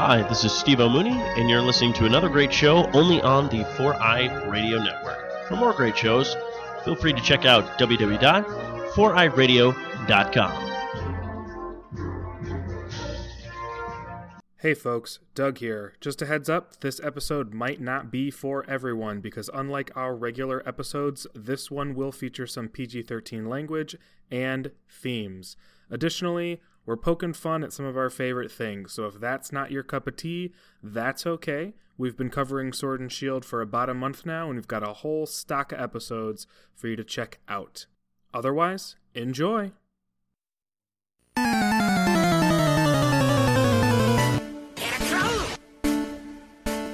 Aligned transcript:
Hi, 0.00 0.22
this 0.28 0.44
is 0.44 0.52
Steve 0.52 0.78
O'Mooney, 0.78 1.10
and 1.10 1.50
you're 1.50 1.60
listening 1.60 1.92
to 1.94 2.04
another 2.04 2.28
great 2.28 2.52
show 2.52 2.88
only 2.92 3.20
on 3.20 3.48
the 3.48 3.64
Four 3.74 4.11
Eyed 4.11 4.48
Radio 4.48 4.80
Network. 4.80 5.48
For 5.48 5.56
more 5.56 5.72
great 5.72 5.98
shows, 5.98 6.36
feel 6.84 6.94
free 6.94 7.12
to 7.12 7.20
check 7.20 7.44
out 7.44 7.64
www.foureyedradio.com. 7.80 10.70
Hey 14.58 14.74
folks, 14.74 15.18
Doug 15.34 15.58
here. 15.58 15.94
Just 16.00 16.22
a 16.22 16.26
heads 16.26 16.48
up, 16.48 16.78
this 16.78 17.00
episode 17.02 17.52
might 17.52 17.80
not 17.80 18.12
be 18.12 18.30
for 18.30 18.64
everyone 18.70 19.18
because, 19.18 19.50
unlike 19.52 19.90
our 19.96 20.14
regular 20.14 20.62
episodes, 20.64 21.26
this 21.34 21.72
one 21.72 21.96
will 21.96 22.12
feature 22.12 22.46
some 22.46 22.68
PG 22.68 23.02
13 23.02 23.48
language 23.48 23.96
and 24.30 24.70
themes. 24.88 25.56
Additionally, 25.90 26.60
we're 26.88 26.96
poking 26.96 27.34
fun 27.34 27.62
at 27.62 27.70
some 27.70 27.84
of 27.84 27.98
our 27.98 28.08
favorite 28.08 28.50
things, 28.50 28.94
so 28.94 29.04
if 29.04 29.20
that's 29.20 29.52
not 29.52 29.70
your 29.70 29.82
cup 29.82 30.06
of 30.06 30.16
tea, 30.16 30.54
that's 30.82 31.26
okay. 31.26 31.74
We've 31.98 32.16
been 32.16 32.30
covering 32.30 32.72
Sword 32.72 32.98
and 32.98 33.12
Shield 33.12 33.44
for 33.44 33.60
about 33.60 33.90
a 33.90 33.94
month 33.94 34.24
now, 34.24 34.46
and 34.46 34.54
we've 34.54 34.66
got 34.66 34.82
a 34.82 34.94
whole 34.94 35.26
stock 35.26 35.70
of 35.70 35.80
episodes 35.80 36.46
for 36.74 36.88
you 36.88 36.96
to 36.96 37.04
check 37.04 37.40
out. 37.46 37.84
Otherwise, 38.32 38.96
enjoy! 39.14 39.72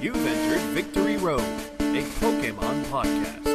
You've 0.03 0.27
entered 0.27 0.61
Victory 0.73 1.19
Road, 1.19 1.41
a 1.79 2.03
Pokemon 2.19 2.83
podcast. 2.87 3.54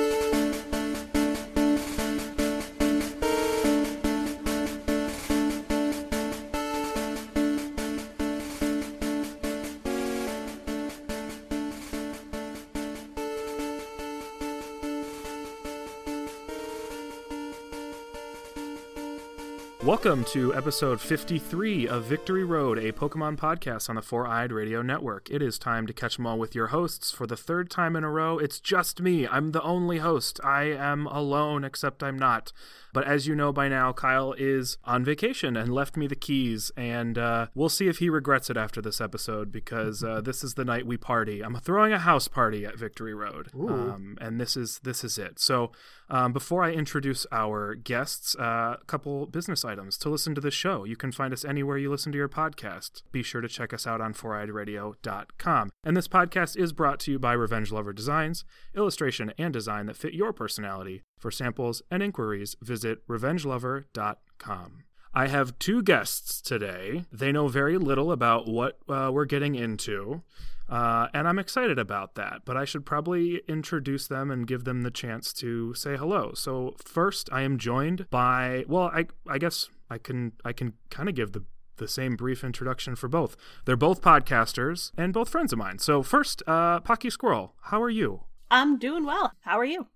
Welcome 19.90 20.24
to 20.26 20.54
episode 20.54 21.02
53 21.02 21.88
of 21.88 22.04
Victory 22.04 22.44
Road, 22.44 22.78
a 22.78 22.92
Pokemon 22.92 23.38
podcast 23.38 23.90
on 23.90 23.96
the 23.96 24.04
Four 24.04 24.28
Eyed 24.28 24.52
Radio 24.52 24.84
Network. 24.84 25.32
It 25.32 25.42
is 25.42 25.58
time 25.58 25.88
to 25.88 25.94
catch 25.94 26.20
'em 26.20 26.28
all 26.28 26.38
with 26.38 26.54
your 26.54 26.68
hosts. 26.68 27.10
For 27.10 27.26
the 27.26 27.36
third 27.36 27.72
time 27.72 27.96
in 27.96 28.04
a 28.04 28.12
row, 28.12 28.38
it's 28.38 28.60
just 28.60 29.02
me. 29.02 29.28
I'm 29.28 29.52
the 29.52 29.64
only 29.64 29.98
host. 29.98 30.40
I 30.44 30.66
am 30.66 31.08
alone, 31.08 31.64
except 31.64 32.04
I'm 32.04 32.20
not. 32.20 32.54
But 32.94 33.06
as 33.06 33.26
you 33.26 33.34
know 33.34 33.52
by 33.52 33.68
now, 33.68 33.92
Kyle 33.92 34.34
is 34.38 34.78
on 34.84 35.04
vacation 35.04 35.58
and 35.58 35.74
left 35.74 35.98
me 35.98 36.06
the 36.06 36.16
keys, 36.16 36.72
and 36.78 37.18
uh, 37.18 37.48
we'll 37.56 37.68
see 37.68 37.88
if 37.88 37.98
he 37.98 38.12
regrets 38.12 38.52
it 38.52 38.58
after 38.58 38.84
this 38.84 39.02
episode 39.02 39.52
because 39.52 40.04
uh, 40.04 40.22
this 40.22 40.44
is 40.44 40.54
the 40.54 40.66
night 40.66 40.86
we 40.86 40.98
party. 40.98 41.42
I'm 41.42 41.56
throwing 41.56 41.94
a 41.94 42.00
house 42.00 42.28
party 42.28 42.64
at 42.64 42.78
Victory 42.78 43.16
Road, 43.16 43.50
um, 43.56 44.20
and 44.22 44.40
this 44.40 44.56
is 44.56 44.82
this 44.84 45.04
is 45.04 45.18
it. 45.18 45.40
So 45.40 45.72
um, 46.10 46.34
before 46.34 46.64
I 46.64 46.72
introduce 46.72 47.26
our 47.32 47.76
guests, 47.76 48.36
uh, 48.36 48.78
a 48.82 48.86
couple 48.88 49.26
business 49.28 49.64
items 49.64 49.98
to 50.00 50.10
listen 50.10 50.34
to 50.36 50.42
the 50.42 50.52
show. 50.52 50.84
You 50.84 50.96
can 50.96 51.12
find 51.12 51.34
us 51.34 51.46
anywhere 51.46 51.78
you 51.78 51.92
listen 51.92 52.12
to 52.12 52.18
your 52.18 52.30
podcast. 52.30 53.04
Be 53.12 53.22
sure 53.22 53.42
to 53.42 53.48
check 53.48 53.74
us 53.74 53.86
out 53.86 54.02
on 54.02 54.14
foureyedradio.com. 54.14 55.70
And 55.84 55.96
this 55.96 56.08
podcast 56.08 56.58
is 56.58 56.74
brought 56.74 57.00
to 57.02 57.12
you 57.12 57.20
by 57.20 57.34
Revenge 57.34 57.72
Lover 57.72 57.94
Designs, 57.94 58.44
illustration 58.76 59.34
and 59.38 59.54
design 59.54 59.86
that 59.86 59.98
fit 59.98 60.14
your 60.14 60.34
personality. 60.34 61.04
For 61.20 61.32
samples 61.32 61.82
and 61.92 62.02
inquiries, 62.02 62.56
visit 62.62 63.06
revengelover.com. 63.08 64.84
I 65.14 65.28
have 65.28 65.58
two 65.58 65.82
guests 65.82 66.40
today. 66.40 67.06
They 67.12 67.32
know 67.32 67.48
very 67.48 67.78
little 67.78 68.12
about 68.12 68.48
what 68.48 68.78
uh, 68.88 69.10
we're 69.12 69.26
getting 69.26 69.56
into. 69.56 70.22
Uh, 70.70 71.08
and 71.14 71.28
I'm 71.28 71.40
excited 71.40 71.80
about 71.80 72.16
that, 72.16 72.42
but 72.46 72.56
I 72.56 72.66
should 72.66 72.86
probably 72.86 73.42
introduce 73.48 74.08
them 74.08 74.30
and 74.30 74.46
give 74.46 74.66
them 74.66 74.84
the 74.84 74.92
chance 74.92 75.34
to 75.34 75.74
say 75.74 75.98
hello. 75.98 76.34
So 76.34 76.76
first, 76.78 77.30
I 77.32 77.42
am 77.42 77.58
joined 77.58 78.10
by 78.10 78.66
well, 78.68 78.92
I 78.94 79.08
I 79.28 79.40
guess 79.40 79.70
I 79.90 79.98
can 79.98 80.34
I 80.46 80.54
can 80.54 80.74
kind 80.90 81.10
of 81.10 81.16
give 81.16 81.32
the 81.32 81.44
the 81.78 81.88
same 81.88 82.16
brief 82.16 82.44
introduction 82.44 82.96
for 82.96 83.08
both. 83.08 83.36
They're 83.66 83.76
both 83.76 84.02
podcasters 84.02 84.92
and 84.98 85.14
both 85.14 85.30
friends 85.30 85.52
of 85.52 85.60
mine. 85.60 85.80
So 85.80 86.04
first, 86.04 86.44
uh, 86.46 86.82
Pocky 86.82 87.10
Squirrel, 87.10 87.56
how 87.64 87.82
are 87.82 87.90
you? 87.90 88.24
I'm 88.52 88.78
doing 88.78 89.06
well. 89.06 89.34
How 89.42 89.58
are 89.58 89.66
you? 89.66 89.88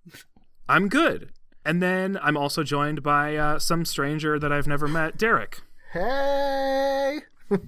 I'm 0.68 0.88
good. 0.88 1.32
And 1.66 1.82
then 1.82 2.18
I'm 2.22 2.38
also 2.38 2.64
joined 2.64 3.04
by 3.04 3.36
uh, 3.36 3.60
some 3.60 3.86
stranger 3.86 4.40
that 4.40 4.52
I've 4.52 4.68
never 4.68 4.88
met, 4.88 5.18
Derek. 5.18 5.62
Hey! 5.92 7.20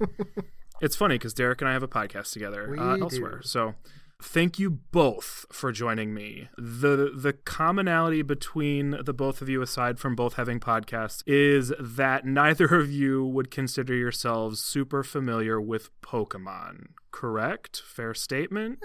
It's 0.81 0.95
funny 0.95 1.15
because 1.15 1.33
Derek 1.33 1.61
and 1.61 1.69
I 1.69 1.73
have 1.73 1.83
a 1.83 1.87
podcast 1.87 2.33
together 2.33 2.75
uh, 2.77 2.97
elsewhere. 2.97 3.41
So 3.43 3.75
thank 4.21 4.59
you 4.59 4.69
both 4.69 5.45
for 5.51 5.71
joining 5.71 6.13
me. 6.13 6.49
The 6.57 7.11
the 7.15 7.33
commonality 7.33 8.21
between 8.21 8.97
the 9.03 9.13
both 9.13 9.41
of 9.41 9.49
you, 9.49 9.61
aside 9.61 9.99
from 9.99 10.15
both 10.15 10.35
having 10.35 10.59
podcasts, 10.59 11.23
is 11.25 11.73
that 11.79 12.25
neither 12.25 12.65
of 12.65 12.91
you 12.91 13.25
would 13.25 13.51
consider 13.51 13.93
yourselves 13.93 14.59
super 14.61 15.03
familiar 15.03 15.59
with 15.61 15.89
Pokemon. 16.01 16.87
Correct? 17.11 17.81
Fair 17.85 18.13
statement. 18.13 18.79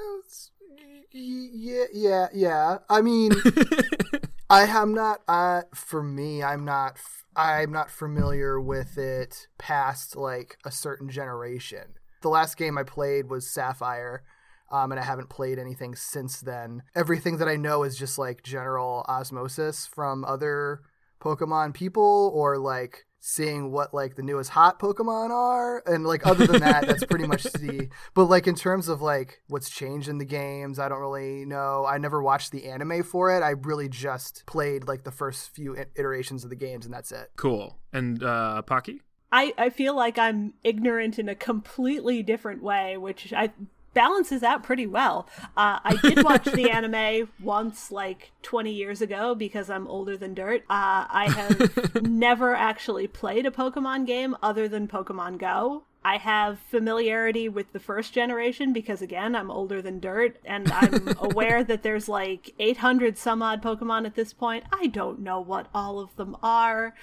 yeah, 1.12 1.84
yeah, 1.92 2.28
yeah. 2.32 2.78
I 2.88 3.00
mean, 3.02 3.32
I 4.50 4.65
am 4.65 4.93
not. 4.94 5.21
Uh, 5.28 5.62
for 5.72 6.03
me, 6.03 6.43
I'm 6.43 6.65
not. 6.65 6.99
I'm 7.37 7.71
not 7.71 7.88
familiar 7.88 8.61
with 8.61 8.99
it 8.99 9.47
past 9.59 10.16
like 10.16 10.59
a 10.65 10.72
certain 10.72 11.09
generation. 11.09 11.94
The 12.22 12.31
last 12.31 12.56
game 12.56 12.77
I 12.77 12.83
played 12.83 13.31
was 13.31 13.49
Sapphire, 13.49 14.25
um, 14.72 14.91
and 14.91 15.00
I 15.00 15.05
haven't 15.05 15.31
played 15.31 15.61
anything 15.61 15.94
since 15.94 16.41
then. 16.41 16.83
Everything 16.97 17.37
that 17.37 17.47
I 17.47 17.55
know 17.55 17.84
is 17.84 17.97
just 17.97 18.19
like 18.19 18.43
general 18.43 19.06
osmosis 19.09 19.87
from 19.87 20.25
other 20.25 20.81
Pokemon 21.22 21.72
people, 21.72 22.32
or 22.34 22.59
like 22.59 23.06
seeing 23.20 23.70
what 23.70 23.92
like 23.92 24.16
the 24.16 24.22
newest 24.22 24.50
hot 24.50 24.81
Pokemon 24.81 25.31
are, 25.31 25.82
and 25.86 26.04
like 26.04 26.26
other 26.26 26.47
than 26.47 26.60
that, 26.60 26.86
that's 26.86 27.04
pretty 27.04 27.26
much 27.26 27.42
the. 27.53 27.88
But 28.14 28.25
like 28.25 28.47
in 28.47 28.54
terms 28.54 28.88
of 28.88 29.03
like 29.03 29.42
what's 29.48 29.70
changed 29.70 30.08
in 30.08 30.19
the 30.19 30.25
games, 30.25 30.78
I 30.78 30.88
don't 30.88 31.00
really 31.00 31.44
know. 31.44 31.86
I 31.86 31.98
never 31.98 32.22
watched 32.22 32.50
the 32.50 32.66
anime 32.66 33.03
for 33.03 33.34
it. 33.36 33.42
I 33.42 33.50
really 33.50 33.88
just 33.88 34.44
played 34.47 34.88
like 34.88 35.04
the 35.04 35.12
first 35.12 35.54
few 35.54 35.76
iterations 35.94 36.44
of 36.44 36.50
the 36.50 36.56
games, 36.56 36.84
and 36.84 36.94
that's 36.94 37.12
it. 37.12 37.31
Cool. 37.36 37.78
And 37.92 38.22
uh, 38.22 38.62
Pocky? 38.62 39.03
I, 39.32 39.54
I 39.56 39.70
feel 39.70 39.94
like 39.94 40.19
I'm 40.19 40.54
ignorant 40.64 41.19
in 41.19 41.28
a 41.28 41.37
completely 41.37 42.22
different 42.22 42.62
way, 42.62 42.97
which 42.97 43.32
I 43.32 43.52
balances 43.94 44.42
out 44.42 44.62
pretty 44.62 44.86
well. 44.86 45.28
Uh, 45.56 45.78
I 45.84 45.98
did 46.02 46.24
watch 46.24 46.44
the 46.44 46.70
anime 46.70 47.28
once, 47.42 47.90
like 47.90 48.32
20 48.42 48.72
years 48.72 49.02
ago, 49.02 49.34
because 49.34 49.70
I'm 49.70 49.86
older 49.86 50.16
than 50.16 50.34
dirt. 50.34 50.62
Uh, 50.62 51.06
I 51.08 51.30
have 51.30 52.02
never 52.02 52.54
actually 52.54 53.06
played 53.06 53.46
a 53.46 53.50
Pokemon 53.50 54.06
game 54.06 54.36
other 54.42 54.68
than 54.68 54.88
Pokemon 54.88 55.38
Go. 55.38 55.84
I 56.03 56.16
have 56.16 56.59
familiarity 56.59 57.49
with 57.49 57.72
the 57.72 57.78
first 57.78 58.15
generation 58.15 58.72
because, 58.72 59.03
again, 59.03 59.37
I'm 59.37 59.50
older 59.50 59.83
than 59.83 60.00
dirt, 60.00 60.38
and 60.47 60.71
I'm 60.72 61.15
aware 61.21 61.62
that 61.62 61.83
there's 61.83 62.09
like 62.09 62.55
800 62.59 63.19
some 63.19 63.43
odd 63.43 63.62
Pokemon 63.62 64.06
at 64.06 64.15
this 64.15 64.33
point. 64.33 64.65
I 64.72 64.87
don't 64.87 65.21
know 65.21 65.41
what 65.41 65.69
all 65.75 65.99
of 65.99 66.16
them 66.16 66.37
are. 66.43 66.94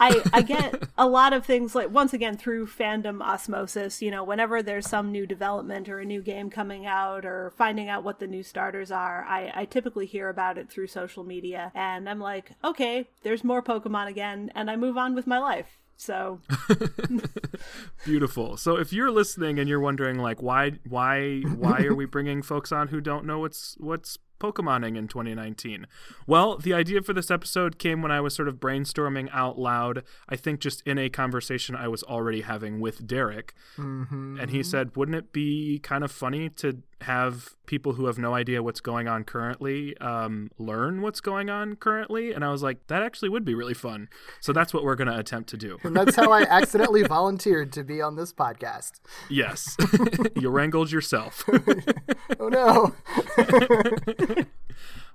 I, 0.00 0.22
I 0.32 0.42
get 0.42 0.82
a 0.98 1.06
lot 1.08 1.32
of 1.32 1.46
things 1.46 1.76
like, 1.76 1.90
once 1.90 2.12
again, 2.12 2.36
through 2.36 2.66
fandom 2.66 3.22
osmosis, 3.22 4.02
you 4.02 4.10
know, 4.10 4.24
whenever 4.24 4.62
there's 4.62 4.88
some 4.88 5.12
new 5.12 5.26
development 5.26 5.88
or 5.88 6.00
a 6.00 6.04
new 6.04 6.20
game 6.20 6.50
coming 6.50 6.86
out 6.86 7.24
or 7.24 7.52
finding 7.56 7.88
out 7.88 8.02
what 8.02 8.18
the 8.18 8.26
new 8.26 8.42
starters 8.42 8.90
are, 8.90 9.24
I, 9.28 9.52
I 9.54 9.64
typically 9.64 10.06
hear 10.06 10.28
about 10.28 10.58
it 10.58 10.68
through 10.68 10.88
social 10.88 11.22
media, 11.22 11.70
and 11.74 12.08
I'm 12.08 12.20
like, 12.20 12.52
okay, 12.64 13.08
there's 13.22 13.44
more 13.44 13.62
Pokemon 13.62 14.08
again, 14.08 14.50
and 14.56 14.68
I 14.68 14.74
move 14.74 14.96
on 14.96 15.14
with 15.14 15.26
my 15.26 15.38
life. 15.38 15.79
So 16.00 16.40
Beautiful. 18.06 18.56
So 18.56 18.76
if 18.76 18.90
you're 18.90 19.10
listening 19.10 19.58
and 19.58 19.68
you're 19.68 19.80
wondering 19.80 20.16
like 20.18 20.40
why 20.40 20.72
why 20.88 21.42
why 21.42 21.82
are 21.82 21.94
we 21.94 22.06
bringing 22.06 22.40
folks 22.40 22.72
on 22.72 22.88
who 22.88 23.02
don't 23.02 23.26
know 23.26 23.40
what's 23.40 23.76
what's 23.78 24.16
Pokemoning 24.40 24.96
in 24.96 25.06
2019? 25.06 25.86
Well, 26.26 26.56
the 26.56 26.74
idea 26.74 27.02
for 27.02 27.12
this 27.12 27.30
episode 27.30 27.78
came 27.78 28.02
when 28.02 28.10
I 28.10 28.20
was 28.20 28.34
sort 28.34 28.48
of 28.48 28.56
brainstorming 28.56 29.28
out 29.32 29.58
loud. 29.58 30.02
I 30.28 30.36
think 30.36 30.60
just 30.60 30.82
in 30.86 30.98
a 30.98 31.08
conversation 31.08 31.76
I 31.76 31.86
was 31.88 32.02
already 32.02 32.40
having 32.40 32.80
with 32.80 33.06
Derek, 33.06 33.54
and 33.76 34.50
he 34.50 34.62
said, 34.62 34.96
"Wouldn't 34.96 35.16
it 35.16 35.32
be 35.32 35.78
kind 35.82 36.02
of 36.02 36.10
funny 36.10 36.48
to 36.50 36.82
have 37.02 37.56
people 37.64 37.94
who 37.94 38.06
have 38.06 38.18
no 38.18 38.34
idea 38.34 38.62
what's 38.62 38.80
going 38.80 39.08
on 39.08 39.24
currently 39.24 39.96
um, 39.98 40.50
learn 40.58 41.00
what's 41.00 41.20
going 41.20 41.48
on 41.50 41.76
currently?" 41.76 42.32
And 42.32 42.44
I 42.44 42.50
was 42.50 42.62
like, 42.62 42.86
"That 42.88 43.02
actually 43.02 43.28
would 43.28 43.44
be 43.44 43.54
really 43.54 43.74
fun." 43.74 44.08
So 44.40 44.52
that's 44.52 44.72
what 44.74 44.82
we're 44.84 44.96
going 44.96 45.08
to 45.08 45.18
attempt 45.18 45.48
to 45.50 45.56
do. 45.56 45.78
And 45.90 45.96
that's 45.96 46.14
how 46.16 46.30
I 46.30 46.42
accidentally 46.48 47.02
volunteered 47.02 47.72
to 47.72 47.82
be 47.82 48.00
on 48.00 48.14
this 48.16 48.32
podcast. 48.32 49.00
Yes, 49.28 49.76
you 50.36 50.48
wrangled 50.50 50.92
yourself. 50.92 51.44
Oh 52.38 52.48
no! 52.48 52.94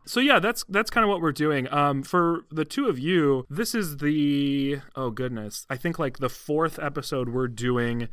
So 0.08 0.20
yeah, 0.20 0.40
that's 0.40 0.64
that's 0.70 0.92
kind 0.92 1.04
of 1.04 1.10
what 1.10 1.20
we're 1.20 1.32
doing. 1.32 1.72
Um, 1.74 2.04
for 2.04 2.46
the 2.52 2.64
two 2.64 2.88
of 2.88 3.00
you, 3.00 3.46
this 3.50 3.74
is 3.74 3.98
the 3.98 4.80
oh 4.96 5.10
goodness, 5.10 5.66
I 5.70 5.78
think 5.78 5.98
like 5.98 6.20
the 6.20 6.30
fourth 6.30 6.78
episode 6.78 7.30
we're 7.30 7.48
doing 7.48 8.08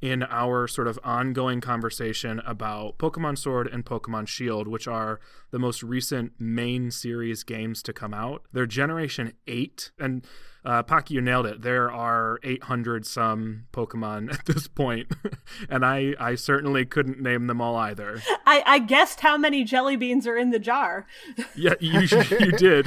in 0.00 0.22
our 0.24 0.68
sort 0.68 0.86
of 0.86 0.98
ongoing 1.02 1.60
conversation 1.60 2.40
about 2.46 2.98
Pokemon 2.98 3.36
Sword 3.36 3.66
and 3.66 3.84
Pokemon 3.84 4.28
Shield, 4.28 4.68
which 4.68 4.86
are 4.86 5.18
the 5.50 5.58
most 5.58 5.82
recent 5.82 6.32
main 6.38 6.90
series 6.90 7.42
games 7.42 7.82
to 7.82 7.92
come 7.92 8.14
out. 8.14 8.42
They're 8.52 8.66
Generation 8.66 9.32
8, 9.48 9.90
and 9.98 10.24
uh, 10.68 10.82
Pocky, 10.82 11.14
you 11.14 11.22
nailed 11.22 11.46
it. 11.46 11.62
There 11.62 11.90
are 11.90 12.38
800 12.42 13.06
some 13.06 13.64
Pokemon 13.72 14.30
at 14.38 14.44
this 14.44 14.68
point, 14.68 15.10
and 15.70 15.82
I, 15.84 16.14
I 16.20 16.34
certainly 16.34 16.84
couldn't 16.84 17.22
name 17.22 17.46
them 17.46 17.62
all 17.62 17.74
either. 17.76 18.20
I, 18.46 18.62
I 18.66 18.78
guessed 18.78 19.20
how 19.20 19.38
many 19.38 19.64
jelly 19.64 19.96
beans 19.96 20.26
are 20.26 20.36
in 20.36 20.50
the 20.50 20.58
jar. 20.58 21.06
Yeah, 21.54 21.74
you, 21.80 22.00
you 22.02 22.52
did. 22.52 22.86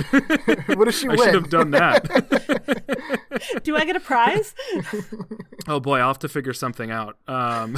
what 0.78 0.86
does 0.86 0.98
she 0.98 1.08
I 1.08 1.16
win? 1.16 1.20
should 1.20 1.34
have 1.34 1.50
done 1.50 1.72
that. 1.72 2.04
Do 3.64 3.76
I 3.76 3.84
get 3.84 3.96
a 3.98 4.00
prize? 4.00 4.54
Oh 5.68 5.80
boy, 5.80 6.00
I'll 6.00 6.08
have 6.08 6.20
to 6.20 6.30
figure 6.30 6.54
something 6.54 6.90
out. 6.90 7.18
Um, 7.28 7.78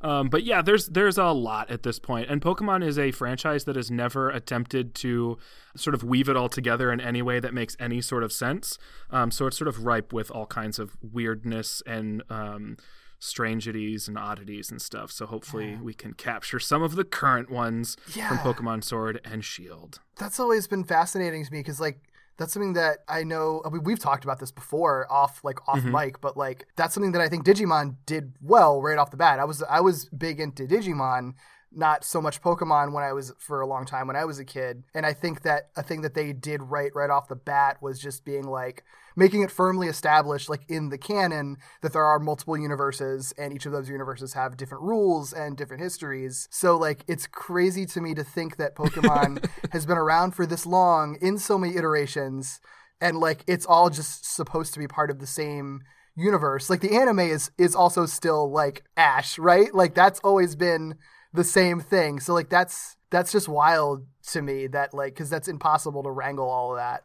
um, 0.00 0.28
but 0.28 0.44
yeah, 0.44 0.62
there's 0.62 0.88
there's 0.88 1.18
a 1.18 1.26
lot 1.26 1.70
at 1.70 1.82
this 1.82 1.98
point, 1.98 2.30
and 2.30 2.40
Pokemon 2.40 2.86
is 2.86 2.98
a 2.98 3.10
franchise 3.10 3.64
that 3.64 3.76
has 3.76 3.90
never 3.90 4.30
attempted 4.30 4.94
to 4.96 5.38
sort 5.76 5.94
of 5.94 6.02
weave 6.02 6.28
it 6.28 6.36
all 6.36 6.48
together 6.48 6.92
in 6.92 7.00
any 7.00 7.22
way 7.22 7.40
that 7.40 7.54
makes 7.54 7.76
any 7.78 8.00
sort 8.00 8.17
of 8.24 8.32
sense. 8.32 8.78
Um, 9.10 9.30
so 9.30 9.46
it's 9.46 9.56
sort 9.58 9.68
of 9.68 9.84
ripe 9.84 10.12
with 10.12 10.30
all 10.30 10.46
kinds 10.46 10.78
of 10.78 10.96
weirdness 11.02 11.82
and 11.86 12.22
um, 12.30 12.76
strangities 13.20 14.08
and 14.08 14.16
oddities 14.16 14.70
and 14.70 14.80
stuff. 14.80 15.10
So 15.10 15.26
hopefully 15.26 15.76
we 15.82 15.92
can 15.94 16.14
capture 16.14 16.58
some 16.58 16.82
of 16.82 16.94
the 16.96 17.04
current 17.04 17.50
ones 17.50 17.96
Yeah. 18.14 18.28
from 18.28 18.38
Pokemon 18.38 18.84
Sword 18.84 19.20
and 19.24 19.44
Shield. 19.44 20.00
that's 20.16 20.40
always 20.40 20.66
been 20.66 20.84
fascinating 20.84 21.44
to 21.44 21.52
me 21.52 21.60
because 21.60 21.80
like 21.80 22.00
that's 22.38 22.52
something 22.52 22.74
that 22.74 22.98
I 23.08 23.24
know 23.24 23.62
I 23.64 23.70
mean, 23.70 23.82
we've 23.82 23.98
talked 23.98 24.22
about 24.24 24.38
this 24.38 24.52
before 24.52 25.06
off 25.10 25.40
like 25.44 25.58
off 25.68 25.82
mic, 25.84 26.20
but 26.20 26.36
like 26.36 26.66
that's 26.76 26.94
something 26.94 27.12
that 27.12 27.20
I 27.20 27.28
think 27.28 27.44
Digimon 27.44 27.96
did 28.06 28.34
well 28.40 28.80
right 28.80 28.98
off 28.98 29.10
the 29.10 29.16
bat. 29.16 29.40
I 29.40 29.44
was 29.44 29.62
I 29.64 29.80
was 29.80 30.08
big 30.10 30.38
into 30.40 30.64
Digimon, 30.66 31.34
not 31.70 32.04
so 32.04 32.20
much 32.20 32.40
Pokemon 32.40 32.92
when 32.92 33.04
I 33.04 33.12
was 33.12 33.32
for 33.38 33.60
a 33.60 33.66
long 33.66 33.84
time 33.84 34.06
when 34.06 34.16
I 34.16 34.24
was 34.24 34.38
a 34.38 34.44
kid. 34.44 34.84
And 34.94 35.04
I 35.04 35.12
think 35.12 35.42
that 35.42 35.70
a 35.76 35.82
thing 35.82 36.00
that 36.02 36.14
they 36.14 36.32
did 36.32 36.62
right 36.62 36.90
right 36.94 37.10
off 37.10 37.28
the 37.28 37.36
bat 37.36 37.78
was 37.82 38.00
just 38.00 38.24
being 38.24 38.44
like 38.44 38.84
making 39.16 39.42
it 39.42 39.50
firmly 39.50 39.88
established 39.88 40.48
like 40.48 40.62
in 40.68 40.88
the 40.88 40.98
canon 40.98 41.56
that 41.82 41.92
there 41.92 42.04
are 42.04 42.18
multiple 42.18 42.56
universes 42.56 43.32
and 43.36 43.52
each 43.52 43.66
of 43.66 43.72
those 43.72 43.88
universes 43.88 44.34
have 44.34 44.56
different 44.56 44.84
rules 44.84 45.32
and 45.32 45.56
different 45.56 45.82
histories. 45.82 46.48
So 46.50 46.76
like 46.76 47.04
it's 47.06 47.26
crazy 47.26 47.84
to 47.86 48.00
me 48.00 48.14
to 48.14 48.24
think 48.24 48.56
that 48.56 48.76
Pokemon 48.76 49.48
has 49.72 49.84
been 49.86 49.98
around 49.98 50.32
for 50.32 50.46
this 50.46 50.64
long 50.64 51.18
in 51.20 51.38
so 51.38 51.58
many 51.58 51.76
iterations 51.76 52.60
and 53.00 53.18
like 53.18 53.44
it's 53.46 53.66
all 53.66 53.90
just 53.90 54.34
supposed 54.34 54.72
to 54.74 54.78
be 54.78 54.88
part 54.88 55.10
of 55.10 55.18
the 55.18 55.26
same 55.26 55.82
universe. 56.16 56.68
Like 56.68 56.80
the 56.80 56.96
anime 56.96 57.20
is 57.20 57.50
is 57.58 57.74
also 57.74 58.06
still 58.06 58.50
like 58.50 58.84
Ash, 58.96 59.38
right? 59.38 59.72
Like 59.74 59.94
that's 59.94 60.20
always 60.20 60.56
been 60.56 60.96
the 61.32 61.44
same 61.44 61.80
thing. 61.80 62.20
So 62.20 62.34
like 62.34 62.48
that's 62.48 62.96
that's 63.10 63.32
just 63.32 63.48
wild 63.48 64.06
to 64.28 64.42
me 64.42 64.66
that 64.68 64.92
like 64.94 65.14
cuz 65.16 65.30
that's 65.30 65.48
impossible 65.48 66.02
to 66.02 66.10
wrangle 66.10 66.48
all 66.48 66.72
of 66.72 66.78
that. 66.78 67.04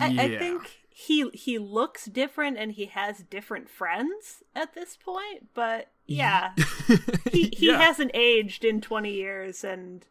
I, 0.00 0.24
I 0.24 0.38
think 0.38 0.78
he 0.90 1.28
he 1.30 1.58
looks 1.58 2.06
different 2.06 2.58
and 2.58 2.72
he 2.72 2.86
has 2.86 3.18
different 3.30 3.68
friends 3.68 4.42
at 4.54 4.74
this 4.74 4.96
point, 4.96 5.48
but 5.54 5.88
yeah, 6.06 6.52
he 7.30 7.50
he 7.56 7.68
Yeah. 7.68 7.78
hasn't 7.78 8.10
aged 8.14 8.64
in 8.64 8.80
20 8.80 9.12
years 9.12 9.62
and 9.64 10.06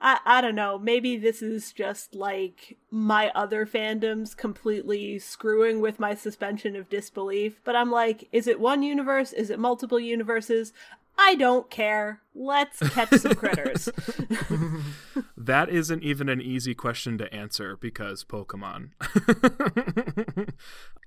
I, 0.00 0.18
I 0.26 0.40
don't 0.40 0.54
know. 0.54 0.78
Maybe 0.78 1.16
this 1.16 1.40
is 1.42 1.72
just 1.72 2.14
like 2.14 2.76
my 2.90 3.30
other 3.34 3.64
fandoms 3.66 4.36
completely 4.36 5.18
screwing 5.18 5.80
with 5.80 5.98
my 5.98 6.14
suspension 6.14 6.76
of 6.76 6.88
disbelief. 6.90 7.60
But 7.64 7.76
I'm 7.76 7.90
like, 7.90 8.28
is 8.32 8.46
it 8.46 8.60
one 8.60 8.82
universe? 8.82 9.32
Is 9.32 9.48
it 9.50 9.58
multiple 9.58 9.98
universes? 10.00 10.72
I 11.22 11.34
don't 11.34 11.70
care. 11.70 12.22
Let's 12.34 12.78
catch 12.90 13.10
some 13.10 13.34
critters. 13.34 13.88
That 15.42 15.70
isn't 15.70 16.02
even 16.02 16.28
an 16.28 16.42
easy 16.42 16.74
question 16.74 17.16
to 17.16 17.34
answer 17.34 17.74
because 17.76 18.24
Pokemon. 18.24 18.90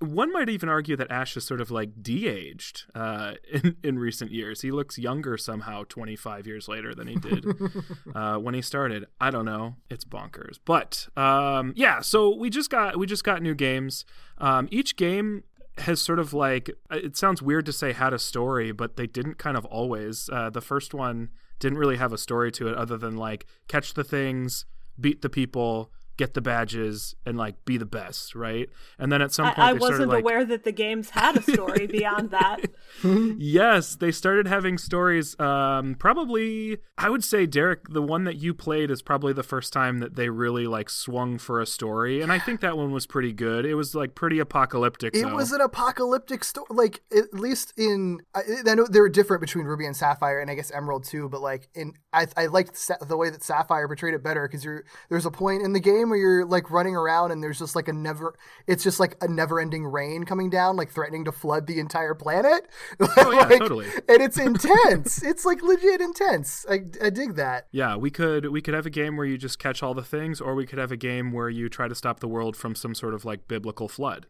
One 0.00 0.32
might 0.32 0.48
even 0.48 0.68
argue 0.68 0.96
that 0.96 1.08
Ash 1.08 1.36
is 1.36 1.44
sort 1.44 1.60
of 1.60 1.70
like 1.70 2.02
de-aged 2.02 2.86
uh, 2.96 3.34
in 3.50 3.76
in 3.84 3.98
recent 3.98 4.32
years. 4.32 4.62
He 4.62 4.72
looks 4.72 4.98
younger 4.98 5.38
somehow, 5.38 5.84
25 5.88 6.48
years 6.48 6.66
later 6.66 6.96
than 6.96 7.06
he 7.06 7.14
did 7.14 7.46
uh, 8.14 8.38
when 8.38 8.54
he 8.54 8.60
started. 8.60 9.06
I 9.20 9.30
don't 9.30 9.44
know. 9.44 9.76
It's 9.88 10.04
bonkers. 10.04 10.58
But 10.64 11.06
um, 11.16 11.72
yeah, 11.76 12.00
so 12.00 12.34
we 12.34 12.50
just 12.50 12.70
got 12.70 12.98
we 12.98 13.06
just 13.06 13.22
got 13.22 13.40
new 13.40 13.54
games. 13.54 14.04
Um, 14.38 14.66
each 14.72 14.96
game 14.96 15.44
has 15.78 16.00
sort 16.00 16.18
of 16.18 16.32
like 16.32 16.70
it 16.90 17.16
sounds 17.16 17.42
weird 17.42 17.66
to 17.66 17.72
say 17.72 17.92
had 17.92 18.12
a 18.12 18.18
story, 18.18 18.72
but 18.72 18.96
they 18.96 19.06
didn't 19.06 19.38
kind 19.38 19.56
of 19.56 19.64
always. 19.66 20.28
Uh, 20.32 20.50
the 20.50 20.60
first 20.60 20.94
one 20.94 21.30
didn't 21.58 21.78
really 21.78 21.96
have 21.96 22.12
a 22.12 22.18
story 22.18 22.52
to 22.52 22.68
it 22.68 22.76
other 22.76 22.96
than 22.96 23.16
like 23.16 23.46
catch 23.68 23.94
the 23.94 24.04
things, 24.04 24.66
beat 25.00 25.22
the 25.22 25.28
people, 25.28 25.90
get 26.16 26.34
the 26.34 26.40
badges, 26.40 27.14
and 27.26 27.36
like 27.36 27.64
be 27.64 27.76
the 27.76 27.86
best, 27.86 28.34
right? 28.34 28.68
And 28.98 29.10
then 29.10 29.20
at 29.22 29.32
some 29.32 29.46
point 29.46 29.58
I, 29.58 29.70
I 29.70 29.72
they 29.72 29.78
started 29.78 29.92
wasn't 29.94 30.10
like 30.10 30.22
aware 30.22 30.44
that 30.44 30.64
the 30.64 30.72
games 30.72 31.10
had 31.10 31.36
a 31.36 31.42
story 31.42 31.86
beyond 31.90 32.30
that. 32.30 32.60
yes, 33.02 33.96
they 33.96 34.12
started 34.12 34.46
having 34.46 34.78
stories. 34.78 35.38
Um, 35.40 35.94
probably, 35.96 36.78
I 36.96 37.10
would 37.10 37.24
say, 37.24 37.46
Derek, 37.46 37.88
the 37.88 38.02
one 38.02 38.24
that 38.24 38.36
you 38.36 38.54
played 38.54 38.90
is 38.90 39.02
probably 39.02 39.32
the 39.32 39.42
first 39.42 39.72
time 39.72 39.98
that 39.98 40.16
they 40.16 40.28
really 40.28 40.66
like 40.66 40.88
swung 40.88 41.38
for 41.38 41.60
a 41.60 41.66
story, 41.66 42.20
and 42.20 42.30
I 42.32 42.38
think 42.38 42.60
that 42.60 42.76
one 42.76 42.92
was 42.92 43.06
pretty 43.06 43.32
good. 43.32 43.66
It 43.66 43.74
was 43.74 43.94
like 43.94 44.14
pretty 44.14 44.38
apocalyptic. 44.38 45.14
It 45.14 45.22
though. 45.22 45.34
was 45.34 45.52
an 45.52 45.60
apocalyptic 45.60 46.44
story. 46.44 46.66
Like 46.70 47.02
at 47.16 47.34
least 47.34 47.72
in, 47.76 48.20
I, 48.34 48.42
I 48.66 48.74
know 48.74 48.86
they 48.86 49.00
were 49.00 49.08
different 49.08 49.40
between 49.40 49.64
Ruby 49.64 49.86
and 49.86 49.96
Sapphire, 49.96 50.40
and 50.40 50.50
I 50.50 50.54
guess 50.54 50.70
Emerald 50.70 51.04
too. 51.04 51.28
But 51.28 51.40
like 51.40 51.68
in, 51.74 51.94
I 52.12 52.26
I 52.36 52.46
liked 52.46 52.76
Sa- 52.76 52.96
the 53.06 53.16
way 53.16 53.30
that 53.30 53.42
Sapphire 53.42 53.86
portrayed 53.86 54.14
it 54.14 54.22
better 54.22 54.48
because 54.48 54.66
there's 55.08 55.26
a 55.26 55.30
point 55.30 55.62
in 55.62 55.72
the 55.72 55.80
game 55.80 56.03
where 56.08 56.18
you're 56.18 56.44
like 56.44 56.70
running 56.70 56.96
around 56.96 57.30
and 57.30 57.42
there's 57.42 57.58
just 57.58 57.74
like 57.76 57.88
a 57.88 57.92
never, 57.92 58.34
it's 58.66 58.82
just 58.82 59.00
like 59.00 59.16
a 59.20 59.28
never-ending 59.28 59.86
rain 59.86 60.24
coming 60.24 60.50
down, 60.50 60.76
like 60.76 60.90
threatening 60.90 61.24
to 61.24 61.32
flood 61.32 61.66
the 61.66 61.78
entire 61.78 62.14
planet. 62.14 62.68
Oh, 63.16 63.30
yeah, 63.30 63.46
totally. 63.58 63.86
And 64.08 64.20
it's 64.20 64.38
intense. 64.38 65.22
it's 65.22 65.44
like 65.44 65.62
legit 65.62 66.00
intense. 66.00 66.66
I 66.68 66.80
I 67.02 67.10
dig 67.10 67.36
that. 67.36 67.68
Yeah, 67.70 67.96
we 67.96 68.10
could 68.10 68.50
we 68.50 68.60
could 68.60 68.74
have 68.74 68.86
a 68.86 68.90
game 68.90 69.16
where 69.16 69.26
you 69.26 69.38
just 69.38 69.58
catch 69.58 69.82
all 69.82 69.94
the 69.94 70.02
things, 70.02 70.40
or 70.40 70.54
we 70.54 70.66
could 70.66 70.78
have 70.78 70.90
a 70.90 70.96
game 70.96 71.32
where 71.32 71.48
you 71.48 71.68
try 71.68 71.86
to 71.88 71.94
stop 71.94 72.20
the 72.20 72.28
world 72.28 72.56
from 72.56 72.74
some 72.74 72.94
sort 72.94 73.14
of 73.14 73.24
like 73.24 73.46
biblical 73.46 73.88
flood. 73.88 74.26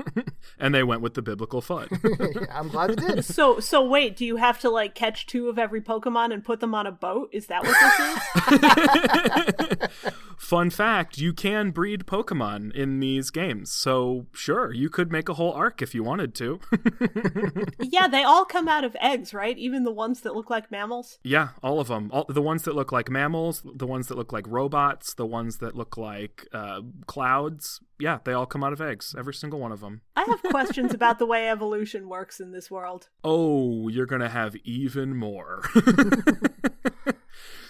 and 0.58 0.74
they 0.74 0.82
went 0.82 1.00
with 1.00 1.14
the 1.14 1.22
biblical 1.22 1.60
flood. 1.60 1.88
I'm 2.52 2.68
glad 2.68 2.90
it 2.90 3.00
did. 3.00 3.24
So 3.24 3.60
so 3.60 3.84
wait, 3.86 4.16
do 4.16 4.24
you 4.24 4.36
have 4.36 4.60
to 4.60 4.70
like 4.70 4.94
catch 4.94 5.26
two 5.26 5.48
of 5.48 5.58
every 5.58 5.80
Pokemon 5.80 6.32
and 6.32 6.44
put 6.44 6.60
them 6.60 6.74
on 6.74 6.86
a 6.86 6.92
boat? 6.92 7.30
Is 7.32 7.46
that 7.46 7.64
what 7.64 7.76
this 9.70 9.80
is? 9.80 9.88
Fun 10.38 10.70
fact, 10.70 11.07
you 11.16 11.32
can 11.32 11.70
breed 11.70 12.04
Pokemon 12.06 12.72
in 12.74 13.00
these 13.00 13.30
games. 13.30 13.72
So, 13.72 14.26
sure, 14.32 14.72
you 14.72 14.90
could 14.90 15.10
make 15.10 15.28
a 15.28 15.34
whole 15.34 15.52
arc 15.52 15.80
if 15.80 15.94
you 15.94 16.02
wanted 16.02 16.34
to. 16.36 16.60
yeah, 17.80 18.08
they 18.08 18.24
all 18.24 18.44
come 18.44 18.68
out 18.68 18.84
of 18.84 18.96
eggs, 19.00 19.32
right? 19.32 19.56
Even 19.56 19.84
the 19.84 19.92
ones 19.92 20.20
that 20.22 20.34
look 20.34 20.50
like 20.50 20.70
mammals. 20.70 21.18
yeah, 21.22 21.50
all 21.62 21.80
of 21.80 21.88
them. 21.88 22.10
All, 22.12 22.26
the 22.28 22.42
ones 22.42 22.64
that 22.64 22.74
look 22.74 22.92
like 22.92 23.08
mammals, 23.08 23.62
the 23.64 23.86
ones 23.86 24.08
that 24.08 24.18
look 24.18 24.32
like 24.32 24.46
robots, 24.48 25.14
the 25.14 25.26
ones 25.26 25.58
that 25.58 25.74
look 25.76 25.96
like 25.96 26.46
uh, 26.52 26.82
clouds. 27.06 27.80
Yeah, 28.00 28.18
they 28.24 28.32
all 28.32 28.46
come 28.46 28.62
out 28.62 28.72
of 28.72 28.80
eggs, 28.80 29.14
every 29.18 29.34
single 29.34 29.58
one 29.58 29.72
of 29.72 29.80
them. 29.80 30.02
I 30.14 30.24
have 30.28 30.42
questions 30.50 30.92
about 30.94 31.18
the 31.18 31.26
way 31.26 31.48
evolution 31.48 32.08
works 32.08 32.40
in 32.40 32.52
this 32.52 32.70
world. 32.70 33.08
Oh, 33.24 33.88
you're 33.88 34.06
going 34.06 34.20
to 34.20 34.28
have 34.28 34.56
even 34.64 35.16
more. 35.16 35.62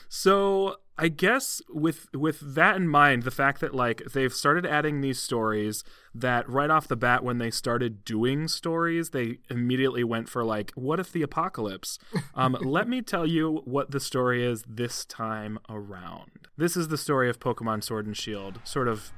so, 0.08 0.76
I 0.96 1.08
guess 1.08 1.62
with 1.68 2.08
with 2.14 2.40
that 2.54 2.76
in 2.76 2.88
mind, 2.88 3.22
the 3.22 3.30
fact 3.30 3.60
that 3.60 3.74
like 3.74 4.02
they've 4.12 4.32
started 4.32 4.66
adding 4.66 5.00
these 5.00 5.20
stories 5.20 5.84
that 6.14 6.48
right 6.48 6.70
off 6.70 6.88
the 6.88 6.96
bat 6.96 7.22
when 7.22 7.38
they 7.38 7.50
started 7.50 8.04
doing 8.04 8.48
stories, 8.48 9.10
they 9.10 9.38
immediately 9.48 10.02
went 10.02 10.28
for 10.28 10.42
like 10.44 10.72
what 10.72 10.98
if 10.98 11.12
the 11.12 11.22
apocalypse? 11.22 11.98
Um, 12.34 12.56
let 12.60 12.88
me 12.88 13.02
tell 13.02 13.26
you 13.26 13.62
what 13.64 13.90
the 13.90 14.00
story 14.00 14.44
is 14.44 14.64
this 14.66 15.04
time 15.04 15.58
around. 15.68 16.48
This 16.56 16.76
is 16.76 16.88
the 16.88 16.98
story 16.98 17.28
of 17.28 17.38
Pokemon 17.38 17.84
Sword 17.84 18.06
and 18.06 18.16
Shield, 18.16 18.60
sort 18.64 18.88
of 18.88 19.12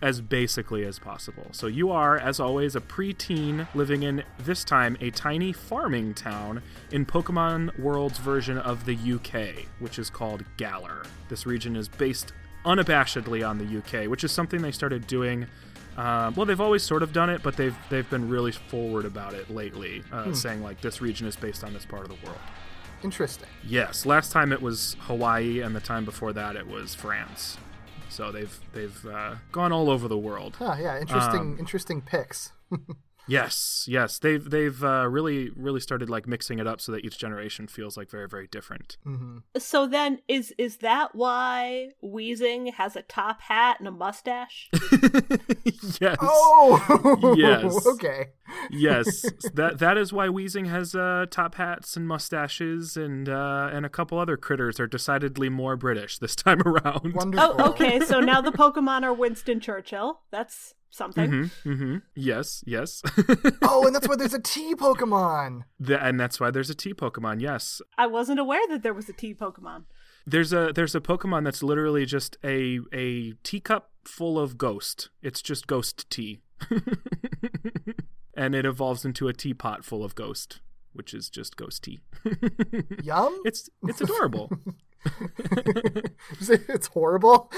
as 0.00 0.20
basically 0.20 0.84
as 0.84 0.98
possible. 0.98 1.46
So 1.52 1.66
you 1.66 1.90
are, 1.90 2.16
as 2.16 2.38
always, 2.38 2.76
a 2.76 2.80
preteen 2.80 3.66
living 3.74 4.02
in 4.02 4.22
this 4.38 4.64
time 4.64 4.96
a 5.00 5.10
tiny 5.10 5.52
farming 5.52 6.14
town 6.14 6.62
in 6.90 7.04
Pokemon 7.04 7.78
World's 7.78 8.18
version 8.18 8.58
of 8.58 8.84
the 8.84 8.96
UK, 8.96 9.66
which 9.80 9.98
is 9.98 10.08
called 10.10 10.44
Galar. 10.56 11.04
This 11.28 11.46
region 11.46 11.74
is 11.74 11.88
based 11.88 12.32
unabashedly 12.64 13.48
on 13.48 13.58
the 13.58 13.78
UK, 13.78 14.08
which 14.08 14.24
is 14.24 14.30
something 14.32 14.62
they 14.62 14.72
started 14.72 15.06
doing. 15.06 15.46
Uh, 15.96 16.30
well, 16.36 16.46
they've 16.46 16.60
always 16.60 16.84
sort 16.84 17.02
of 17.02 17.12
done 17.12 17.28
it, 17.28 17.42
but 17.42 17.56
they've 17.56 17.76
they've 17.88 18.08
been 18.08 18.28
really 18.28 18.52
forward 18.52 19.04
about 19.04 19.34
it 19.34 19.50
lately, 19.50 20.04
uh, 20.12 20.32
saying 20.32 20.62
like 20.62 20.80
this 20.80 21.00
region 21.00 21.26
is 21.26 21.34
based 21.34 21.64
on 21.64 21.72
this 21.72 21.84
part 21.84 22.02
of 22.02 22.08
the 22.08 22.26
world. 22.26 22.38
Interesting. 23.02 23.48
Yes, 23.64 24.06
last 24.06 24.30
time 24.30 24.52
it 24.52 24.62
was 24.62 24.96
Hawaii, 25.00 25.60
and 25.60 25.74
the 25.74 25.80
time 25.80 26.04
before 26.04 26.32
that 26.32 26.54
it 26.54 26.68
was 26.68 26.94
France. 26.94 27.58
So 28.08 28.32
they've 28.32 28.58
they've 28.72 29.06
uh, 29.06 29.36
gone 29.52 29.72
all 29.72 29.90
over 29.90 30.08
the 30.08 30.18
world. 30.18 30.56
Huh, 30.58 30.76
yeah, 30.80 30.98
interesting 31.00 31.40
Um, 31.40 31.56
interesting 31.58 32.02
picks. 32.02 32.52
Yes, 33.30 33.84
yes, 33.86 34.18
they've 34.18 34.42
they've 34.42 34.82
uh, 34.82 35.06
really 35.06 35.50
really 35.50 35.80
started 35.80 36.08
like 36.08 36.26
mixing 36.26 36.60
it 36.60 36.66
up 36.66 36.80
so 36.80 36.92
that 36.92 37.04
each 37.04 37.18
generation 37.18 37.66
feels 37.68 37.94
like 37.94 38.08
very 38.10 38.26
very 38.26 38.46
different. 38.46 38.96
hmm 39.04 39.38
So 39.58 39.86
then, 39.86 40.20
is 40.28 40.54
is 40.56 40.78
that 40.78 41.14
why 41.14 41.90
Wheezing 42.00 42.68
has 42.68 42.96
a 42.96 43.02
top 43.02 43.42
hat 43.42 43.80
and 43.80 43.88
a 43.88 43.90
mustache? 43.90 44.70
yes, 46.00 46.16
Oh, 46.22 47.34
Yes. 47.36 47.86
okay. 47.86 48.28
Yes, 48.70 49.22
that 49.54 49.78
that 49.78 49.96
is 49.96 50.12
why 50.12 50.28
Wheezing 50.28 50.66
has 50.66 50.94
uh, 50.94 51.26
top 51.30 51.54
hats 51.56 51.96
and 51.96 52.06
mustaches, 52.08 52.96
and 52.96 53.28
uh, 53.28 53.70
and 53.72 53.84
a 53.86 53.88
couple 53.88 54.18
other 54.18 54.36
critters 54.36 54.78
are 54.80 54.86
decidedly 54.86 55.48
more 55.48 55.76
British 55.76 56.18
this 56.18 56.36
time 56.36 56.62
around. 56.62 57.14
Wonderful. 57.14 57.54
Oh, 57.58 57.70
okay. 57.70 58.00
So 58.00 58.20
now 58.20 58.40
the 58.40 58.52
Pokemon 58.52 59.02
are 59.04 59.12
Winston 59.12 59.60
Churchill. 59.60 60.20
That's 60.30 60.74
something. 60.90 61.30
Mm-hmm, 61.30 61.70
mm-hmm. 61.70 61.96
Yes, 62.14 62.64
yes. 62.66 63.02
Oh, 63.62 63.86
and 63.86 63.94
that's 63.94 64.08
why 64.08 64.16
there's 64.16 64.34
a 64.34 64.40
T 64.40 64.74
Pokemon. 64.74 65.62
The- 65.78 66.02
and 66.02 66.18
that's 66.18 66.40
why 66.40 66.50
there's 66.50 66.70
a 66.70 66.74
T 66.74 66.94
Pokemon. 66.94 67.40
Yes, 67.40 67.80
I 67.98 68.06
wasn't 68.06 68.40
aware 68.40 68.66
that 68.70 68.82
there 68.82 68.94
was 68.94 69.08
a 69.08 69.12
T 69.12 69.34
Pokemon. 69.34 69.84
there's 70.26 70.52
a 70.52 70.72
there's 70.74 70.94
a 70.94 71.00
Pokemon 71.00 71.44
that's 71.44 71.62
literally 71.62 72.06
just 72.06 72.36
a 72.42 72.80
a 72.92 73.32
teacup 73.42 73.90
full 74.04 74.38
of 74.38 74.56
ghost. 74.56 75.10
It's 75.22 75.42
just 75.42 75.66
ghost 75.66 76.08
tea, 76.08 76.40
and 78.38 78.54
it 78.54 78.64
evolves 78.64 79.04
into 79.04 79.28
a 79.28 79.32
teapot 79.32 79.84
full 79.84 80.04
of 80.04 80.14
ghost, 80.14 80.60
which 80.92 81.12
is 81.12 81.28
just 81.28 81.56
ghost 81.56 81.82
tea. 81.84 82.00
Yum. 83.02 83.40
it's 83.44 83.68
it's 83.82 84.00
adorable, 84.00 84.50
it's 86.40 86.86
horrible. 86.88 87.50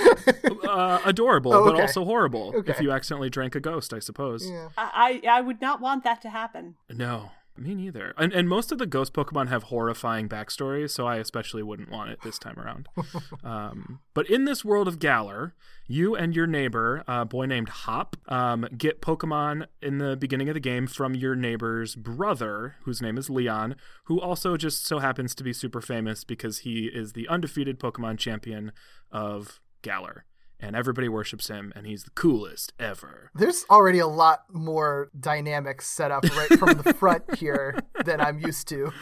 uh, 0.67 1.01
adorable, 1.05 1.53
Oh, 1.53 1.65
but 1.65 1.81
also 1.81 2.05
horrible 2.05 2.53
if 2.67 2.81
you 2.81 2.91
accidentally 2.93 3.31
drank 3.31 3.55
a 3.55 3.61
ghost. 3.61 3.93
I 3.93 3.99
suppose. 3.99 4.49
yeah. 4.49 4.69
I 4.77 5.21
I 5.27 5.39
I 5.39 5.41
would 5.41 5.61
not 5.61 5.81
want 5.81 6.05
that 6.05 6.21
to 6.23 6.31
happen. 6.31 6.75
No, 6.89 7.31
me 7.61 7.75
neither. 7.75 8.14
And 8.17 8.33
and 8.33 8.49
most 8.49 8.73
of 8.73 8.79
the 8.79 8.87
ghost 8.87 9.12
Pokemon 9.12 9.49
have 9.49 9.64
horrifying 9.64 10.29
backstories, 10.29 10.90
so 10.90 11.07
I 11.07 11.17
especially 11.17 11.62
wouldn't 11.62 11.90
want 11.90 12.11
it 12.11 12.21
this 12.23 12.38
time 12.38 12.59
around. 12.59 12.88
um, 13.45 14.00
but 14.14 14.29
in 14.29 14.45
this 14.45 14.64
world 14.64 14.88
of 14.88 14.99
Galar, 14.99 15.55
you 15.87 16.14
and 16.14 16.35
your 16.35 16.47
neighbor, 16.47 17.05
a 17.07 17.25
boy 17.25 17.47
named 17.47 17.69
Hop, 17.69 18.17
um, 18.29 18.67
get 18.76 19.02
Pokemon 19.02 19.67
in 19.83 19.99
the 19.99 20.17
beginning 20.17 20.49
of 20.49 20.55
the 20.55 20.61
game 20.61 20.87
from 20.87 21.14
your 21.14 21.35
neighbor's 21.35 21.95
brother, 21.95 22.76
whose 22.85 23.02
name 23.02 23.19
is 23.19 23.29
Leon, 23.29 23.76
who 24.05 24.21
also 24.21 24.57
just 24.57 24.87
so 24.87 24.99
happens 24.99 25.35
to 25.35 25.45
be 25.45 25.52
super 25.52 25.81
famous 25.81 26.25
because 26.25 26.61
he 26.61 26.87
is 26.87 27.12
the 27.12 27.29
undefeated 27.29 27.79
Pokemon 27.79 28.19
champion 28.19 28.73
of 29.11 29.61
Galar. 29.83 30.25
And 30.62 30.76
everybody 30.76 31.09
worships 31.09 31.49
him, 31.49 31.73
and 31.75 31.87
he's 31.87 32.05
the 32.05 32.11
coolest 32.11 32.73
ever. 32.79 33.31
There's 33.35 33.64
already 33.71 33.99
a 33.99 34.07
lot 34.07 34.45
more 34.52 35.11
dynamics 35.19 35.88
set 35.88 36.11
up 36.11 36.25
right 36.37 36.59
from 36.59 36.79
the 36.83 36.95
front 36.95 37.35
here 37.38 37.79
than 38.05 38.21
I'm 38.21 38.38
used 38.38 38.69
to. 38.69 38.93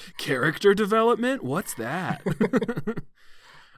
Character 0.16 0.74
development? 0.74 1.42
What's 1.42 1.74
that? 1.74 2.22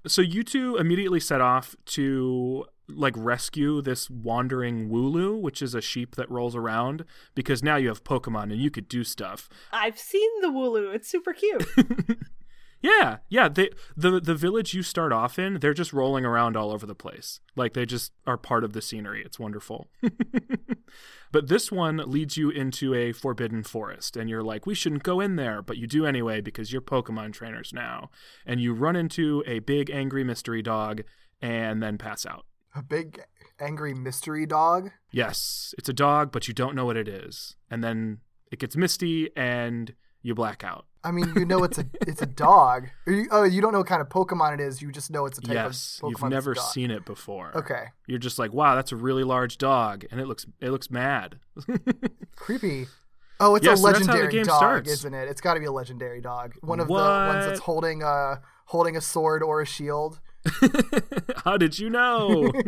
so 0.07 0.21
you 0.21 0.43
two 0.43 0.77
immediately 0.77 1.21
set 1.21 1.41
off 1.41 1.75
to 1.87 2.67
like 2.89 3.15
rescue 3.17 3.81
this 3.81 4.11
wandering 4.11 4.91
Wooloo, 4.91 5.41
which 5.41 5.63
is 5.63 5.75
a 5.75 5.81
sheep 5.81 6.17
that 6.17 6.31
rolls 6.31 6.57
around, 6.57 7.05
because 7.35 7.63
now 7.63 7.77
you 7.77 7.89
have 7.89 8.05
Pokemon 8.05 8.45
and 8.45 8.61
you 8.61 8.71
could 8.71 8.89
do 8.89 9.05
stuff. 9.05 9.49
I've 9.73 9.99
seen 9.99 10.29
the 10.43 10.49
Wooloo. 10.49 10.95
It's 10.95 11.09
super 11.09 11.33
cute. 11.33 11.67
Yeah, 12.83 13.19
yeah. 13.29 13.49
They, 13.49 13.71
the 13.97 14.21
the 14.21 14.35
village 14.35 14.73
you 14.73 14.83
start 14.83 15.13
off 15.13 15.39
in, 15.39 15.61
they're 15.61 15.75
just 15.75 15.93
rolling 15.93 16.25
around 16.25 16.57
all 16.57 16.71
over 16.71 16.87
the 16.87 16.95
place. 16.95 17.41
Like 17.55 17.75
they 17.75 17.85
just 17.85 18.13
are 18.27 18.39
part 18.39 18.65
of 18.65 18.73
the 18.73 18.81
scenery. 18.81 19.23
It's 19.23 19.39
wonderful. 19.39 19.89
but 21.33 21.49
this 21.49 21.71
one 21.71 21.99
leads 22.07 22.39
you 22.39 22.49
into 22.49 22.95
a 22.95 23.13
forbidden 23.13 23.63
forest, 23.65 24.17
and 24.17 24.31
you're 24.31 24.43
like, 24.43 24.65
we 24.65 24.75
shouldn't 24.75 25.03
go 25.03 25.21
in 25.21 25.37
there, 25.37 25.61
but 25.61 25.77
you 25.77 25.87
do 25.87 26.07
anyway 26.07 26.41
because 26.41 26.73
you're 26.73 26.81
Pokemon 26.81 27.35
trainers 27.35 27.73
now. 27.73 28.11
And 28.47 28.61
you 28.61 28.73
run 28.73 28.97
into 28.97 29.45
a 29.47 29.59
big 29.59 29.91
angry 29.91 30.25
mystery 30.25 30.63
dog, 30.63 31.03
and 31.43 31.83
then 31.83 31.99
pass 31.99 32.25
out. 32.25 32.47
A 32.75 32.83
big 32.83 33.21
angry 33.59 33.93
mystery 33.93 34.47
dog. 34.47 34.91
Yes, 35.11 35.75
it's 35.77 35.89
a 35.89 35.95
dog, 35.95 36.33
but 36.33 36.49
you 36.49 36.55
don't 36.55 36.75
know 36.75 36.87
what 36.87 36.97
it 36.97 37.09
is. 37.09 37.57
And 37.71 37.85
then 37.85 38.21
it 38.51 38.59
gets 38.59 38.75
misty, 38.75 39.31
and 39.37 39.95
you 40.23 40.35
black 40.35 40.65
out. 40.65 40.87
I 41.03 41.13
mean, 41.13 41.33
you 41.35 41.47
know 41.47 41.65
it's 41.65 41.79
a 41.79 41.87
it's 42.07 42.21
a 42.21 42.27
dog. 42.27 42.89
You, 43.07 43.27
oh, 43.31 43.45
you 43.45 43.63
don't 43.63 43.73
know 43.73 43.79
what 43.79 43.87
kind 43.87 44.03
of 44.03 44.09
Pokemon 44.11 44.55
it 44.55 44.61
is. 44.61 44.83
You 44.83 44.93
just 44.93 45.11
know 45.11 45.25
it's 45.27 45.39
a 45.39 45.41
type 45.41 45.55
Yes, 45.55 46.01
of 46.03 46.09
Pokemon. 46.09 46.11
you've 46.11 46.31
never 46.31 46.55
seen 46.55 46.91
it 46.91 47.05
before. 47.07 47.57
Okay, 47.57 47.85
You're 48.07 48.19
just 48.19 48.39
like, 48.39 48.53
wow, 48.53 48.75
that's 48.75 48.93
a 48.93 48.97
really 48.97 49.25
large 49.25 49.57
dog, 49.59 50.05
and 50.11 50.21
it 50.21 50.27
looks 50.27 50.45
it 50.61 50.71
looks 50.71 50.91
mad. 50.91 51.39
creepy. 52.37 52.87
Oh, 53.43 53.55
it's 53.55 53.65
Yeah, 53.65 53.73
a 53.73 53.77
so 53.79 53.87
that's 53.93 54.07
how 54.07 54.13
the 54.13 54.19
legendary 54.19 54.45
dog, 54.45 54.57
starts. 54.59 54.91
isn't 54.91 55.15
it? 55.15 55.29
It's 55.29 55.41
got 55.41 55.55
to 55.55 55.61
be 55.61 55.67
a 55.67 55.73
legendary 55.73 56.21
dog. 56.21 56.55
One 56.61 56.79
of 56.81 56.89
the 56.89 56.93
ones 56.93 57.47
that's 57.47 57.61
holding 57.61 58.03
a 58.03 58.41
holding 58.67 58.97
a 58.97 59.01
sword 59.01 59.43
or 59.43 59.63
a 59.63 59.67
shield. 59.67 60.21
How 61.45 61.57
did 61.57 61.79
you 61.79 61.89
know? 61.91 62.53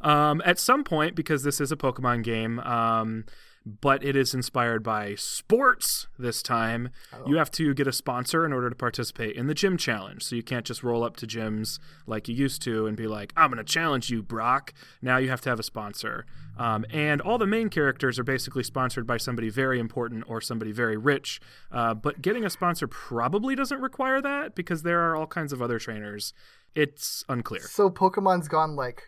um, 0.00 0.42
at 0.44 0.58
some 0.58 0.84
point, 0.84 1.14
because 1.14 1.42
this 1.42 1.60
is 1.60 1.72
a 1.72 1.76
Pokemon 1.76 2.22
game, 2.22 2.60
um, 2.60 3.24
but 3.66 4.04
it 4.04 4.14
is 4.14 4.32
inspired 4.32 4.84
by 4.84 5.16
sports 5.16 6.06
this 6.16 6.40
time, 6.40 6.90
you 7.26 7.36
have 7.36 7.50
to 7.50 7.74
get 7.74 7.88
a 7.88 7.92
sponsor 7.92 8.46
in 8.46 8.52
order 8.52 8.70
to 8.70 8.76
participate 8.76 9.34
in 9.34 9.48
the 9.48 9.54
gym 9.54 9.76
challenge. 9.76 10.22
So 10.22 10.36
you 10.36 10.44
can't 10.44 10.64
just 10.64 10.84
roll 10.84 11.02
up 11.02 11.16
to 11.16 11.26
gyms 11.26 11.80
like 12.06 12.28
you 12.28 12.34
used 12.34 12.62
to 12.62 12.86
and 12.86 12.96
be 12.96 13.08
like, 13.08 13.32
I'm 13.36 13.50
going 13.50 13.58
to 13.58 13.64
challenge 13.64 14.08
you, 14.08 14.22
Brock. 14.22 14.72
Now 15.02 15.16
you 15.16 15.28
have 15.30 15.40
to 15.42 15.50
have 15.50 15.58
a 15.58 15.64
sponsor. 15.64 16.26
Um, 16.56 16.86
and 16.90 17.20
all 17.20 17.38
the 17.38 17.46
main 17.46 17.68
characters 17.68 18.20
are 18.20 18.24
basically 18.24 18.62
sponsored 18.62 19.06
by 19.06 19.16
somebody 19.16 19.50
very 19.50 19.80
important 19.80 20.24
or 20.28 20.40
somebody 20.40 20.70
very 20.70 20.96
rich. 20.96 21.40
Uh, 21.72 21.92
but 21.92 22.22
getting 22.22 22.44
a 22.44 22.50
sponsor 22.50 22.86
probably 22.86 23.56
doesn't 23.56 23.80
require 23.80 24.22
that 24.22 24.54
because 24.54 24.84
there 24.84 25.00
are 25.00 25.16
all 25.16 25.26
kinds 25.26 25.52
of 25.52 25.60
other 25.60 25.80
trainers. 25.80 26.32
It's 26.76 27.24
unclear. 27.28 27.62
So 27.62 27.90
Pokemon's 27.90 28.46
gone 28.46 28.76
like 28.76 29.02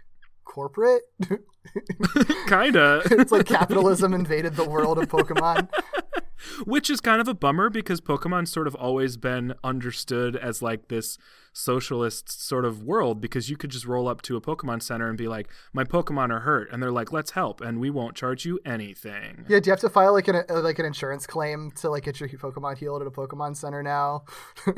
corporate. 0.45 1.03
Kinda. 2.49 3.03
it's 3.11 3.33
like 3.33 3.47
capitalism 3.47 4.15
invaded 4.15 4.57
the 4.57 4.69
world 4.69 4.99
of 4.99 5.09
Pokemon. 5.09 5.69
Which 6.65 6.91
is 6.91 7.01
kind 7.01 7.21
of 7.21 7.29
a 7.29 7.35
bummer 7.35 7.71
because 7.71 8.01
Pokemon's 8.01 8.51
sort 8.51 8.67
of 8.67 8.75
always 8.75 9.17
been 9.17 9.55
understood 9.65 10.37
as 10.37 10.63
like 10.63 10.89
this 10.89 11.19
socialist 11.53 12.31
sort 12.47 12.65
of 12.65 12.85
world 12.85 13.21
because 13.21 13.51
you 13.51 13.57
could 13.57 13.71
just 13.71 13.85
roll 13.85 14.07
up 14.07 14.23
to 14.23 14.37
a 14.37 14.41
Pokemon 14.41 14.81
center 14.83 15.09
and 15.09 15.19
be 15.19 15.27
like, 15.27 15.49
My 15.73 15.85
Pokemon 15.85 16.31
are 16.31 16.41
hurt 16.41 16.71
and 16.71 16.83
they're 16.83 16.93
like, 16.93 17.13
Let's 17.13 17.33
help 17.33 17.61
and 17.61 17.81
we 17.81 17.91
won't 17.91 18.15
charge 18.15 18.45
you 18.45 18.59
anything. 18.65 19.45
Yeah, 19.49 19.59
do 19.61 19.69
you 19.69 19.73
have 19.73 19.81
to 19.81 19.91
file 19.91 20.13
like 20.13 20.29
an 20.29 20.37
uh, 20.49 20.61
like 20.61 20.79
an 20.79 20.87
insurance 20.87 21.27
claim 21.27 21.71
to 21.77 21.91
like 21.91 22.05
get 22.05 22.21
your 22.21 22.29
Pokemon 22.29 22.79
healed 22.79 23.03
at 23.03 23.09
a 23.09 23.11
Pokemon 23.11 23.57
Center 23.57 23.83
now? 23.83 24.25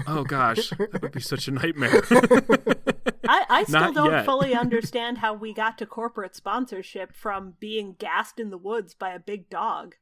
Oh 0.07 0.25
gosh, 0.25 0.71
that 0.79 1.02
would 1.02 1.12
be 1.12 1.21
such 1.21 1.49
a 1.49 1.50
nightmare. 1.50 2.02
I, 3.29 3.45
I 3.49 3.64
still 3.69 3.81
Not 3.81 3.95
don't 3.95 4.11
yet. 4.12 4.25
fully 4.25 4.55
understand 4.64 5.19
how 5.19 5.35
we 5.35 5.52
got 5.52 5.79
to 5.79 5.87
corporate 5.87 6.35
sponsorship 6.35 7.14
from 7.14 7.55
being 7.61 7.95
gassed 7.99 8.40
in 8.40 8.50
the 8.50 8.59
woods 8.59 8.95
by 8.95 9.11
a 9.11 9.19
big 9.19 9.49
dog. 9.50 9.97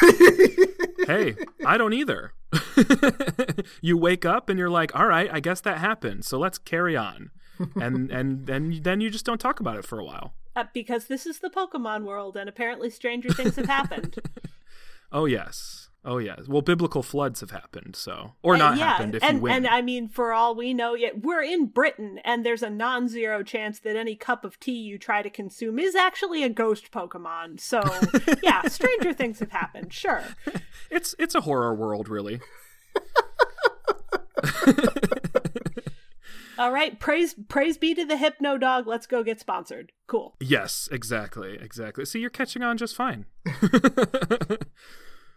hey, 1.06 1.34
I 1.64 1.76
don't 1.76 1.92
either. 1.92 2.32
you 3.80 3.96
wake 3.96 4.24
up 4.24 4.48
and 4.48 4.58
you're 4.58 4.70
like, 4.70 4.94
all 4.94 5.06
right, 5.06 5.28
I 5.32 5.40
guess 5.40 5.60
that 5.62 5.78
happened. 5.78 6.24
So 6.24 6.38
let's 6.38 6.58
carry 6.58 6.96
on. 6.96 7.30
And 7.76 8.10
and 8.12 8.48
and 8.48 8.84
then 8.84 9.00
you 9.00 9.10
just 9.10 9.24
don't 9.24 9.40
talk 9.40 9.60
about 9.60 9.76
it 9.76 9.84
for 9.84 9.98
a 9.98 10.04
while. 10.04 10.34
Uh, 10.56 10.64
because 10.72 11.06
this 11.06 11.26
is 11.26 11.40
the 11.40 11.50
Pokemon 11.50 12.04
world, 12.04 12.36
and 12.36 12.48
apparently 12.48 12.88
stranger 12.88 13.28
things 13.30 13.56
have 13.56 13.66
happened. 13.66 14.16
Oh 15.12 15.26
yes. 15.26 15.88
Oh 16.06 16.18
yeah. 16.18 16.36
Well, 16.46 16.60
biblical 16.60 17.02
floods 17.02 17.40
have 17.40 17.50
happened, 17.50 17.96
so 17.96 18.32
or 18.42 18.58
not 18.58 18.76
yeah, 18.76 18.90
happened 18.90 19.14
if 19.14 19.22
and, 19.22 19.38
you 19.38 19.42
win. 19.44 19.52
And 19.52 19.66
I 19.66 19.80
mean, 19.80 20.08
for 20.08 20.34
all 20.34 20.54
we 20.54 20.74
know, 20.74 20.94
yet 20.94 21.22
we're 21.22 21.42
in 21.42 21.66
Britain, 21.66 22.20
and 22.24 22.44
there's 22.44 22.62
a 22.62 22.68
non-zero 22.68 23.42
chance 23.42 23.78
that 23.80 23.96
any 23.96 24.14
cup 24.14 24.44
of 24.44 24.60
tea 24.60 24.78
you 24.78 24.98
try 24.98 25.22
to 25.22 25.30
consume 25.30 25.78
is 25.78 25.94
actually 25.94 26.42
a 26.42 26.50
ghost 26.50 26.90
Pokemon. 26.90 27.58
So 27.58 27.82
yeah, 28.42 28.62
stranger 28.68 29.14
things 29.14 29.38
have 29.38 29.50
happened. 29.50 29.94
Sure. 29.94 30.22
It's 30.90 31.14
it's 31.18 31.34
a 31.34 31.40
horror 31.42 31.74
world, 31.74 32.08
really. 32.08 32.40
All 36.58 36.70
right. 36.70 37.00
Praise 37.00 37.34
praise 37.48 37.78
be 37.78 37.94
to 37.94 38.04
the 38.04 38.16
Hypno 38.16 38.58
Dog. 38.58 38.86
Let's 38.86 39.06
go 39.06 39.22
get 39.22 39.40
sponsored. 39.40 39.92
Cool. 40.06 40.36
Yes, 40.38 40.88
exactly, 40.92 41.56
exactly. 41.60 42.04
See, 42.04 42.20
you're 42.20 42.30
catching 42.30 42.62
on 42.62 42.76
just 42.76 42.94
fine. 42.94 43.26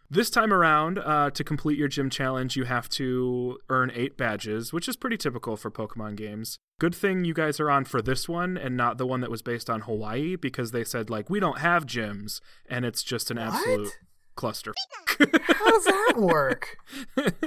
this 0.09 0.29
time 0.29 0.53
around, 0.53 0.99
uh, 0.99 1.29
to 1.31 1.43
complete 1.43 1.77
your 1.77 1.87
gym 1.87 2.09
challenge, 2.09 2.55
you 2.55 2.63
have 2.65 2.87
to 2.89 3.57
earn 3.69 3.91
eight 3.93 4.17
badges, 4.17 4.71
which 4.71 4.87
is 4.87 4.95
pretty 4.95 5.17
typical 5.17 5.57
for 5.57 5.69
Pokemon 5.69 6.15
games. 6.15 6.57
Good 6.79 6.95
thing 6.95 7.25
you 7.25 7.33
guys 7.33 7.59
are 7.59 7.69
on 7.69 7.85
for 7.85 8.01
this 8.01 8.29
one 8.29 8.57
and 8.57 8.77
not 8.77 8.97
the 8.97 9.07
one 9.07 9.21
that 9.21 9.31
was 9.31 9.41
based 9.41 9.69
on 9.69 9.81
Hawaii, 9.81 10.35
because 10.35 10.71
they 10.71 10.83
said 10.83 11.09
like 11.09 11.29
we 11.29 11.39
don't 11.39 11.59
have 11.59 11.85
gyms, 11.85 12.39
and 12.69 12.85
it's 12.85 13.03
just 13.03 13.31
an 13.31 13.37
absolute 13.37 13.91
cluster. 14.35 14.73
How 15.19 15.71
does 15.71 15.85
that 15.85 16.13
work? 16.17 16.77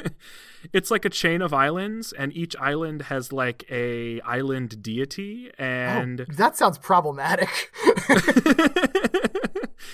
it's 0.73 0.91
like 0.91 1.05
a 1.05 1.11
chain 1.11 1.41
of 1.41 1.55
islands, 1.55 2.13
and 2.13 2.37
each 2.37 2.57
island 2.57 3.03
has 3.03 3.33
like 3.33 3.65
a 3.71 4.21
island 4.23 4.83
deity, 4.83 5.51
and 5.57 6.23
Oh, 6.23 6.25
that 6.35 6.57
sounds 6.57 6.77
problematic. 6.79 7.49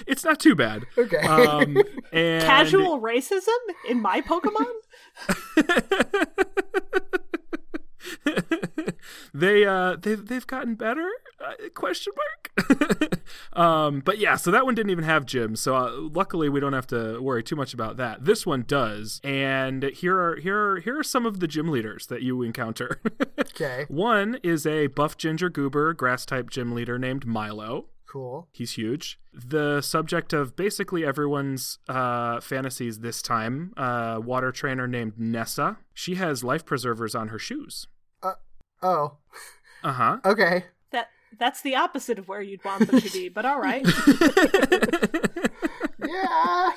it's 0.07 0.25
not 0.25 0.41
too 0.41 0.55
bad. 0.55 0.85
Okay. 0.97 1.19
Um, 1.19 1.77
and 2.13 2.45
Casual 2.45 3.01
racism 3.01 3.57
in 3.89 4.01
my 4.01 4.21
Pokemon? 4.21 4.67
they 9.35 9.65
uh 9.65 9.97
they've 9.97 10.27
they've 10.27 10.47
gotten 10.47 10.75
better 10.75 11.09
uh, 11.45 11.69
question 11.75 12.13
mark 12.17 13.21
um 13.53 14.01
but 14.05 14.19
yeah 14.19 14.37
so 14.37 14.51
that 14.51 14.65
one 14.65 14.75
didn't 14.75 14.91
even 14.91 15.05
have 15.05 15.27
gyms 15.27 15.59
so 15.59 15.77
uh, 15.77 15.91
luckily 15.93 16.49
we 16.49 16.61
don't 16.61 16.73
have 16.73 16.87
to 16.87 17.21
worry 17.21 17.43
too 17.43 17.57
much 17.57 17.75
about 17.75 17.97
that 17.97 18.25
this 18.25 18.47
one 18.47 18.65
does 18.67 19.21
and 19.23 19.85
here 19.85 20.19
are 20.19 20.37
here 20.37 20.73
are 20.73 20.81
here 20.81 20.99
are 20.99 21.05
some 21.05 21.27
of 21.27 21.41
the 21.41 21.47
gym 21.47 21.69
leaders 21.69 22.07
that 22.07 22.23
you 22.23 22.43
encounter 22.43 23.01
okay. 23.39 23.87
one 23.89 24.39
is 24.43 24.67
a 24.67 24.87
buff 24.89 25.17
ginger 25.17 25.51
goober 25.51 25.93
grass 25.93 26.25
type 26.25 26.51
gym 26.51 26.75
leader 26.75 26.99
named 26.99 27.27
milo 27.27 27.87
Cool. 28.17 28.49
He's 28.51 28.73
huge. 28.73 29.21
The 29.35 29.83
subject 29.83 30.33
of 30.33 30.57
basically 30.57 31.05
everyone's 31.05 31.79
uh, 31.87 32.41
fantasies 32.41 33.01
this 33.01 33.21
time, 33.21 33.75
uh, 33.77 34.19
water 34.25 34.51
trainer 34.53 34.87
named 34.89 35.19
Nessa. 35.19 35.77
She 35.93 36.15
has 36.15 36.43
life 36.43 36.65
preservers 36.65 37.15
on 37.15 37.29
her 37.29 37.39
shoes. 37.39 37.89
Uh 38.23 38.33
Oh. 38.83 39.19
Uh 39.85 39.93
huh. 39.93 40.17
Okay. 40.25 40.65
That 40.93 41.11
that's 41.39 41.61
the 41.61 41.77
opposite 41.77 42.19
of 42.19 42.27
where 42.27 42.41
you'd 42.41 42.65
want 42.65 42.87
them 42.91 43.03
to 43.03 43.11
be, 43.13 43.29
but 43.29 43.45
all 43.45 43.61
right. 43.61 43.85
Yeah. 45.99 46.71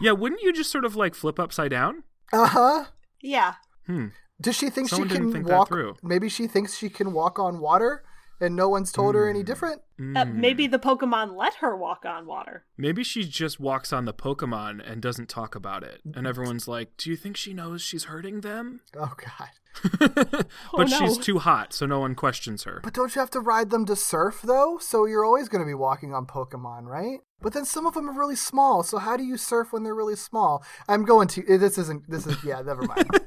yeah, 0.00 0.12
wouldn't 0.12 0.40
you 0.42 0.52
just 0.54 0.70
sort 0.70 0.84
of 0.86 0.94
like 0.96 1.14
flip 1.14 1.38
upside 1.38 1.70
down? 1.70 2.04
Uh 2.32 2.46
huh. 2.46 2.84
Yeah. 3.20 3.54
Hmm. 3.86 4.06
Does 4.40 4.56
she 4.56 4.70
think 4.70 4.88
Someone 4.88 5.08
she 5.10 5.16
can 5.16 5.32
think 5.32 5.48
walk? 5.48 5.68
through. 5.68 5.96
Maybe 6.02 6.28
she 6.30 6.46
thinks 6.46 6.76
she 6.78 6.88
can 6.88 7.12
walk 7.12 7.38
on 7.38 7.58
water, 7.60 8.04
and 8.42 8.56
no 8.56 8.68
one's 8.68 8.92
told 8.92 9.14
her 9.14 9.24
Hmm. 9.24 9.30
any 9.36 9.42
different. 9.42 9.82
Uh, 10.16 10.24
maybe 10.24 10.66
the 10.66 10.80
Pokemon 10.80 11.36
let 11.36 11.54
her 11.56 11.76
walk 11.76 12.04
on 12.04 12.26
water. 12.26 12.64
Maybe 12.76 13.04
she 13.04 13.22
just 13.24 13.60
walks 13.60 13.92
on 13.92 14.04
the 14.04 14.12
Pokemon 14.12 14.82
and 14.84 15.00
doesn't 15.00 15.28
talk 15.28 15.54
about 15.54 15.84
it. 15.84 16.00
And 16.14 16.26
everyone's 16.26 16.66
like, 16.66 16.96
Do 16.96 17.08
you 17.08 17.16
think 17.16 17.36
she 17.36 17.54
knows 17.54 17.82
she's 17.82 18.04
hurting 18.04 18.40
them? 18.40 18.80
Oh 18.96 19.12
God. 19.16 19.48
but 20.34 20.46
Oh, 20.74 20.82
no. 20.82 20.86
she's 20.86 21.16
too 21.16 21.38
hot, 21.38 21.72
so 21.72 21.86
no 21.86 22.00
one 22.00 22.14
questions 22.14 22.64
her. 22.64 22.80
But 22.82 22.92
don't 22.92 23.14
you 23.14 23.20
have 23.20 23.30
to 23.30 23.40
ride 23.40 23.70
them 23.70 23.86
to 23.86 23.96
surf 23.96 24.40
though? 24.42 24.76
So 24.80 25.06
you're 25.06 25.24
always 25.24 25.48
going 25.48 25.62
to 25.62 25.66
be 25.66 25.72
walking 25.74 26.12
on 26.12 26.26
Pokemon, 26.26 26.84
right? 26.86 27.20
But 27.40 27.54
then 27.54 27.64
some 27.64 27.86
of 27.86 27.94
them 27.94 28.08
are 28.10 28.18
really 28.18 28.36
small. 28.36 28.82
So 28.82 28.98
how 28.98 29.16
do 29.16 29.24
you 29.24 29.36
surf 29.38 29.72
when 29.72 29.82
they're 29.82 29.94
really 29.94 30.16
small? 30.16 30.62
I'm 30.88 31.04
going 31.04 31.28
to. 31.28 31.58
This 31.58 31.78
isn't. 31.78 32.10
This 32.10 32.26
is. 32.26 32.42
Yeah. 32.44 32.60
Never 32.62 32.82
mind. 32.82 33.08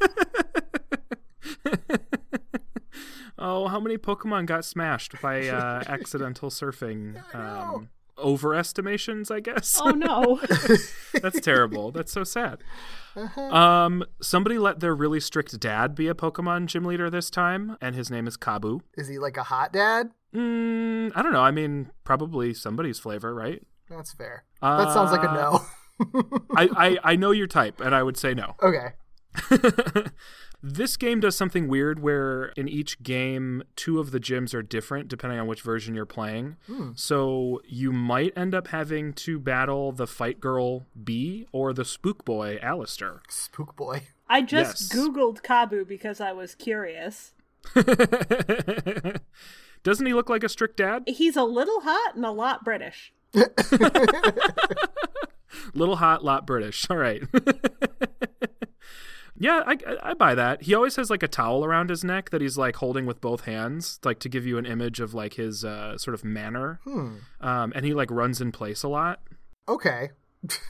Oh, 3.38 3.68
how 3.68 3.80
many 3.80 3.98
Pokemon 3.98 4.46
got 4.46 4.64
smashed 4.66 5.20
by 5.22 5.48
uh, 5.48 5.84
accidental 5.88 6.50
surfing? 6.50 7.22
I 7.34 7.38
know. 7.38 7.76
Um, 7.76 7.90
overestimations, 8.18 9.30
I 9.30 9.40
guess. 9.40 9.80
Oh 9.82 9.90
no. 9.92 10.40
That's 11.22 11.42
terrible. 11.42 11.92
That's 11.92 12.12
so 12.12 12.24
sad. 12.24 12.60
Uh-huh. 13.16 13.42
Um, 13.42 14.04
somebody 14.22 14.58
let 14.58 14.80
their 14.80 14.96
really 14.96 15.20
strict 15.20 15.58
dad 15.60 15.96
be 15.96 16.08
a 16.08 16.14
Pokemon 16.14 16.68
gym 16.68 16.86
leader 16.86 17.10
this 17.10 17.30
time, 17.30 17.78
and 17.82 17.96
his 17.96 18.10
name 18.10 18.28
is 18.28 18.38
Kabu. 18.38 18.82
Is 18.96 19.08
he 19.08 19.20
like 19.20 19.38
a 19.38 19.44
hot 19.44 19.74
dad? 19.74 20.12
Mm, 20.34 21.12
I 21.16 21.22
don't 21.22 21.32
know. 21.32 21.42
I 21.42 21.52
mean, 21.52 21.92
probably 22.04 22.54
somebody's 22.54 23.00
flavor, 23.00 23.34
right? 23.34 23.62
That's 23.90 24.14
fair. 24.14 24.44
That 24.62 24.92
sounds 24.92 25.12
like 25.12 25.24
a 25.24 25.34
no. 25.34 25.62
I, 26.56 26.70
I, 26.76 26.98
I 27.12 27.16
know 27.16 27.32
your 27.32 27.48
type, 27.48 27.80
and 27.80 27.96
I 27.96 28.04
would 28.04 28.18
say 28.18 28.34
no. 28.34 28.56
okay. 28.62 28.94
This 30.68 30.98
game 30.98 31.20
does 31.20 31.36
something 31.36 31.68
weird 31.68 32.00
where 32.00 32.46
in 32.58 32.68
each 32.68 33.04
game, 33.04 33.62
two 33.76 34.00
of 34.00 34.10
the 34.10 34.20
gyms 34.20 34.52
are 34.56 34.64
different 34.64 35.08
depending 35.08 35.40
on 35.40 35.46
which 35.46 35.62
version 35.62 35.94
you're 35.94 36.08
playing. 36.08 36.56
Hmm. 36.66 36.90
So 36.96 37.62
you 37.68 37.92
might 37.92 38.34
end 38.36 38.56
up 38.56 38.70
having 38.70 39.14
to 39.14 39.38
battle 39.38 39.92
the 39.92 40.08
Fight 40.08 40.40
Girl 40.40 40.88
Bea 41.04 41.46
or 41.52 41.72
the 41.72 41.86
Spook 41.86 42.26
Boy 42.26 42.58
Allister. 42.64 43.22
Spook 43.30 43.76
boy. 43.76 44.08
I 44.28 44.42
just 44.42 44.92
Yes. 44.92 45.00
Googled 45.00 45.44
Kabu 45.44 45.88
because 45.88 46.20
I 46.20 46.32
was 46.32 46.56
curious. 46.56 47.34
Doesn't 49.84 50.06
he 50.08 50.14
look 50.16 50.32
like 50.32 50.44
a 50.44 50.50
strict 50.50 50.78
dad? 50.78 51.04
He's 51.06 51.36
a 51.36 51.44
little 51.44 51.82
hot 51.82 52.16
and 52.16 52.26
a 52.26 52.32
lot 52.32 52.64
British. 52.66 53.14
Little 55.74 55.96
hot, 55.98 56.24
lot 56.24 56.46
British. 56.48 56.86
All 56.90 56.98
right. 56.98 57.22
Yeah, 59.38 59.64
I, 59.66 59.74
I 59.88 59.98
I 60.12 60.14
buy 60.14 60.36
that. 60.36 60.64
He 60.64 60.74
always 60.74 60.96
has 60.96 61.10
like 61.10 61.24
a 61.24 61.28
towel 61.28 61.66
around 61.66 61.90
his 61.90 62.04
neck 62.04 62.30
that 62.30 62.42
he's 62.42 62.58
like 62.58 62.76
holding 62.78 63.06
with 63.06 63.20
both 63.22 63.42
hands, 63.42 64.00
like 64.04 64.20
to 64.20 64.30
give 64.30 64.46
you 64.46 64.58
an 64.58 64.66
image 64.66 65.00
of 65.00 65.14
like 65.14 65.34
his 65.36 65.64
uh, 65.66 65.98
sort 65.98 66.14
of 66.16 66.24
manner. 66.24 66.80
Hmm. 66.84 67.16
Um, 67.42 67.74
and 67.76 67.86
he 67.86 67.94
like 67.94 68.10
runs 68.12 68.42
in 68.42 68.52
place 68.52 68.84
a 68.84 68.88
lot. 68.88 69.22
Okay. 69.68 70.10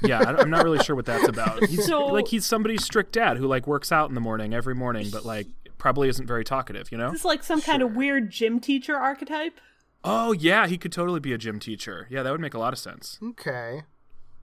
Yeah, 0.01 0.19
I, 0.21 0.41
I'm 0.41 0.49
not 0.49 0.63
really 0.63 0.79
sure 0.83 0.95
what 0.95 1.05
that's 1.05 1.27
about. 1.27 1.63
He's 1.67 1.85
So- 1.85 2.05
like 2.07 2.27
he's 2.29 2.45
somebody's 2.45 2.83
strict 2.83 3.11
dad 3.13 3.37
who 3.37 3.45
like 3.47 3.67
works 3.67 3.91
out 3.91 4.07
in 4.09 4.15
the 4.15 4.21
morning 4.21 4.53
every 4.53 4.73
morning, 4.75 5.07
but 5.11 5.25
like 5.25 5.47
probably 5.77 6.07
isn't 6.07 6.25
very 6.25 6.43
talkative. 6.45 6.91
You 6.91 6.97
know? 6.97 7.11
This 7.11 7.19
is 7.21 7.25
like 7.25 7.43
some 7.43 7.61
kind 7.61 7.81
of 7.81 7.95
weird 7.95 8.29
gym 8.31 8.59
teacher 8.61 8.95
archetype. 8.95 9.59
Oh 10.03 10.31
yeah, 10.31 10.67
he 10.67 10.77
could 10.77 10.91
totally 10.93 11.19
be 11.19 11.33
a 11.33 11.37
gym 11.37 11.59
teacher. 11.59 12.07
Yeah, 12.09 12.23
that 12.23 12.31
would 12.31 12.39
make 12.39 12.53
a 12.53 12.59
lot 12.59 12.71
of 12.73 12.79
sense. 12.79 13.19
Okay. 13.21 13.81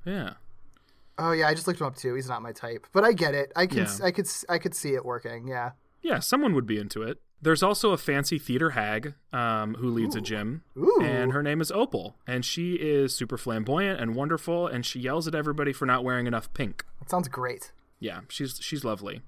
Yeah. 0.05 0.35
Oh 1.19 1.33
yeah, 1.33 1.49
I 1.49 1.55
just 1.55 1.67
looked 1.67 1.81
him 1.81 1.87
up 1.87 1.97
too. 1.97 2.15
He's 2.15 2.29
not 2.29 2.43
my 2.43 2.53
type, 2.53 2.87
but 2.93 3.05
I 3.05 3.13
get 3.13 3.35
it. 3.35 3.53
I 3.55 3.67
can. 3.67 3.79
Yeah. 3.79 3.99
I 4.03 4.11
could. 4.11 4.27
I 4.49 4.59
could 4.59 4.75
see 4.75 4.95
it 4.95 5.05
working. 5.05 5.47
Yeah. 5.47 5.73
Yeah, 6.01 6.19
someone 6.19 6.55
would 6.55 6.67
be 6.67 6.79
into 6.79 7.03
it. 7.03 7.21
There's 7.41 7.63
also 7.63 7.91
a 7.91 7.97
fancy 7.99 8.39
theater 8.39 8.71
hag 8.71 9.15
um, 9.33 9.75
who 9.75 9.89
leads 9.89 10.15
a 10.15 10.21
gym, 10.21 10.63
Ooh. 10.77 11.01
and 11.03 11.33
her 11.33 11.43
name 11.43 11.61
is 11.61 11.73
Opal, 11.73 12.17
and 12.25 12.45
she 12.45 12.75
is 12.75 13.15
super 13.17 13.37
flamboyant 13.37 14.01
and 14.01 14.15
wonderful, 14.15 14.69
and 14.69 14.87
she 14.87 15.01
yells 15.01 15.27
at 15.27 15.35
everybody 15.35 15.73
for 15.73 15.85
not 15.85 16.05
wearing 16.05 16.29
enough 16.29 16.53
pink. 16.55 16.85
That 17.01 17.11
sounds 17.11 17.27
great. 17.29 17.73
Yeah, 17.99 18.21
she's 18.29 18.59
she's 18.61 18.85
lovely. 18.85 19.23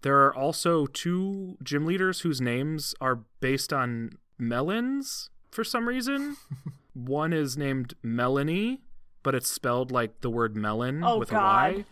There 0.00 0.24
are 0.24 0.34
also 0.34 0.86
two 0.86 1.56
gym 1.62 1.86
leaders 1.86 2.20
whose 2.20 2.40
names 2.40 2.94
are 3.00 3.20
based 3.40 3.72
on 3.72 4.18
melons 4.38 5.30
for 5.50 5.62
some 5.62 5.86
reason. 5.86 6.36
One 6.94 7.32
is 7.32 7.56
named 7.56 7.94
Melony, 8.04 8.80
but 9.22 9.34
it's 9.34 9.50
spelled 9.50 9.90
like 9.90 10.20
the 10.20 10.30
word 10.30 10.56
melon 10.56 11.02
Oh, 11.04 11.18
with 11.18 11.30
God. 11.30 11.74
a 11.74 11.74
Y. 11.76 11.84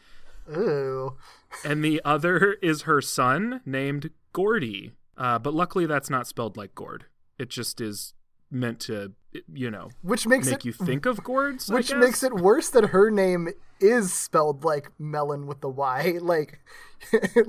Ooh. 0.57 1.17
And 1.65 1.85
the 1.85 2.01
other 2.05 2.53
is 2.63 2.83
her 2.83 3.01
son 3.01 3.61
named 3.65 4.11
Gordy. 4.33 4.93
Uh, 5.17 5.39
but 5.39 5.53
luckily, 5.55 5.87
that's 5.87 6.09
not 6.11 6.27
spelled 6.27 6.57
like 6.57 6.75
gourd. 6.75 7.05
It 7.39 7.51
just 7.51 7.81
is 7.81 8.15
meant 8.51 8.81
to, 8.81 9.13
you 9.53 9.71
know, 9.71 9.91
Which 10.03 10.27
makes 10.27 10.47
make 10.47 10.57
it. 10.61 10.65
you 10.65 10.73
think 10.73 11.07
of 11.07 11.23
gourds. 11.23 11.71
I 11.71 11.75
which 11.75 11.89
guess. 11.91 11.99
makes 11.99 12.23
it 12.23 12.35
worse 12.35 12.69
that 12.71 12.87
her 12.87 13.11
name 13.11 13.49
is 13.81 14.13
spelled 14.13 14.65
like 14.65 14.91
melon 14.99 15.47
with 15.47 15.61
the 15.61 15.69
Y. 15.69 16.19
Like, 16.23 16.59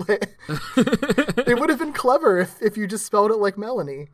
like- 0.08 0.38
it 0.78 1.60
would 1.60 1.70
have 1.70 1.80
been 1.80 1.94
clever 1.94 2.38
if, 2.40 2.62
if 2.62 2.78
you 2.78 2.88
just 2.88 3.06
spelled 3.06 3.32
it 3.32 3.38
like 3.38 3.58
Melanie. 3.58 4.10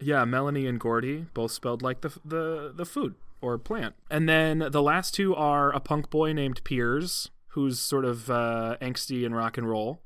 Yeah, 0.00 0.24
Melony 0.24 0.68
and 0.68 0.78
Gordy, 0.78 1.26
both 1.34 1.50
spelled 1.50 1.82
like 1.82 2.02
the 2.02 2.10
the 2.24 2.72
the 2.74 2.84
food 2.84 3.14
or 3.40 3.58
plant. 3.58 3.94
And 4.10 4.28
then 4.28 4.58
the 4.70 4.82
last 4.82 5.14
two 5.14 5.34
are 5.34 5.70
a 5.72 5.80
punk 5.80 6.10
boy 6.10 6.32
named 6.32 6.62
Piers, 6.64 7.30
who's 7.48 7.78
sort 7.78 8.04
of 8.04 8.30
uh, 8.30 8.76
angsty 8.80 9.24
and 9.26 9.34
rock 9.34 9.56
and 9.58 9.68
roll, 9.68 10.02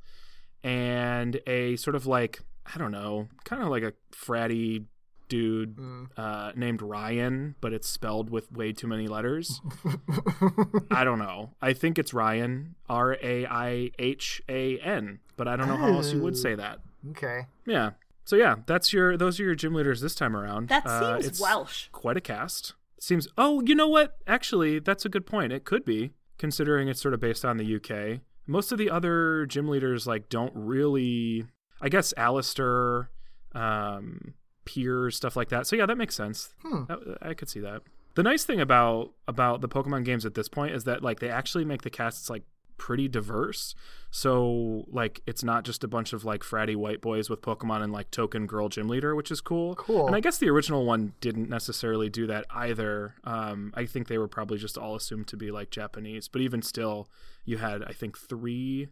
and 0.63 1.41
a 1.47 1.77
sort 1.77 1.97
of 1.97 2.07
like 2.07 2.41
I 2.75 2.79
don't 2.79 2.93
know, 2.93 3.29
kind 3.45 3.63
of 3.63 3.69
like 3.69 3.83
a 3.83 3.93
fratty 4.15 4.85
dude 5.29 5.79
uh, 6.17 6.53
named 6.55 6.83
Ryan, 6.83 7.55
but 7.63 7.73
it's 7.73 7.89
spelled 7.89 8.29
with 8.31 8.53
way 8.53 8.73
too 8.73 8.87
many 8.87 9.09
letters. 9.09 9.61
I 10.91 11.05
don't 11.05 11.19
know. 11.19 11.51
I 11.61 11.73
think 11.73 11.99
it's 11.99 12.13
Ryan, 12.15 12.75
R 12.89 13.17
A 13.23 13.47
I 13.47 13.91
H 13.99 14.43
A 14.49 14.79
N, 14.79 15.21
but 15.37 15.49
I 15.49 15.57
don't 15.57 15.69
know 15.69 15.77
how 15.77 15.89
else 15.93 16.13
you 16.13 16.21
would 16.21 16.37
say 16.37 16.55
that. 16.55 16.81
Okay. 17.11 17.47
Yeah. 17.67 17.93
So 18.25 18.37
yeah, 18.37 18.57
that's 18.67 18.93
your 18.93 19.17
those 19.17 19.41
are 19.41 19.45
your 19.45 19.55
gym 19.57 19.75
leaders 19.75 20.01
this 20.01 20.15
time 20.15 20.37
around. 20.37 20.69
That 20.69 20.87
Uh, 20.87 21.15
seems 21.15 21.27
it's 21.27 21.41
Welsh. 21.41 21.89
Quite 21.93 22.17
a 22.17 22.21
cast. 22.21 22.75
Seems. 23.03 23.27
Oh, 23.37 23.61
you 23.67 23.75
know 23.75 23.89
what? 23.89 24.17
Actually, 24.29 24.79
that's 24.79 25.05
a 25.05 25.09
good 25.09 25.27
point. 25.27 25.53
It 25.53 25.65
could 25.65 25.85
be 25.85 26.13
considering 26.39 26.87
it's 26.87 27.01
sort 27.01 27.15
of 27.15 27.19
based 27.19 27.45
on 27.45 27.57
the 27.57 27.75
UK. 27.77 28.21
Most 28.47 28.71
of 28.71 28.79
the 28.79 28.91
other 28.91 29.45
gym 29.47 29.67
leaders 29.67 30.07
like 30.07 30.29
don't 30.29 30.53
really. 30.55 31.47
I 31.81 31.89
guess 31.89 32.15
Allister, 32.17 33.11
um, 33.57 34.35
Piers, 34.65 35.17
stuff 35.17 35.35
like 35.35 35.49
that. 35.49 35.67
So 35.67 35.75
yeah, 35.75 35.87
that 35.87 35.99
makes 35.99 36.15
sense. 36.15 36.55
Hmm. 36.63 36.85
That- 36.87 37.19
I 37.21 37.35
could 37.35 37.49
see 37.49 37.59
that. 37.59 37.83
The 38.15 38.23
nice 38.23 38.45
thing 38.45 38.61
about 38.61 39.11
about 39.27 39.63
the 39.63 39.69
Pokemon 39.69 40.05
games 40.05 40.25
at 40.25 40.35
this 40.35 40.49
point 40.49 40.73
is 40.73 40.85
that 40.85 41.03
like 41.03 41.19
they 41.19 41.29
actually 41.29 41.65
make 41.65 41.83
the 41.83 41.91
casts 41.91 42.31
like 42.31 42.45
pretty 42.83 43.07
diverse. 43.07 43.77
So 44.11 44.87
like 44.91 45.21
it's 45.25 45.45
not 45.45 45.65
just 45.65 45.85
a 45.85 45.89
bunch 45.89 46.13
of 46.13 46.25
like 46.25 46.43
fratty 46.43 46.75
white 46.75 47.01
boys 47.01 47.31
with 47.31 47.41
Pokemon 47.41 47.81
and 47.81 47.93
like 47.93 48.11
token 48.11 48.45
girl 48.45 48.69
gym 48.69 48.89
leader, 48.89 49.15
which 49.15 49.31
is 49.31 49.41
cool. 49.41 49.77
Cool. 49.77 50.09
And 50.09 50.17
I 50.17 50.21
guess 50.21 50.39
the 50.39 50.51
original 50.51 50.85
one 50.85 51.13
didn't 51.21 51.49
necessarily 51.49 52.11
do 52.11 52.27
that 52.27 52.45
either. 52.51 53.15
Um, 53.23 53.73
I 53.77 53.87
think 53.87 54.09
they 54.09 54.19
were 54.19 54.27
probably 54.27 54.59
just 54.59 54.77
all 54.77 54.97
assumed 54.97 55.29
to 55.29 55.37
be 55.37 55.53
like 55.53 55.71
Japanese, 55.71 56.27
but 56.27 56.41
even 56.41 56.61
still, 56.61 57.09
you 57.45 57.59
had 57.59 57.85
I 57.85 57.93
think 57.93 58.19
three 58.19 58.89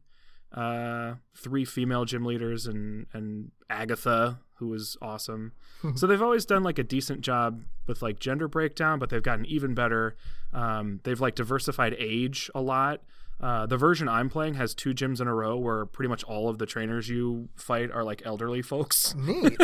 uh, 0.53 1.14
three 1.37 1.64
female 1.64 2.05
gym 2.05 2.24
leaders, 2.24 2.68
and 2.68 3.07
and 3.12 3.50
Agatha, 3.68 4.38
who 4.55 4.68
was 4.68 4.96
awesome. 5.03 5.53
so 5.96 6.07
they've 6.07 6.22
always 6.22 6.46
done 6.46 6.62
like 6.62 6.79
a 6.79 6.85
decent 6.85 7.22
job 7.22 7.62
with 7.88 8.03
like 8.03 8.20
gender 8.20 8.46
breakdown, 8.46 9.00
but 9.00 9.11
they've 9.11 9.22
gotten 9.22 9.46
even 9.46 9.74
better. 9.74 10.16
Um, 10.53 11.00
they've 11.03 11.20
like 11.20 11.35
diversified 11.35 11.96
age 11.98 12.50
a 12.55 12.61
lot. 12.61 13.03
Uh, 13.42 13.66
the 13.66 13.76
version 13.76 14.09
I'm 14.09 14.29
playing 14.29 14.55
has 14.55 14.74
two 14.74 14.90
gyms 14.94 15.20
in 15.20 15.26
a 15.26 15.35
row 15.35 15.57
where 15.57 15.87
pretty 15.87 16.09
much 16.09 16.22
all 16.24 16.48
of 16.48 16.59
the 16.59 16.66
trainers 16.66 17.09
you 17.09 17.48
fight 17.57 17.90
are 17.90 18.05
like 18.05 18.22
elderly 18.24 18.62
folks, 18.62 19.14
Neat. 19.18 19.59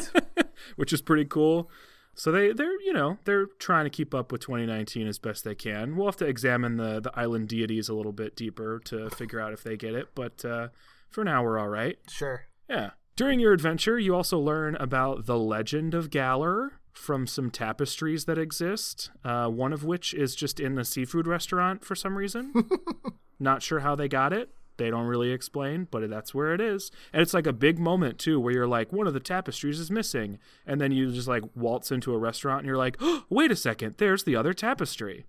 which 0.77 0.93
is 0.93 1.03
pretty 1.03 1.25
cool. 1.27 1.71
So 2.15 2.33
they 2.33 2.53
they're 2.53 2.81
you 2.81 2.95
know 2.95 3.19
they're 3.25 3.47
trying 3.59 3.85
to 3.85 3.91
keep 3.91 4.15
up 4.15 4.33
with 4.33 4.41
2019 4.41 5.07
as 5.07 5.19
best 5.19 5.45
they 5.45 5.55
can. 5.55 5.97
We'll 5.97 6.07
have 6.07 6.17
to 6.17 6.27
examine 6.27 6.77
the 6.79 7.01
the 7.01 7.13
island 7.19 7.49
deities 7.49 7.91
a 7.91 7.95
little 7.95 8.13
bit 8.13 8.35
deeper 8.35 8.81
to 8.87 9.11
figure 9.11 9.39
out 9.41 9.53
if 9.53 9.63
they 9.63 9.77
get 9.77 9.95
it, 9.95 10.09
but 10.15 10.43
uh, 10.45 10.69
for 11.11 11.25
now 11.25 11.45
we're 11.45 11.59
all 11.59 11.69
right. 11.69 11.99
sure. 12.09 12.47
Yeah. 12.71 12.91
During 13.17 13.41
your 13.41 13.53
adventure, 13.53 13.99
you 13.99 14.15
also 14.15 14.39
learn 14.39 14.77
about 14.77 15.27
the 15.27 15.39
legend 15.39 15.95
of 15.95 16.11
Galar 16.11 16.81
from 16.97 17.27
some 17.27 17.51
tapestries 17.51 18.25
that 18.25 18.39
exist. 18.39 19.11
Uh, 19.25 19.49
one 19.49 19.73
of 19.73 19.85
which 19.85 20.15
is 20.15 20.35
just 20.35 20.59
in 20.59 20.79
a 20.79 20.85
seafood 20.85 21.27
restaurant 21.27 21.85
for 21.85 21.95
some 21.95 22.17
reason. 22.17 22.53
Not 23.39 23.63
sure 23.63 23.81
how 23.81 23.95
they 23.95 24.09
got 24.09 24.33
it. 24.33 24.51
They 24.79 24.91
don't 24.91 25.07
really 25.07 25.31
explain, 25.31 25.89
but 25.91 26.09
that's 26.11 26.35
where 26.35 26.53
it 26.53 26.61
is. 26.61 26.91
And 27.13 27.23
it's 27.23 27.33
like 27.33 27.47
a 27.47 27.53
big 27.53 27.79
moment 27.79 28.19
too, 28.19 28.39
where 28.39 28.53
you're 28.53 28.67
like, 28.67 28.93
one 28.93 29.07
of 29.07 29.15
the 29.15 29.21
tapestries 29.21 29.81
is 29.81 29.91
missing, 29.91 30.39
and 30.67 30.81
then 30.81 30.93
you 30.93 31.11
just 31.13 31.29
like 31.29 31.45
waltz 31.55 31.91
into 31.91 32.13
a 32.13 32.19
restaurant 32.19 32.61
and 32.61 32.67
you're 32.67 32.77
like, 32.77 32.97
oh, 33.01 33.25
wait 33.31 33.51
a 33.51 33.57
second, 33.57 33.95
there's 33.97 34.25
the 34.25 34.37
other 34.37 34.53
tapestry. 34.53 35.25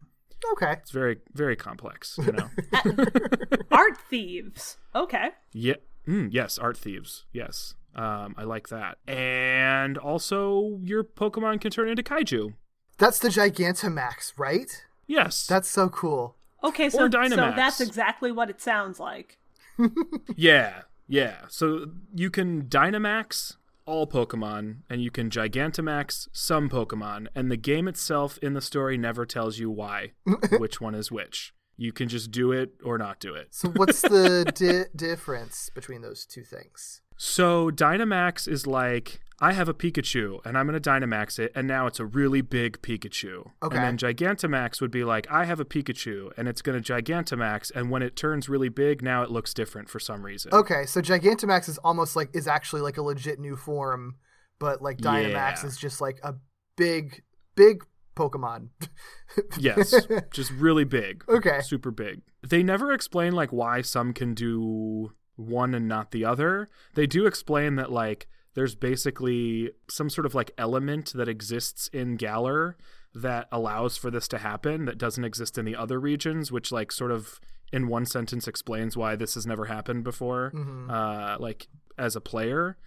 Okay. 0.53 0.73
It's 0.73 0.91
very, 0.91 1.17
very 1.33 1.55
complex, 1.55 2.19
you 2.23 2.31
know. 2.33 2.49
Art 3.71 3.97
thieves. 4.09 4.77
Okay. 4.93 5.29
Yeah. 5.53 5.75
Mm, 6.07 6.29
yes, 6.31 6.57
art 6.57 6.77
thieves. 6.77 7.25
Yes. 7.33 7.75
Um, 7.97 8.35
I 8.37 8.43
like 8.43 8.69
that. 8.69 8.99
And 9.07 9.97
also, 9.97 10.79
your 10.83 11.03
Pokemon 11.03 11.61
can 11.61 11.71
turn 11.71 11.89
into 11.89 12.03
kaiju. 12.03 12.53
That's 12.97 13.19
the 13.19 13.29
Gigantamax, 13.29 14.33
right? 14.37 14.85
Yes. 15.07 15.47
That's 15.47 15.67
so 15.67 15.89
cool. 15.89 16.35
Okay, 16.63 16.89
so, 16.89 17.09
so 17.09 17.35
that's 17.35 17.81
exactly 17.81 18.31
what 18.31 18.49
it 18.49 18.61
sounds 18.61 18.99
like. 18.99 19.37
yeah. 20.35 20.81
Yeah. 21.07 21.41
So 21.49 21.87
you 22.13 22.29
can 22.29 22.63
Dynamax 22.63 23.55
all 23.85 24.05
Pokemon, 24.05 24.77
and 24.89 25.01
you 25.01 25.09
can 25.09 25.29
Gigantamax 25.29 26.27
some 26.33 26.69
Pokemon, 26.69 27.27
and 27.33 27.49
the 27.49 27.57
game 27.57 27.87
itself 27.87 28.37
in 28.39 28.53
the 28.53 28.61
story 28.61 28.97
never 28.97 29.25
tells 29.25 29.59
you 29.59 29.71
why, 29.71 30.11
which 30.57 30.81
one 30.81 30.93
is 30.93 31.11
which. 31.11 31.53
You 31.77 31.91
can 31.93 32.09
just 32.09 32.31
do 32.31 32.51
it 32.51 32.71
or 32.83 32.97
not 32.97 33.19
do 33.19 33.33
it. 33.35 33.49
So 33.51 33.69
what's 33.69 34.01
the 34.01 34.51
di- 34.55 34.97
difference 34.97 35.69
between 35.73 36.01
those 36.01 36.25
two 36.25 36.43
things? 36.43 37.01
So 37.17 37.69
Dynamax 37.71 38.47
is 38.47 38.67
like 38.67 39.19
I 39.39 39.53
have 39.53 39.69
a 39.69 39.73
Pikachu 39.73 40.39
and 40.45 40.57
I'm 40.57 40.67
going 40.67 40.79
to 40.79 40.89
Dynamax 40.89 41.37
it 41.37 41.51
and 41.55 41.67
now 41.67 41.85
it's 41.87 41.99
a 41.99 42.05
really 42.05 42.41
big 42.41 42.81
Pikachu. 42.81 43.51
Okay. 43.61 43.77
And 43.77 43.99
then 43.99 44.15
Gigantamax 44.15 44.81
would 44.81 44.89
be 44.91 45.03
like 45.03 45.27
I 45.31 45.45
have 45.45 45.59
a 45.59 45.65
Pikachu 45.65 46.31
and 46.37 46.47
it's 46.47 46.61
going 46.63 46.81
to 46.81 46.93
Gigantamax 46.93 47.71
and 47.75 47.89
when 47.91 48.01
it 48.01 48.15
turns 48.15 48.49
really 48.49 48.69
big 48.69 49.01
now 49.03 49.21
it 49.23 49.29
looks 49.31 49.53
different 49.53 49.89
for 49.89 49.99
some 49.99 50.23
reason. 50.23 50.51
Okay, 50.53 50.85
so 50.87 51.01
Gigantamax 51.01 51.69
is 51.69 51.77
almost 51.79 52.15
like 52.15 52.29
is 52.35 52.47
actually 52.47 52.81
like 52.81 52.97
a 52.97 53.01
legit 53.03 53.39
new 53.39 53.55
form, 53.55 54.15
but 54.59 54.81
like 54.81 54.97
Dynamax 54.97 55.61
Yeah. 55.61 55.67
is 55.67 55.77
just 55.77 56.01
like 56.01 56.19
a 56.23 56.35
big, 56.75 57.21
big 57.55 57.83
Pokemon. 58.17 58.69
yes, 59.59 59.93
just 60.31 60.51
really 60.51 60.83
big. 60.83 61.23
Okay. 61.29 61.61
Super 61.61 61.91
big. 61.91 62.21
They 62.47 62.63
never 62.63 62.91
explain 62.91 63.33
like 63.33 63.51
why 63.51 63.81
some 63.81 64.13
can 64.13 64.33
do 64.33 65.13
one 65.35 65.73
and 65.73 65.87
not 65.87 66.11
the 66.11 66.25
other. 66.25 66.67
They 66.95 67.07
do 67.07 67.25
explain 67.25 67.75
that 67.75 67.91
like 67.91 68.27
there's 68.55 68.75
basically 68.75 69.71
some 69.89 70.09
sort 70.09 70.25
of 70.25 70.33
like 70.33 70.51
element 70.57 71.13
that 71.13 71.29
exists 71.29 71.89
in 71.93 72.15
Galar 72.15 72.75
that 73.13 73.47
allows 73.51 73.97
for 73.97 74.11
this 74.11 74.27
to 74.29 74.39
happen 74.39 74.85
that 74.85 74.97
doesn't 74.97 75.23
exist 75.23 75.57
in 75.57 75.65
the 75.65 75.75
other 75.75 75.99
regions, 75.99 76.51
which 76.51 76.71
like 76.71 76.91
sort 76.91 77.11
of 77.11 77.39
in 77.71 77.87
one 77.87 78.05
sentence 78.05 78.47
explains 78.47 78.95
why 78.97 79.15
this 79.15 79.35
has 79.35 79.45
never 79.45 79.65
happened 79.65 80.03
before. 80.03 80.51
Uh, 80.89 81.37
like 81.39 81.67
as 81.97 82.15
a 82.15 82.21
player. 82.21 82.77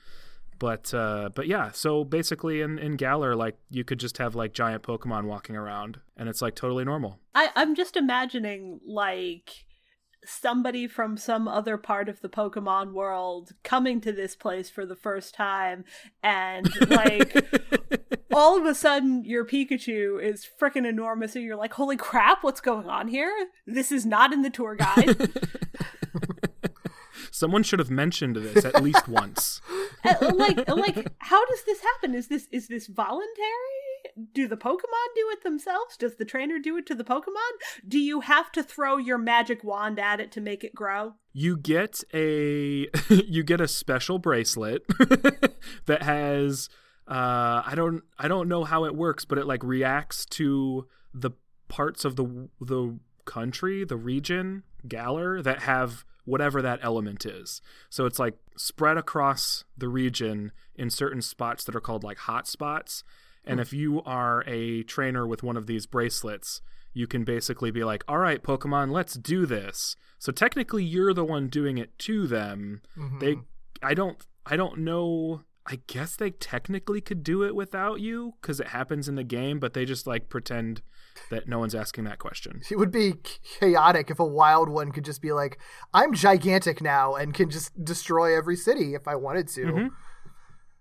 But 0.60 0.92
uh, 0.92 1.30
but 1.34 1.48
yeah, 1.48 1.72
so 1.72 2.04
basically 2.04 2.60
in, 2.60 2.78
in 2.78 2.96
Galar, 2.96 3.34
like 3.34 3.56
you 3.70 3.82
could 3.82 3.98
just 3.98 4.18
have 4.18 4.34
like 4.34 4.52
giant 4.52 4.82
Pokemon 4.82 5.24
walking 5.24 5.56
around 5.56 5.98
and 6.18 6.28
it's 6.28 6.42
like 6.42 6.54
totally 6.54 6.84
normal. 6.84 7.18
I, 7.34 7.48
I'm 7.56 7.74
just 7.74 7.96
imagining 7.96 8.78
like 8.86 9.64
somebody 10.22 10.86
from 10.86 11.16
some 11.16 11.48
other 11.48 11.78
part 11.78 12.10
of 12.10 12.20
the 12.20 12.28
Pokemon 12.28 12.92
world 12.92 13.52
coming 13.64 14.02
to 14.02 14.12
this 14.12 14.36
place 14.36 14.68
for 14.68 14.84
the 14.84 14.94
first 14.94 15.34
time 15.34 15.82
and 16.22 16.68
like 16.90 17.34
all 18.34 18.58
of 18.58 18.66
a 18.66 18.74
sudden 18.74 19.24
your 19.24 19.46
Pikachu 19.46 20.22
is 20.22 20.46
freaking 20.60 20.86
enormous 20.86 21.34
and 21.34 21.44
you're 21.44 21.56
like, 21.56 21.72
holy 21.72 21.96
crap, 21.96 22.44
what's 22.44 22.60
going 22.60 22.86
on 22.86 23.08
here? 23.08 23.32
This 23.66 23.90
is 23.90 24.04
not 24.04 24.34
in 24.34 24.42
the 24.42 24.50
tour 24.50 24.74
guide. 24.74 25.16
Someone 27.40 27.62
should 27.62 27.78
have 27.78 27.90
mentioned 27.90 28.36
this 28.36 28.66
at 28.66 28.82
least 28.82 29.08
once. 29.20 29.62
Uh, 30.04 30.30
like 30.34 30.68
like 30.68 31.10
how 31.20 31.42
does 31.46 31.64
this 31.64 31.80
happen? 31.80 32.14
Is 32.14 32.28
this 32.28 32.46
is 32.52 32.68
this 32.68 32.86
voluntary? 32.86 33.80
Do 34.34 34.46
the 34.46 34.58
Pokemon 34.58 35.08
do 35.14 35.26
it 35.30 35.42
themselves? 35.42 35.96
Does 35.96 36.16
the 36.16 36.26
trainer 36.26 36.58
do 36.58 36.76
it 36.76 36.84
to 36.84 36.94
the 36.94 37.02
Pokemon? 37.02 37.52
Do 37.88 37.98
you 37.98 38.20
have 38.20 38.52
to 38.52 38.62
throw 38.62 38.98
your 38.98 39.16
magic 39.16 39.64
wand 39.64 39.98
at 39.98 40.20
it 40.20 40.30
to 40.32 40.40
make 40.42 40.64
it 40.64 40.74
grow? 40.74 41.14
You 41.32 41.56
get 41.56 42.04
a 42.12 42.88
you 43.08 43.42
get 43.42 43.62
a 43.62 43.68
special 43.68 44.18
bracelet 44.18 44.82
that 45.86 46.02
has 46.02 46.68
uh 47.08 47.62
I 47.64 47.72
don't 47.74 48.02
I 48.18 48.28
don't 48.28 48.48
know 48.48 48.64
how 48.64 48.84
it 48.84 48.94
works, 48.94 49.24
but 49.24 49.38
it 49.38 49.46
like 49.46 49.64
reacts 49.64 50.26
to 50.26 50.86
the 51.14 51.30
parts 51.68 52.04
of 52.04 52.16
the 52.16 52.50
the 52.60 52.98
country, 53.24 53.82
the 53.84 53.96
region, 53.96 54.64
Galar 54.86 55.40
that 55.40 55.60
have 55.60 56.04
whatever 56.24 56.62
that 56.62 56.80
element 56.82 57.24
is. 57.26 57.60
So 57.88 58.06
it's 58.06 58.18
like 58.18 58.34
spread 58.56 58.96
across 58.96 59.64
the 59.76 59.88
region 59.88 60.52
in 60.74 60.90
certain 60.90 61.22
spots 61.22 61.64
that 61.64 61.76
are 61.76 61.80
called 61.80 62.04
like 62.04 62.18
hot 62.18 62.46
spots. 62.46 63.04
And 63.44 63.58
hmm. 63.58 63.62
if 63.62 63.72
you 63.72 64.02
are 64.02 64.44
a 64.46 64.82
trainer 64.84 65.26
with 65.26 65.42
one 65.42 65.56
of 65.56 65.66
these 65.66 65.86
bracelets, 65.86 66.60
you 66.92 67.06
can 67.06 67.24
basically 67.24 67.70
be 67.70 67.84
like, 67.84 68.04
"All 68.08 68.18
right, 68.18 68.42
Pokemon, 68.42 68.90
let's 68.90 69.14
do 69.14 69.46
this." 69.46 69.96
So 70.18 70.32
technically 70.32 70.84
you're 70.84 71.14
the 71.14 71.24
one 71.24 71.48
doing 71.48 71.78
it 71.78 71.98
to 72.00 72.26
them. 72.26 72.82
Mm-hmm. 72.96 73.18
They 73.18 73.36
I 73.82 73.94
don't 73.94 74.18
I 74.46 74.56
don't 74.56 74.78
know 74.78 75.42
I 75.66 75.80
guess 75.86 76.16
they 76.16 76.30
technically 76.30 77.00
could 77.00 77.22
do 77.22 77.42
it 77.44 77.54
without 77.54 78.00
you 78.00 78.34
cuz 78.42 78.60
it 78.60 78.68
happens 78.68 79.08
in 79.08 79.14
the 79.14 79.24
game, 79.24 79.60
but 79.60 79.72
they 79.72 79.84
just 79.84 80.06
like 80.06 80.28
pretend 80.28 80.82
that 81.30 81.48
no 81.48 81.58
one's 81.58 81.74
asking 81.74 82.04
that 82.04 82.18
question. 82.18 82.60
It 82.70 82.76
would 82.76 82.90
be 82.90 83.14
chaotic 83.60 84.10
if 84.10 84.18
a 84.18 84.24
wild 84.24 84.68
one 84.68 84.92
could 84.92 85.04
just 85.04 85.22
be 85.22 85.32
like, 85.32 85.58
"I'm 85.94 86.14
gigantic 86.14 86.80
now 86.80 87.14
and 87.14 87.34
can 87.34 87.50
just 87.50 87.84
destroy 87.84 88.36
every 88.36 88.56
city 88.56 88.94
if 88.94 89.06
I 89.06 89.16
wanted 89.16 89.48
to." 89.48 89.60
Mm-hmm. 89.60 89.86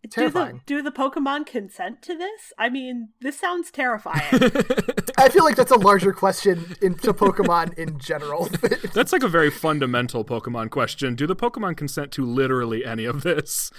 Terrifying. 0.10 0.62
Do 0.66 0.78
the, 0.78 0.82
do 0.82 0.90
the 0.90 0.92
Pokemon 0.92 1.46
consent 1.46 2.02
to 2.04 2.16
this? 2.16 2.54
I 2.58 2.70
mean, 2.70 3.10
this 3.20 3.38
sounds 3.38 3.70
terrifying. 3.70 4.22
I 5.18 5.28
feel 5.28 5.44
like 5.44 5.58
that's 5.58 5.72
a 5.72 5.78
larger 5.78 6.14
question 6.14 6.78
into 6.82 7.14
Pokemon 7.14 7.78
in 7.78 8.00
general. 8.00 8.46
That's 8.94 9.12
like 9.12 9.24
a 9.24 9.28
very 9.28 9.50
fundamental 9.50 10.24
Pokemon 10.24 10.70
question. 10.70 11.16
Do 11.16 11.28
the 11.28 11.36
Pokemon 11.36 11.76
consent 11.76 12.12
to 12.14 12.26
literally 12.26 12.86
any 12.86 13.04
of 13.06 13.24
this? 13.24 13.72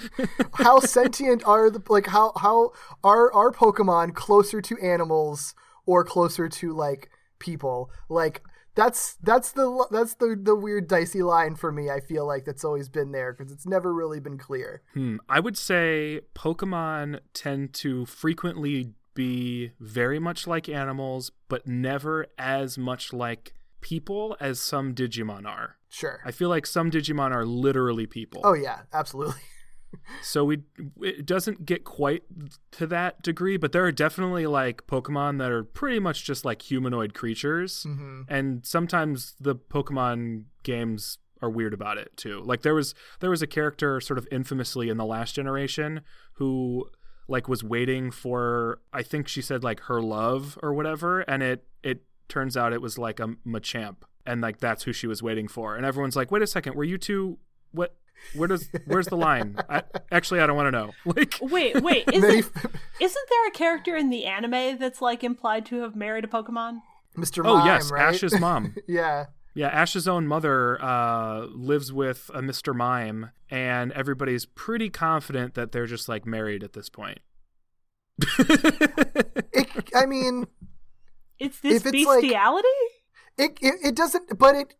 how 0.55 0.81
sentient 0.81 1.43
are 1.47 1.71
the 1.71 1.83
like 1.89 2.09
how 2.09 2.33
how 2.37 2.73
are 3.03 3.33
our 3.33 3.51
Pokemon 3.51 4.15
closer 4.15 4.61
to 4.61 4.79
animals 4.79 5.55
or 5.87 6.05
closer 6.05 6.49
to 6.49 6.73
like 6.73 7.11
people? 7.38 7.90
Like 8.09 8.43
that's 8.75 9.16
that's 9.23 9.53
the 9.53 9.87
that's 9.90 10.14
the 10.14 10.38
the 10.40 10.55
weird 10.55 10.88
dicey 10.88 11.23
line 11.23 11.55
for 11.55 11.73
me. 11.73 11.90
I 11.90 12.01
feel 12.01 12.27
like 12.27 12.45
that's 12.45 12.64
always 12.64 12.88
been 12.88 13.12
there 13.12 13.33
because 13.33 13.53
it's 13.53 13.66
never 13.66 13.93
really 13.93 14.21
been 14.21 14.38
clear. 14.38 14.83
Hmm. 14.95 15.16
I 15.29 15.40
would 15.40 15.59
say 15.59 16.21
Pokemon 16.35 17.21
tend 17.35 17.73
to 17.75 18.07
frequently 18.07 18.95
be 19.14 19.73
very 19.81 20.19
much 20.19 20.47
like 20.47 20.69
animals, 20.69 21.33
but 21.49 21.66
never 21.66 22.27
as 22.38 22.79
much 22.79 23.12
like 23.12 23.55
people 23.81 24.37
as 24.40 24.61
some 24.61 24.95
Digimon 24.95 25.47
are. 25.47 25.77
Sure. 25.88 26.21
I 26.25 26.31
feel 26.31 26.49
like 26.49 26.66
some 26.66 26.90
Digimon 26.90 27.33
are 27.33 27.45
literally 27.45 28.07
people. 28.07 28.43
Oh 28.45 28.55
yeah, 28.55 28.83
absolutely. 28.93 29.40
So 30.22 30.44
we 30.44 30.62
it 31.00 31.26
doesn't 31.26 31.66
get 31.66 31.85
quite 31.85 32.22
to 32.72 32.87
that 32.88 33.22
degree, 33.22 33.57
but 33.57 33.72
there 33.72 33.85
are 33.85 33.92
definitely 33.92 34.46
like 34.46 34.87
Pokemon 34.87 35.38
that 35.38 35.50
are 35.50 35.64
pretty 35.64 35.98
much 35.98 36.24
just 36.24 36.44
like 36.44 36.62
humanoid 36.62 37.14
creatures, 37.14 37.85
mm-hmm. 37.88 38.22
and 38.29 38.64
sometimes 38.64 39.35
the 39.40 39.55
Pokemon 39.57 40.44
games 40.62 41.18
are 41.42 41.50
weird 41.50 41.74
about 41.74 41.98
it 41.98 42.16
too. 42.16 42.40
Like 42.44 42.62
there 42.62 42.74
was 42.74 42.94
there 43.20 43.31
was 43.31 43.42
a 43.42 43.46
character 43.46 44.00
sort 44.00 44.18
of 44.18 44.29
infamously 44.31 44.88
in 44.88 44.96
the 44.96 45.07
last 45.07 45.35
generation 45.35 46.03
who 46.35 46.88
like 47.29 47.48
was 47.48 47.64
waiting 47.64 48.11
for 48.11 48.81
I 48.92 49.03
think 49.03 49.29
she 49.29 49.42
said 49.42 49.64
like 49.64 49.81
her 49.81 50.00
love 50.03 50.59
or 50.62 50.74
whatever, 50.74 51.20
and 51.20 51.42
it 51.42 51.64
it 51.83 52.03
turns 52.29 52.57
out 52.57 52.72
it 52.72 52.83
was 52.83 52.98
like 52.98 53.20
a 53.20 53.29
Machamp, 53.46 53.96
and 54.26 54.40
like 54.40 54.59
that's 54.59 54.85
who 54.85 54.92
she 54.92 55.07
was 55.07 55.22
waiting 55.22 55.48
for, 55.48 55.76
and 55.76 55.87
everyone's 55.87 56.16
like, 56.16 56.31
wait 56.31 56.42
a 56.42 56.46
second, 56.46 56.74
were 56.74 56.85
you 56.85 56.98
two 56.98 57.38
what 57.72 57.96
Where 58.35 58.48
does 58.48 58.68
where's 58.87 59.06
the 59.09 59.16
line? 59.16 59.56
I, 59.68 59.83
actually, 60.12 60.40
I 60.40 60.46
don't 60.46 60.56
want 60.56 60.66
to 60.68 60.70
know. 60.72 60.90
Like, 61.04 61.38
Wait, 61.40 61.80
wait, 61.83 62.04
And 62.06 62.24
isn't 62.24 62.35
isn't 63.00 63.28
there 63.30 63.46
a 63.48 63.50
character 63.50 63.96
in 63.96 64.11
the 64.11 64.26
anime 64.26 64.78
that's 64.78 65.00
like 65.02 65.24
implied 65.24 65.66
to 65.66 65.83
have 65.83 65.96
married 65.96 66.24
a 66.24 66.28
Pokemon? 66.28 66.80
Mr. 67.16 67.42
oh 67.44 67.64
yes, 67.64 67.90
right? 67.90 68.02
Ash's 68.14 68.38
mom. 68.38 68.74
yeah. 68.87 69.26
Yeah, 69.52 69.66
Ash's 69.66 70.06
own 70.06 70.28
mother 70.28 70.80
uh, 70.80 71.46
lives 71.46 71.92
with 71.92 72.30
a 72.33 72.40
Mr. 72.40 72.72
Mime, 72.72 73.30
and 73.50 73.90
everybody's 73.92 74.46
pretty 74.46 74.90
confident 74.90 75.54
that 75.54 75.72
they're 75.72 75.87
just 75.87 76.09
like 76.09 76.24
married 76.24 76.62
at 76.62 76.72
this 76.72 76.88
point. 76.88 77.18
It, 79.52 79.90
I 79.94 80.06
mean, 80.06 80.46
It's 81.38 81.59
this 81.61 81.85
If 81.85 81.87
it's 81.92 82.06
like- 82.06 82.20
bestiality? 82.22 82.68
it, 83.38 83.59
it 83.61 83.74
it 83.87 83.94
doesn't, 83.96 84.38
but 84.38 84.54
it 84.54 84.74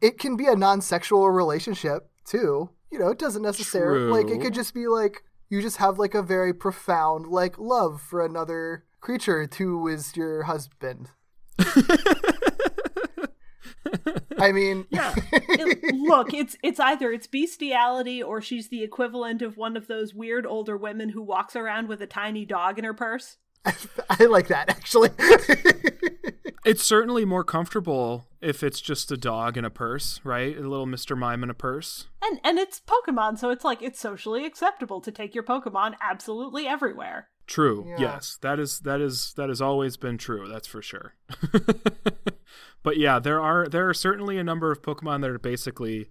it 0.00 0.06
it 0.06 0.12
it 0.14 0.18
can 0.18 0.36
be 0.36 0.46
a 0.46 0.56
non-sexual 0.56 1.30
relationship 1.30 2.10
too. 2.24 2.70
You 2.90 2.98
know, 2.98 3.08
it 3.08 3.18
doesn't 3.18 3.42
necessarily 3.42 4.10
like 4.10 4.28
it 4.30 4.40
could 4.40 4.54
just 4.54 4.74
be 4.74 4.86
like 4.86 5.22
you 5.48 5.62
just 5.62 5.76
have 5.78 5.98
like 5.98 6.14
a 6.14 6.22
very 6.22 6.52
profound 6.54 7.26
like 7.26 7.58
love 7.58 8.00
for 8.00 8.24
another 8.24 8.84
creature 9.00 9.48
who 9.58 9.88
is 9.88 10.16
your 10.16 10.42
husband. 10.44 11.08
I 14.38 14.52
mean, 14.52 14.86
Yeah. 14.90 15.14
It- 15.32 15.94
look, 15.94 16.32
it's 16.32 16.56
it's 16.62 16.80
either 16.80 17.12
it's 17.12 17.26
bestiality 17.26 18.22
or 18.22 18.40
she's 18.40 18.68
the 18.68 18.82
equivalent 18.82 19.42
of 19.42 19.56
one 19.56 19.76
of 19.76 19.86
those 19.88 20.14
weird 20.14 20.46
older 20.46 20.76
women 20.76 21.10
who 21.10 21.22
walks 21.22 21.54
around 21.56 21.88
with 21.88 22.00
a 22.00 22.06
tiny 22.06 22.44
dog 22.46 22.78
in 22.78 22.84
her 22.84 22.94
purse. 22.94 23.36
I 24.10 24.24
like 24.24 24.48
that 24.48 24.70
actually. 24.70 25.10
It's 26.64 26.82
certainly 26.82 27.24
more 27.24 27.44
comfortable 27.44 28.26
if 28.40 28.62
it's 28.62 28.80
just 28.80 29.12
a 29.12 29.16
dog 29.16 29.56
in 29.56 29.64
a 29.64 29.70
purse, 29.70 30.20
right? 30.24 30.56
A 30.56 30.60
little 30.60 30.86
Mr. 30.86 31.16
Mime 31.16 31.42
in 31.42 31.50
a 31.50 31.54
purse. 31.54 32.06
And 32.22 32.40
and 32.42 32.58
it's 32.58 32.80
Pokemon, 32.80 33.38
so 33.38 33.50
it's 33.50 33.64
like 33.64 33.82
it's 33.82 34.00
socially 34.00 34.44
acceptable 34.44 35.00
to 35.00 35.12
take 35.12 35.34
your 35.34 35.44
Pokemon 35.44 35.94
absolutely 36.00 36.66
everywhere. 36.66 37.28
True. 37.46 37.84
Yeah. 37.88 37.96
Yes, 37.98 38.38
that 38.42 38.60
is 38.60 38.80
that 38.80 39.00
is 39.00 39.34
that 39.34 39.48
has 39.48 39.60
always 39.60 39.96
been 39.96 40.18
true. 40.18 40.48
That's 40.48 40.68
for 40.68 40.80
sure. 40.80 41.14
but 42.82 42.96
yeah, 42.96 43.18
there 43.18 43.40
are 43.40 43.66
there 43.66 43.88
are 43.88 43.94
certainly 43.94 44.38
a 44.38 44.44
number 44.44 44.70
of 44.70 44.82
Pokemon 44.82 45.22
that 45.22 45.30
are 45.30 45.38
basically 45.38 46.10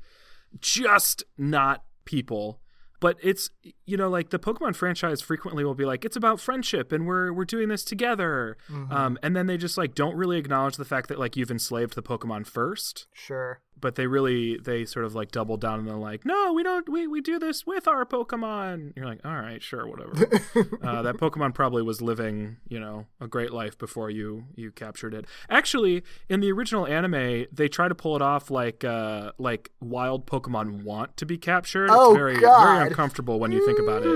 just 0.60 1.24
not 1.38 1.84
people. 2.06 2.62
But 3.00 3.18
it's 3.24 3.50
you 3.86 3.96
know 3.96 4.10
like 4.10 4.30
the 4.30 4.40
Pokemon 4.40 4.76
franchise 4.76 5.22
frequently 5.22 5.64
will 5.64 5.76
be 5.76 5.86
like 5.86 6.04
it's 6.04 6.18
about 6.18 6.40
friendship 6.40 6.92
and 6.92 7.08
we're 7.08 7.32
we're 7.32 7.46
doing 7.46 7.70
this 7.70 7.84
together, 7.84 8.58
um, 8.92 9.18
and 9.24 9.36
then 9.36 9.48
they 9.48 9.58
just 9.58 9.78
like 9.78 9.96
don't 9.96 10.16
really 10.16 10.38
acknowledge 10.38 10.76
the 10.76 10.86
fact 10.86 11.08
that 11.10 11.18
like 11.20 11.38
you've 11.38 11.52
enslaved 11.52 11.96
the 11.96 12.04
Pokemon 12.04 12.46
first. 12.46 13.08
sure. 13.14 13.62
But 13.80 13.96
they 13.96 14.08
really 14.08 14.58
they 14.58 14.86
sort 14.86 15.06
of 15.06 15.16
like 15.16 15.32
double 15.32 15.58
down 15.58 15.80
and 15.80 15.88
they're 15.88 15.96
like 15.96 16.26
no 16.26 16.54
we 16.54 16.64
don't 16.64 16.88
we, 16.90 17.08
we 17.08 17.22
do 17.22 17.40
this 17.40 17.66
with 17.66 17.88
our 17.88 18.06
pokemon. 18.06 18.94
You're 18.96 19.06
like 19.06 19.22
all 19.26 19.36
right 19.36 19.62
sure 19.62 19.88
whatever. 19.88 20.14
Uh, 20.82 21.02
that 21.02 21.18
pokemon 21.18 21.54
probably 21.54 21.82
was 21.82 22.02
living 22.02 22.58
you 22.68 22.80
know 22.80 23.06
a 23.20 23.28
great 23.28 23.52
life 23.52 23.78
before 23.78 24.10
you 24.10 24.46
you 24.56 24.72
captured 24.72 25.14
it. 25.14 25.26
Actually 25.50 26.04
in 26.28 26.40
the 26.40 26.52
original 26.52 26.86
anime 26.88 27.46
they 27.52 27.68
try 27.68 27.88
to 27.88 27.96
pull 27.96 28.16
it 28.16 28.22
off 28.22 28.50
like 28.50 28.84
uh 28.84 29.32
like 29.38 29.72
wild 29.80 30.26
pokemon 30.26 30.84
want 30.84 31.16
to 31.18 31.26
be 31.26 31.38
captured. 31.38 31.90
Oh, 31.92 32.12
it's 32.12 32.18
very 32.18 32.40
God. 32.40 32.76
very 32.76 32.88
uncomfortable 32.88 33.40
when 33.40 33.52
you 33.52 33.66
think 33.66 33.80
about 33.80 34.04
it. 34.04 34.10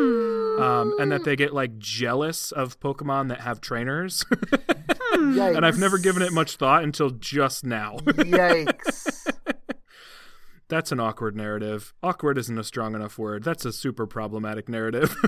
Um, 0.61 0.95
and 0.99 1.11
that 1.11 1.23
they 1.23 1.35
get 1.35 1.53
like 1.53 1.77
jealous 1.79 2.51
of 2.51 2.79
pokemon 2.79 3.29
that 3.29 3.41
have 3.41 3.59
trainers. 3.59 4.23
Yikes. 5.13 5.55
and 5.57 5.65
i've 5.65 5.79
never 5.79 5.97
given 5.97 6.21
it 6.21 6.31
much 6.31 6.57
thought 6.57 6.83
until 6.83 7.09
just 7.09 7.63
now. 7.63 7.97
Yikes. 8.05 8.92
That's 10.69 10.91
an 10.91 10.99
awkward 10.99 11.35
narrative. 11.35 11.93
Awkward 12.01 12.37
isn't 12.37 12.57
a 12.57 12.63
strong 12.63 12.95
enough 12.95 13.17
word. 13.17 13.43
That's 13.43 13.65
a 13.65 13.73
super 13.73 14.07
problematic 14.07 14.69
narrative. 14.69 15.15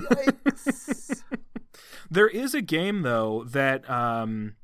There 2.10 2.28
is 2.28 2.54
a 2.54 2.62
game 2.62 3.02
though 3.02 3.44
that 3.48 3.88
um 3.90 4.54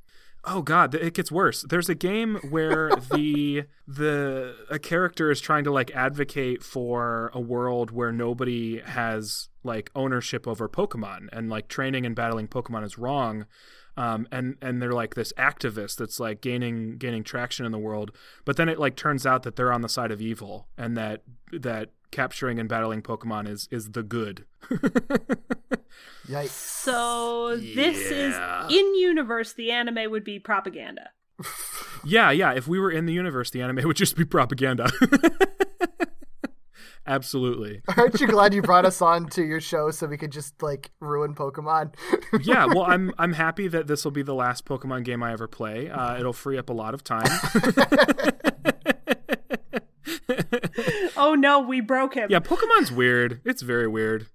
oh 0.44 0.62
god, 0.62 0.94
it 0.94 1.14
gets 1.14 1.30
worse. 1.30 1.62
There's 1.68 1.88
a 1.88 1.94
game 1.94 2.36
where 2.50 2.90
the 3.12 3.64
the 3.86 4.56
a 4.70 4.78
character 4.78 5.30
is 5.30 5.40
trying 5.40 5.64
to 5.64 5.72
like 5.72 5.90
advocate 5.92 6.62
for 6.62 7.30
a 7.34 7.40
world 7.40 7.90
where 7.90 8.12
nobody 8.12 8.80
has 8.80 9.48
like 9.64 9.90
ownership 9.94 10.46
over 10.46 10.68
Pokemon 10.68 11.28
and 11.32 11.48
like 11.48 11.68
training 11.68 12.06
and 12.06 12.16
battling 12.16 12.48
Pokemon 12.48 12.84
is 12.84 12.98
wrong. 12.98 13.46
Um, 13.96 14.26
and 14.32 14.56
and 14.62 14.80
they're 14.80 14.92
like 14.94 15.14
this 15.14 15.32
activist 15.38 15.96
that's 15.96 16.18
like 16.18 16.40
gaining 16.40 16.96
gaining 16.96 17.24
traction 17.24 17.66
in 17.66 17.72
the 17.72 17.78
world, 17.78 18.10
but 18.46 18.56
then 18.56 18.68
it 18.68 18.78
like 18.78 18.96
turns 18.96 19.26
out 19.26 19.42
that 19.42 19.56
they're 19.56 19.72
on 19.72 19.82
the 19.82 19.88
side 19.88 20.10
of 20.10 20.20
evil 20.22 20.66
and 20.78 20.96
that 20.96 21.22
that 21.52 21.90
capturing 22.10 22.58
and 22.58 22.68
battling 22.68 23.02
Pokemon 23.02 23.48
is 23.48 23.68
is 23.70 23.90
the 23.92 24.02
good. 24.02 24.46
Yikes. 26.26 26.48
So 26.48 27.56
this 27.56 28.10
Yeah. 28.10 28.66
is 28.66 28.72
in 28.72 28.94
universe. 28.94 29.52
The 29.52 29.70
anime 29.70 30.10
would 30.10 30.24
be 30.24 30.38
propaganda. 30.38 31.10
Yeah, 32.04 32.32
yeah. 32.32 32.50
If 32.52 32.66
we 32.66 32.80
were 32.80 32.90
in 32.90 33.06
the 33.06 33.12
universe, 33.12 33.50
the 33.50 33.62
anime 33.62 33.86
would 33.86 33.94
just 33.96 34.16
be 34.16 34.24
propaganda. 34.24 34.90
Absolutely. 37.06 37.82
Aren't 37.96 38.20
you 38.20 38.28
glad 38.28 38.54
you 38.54 38.62
brought 38.62 38.84
us 38.84 39.02
on 39.02 39.28
to 39.30 39.42
your 39.42 39.60
show 39.60 39.90
so 39.90 40.06
we 40.06 40.16
could 40.16 40.30
just 40.30 40.62
like 40.62 40.90
ruin 41.00 41.34
Pokemon? 41.34 41.94
Yeah, 42.42 42.64
well, 42.64 42.84
I'm 42.84 43.12
I'm 43.18 43.34
happy 43.34 43.68
that 43.68 43.86
this 43.88 44.04
will 44.04 44.10
be 44.10 44.22
the 44.22 44.34
last 44.34 44.64
Pokemon 44.64 45.04
game 45.04 45.22
I 45.22 45.32
ever 45.32 45.46
play. 45.46 45.90
Uh, 45.90 46.18
it'll 46.18 46.32
free 46.32 46.56
up 46.56 46.70
a 46.70 46.72
lot 46.72 46.94
of 46.94 47.04
time. 47.04 47.26
Oh 51.16 51.34
no, 51.34 51.60
we 51.60 51.80
broke 51.80 52.14
him. 52.14 52.28
yeah, 52.30 52.40
Pokemon's 52.40 52.90
weird. 52.90 53.40
It's 53.44 53.62
very 53.62 53.86
weird. 53.86 54.26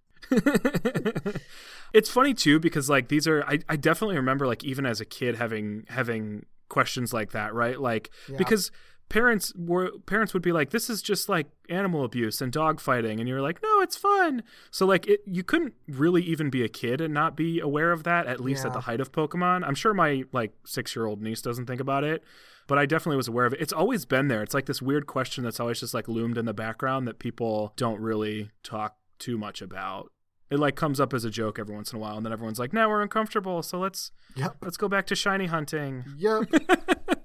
it's 1.93 2.09
funny 2.09 2.33
too 2.33 2.59
because 2.59 2.89
like 2.89 3.07
these 3.09 3.27
are 3.27 3.43
I, 3.43 3.59
I 3.67 3.75
definitely 3.75 4.15
remember 4.15 4.47
like 4.47 4.63
even 4.63 4.85
as 4.85 5.01
a 5.01 5.05
kid 5.05 5.35
having 5.35 5.85
having 5.89 6.45
questions 6.69 7.13
like 7.13 7.31
that, 7.31 7.53
right? 7.53 7.79
Like 7.79 8.09
because 8.37 8.71
parents 9.09 9.53
were 9.55 9.91
parents 10.05 10.33
would 10.33 10.43
be 10.43 10.51
like 10.51 10.71
this 10.71 10.89
is 10.89 11.01
just 11.01 11.29
like 11.29 11.47
animal 11.69 12.03
abuse 12.03 12.41
and 12.41 12.51
dog 12.51 12.79
fighting 12.81 13.19
and 13.19 13.29
you're 13.29 13.41
like 13.41 13.61
no 13.63 13.79
it's 13.81 13.95
fun. 13.95 14.43
So 14.71 14.85
like 14.85 15.07
it 15.07 15.21
you 15.25 15.43
couldn't 15.43 15.73
really 15.87 16.21
even 16.23 16.49
be 16.49 16.63
a 16.63 16.67
kid 16.69 16.99
and 17.01 17.13
not 17.13 17.35
be 17.37 17.59
aware 17.59 17.91
of 17.91 18.03
that 18.03 18.27
at 18.27 18.39
least 18.41 18.65
at 18.65 18.73
the 18.73 18.81
height 18.81 18.99
of 18.99 19.11
pokemon. 19.11 19.65
I'm 19.65 19.75
sure 19.75 19.93
my 19.93 20.23
like 20.33 20.53
six 20.65 20.95
year 20.95 21.05
old 21.05 21.21
niece 21.21 21.41
doesn't 21.41 21.65
think 21.67 21.79
about 21.81 22.03
it 22.03 22.23
but 22.67 22.77
i 22.77 22.85
definitely 22.85 23.15
was 23.15 23.29
aware 23.29 23.45
of 23.45 23.53
it. 23.53 23.61
It's 23.61 23.71
always 23.71 24.03
been 24.05 24.27
there. 24.27 24.43
It's 24.43 24.53
like 24.53 24.65
this 24.65 24.81
weird 24.81 25.07
question 25.07 25.41
that's 25.45 25.61
always 25.61 25.79
just 25.79 25.93
like 25.93 26.09
loomed 26.09 26.37
in 26.37 26.43
the 26.43 26.53
background 26.53 27.07
that 27.07 27.17
people 27.17 27.71
don't 27.77 28.01
really 28.01 28.51
talk 28.61 28.97
too 29.19 29.37
much 29.37 29.61
about. 29.61 30.11
It 30.49 30.59
like 30.59 30.75
comes 30.75 30.99
up 30.99 31.13
as 31.13 31.23
a 31.23 31.29
joke 31.29 31.59
every 31.59 31.73
once 31.73 31.93
in 31.93 31.97
a 31.97 32.01
while 32.01 32.17
and 32.17 32.25
then 32.25 32.33
everyone's 32.33 32.59
like 32.59 32.73
now 32.73 32.89
we're 32.89 33.01
uncomfortable 33.01 33.63
so 33.63 33.79
let's 33.79 34.11
Yep. 34.35 34.57
let's 34.61 34.75
go 34.75 34.89
back 34.89 35.07
to 35.07 35.15
shiny 35.15 35.45
hunting. 35.45 36.03
Yep. 36.17 36.49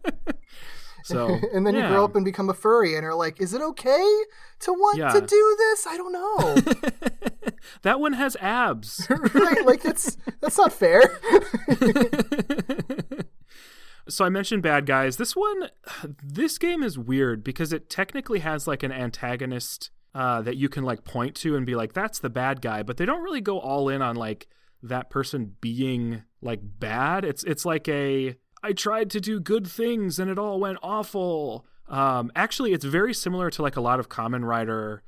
so 1.04 1.38
and 1.52 1.66
then 1.66 1.74
you 1.74 1.86
grow 1.88 2.04
up 2.04 2.14
and 2.16 2.24
become 2.24 2.48
a 2.50 2.54
furry 2.54 2.96
and 2.96 3.04
are 3.04 3.14
like, 3.14 3.40
is 3.40 3.54
it 3.54 3.60
okay 3.62 4.22
to 4.60 4.72
want 4.72 4.98
Yeah. 4.98 5.10
to 5.12 5.20
do 5.20 5.56
this? 5.58 5.86
I 5.86 5.96
don't 5.96 6.12
know. 6.12 7.52
that 7.82 8.00
one 8.00 8.12
has 8.14 8.36
abs 8.40 9.06
right? 9.34 9.64
Like 9.66 9.82
that's 9.82 10.16
that's 10.40 10.58
not 10.58 10.72
fair. 10.72 11.02
so 14.08 14.24
I 14.24 14.28
mentioned 14.28 14.62
bad 14.62 14.86
guys. 14.86 15.16
This 15.16 15.34
one, 15.36 15.68
this 16.22 16.58
game 16.58 16.82
is 16.82 16.98
weird 16.98 17.44
because 17.44 17.72
it 17.72 17.88
technically 17.88 18.40
has 18.40 18.66
like 18.66 18.82
an 18.82 18.92
antagonist 18.92 19.90
uh, 20.14 20.42
that 20.42 20.56
you 20.56 20.68
can 20.68 20.84
like 20.84 21.04
point 21.04 21.34
to 21.36 21.56
and 21.56 21.64
be 21.64 21.74
like, 21.74 21.92
"That's 21.94 22.18
the 22.18 22.30
bad 22.30 22.60
guy," 22.60 22.82
but 22.82 22.96
they 22.96 23.06
don't 23.06 23.22
really 23.22 23.40
go 23.40 23.58
all 23.58 23.88
in 23.88 24.02
on 24.02 24.16
like 24.16 24.48
that 24.82 25.08
person 25.10 25.54
being 25.60 26.22
like 26.40 26.60
bad. 26.62 27.24
It's 27.24 27.44
it's 27.44 27.64
like 27.64 27.88
a 27.88 28.36
I 28.62 28.72
tried 28.72 29.10
to 29.10 29.20
do 29.20 29.40
good 29.40 29.66
things 29.66 30.18
and 30.18 30.30
it 30.30 30.38
all 30.38 30.60
went 30.60 30.78
awful. 30.82 31.66
Um, 31.88 32.30
actually, 32.36 32.72
it's 32.72 32.84
very 32.84 33.12
similar 33.12 33.50
to 33.50 33.62
like 33.62 33.76
a 33.76 33.80
lot 33.80 34.00
of 34.00 34.08
Kamen 34.08 34.44
Rider 34.44 35.02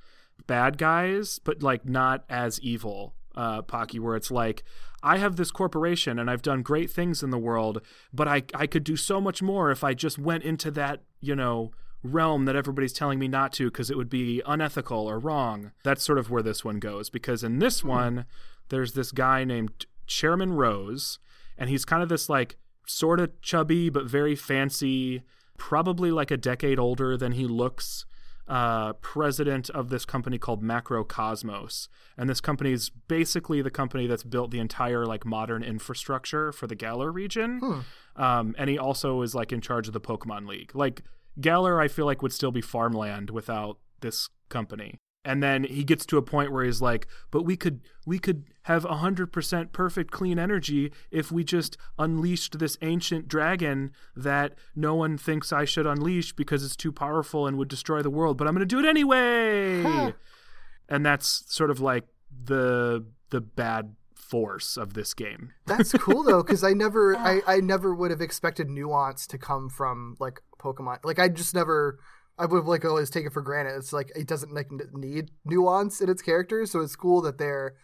bad 0.47 0.79
guys, 0.79 1.38
but 1.38 1.62
like 1.62 1.88
not 1.88 2.25
as 2.29 2.61
evil. 2.61 3.14
Uh, 3.37 3.62
Pocky, 3.62 3.99
where 3.99 4.14
it's 4.14 4.31
like 4.31 4.62
I 5.03 5.19
have 5.19 5.35
this 5.35 5.51
corporation 5.51 6.21
and 6.21 6.31
I've 6.31 6.40
done 6.40 6.62
great 6.62 6.88
things 6.88 7.21
in 7.21 7.31
the 7.31 7.38
world, 7.38 7.81
but 8.12 8.29
I 8.29 8.45
I 8.55 8.69
could 8.69 8.85
do 8.85 8.97
so 8.97 9.21
much 9.21 9.43
more 9.43 9.73
if 9.73 9.83
I 9.83 9.93
just 9.93 10.19
went 10.21 10.45
into 10.45 10.71
that 10.73 11.03
you 11.21 11.35
know 11.35 11.73
realm 12.05 12.45
that 12.45 12.55
everybody's 12.55 12.93
telling 12.93 13.19
me 13.19 13.27
not 13.27 13.53
to 13.55 13.71
because 13.71 13.90
it 13.90 13.97
would 13.97 14.09
be 14.09 14.40
unethical 14.47 15.09
or 15.09 15.19
wrong. 15.19 15.73
That's 15.83 16.05
sort 16.05 16.19
of 16.19 16.31
where 16.31 16.43
this 16.43 16.64
one 16.64 16.79
goes 16.79 17.11
because 17.11 17.43
in 17.43 17.59
this 17.59 17.83
one 17.83 18.27
there's 18.69 18.93
this 18.93 19.11
guy 19.11 19.43
named 19.43 19.87
Chairman 20.07 20.53
Rose 20.53 21.19
and 21.59 21.71
he's 21.71 21.85
kind 21.85 22.03
of 22.03 22.09
this 22.09 22.29
like 22.29 22.57
sort 22.87 23.20
of 23.20 23.40
chubby 23.40 23.90
but 23.90 24.05
very 24.05 24.37
fancy, 24.37 25.23
probably 25.59 26.11
like 26.11 26.31
a 26.31 26.37
decade 26.37 26.79
older 26.79 27.16
than 27.16 27.33
he 27.33 27.47
looks 27.47 28.05
uh, 28.47 28.92
president 28.94 29.70
of 29.70 29.88
this 29.88 30.05
company 30.05 30.38
called 30.38 30.62
Macrocosmos, 30.62 31.88
and 32.16 32.29
this 32.29 32.40
company 32.40 32.73
is 32.73 32.90
basically 33.09 33.62
the 33.62 33.70
company 33.70 34.07
that's 34.07 34.23
built 34.23 34.51
the 34.51 34.59
entire 34.59 35.07
like 35.07 35.25
modern 35.25 35.62
infrastructure 35.62 36.53
for 36.53 36.66
the 36.66 36.75
Galar 36.75 37.11
region. 37.11 37.59
Um, 38.16 38.55
and 38.59 38.68
he 38.68 38.79
also 38.79 39.23
is 39.23 39.35
like 39.35 39.53
in 39.53 39.61
charge 39.61 39.87
of 39.87 39.94
the 39.94 40.01
Pokemon 40.01 40.47
League. 40.47 40.73
Like 40.75 41.03
Galar, 41.40 41.81
I 41.81 41.88
feel 41.88 42.05
like 42.05 42.23
would 42.23 42.33
still 42.33 42.53
be 42.53 42.61
farmland 42.61 43.31
without 43.31 43.79
this 44.01 44.29
company. 44.51 44.99
And 45.25 45.43
then 45.43 45.65
he 45.65 45.85
gets 45.85 46.05
to 46.07 46.19
a 46.19 46.23
point 46.23 46.53
where 46.53 46.65
he's 46.65 46.83
like, 46.83 47.07
"But 47.31 47.43
we 47.43 47.57
could 47.57 47.81
we 48.07 48.19
could 48.19 48.45
have 48.65 48.85
100% 48.85 49.73
perfect 49.73 50.11
clean 50.11 50.39
energy 50.39 50.93
if 51.11 51.33
we 51.33 51.45
just 51.45 51.77
unleashed 51.99 52.59
this 52.59 52.77
ancient 52.83 53.29
dragon 53.29 53.93
that 54.15 54.55
no 54.75 54.95
one 54.95 55.17
thinks 55.17 55.53
I 55.53 55.65
should 55.65 55.87
unleash 55.87 56.33
because 56.35 56.65
it's 56.65 56.77
too 56.77 56.93
powerful 56.93 57.47
and 57.47 57.57
would 57.59 57.69
destroy 57.69 58.03
the 58.03 58.11
world, 58.11 58.37
but 58.37 58.47
I'm 58.47 58.55
going 58.55 58.67
to 58.67 58.77
do 58.77 58.81
it 58.81 58.89
anyway." 58.89 59.83
Huh. 59.83 60.13
And 60.89 61.07
that's 61.07 61.45
sort 61.49 61.71
of 61.71 61.81
like 61.81 62.05
the 62.31 63.07
the 63.31 63.41
bad 63.41 63.95
force 64.25 64.77
of 64.77 64.95
this 64.95 65.15
game. 65.15 65.53
That's 65.67 65.93
cool 65.93 66.23
though, 66.23 66.43
because 66.43 66.65
I 66.65 66.73
never, 66.73 67.17
I, 67.19 67.41
I 67.47 67.61
never 67.61 67.95
would 67.95 68.11
have 68.11 68.21
expected 68.21 68.69
nuance 68.69 69.27
to 69.29 69.39
come 69.39 69.69
from 69.69 70.17
like 70.19 70.41
Pokemon. 70.59 71.05
Like 71.05 71.19
I 71.19 71.29
just 71.29 71.55
never, 71.55 71.99
I 72.38 72.47
would 72.47 72.64
like 72.64 72.85
always 72.85 73.11
take 73.11 73.27
it 73.27 73.33
for 73.33 73.42
granted. 73.42 73.77
It's 73.77 73.92
like 73.92 74.11
it 74.16 74.27
doesn't 74.27 74.53
like 74.53 74.70
need 74.92 75.31
nuance 75.44 76.01
in 76.01 76.09
its 76.09 76.23
characters, 76.23 76.70
so 76.70 76.81
it's 76.81 76.97
cool 76.97 77.23
that 77.23 77.38
they're 77.38 77.75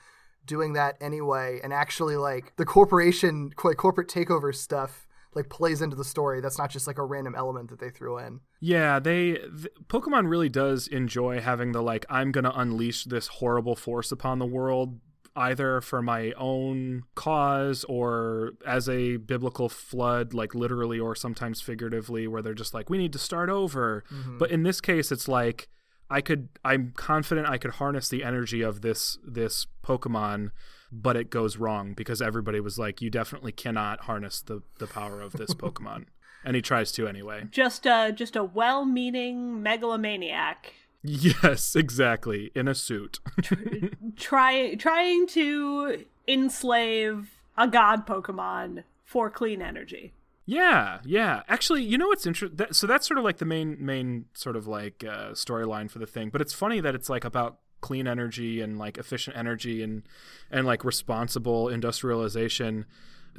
doing 0.46 0.72
that 0.72 0.96
anyway, 1.00 1.60
and 1.62 1.72
actually 1.72 2.16
like 2.16 2.54
the 2.56 2.64
corporation, 2.64 3.52
like 3.62 3.76
corporate 3.76 4.08
takeover 4.08 4.54
stuff, 4.54 5.06
like 5.34 5.48
plays 5.48 5.80
into 5.80 5.96
the 5.96 6.04
story. 6.04 6.40
That's 6.40 6.58
not 6.58 6.70
just 6.70 6.86
like 6.86 6.98
a 6.98 7.04
random 7.04 7.34
element 7.36 7.70
that 7.70 7.78
they 7.78 7.90
threw 7.90 8.18
in. 8.18 8.40
Yeah, 8.60 8.98
they 8.98 9.34
th- 9.34 9.68
Pokemon 9.86 10.28
really 10.28 10.48
does 10.48 10.88
enjoy 10.88 11.40
having 11.40 11.72
the 11.72 11.82
like 11.82 12.04
I'm 12.10 12.32
going 12.32 12.44
to 12.44 12.58
unleash 12.58 13.04
this 13.04 13.28
horrible 13.28 13.76
force 13.76 14.10
upon 14.10 14.38
the 14.38 14.46
world 14.46 14.98
either 15.36 15.80
for 15.80 16.02
my 16.02 16.32
own 16.32 17.04
cause 17.14 17.84
or 17.84 18.52
as 18.66 18.88
a 18.88 19.16
biblical 19.16 19.68
flood 19.68 20.34
like 20.34 20.54
literally 20.54 20.98
or 20.98 21.14
sometimes 21.14 21.60
figuratively 21.60 22.26
where 22.26 22.42
they're 22.42 22.54
just 22.54 22.74
like 22.74 22.90
we 22.90 22.98
need 22.98 23.12
to 23.12 23.18
start 23.18 23.48
over. 23.48 24.04
Mm-hmm. 24.12 24.38
But 24.38 24.50
in 24.50 24.64
this 24.64 24.80
case 24.80 25.12
it's 25.12 25.28
like 25.28 25.68
I 26.08 26.20
could 26.20 26.48
I'm 26.64 26.92
confident 26.96 27.48
I 27.48 27.58
could 27.58 27.72
harness 27.72 28.08
the 28.08 28.24
energy 28.24 28.62
of 28.62 28.80
this 28.82 29.18
this 29.24 29.66
Pokemon 29.84 30.50
but 30.92 31.16
it 31.16 31.30
goes 31.30 31.56
wrong 31.56 31.94
because 31.94 32.20
everybody 32.20 32.58
was 32.58 32.78
like 32.78 33.00
you 33.00 33.10
definitely 33.10 33.52
cannot 33.52 34.00
harness 34.02 34.42
the 34.42 34.62
the 34.78 34.86
power 34.86 35.20
of 35.20 35.32
this 35.32 35.54
Pokemon. 35.54 36.06
And 36.42 36.56
he 36.56 36.62
tries 36.62 36.90
to 36.92 37.06
anyway. 37.06 37.46
Just 37.50 37.86
a 37.86 38.12
just 38.14 38.34
a 38.34 38.42
well-meaning 38.42 39.62
megalomaniac 39.62 40.72
Yes, 41.02 41.74
exactly. 41.74 42.50
In 42.54 42.68
a 42.68 42.74
suit. 42.74 43.20
try 44.16 44.74
trying 44.74 45.26
to 45.28 46.04
enslave 46.28 47.30
a 47.56 47.66
god 47.66 48.06
Pokemon 48.06 48.84
for 49.04 49.30
clean 49.30 49.62
energy. 49.62 50.12
yeah, 50.46 50.98
yeah. 51.04 51.42
Actually, 51.48 51.82
you 51.82 51.96
know 51.98 52.08
what's 52.08 52.26
interesting? 52.26 52.56
That, 52.56 52.76
so 52.76 52.86
that's 52.86 53.06
sort 53.06 53.18
of 53.18 53.24
like 53.24 53.38
the 53.38 53.44
main 53.44 53.76
main 53.84 54.26
sort 54.34 54.56
of 54.56 54.66
like 54.66 55.04
uh, 55.04 55.30
storyline 55.30 55.90
for 55.90 55.98
the 55.98 56.06
thing. 56.06 56.28
But 56.30 56.40
it's 56.40 56.52
funny 56.52 56.80
that 56.80 56.94
it's 56.94 57.08
like 57.08 57.24
about 57.24 57.58
clean 57.80 58.06
energy 58.06 58.60
and 58.60 58.78
like 58.78 58.98
efficient 58.98 59.36
energy 59.36 59.82
and 59.82 60.02
and 60.50 60.66
like 60.66 60.84
responsible 60.84 61.68
industrialization. 61.68 62.84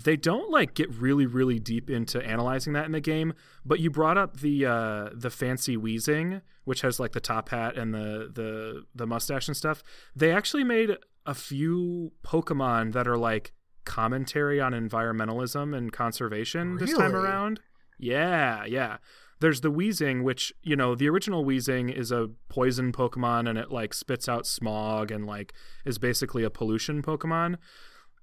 They 0.02 0.16
don't 0.16 0.50
like 0.52 0.74
get 0.74 0.94
really 0.94 1.26
really 1.26 1.60
deep 1.60 1.90
into 1.90 2.22
analyzing 2.22 2.74
that 2.74 2.86
in 2.86 2.92
the 2.92 3.02
game. 3.02 3.34
But 3.66 3.80
you 3.80 3.90
brought 3.90 4.18
up 4.18 4.40
the 4.40 4.66
uh, 4.66 5.10
the 5.14 5.30
fancy 5.30 5.78
Weezing, 5.78 6.42
which 6.64 6.82
has 6.82 7.00
like 7.00 7.12
the 7.12 7.20
top 7.20 7.50
hat 7.50 7.78
and 7.78 7.94
the 7.94 8.30
the 8.34 8.84
the 8.94 9.08
mustache 9.08 9.48
and 9.48 9.58
stuff. 9.58 9.84
They 10.16 10.32
actually 10.32 10.64
made 10.64 10.98
a 11.26 11.34
few 11.34 12.12
Pokemon 12.24 12.94
that 12.94 13.08
are 13.08 13.18
like 13.18 13.54
commentary 13.86 14.60
on 14.60 14.74
environmentalism 14.74 15.76
and 15.76 15.92
conservation 15.92 16.78
this 16.78 16.94
time 16.94 17.16
around. 17.16 17.60
Yeah, 17.98 18.66
yeah. 18.66 18.98
There's 19.40 19.62
the 19.62 19.72
Weezing 19.72 20.24
which, 20.24 20.54
you 20.62 20.76
know, 20.76 20.94
the 20.94 21.10
original 21.10 21.44
Weezing 21.44 21.92
is 21.92 22.12
a 22.12 22.30
poison 22.48 22.92
Pokemon 22.92 23.50
and 23.50 23.58
it 23.58 23.72
like 23.72 23.94
spits 23.94 24.30
out 24.30 24.46
smog 24.46 25.12
and 25.12 25.26
like 25.26 25.54
is 25.84 25.98
basically 25.98 26.44
a 26.44 26.50
pollution 26.50 27.02
Pokemon. 27.02 27.58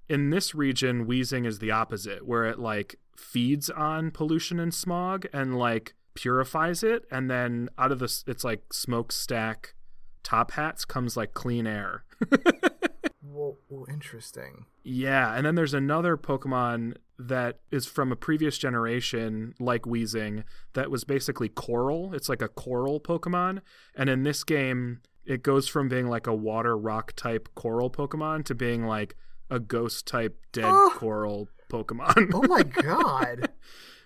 In 0.09 0.31
this 0.31 0.55
region, 0.55 1.07
Weezing 1.07 1.47
is 1.47 1.59
the 1.59 1.71
opposite, 1.71 2.27
where 2.27 2.45
it 2.47 2.59
like 2.59 2.97
feeds 3.17 3.69
on 3.71 4.11
pollution 4.11 4.59
and 4.59 4.73
smog 4.73 5.27
and 5.33 5.59
like 5.59 5.95
purifies 6.15 6.83
it, 6.83 7.05
and 7.11 7.31
then 7.31 7.69
out 7.79 7.93
of 7.93 7.99
this, 7.99 8.25
it's 8.27 8.45
like 8.45 8.73
smokestack 8.73 9.75
top 10.23 10.53
hats 10.53 10.85
comes 10.85 11.17
like 11.17 11.35
clean 11.35 11.67
air. 11.67 12.05
Whoa, 13.39 13.57
whoa, 13.69 13.87
interesting. 13.89 14.65
Yeah, 14.83 15.35
and 15.35 15.47
then 15.47 15.55
there's 15.55 15.75
another 15.75 16.17
Pokemon 16.17 16.97
that 17.21 17.61
is 17.71 17.87
from 17.87 18.11
a 18.11 18.17
previous 18.17 18.59
generation, 18.59 19.55
like 19.61 19.83
Weezing, 19.83 20.43
that 20.73 20.91
was 20.91 21.05
basically 21.05 21.49
coral. 21.49 22.15
It's 22.15 22.29
like 22.29 22.43
a 22.43 22.49
coral 22.49 22.99
Pokemon. 22.99 23.61
And 23.95 24.11
in 24.11 24.25
this 24.25 24.43
game, 24.43 25.03
it 25.25 25.43
goes 25.45 25.69
from 25.69 25.89
being 25.89 26.09
like 26.09 26.27
a 26.27 26.35
water 26.35 26.77
rock 26.77 27.13
type 27.13 27.49
coral 27.55 27.91
Pokemon 27.91 28.45
to 28.47 28.57
being 28.57 28.87
like 28.87 29.15
a 29.51 29.59
ghost 29.59 30.07
type 30.07 30.39
dead 30.53 30.65
Oh. 30.67 30.93
coral 30.95 31.49
Pokemon. 31.71 32.31
Oh 32.35 32.43
my 32.49 32.63
god. 32.83 33.51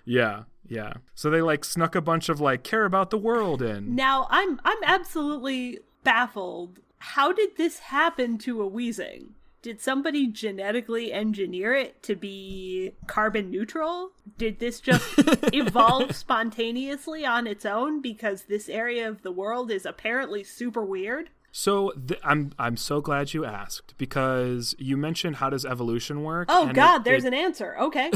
yeah, 0.05 0.45
yeah. 0.69 0.95
So 1.15 1.31
they 1.31 1.41
like 1.43 1.65
snuck 1.65 1.95
a 1.95 2.01
bunch 2.01 2.29
of 2.29 2.41
like 2.41 2.63
care 2.63 2.85
about 2.85 3.11
the 3.11 3.19
world 3.19 3.63
in. 3.63 3.95
Now 3.95 4.27
I'm 4.31 4.61
I'm 4.65 4.83
absolutely 4.85 5.79
baffled. 6.05 6.81
How 6.99 7.33
did 7.33 7.57
this 7.57 7.79
happen 7.81 8.39
to 8.39 8.63
a 8.63 8.71
Weezing? 8.71 9.31
Did 9.61 9.81
somebody 9.81 10.27
genetically 10.27 11.13
engineer 11.13 11.73
it 11.73 12.03
to 12.03 12.17
be 12.17 12.93
carbon 13.07 13.49
neutral? 13.51 14.11
Did 14.37 14.59
this 14.59 14.81
just 14.81 15.05
evolve 15.55 16.17
spontaneously 16.17 17.25
on 17.25 17.47
its 17.47 17.65
own 17.65 18.03
because 18.03 18.43
this 18.43 18.69
area 18.69 19.09
of 19.09 19.23
the 19.23 19.31
world 19.31 19.71
is 19.71 19.87
apparently 19.87 20.43
super 20.43 20.85
weird? 20.85 21.31
So 21.55 21.91
th- 21.91 22.19
I'm 22.25 22.53
I'm 22.59 22.79
so 22.79 23.03
glad 23.03 23.35
you 23.35 23.45
asked 23.45 23.95
because 23.99 24.75
you 24.79 24.97
mentioned 24.97 25.37
how 25.37 25.51
does 25.51 25.67
evolution 25.67 26.23
work? 26.25 26.49
Oh 26.51 26.63
and 26.63 26.71
it- 26.71 26.75
god, 26.75 27.05
there's 27.05 27.25
it- 27.25 27.29
an 27.29 27.35
answer. 27.35 27.77
Okay. 27.79 28.11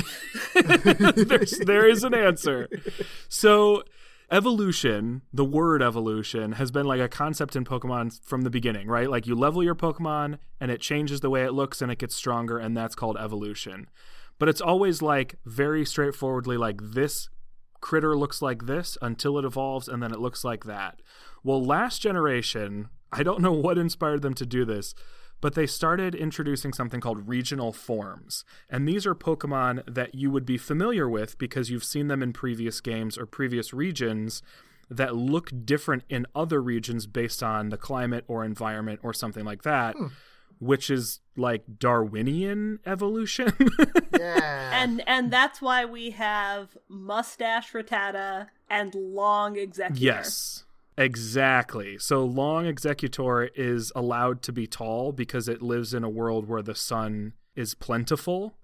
There's, 0.54 1.58
there 1.58 1.86
is 1.86 2.02
an 2.02 2.14
answer. 2.14 2.68
So, 3.28 3.82
evolution, 4.30 5.22
the 5.32 5.44
word 5.44 5.82
evolution, 5.82 6.52
has 6.52 6.70
been 6.70 6.86
like 6.86 7.00
a 7.00 7.08
concept 7.08 7.54
in 7.56 7.64
Pokemon 7.64 8.18
from 8.24 8.42
the 8.42 8.50
beginning, 8.50 8.88
right? 8.88 9.08
Like 9.10 9.26
you 9.26 9.34
level 9.34 9.62
your 9.62 9.74
Pokemon 9.74 10.38
and 10.60 10.70
it 10.70 10.80
changes 10.80 11.20
the 11.20 11.30
way 11.30 11.44
it 11.44 11.52
looks 11.52 11.82
and 11.82 11.92
it 11.92 11.98
gets 11.98 12.16
stronger, 12.16 12.58
and 12.58 12.76
that's 12.76 12.94
called 12.94 13.16
evolution. 13.18 13.88
But 14.38 14.48
it's 14.48 14.60
always 14.60 15.02
like 15.02 15.36
very 15.44 15.84
straightforwardly 15.84 16.56
like 16.56 16.80
this 16.82 17.28
critter 17.80 18.16
looks 18.16 18.40
like 18.42 18.64
this 18.66 18.96
until 19.02 19.38
it 19.38 19.44
evolves 19.44 19.88
and 19.88 20.02
then 20.02 20.12
it 20.12 20.18
looks 20.20 20.42
like 20.44 20.64
that. 20.64 21.00
Well, 21.44 21.62
last 21.64 22.00
generation, 22.02 22.88
I 23.12 23.22
don't 23.22 23.40
know 23.40 23.52
what 23.52 23.78
inspired 23.78 24.22
them 24.22 24.34
to 24.34 24.46
do 24.46 24.64
this, 24.64 24.94
but 25.40 25.54
they 25.54 25.66
started 25.66 26.14
introducing 26.14 26.72
something 26.72 27.00
called 27.00 27.28
regional 27.28 27.72
forms. 27.72 28.44
And 28.70 28.88
these 28.88 29.06
are 29.06 29.14
Pokemon 29.14 29.82
that 29.92 30.14
you 30.14 30.30
would 30.30 30.46
be 30.46 30.58
familiar 30.58 31.08
with 31.08 31.38
because 31.38 31.70
you've 31.70 31.84
seen 31.84 32.08
them 32.08 32.22
in 32.22 32.32
previous 32.32 32.80
games 32.80 33.18
or 33.18 33.26
previous 33.26 33.72
regions 33.72 34.42
that 34.88 35.16
look 35.16 35.50
different 35.64 36.04
in 36.08 36.26
other 36.34 36.62
regions 36.62 37.06
based 37.06 37.42
on 37.42 37.70
the 37.70 37.76
climate 37.76 38.24
or 38.28 38.44
environment 38.44 39.00
or 39.02 39.12
something 39.12 39.44
like 39.44 39.62
that, 39.62 39.96
hmm. 39.96 40.06
which 40.58 40.90
is 40.90 41.20
like 41.36 41.64
Darwinian 41.78 42.80
evolution. 42.86 43.52
Yeah. 44.18 44.82
and 44.82 45.06
and 45.06 45.30
that's 45.30 45.60
why 45.60 45.84
we 45.84 46.10
have 46.10 46.74
mustache 46.88 47.72
Rattata 47.72 48.46
and 48.70 48.94
long 48.94 49.56
Exeggutor. 49.56 50.00
Yes. 50.00 50.64
Exactly. 50.98 51.98
So 51.98 52.24
Long 52.24 52.64
Exeggutor 52.64 53.50
is 53.54 53.92
allowed 53.94 54.42
to 54.42 54.52
be 54.52 54.66
tall 54.66 55.12
because 55.12 55.48
it 55.48 55.62
lives 55.62 55.92
in 55.92 56.04
a 56.04 56.08
world 56.08 56.48
where 56.48 56.62
the 56.62 56.74
sun 56.74 57.34
is 57.54 57.74
plentiful. 57.74 58.58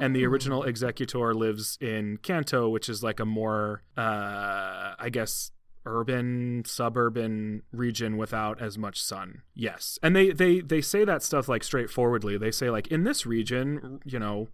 And 0.00 0.14
the 0.14 0.24
original 0.24 0.62
Exeggutor 0.62 1.34
lives 1.34 1.76
in 1.80 2.18
Kanto, 2.18 2.68
which 2.68 2.88
is 2.88 3.02
like 3.02 3.18
a 3.18 3.24
more, 3.24 3.82
uh, 3.96 4.94
I 4.96 5.08
guess, 5.10 5.50
urban, 5.84 6.62
suburban 6.64 7.62
region 7.72 8.16
without 8.16 8.62
as 8.62 8.78
much 8.78 9.02
sun. 9.02 9.42
Yes. 9.52 9.98
And 10.00 10.14
they, 10.14 10.30
they, 10.30 10.60
they 10.60 10.80
say 10.80 11.04
that 11.04 11.24
stuff 11.24 11.48
like 11.48 11.64
straightforwardly. 11.64 12.38
They 12.38 12.52
say, 12.52 12.70
like, 12.70 12.86
in 12.86 13.02
this 13.02 13.26
region, 13.26 13.98
you 14.04 14.20
know, 14.20 14.46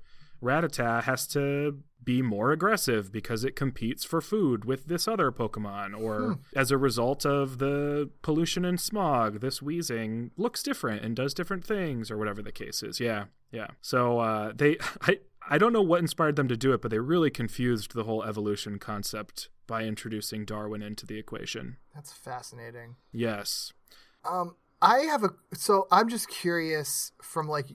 Rattata 0.42 1.02
has 1.04 1.26
to 1.28 1.78
be 2.06 2.22
more 2.22 2.52
aggressive 2.52 3.10
because 3.10 3.44
it 3.44 3.56
competes 3.56 4.04
for 4.04 4.20
food 4.20 4.64
with 4.64 4.86
this 4.86 5.08
other 5.08 5.32
Pokemon, 5.32 6.00
or 6.00 6.38
as 6.54 6.70
a 6.70 6.78
result 6.78 7.26
of 7.26 7.58
the 7.58 8.08
pollution 8.22 8.64
and 8.64 8.80
smog, 8.80 9.40
this 9.40 9.60
Weezing 9.60 10.30
looks 10.36 10.62
different 10.62 11.02
and 11.02 11.16
does 11.16 11.34
different 11.34 11.64
things, 11.64 12.10
or 12.10 12.16
whatever 12.16 12.42
the 12.42 12.52
case 12.52 12.82
is. 12.82 13.00
Yeah, 13.00 13.24
yeah. 13.50 13.68
So 13.80 14.20
uh, 14.20 14.52
they, 14.54 14.78
I, 15.02 15.18
I 15.50 15.58
don't 15.58 15.72
know 15.72 15.82
what 15.82 16.00
inspired 16.00 16.36
them 16.36 16.48
to 16.48 16.56
do 16.56 16.72
it, 16.72 16.80
but 16.80 16.90
they 16.90 17.00
really 17.00 17.30
confused 17.30 17.94
the 17.94 18.04
whole 18.04 18.22
evolution 18.22 18.78
concept 18.78 19.48
by 19.66 19.82
introducing 19.82 20.44
Darwin 20.44 20.82
into 20.82 21.06
the 21.06 21.18
equation. 21.18 21.76
That's 21.92 22.12
fascinating. 22.12 22.96
Yes. 23.12 23.72
Um, 24.24 24.54
I 24.80 25.00
have 25.00 25.24
a 25.24 25.30
so 25.54 25.88
I'm 25.90 26.08
just 26.08 26.28
curious 26.28 27.12
from 27.22 27.48
like 27.48 27.68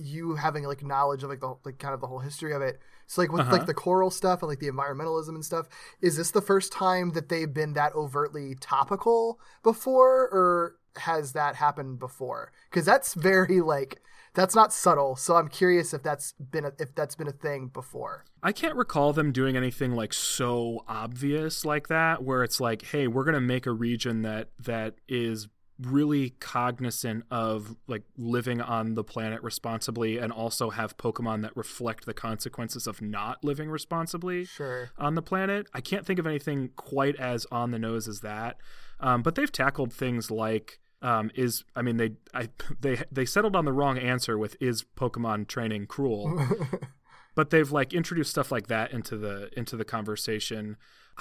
you 0.00 0.34
having 0.36 0.64
like 0.64 0.82
knowledge 0.82 1.22
of 1.22 1.30
like 1.30 1.40
the 1.40 1.54
like 1.64 1.78
kind 1.78 1.94
of 1.94 2.00
the 2.00 2.06
whole 2.06 2.20
history 2.20 2.52
of 2.52 2.62
it. 2.62 2.80
So 3.06 3.20
like 3.22 3.32
with 3.32 3.42
Uh-huh. 3.42 3.52
like 3.52 3.66
the 3.66 3.74
coral 3.74 4.10
stuff 4.10 4.42
and 4.42 4.48
like 4.48 4.58
the 4.60 4.70
environmentalism 4.70 5.30
and 5.30 5.44
stuff, 5.44 5.68
is 6.00 6.16
this 6.16 6.30
the 6.30 6.40
first 6.40 6.72
time 6.72 7.10
that 7.12 7.28
they've 7.28 7.52
been 7.52 7.74
that 7.74 7.94
overtly 7.94 8.56
topical 8.60 9.40
before, 9.62 10.28
or 10.32 10.76
has 10.96 11.32
that 11.32 11.56
happened 11.56 11.98
before? 11.98 12.52
Because 12.70 12.84
that's 12.84 13.14
very 13.14 13.60
like 13.60 14.00
that's 14.32 14.54
not 14.54 14.72
subtle. 14.72 15.16
So 15.16 15.34
I'm 15.34 15.48
curious 15.48 15.92
if 15.92 16.04
that's 16.04 16.32
been 16.34 16.64
a, 16.64 16.72
if 16.78 16.94
that's 16.94 17.16
been 17.16 17.26
a 17.26 17.32
thing 17.32 17.66
before. 17.66 18.24
I 18.42 18.52
can't 18.52 18.76
recall 18.76 19.12
them 19.12 19.32
doing 19.32 19.56
anything 19.56 19.92
like 19.92 20.12
so 20.12 20.84
obvious 20.86 21.64
like 21.64 21.88
that 21.88 22.22
where 22.22 22.44
it's 22.44 22.60
like, 22.60 22.82
hey, 22.82 23.08
we're 23.08 23.24
going 23.24 23.34
to 23.34 23.40
make 23.40 23.66
a 23.66 23.72
region 23.72 24.22
that 24.22 24.50
that 24.60 24.94
is 25.08 25.48
really 25.82 26.30
cognizant 26.40 27.24
of 27.30 27.76
like 27.86 28.02
living 28.16 28.60
on 28.60 28.94
the 28.94 29.04
planet 29.04 29.42
responsibly 29.42 30.18
and 30.18 30.32
also 30.32 30.70
have 30.70 30.96
Pokemon 30.96 31.42
that 31.42 31.56
reflect 31.56 32.06
the 32.06 32.14
consequences 32.14 32.86
of 32.86 33.00
not 33.00 33.42
living 33.42 33.70
responsibly 33.70 34.44
Sure. 34.44 34.90
on 34.98 35.14
the 35.14 35.22
planet. 35.22 35.66
I 35.72 35.80
can't 35.80 36.04
think 36.04 36.18
of 36.18 36.26
anything 36.26 36.70
quite 36.76 37.16
as 37.16 37.46
on 37.50 37.70
the 37.70 37.78
nose 37.78 38.08
as 38.08 38.20
that. 38.20 38.56
Um, 39.00 39.22
but 39.22 39.34
they've 39.34 39.50
tackled 39.50 39.92
things 39.92 40.30
like 40.30 40.78
um, 41.02 41.30
is 41.34 41.64
I 41.74 41.80
mean 41.80 41.96
they 41.96 42.10
I 42.34 42.50
they 42.80 43.02
they 43.10 43.24
settled 43.24 43.56
on 43.56 43.64
the 43.64 43.72
wrong 43.72 43.96
answer 43.96 44.36
with 44.36 44.56
is 44.60 44.84
Pokemon 44.98 45.48
training 45.48 45.86
cruel 45.86 46.46
but 47.34 47.48
they've 47.48 47.70
like 47.72 47.94
introduced 47.94 48.30
stuff 48.30 48.52
like 48.52 48.66
that 48.66 48.92
into 48.92 49.16
the 49.16 49.48
into 49.56 49.76
the 49.76 49.84
conversation 49.84 50.76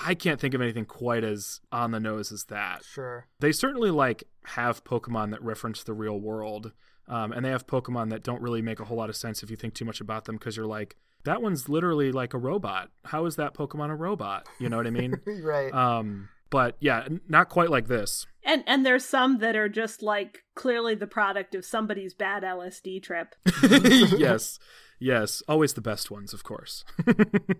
i 0.06 0.14
can't 0.14 0.40
think 0.40 0.54
of 0.54 0.62
anything 0.62 0.86
quite 0.86 1.24
as 1.24 1.60
on 1.72 1.92
the 1.92 2.00
nose 2.00 2.32
as 2.32 2.46
that 2.46 2.84
Sure. 2.84 3.28
they 3.40 3.52
certainly 3.52 3.92
like 3.92 4.24
have 4.46 4.84
pokemon 4.84 5.32
that 5.32 5.44
reference 5.44 5.84
the 5.84 5.94
real 5.94 6.20
world 6.20 6.72
um, 7.08 7.32
and 7.32 7.44
they 7.44 7.50
have 7.50 7.66
pokemon 7.66 8.10
that 8.12 8.22
don't 8.24 8.42
really 8.42 8.62
make 8.62 8.80
a 8.80 8.86
whole 8.86 8.98
lot 8.98 9.10
of 9.10 9.16
sense 9.16 9.42
if 9.44 9.50
you 9.50 9.56
think 9.56 9.74
too 9.74 9.86
much 9.86 10.00
about 10.02 10.26
them 10.26 10.36
because 10.38 10.56
you're 10.58 10.66
like 10.66 10.96
that 11.26 11.42
one's 11.42 11.68
literally 11.68 12.12
like 12.12 12.34
a 12.34 12.38
robot 12.38 12.90
how 13.06 13.26
is 13.26 13.36
that 13.36 13.54
pokemon 13.54 13.90
a 13.90 13.96
robot 13.96 14.48
you 14.60 14.70
know 14.70 14.78
what 14.78 14.88
i 14.88 14.92
mean 14.92 15.16
right. 15.44 15.74
um, 15.74 16.30
but 16.50 16.76
yeah 16.80 17.08
not 17.28 17.50
quite 17.50 17.70
like 17.70 17.88
this 17.88 18.26
And 18.46 18.64
and 18.68 18.86
there's 18.86 19.06
some 19.06 19.40
that 19.40 19.56
are 19.56 19.70
just 19.70 20.02
like 20.02 20.44
clearly 20.56 20.96
the 20.96 21.08
product 21.08 21.54
of 21.56 21.66
somebody's 21.66 22.14
bad 22.16 22.42
LSD 22.44 23.04
trip. 23.04 23.36
yes, 24.18 24.58
yes, 25.00 25.42
always 25.48 25.74
the 25.74 25.82
best 25.82 26.12
ones, 26.12 26.34
of 26.34 26.44
course. 26.44 26.84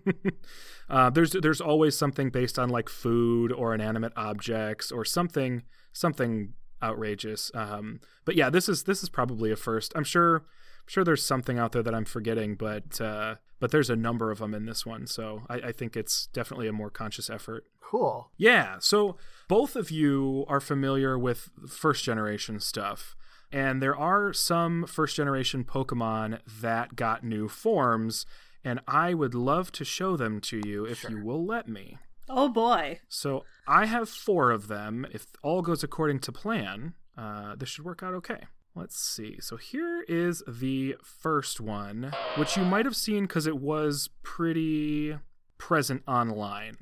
uh, 0.90 1.10
there's 1.10 1.32
there's 1.32 1.60
always 1.60 1.96
something 1.96 2.30
based 2.30 2.58
on 2.58 2.68
like 2.68 2.88
food 2.88 3.52
or 3.52 3.74
inanimate 3.74 4.12
objects 4.16 4.92
or 4.92 5.04
something 5.04 5.62
something 5.92 6.54
outrageous. 6.82 7.50
Um, 7.54 8.00
but 8.24 8.36
yeah, 8.36 8.50
this 8.50 8.68
is 8.68 8.84
this 8.84 9.02
is 9.02 9.08
probably 9.08 9.50
a 9.50 9.56
first. 9.56 9.92
I'm 9.94 10.04
sure 10.04 10.36
I'm 10.36 10.88
sure 10.88 11.04
there's 11.04 11.24
something 11.24 11.58
out 11.58 11.72
there 11.72 11.82
that 11.82 11.94
I'm 11.94 12.04
forgetting, 12.04 12.54
but 12.54 13.00
uh, 13.00 13.36
but 13.58 13.70
there's 13.70 13.90
a 13.90 13.96
number 13.96 14.30
of 14.30 14.38
them 14.38 14.54
in 14.54 14.66
this 14.66 14.86
one, 14.86 15.06
so 15.06 15.42
I, 15.48 15.54
I 15.56 15.72
think 15.72 15.96
it's 15.96 16.26
definitely 16.28 16.68
a 16.68 16.72
more 16.72 16.90
conscious 16.90 17.28
effort. 17.28 17.64
cool. 17.80 18.30
Yeah, 18.36 18.76
so 18.80 19.16
both 19.48 19.76
of 19.76 19.90
you 19.90 20.44
are 20.48 20.60
familiar 20.60 21.18
with 21.18 21.50
first 21.68 22.04
generation 22.04 22.60
stuff, 22.60 23.16
and 23.52 23.82
there 23.82 23.96
are 23.96 24.32
some 24.32 24.86
first 24.86 25.16
generation 25.16 25.64
Pokemon 25.64 26.40
that 26.60 26.96
got 26.96 27.24
new 27.24 27.48
forms, 27.48 28.26
and 28.64 28.80
I 28.86 29.14
would 29.14 29.34
love 29.34 29.72
to 29.72 29.84
show 29.84 30.16
them 30.16 30.40
to 30.42 30.60
you 30.64 30.84
if 30.84 31.04
you 31.08 31.24
will 31.24 31.44
let 31.44 31.68
me. 31.68 31.98
Oh 32.28 32.48
boy. 32.48 33.00
So 33.08 33.44
I 33.66 33.86
have 33.86 34.08
four 34.08 34.50
of 34.50 34.68
them. 34.68 35.06
If 35.12 35.26
all 35.42 35.62
goes 35.62 35.82
according 35.82 36.20
to 36.20 36.32
plan, 36.32 36.94
uh, 37.18 37.56
this 37.56 37.68
should 37.68 37.84
work 37.84 38.02
out 38.02 38.14
okay. 38.14 38.44
Let's 38.76 39.00
see. 39.00 39.38
So 39.40 39.56
here 39.56 40.04
is 40.06 40.44
the 40.46 40.96
first 41.02 41.60
one, 41.60 42.12
which 42.36 42.56
you 42.56 42.64
might 42.64 42.84
have 42.84 42.94
seen 42.94 43.24
because 43.24 43.48
it 43.48 43.58
was 43.58 44.10
pretty 44.22 45.16
present 45.58 46.02
online. 46.06 46.76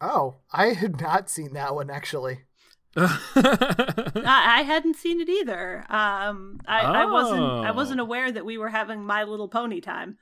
Oh, 0.00 0.36
I 0.52 0.74
had 0.74 1.00
not 1.00 1.28
seen 1.28 1.54
that 1.54 1.74
one 1.74 1.90
actually. 1.90 2.42
I, 2.96 4.58
I 4.58 4.62
hadn't 4.62 4.96
seen 4.96 5.20
it 5.20 5.28
either. 5.28 5.84
Um, 5.88 6.60
I, 6.66 6.80
I 6.80 7.04
wasn't. 7.06 7.40
I 7.42 7.70
Oh. 7.70 7.74
wasn't 7.74 8.00
aware 8.00 8.30
that 8.32 8.44
we 8.44 8.58
were 8.58 8.68
having 8.68 9.04
My 9.04 9.24
Little 9.24 9.48
Pony 9.48 9.80
time. 9.80 10.16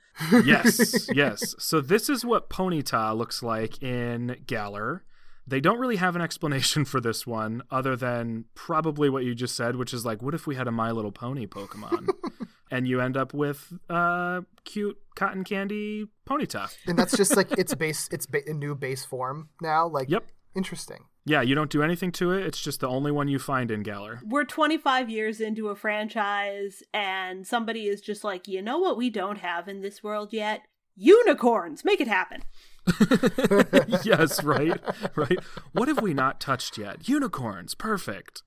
yes, 0.45 1.09
yes. 1.13 1.55
So 1.59 1.81
this 1.81 2.09
is 2.09 2.23
what 2.25 2.49
Ponyta 2.49 3.15
looks 3.17 3.41
like 3.41 3.81
in 3.81 4.37
Galar. 4.45 5.03
They 5.49 5.61
don't 5.61 5.79
really 5.79 5.95
have 5.95 6.15
an 6.17 6.21
explanation 6.21 6.83
for 6.83 6.99
this 6.99 7.25
one 7.25 7.61
other 7.71 7.95
than 7.95 8.45
probably 8.53 9.09
what 9.09 9.23
you 9.23 9.33
just 9.33 9.55
said, 9.55 9.77
which 9.77 9.93
is 9.93 10.05
like, 10.05 10.21
what 10.21 10.33
if 10.33 10.45
we 10.45 10.55
had 10.55 10.67
a 10.67 10.71
My 10.71 10.91
Little 10.91 11.13
Pony 11.13 11.47
Pokemon? 11.47 12.09
and 12.71 12.85
you 12.85 12.99
end 12.99 13.15
up 13.15 13.33
with 13.33 13.71
uh 13.89 14.41
cute 14.65 14.97
cotton 15.15 15.45
candy 15.45 16.07
Ponyta. 16.27 16.69
And 16.85 16.99
that's 16.99 17.15
just 17.15 17.37
like 17.37 17.53
its 17.57 17.73
base, 17.75 18.09
its 18.11 18.25
ba- 18.25 18.41
a 18.45 18.53
new 18.53 18.75
base 18.75 19.05
form 19.05 19.47
now. 19.61 19.87
Like, 19.87 20.09
Yep. 20.09 20.25
Interesting. 20.57 21.05
Yeah, 21.25 21.41
you 21.41 21.55
don't 21.55 21.69
do 21.69 21.83
anything 21.83 22.11
to 22.13 22.31
it. 22.31 22.45
It's 22.45 22.61
just 22.61 22.79
the 22.79 22.87
only 22.87 23.11
one 23.11 23.27
you 23.27 23.37
find 23.37 23.69
in 23.69 23.83
Galar. 23.83 24.21
We're 24.25 24.45
25 24.45 25.09
years 25.09 25.39
into 25.39 25.69
a 25.69 25.75
franchise, 25.75 26.83
and 26.93 27.45
somebody 27.45 27.87
is 27.87 28.01
just 28.01 28.23
like, 28.23 28.47
you 28.47 28.61
know 28.61 28.79
what 28.79 28.97
we 28.97 29.09
don't 29.09 29.39
have 29.39 29.67
in 29.67 29.81
this 29.81 30.03
world 30.03 30.33
yet? 30.33 30.61
Unicorns. 30.95 31.85
Make 31.85 32.01
it 32.01 32.07
happen. 32.07 32.43
yes, 34.03 34.43
right, 34.43 34.81
right. 35.15 35.37
What 35.73 35.89
have 35.89 36.01
we 36.01 36.13
not 36.13 36.39
touched 36.39 36.77
yet? 36.77 37.07
Unicorns, 37.07 37.75
perfect. 37.75 38.43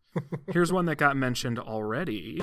Here's 0.53 0.73
one 0.73 0.87
that 0.87 0.97
got 0.97 1.17
mentioned 1.17 1.59
already, 1.59 2.43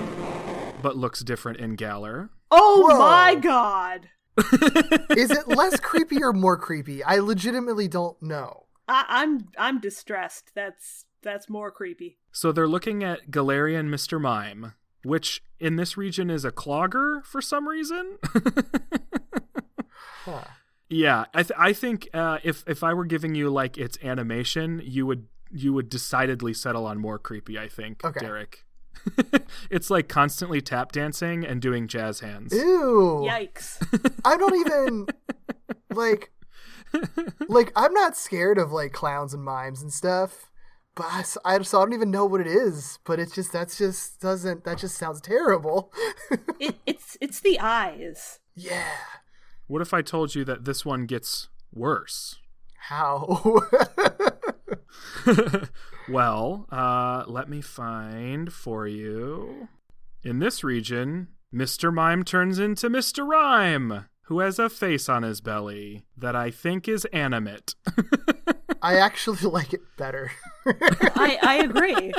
but 0.80 0.96
looks 0.96 1.20
different 1.20 1.58
in 1.58 1.74
Galar. 1.74 2.30
Oh 2.50 2.86
Whoa. 2.88 2.98
my 2.98 3.34
god. 3.34 4.08
Is 5.16 5.30
it 5.30 5.48
less 5.48 5.80
creepy 5.80 6.22
or 6.22 6.32
more 6.32 6.56
creepy? 6.56 7.02
I 7.02 7.18
legitimately 7.18 7.88
don't 7.88 8.20
know. 8.22 8.67
I, 8.88 9.04
I'm 9.08 9.48
I'm 9.58 9.80
distressed. 9.80 10.52
That's 10.54 11.04
that's 11.22 11.48
more 11.48 11.70
creepy. 11.70 12.18
So 12.32 12.52
they're 12.52 12.68
looking 12.68 13.02
at 13.04 13.30
Galarian 13.30 13.88
Mr. 13.88 14.20
Mime, 14.20 14.74
which 15.04 15.42
in 15.60 15.76
this 15.76 15.96
region 15.96 16.30
is 16.30 16.44
a 16.44 16.52
clogger 16.52 17.24
for 17.24 17.40
some 17.42 17.68
reason. 17.68 18.18
Huh. 20.24 20.44
yeah, 20.90 21.24
I 21.32 21.42
th- 21.42 21.58
I 21.58 21.72
think 21.72 22.08
uh, 22.12 22.38
if 22.42 22.62
if 22.66 22.82
I 22.82 22.92
were 22.92 23.06
giving 23.06 23.34
you 23.34 23.48
like 23.48 23.78
its 23.78 23.96
animation, 24.02 24.82
you 24.84 25.06
would 25.06 25.26
you 25.50 25.72
would 25.72 25.88
decidedly 25.88 26.52
settle 26.52 26.84
on 26.84 26.98
more 26.98 27.18
creepy. 27.18 27.58
I 27.58 27.68
think, 27.68 28.04
Okay. 28.04 28.20
Derek. 28.20 28.66
it's 29.70 29.88
like 29.90 30.08
constantly 30.08 30.60
tap 30.60 30.92
dancing 30.92 31.46
and 31.46 31.62
doing 31.62 31.88
jazz 31.88 32.20
hands. 32.20 32.52
Ew. 32.52 33.24
Yikes. 33.26 33.80
I 34.24 34.36
don't 34.36 34.56
even 34.56 35.06
like 35.94 36.30
like 37.48 37.72
I'm 37.76 37.92
not 37.92 38.16
scared 38.16 38.58
of 38.58 38.72
like 38.72 38.92
clowns 38.92 39.34
and 39.34 39.42
mimes 39.44 39.82
and 39.82 39.92
stuff. 39.92 40.50
But 40.94 41.06
I, 41.12 41.20
s- 41.20 41.38
I- 41.44 41.62
so 41.62 41.78
I 41.80 41.84
don't 41.84 41.92
even 41.94 42.10
know 42.10 42.24
what 42.26 42.40
it 42.40 42.46
is. 42.48 42.98
But 43.04 43.20
it's 43.20 43.32
just 43.34 43.52
that's 43.52 43.78
just 43.78 44.20
doesn't 44.20 44.64
that 44.64 44.78
just 44.78 44.96
sounds 44.96 45.20
terrible. 45.20 45.92
it, 46.60 46.76
it's 46.86 47.16
it's 47.20 47.40
the 47.40 47.58
eyes. 47.60 48.40
yeah. 48.54 48.92
What 49.68 49.82
if 49.82 49.92
I 49.92 50.00
told 50.00 50.34
you 50.34 50.44
that 50.46 50.64
this 50.64 50.84
one 50.86 51.04
gets 51.04 51.48
worse? 51.74 52.38
How? 52.88 53.60
well, 56.08 56.66
uh, 56.70 57.24
let 57.26 57.48
me 57.48 57.60
find 57.60 58.52
for 58.52 58.86
you. 58.86 59.68
In 60.22 60.38
this 60.38 60.64
region, 60.64 61.28
Mr. 61.54 61.92
Mime 61.92 62.24
turns 62.24 62.58
into 62.58 62.88
Mr. 62.90 63.26
Rime, 63.28 64.06
who 64.28 64.40
has 64.40 64.58
a 64.58 64.68
face 64.68 65.08
on 65.08 65.22
his 65.22 65.40
belly 65.40 66.04
that 66.14 66.36
I 66.36 66.50
think 66.50 66.86
is 66.86 67.06
animate. 67.06 67.74
I 68.82 68.96
actually 68.96 69.38
like 69.50 69.72
it 69.72 69.80
better. 69.96 70.30
I 70.66 71.38
I 71.42 71.54
agree. 71.64 72.12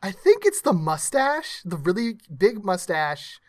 I 0.00 0.12
think 0.12 0.46
it's 0.46 0.60
the 0.60 0.72
mustache, 0.72 1.62
the 1.64 1.76
really 1.76 2.18
big 2.36 2.64
mustache, 2.64 3.40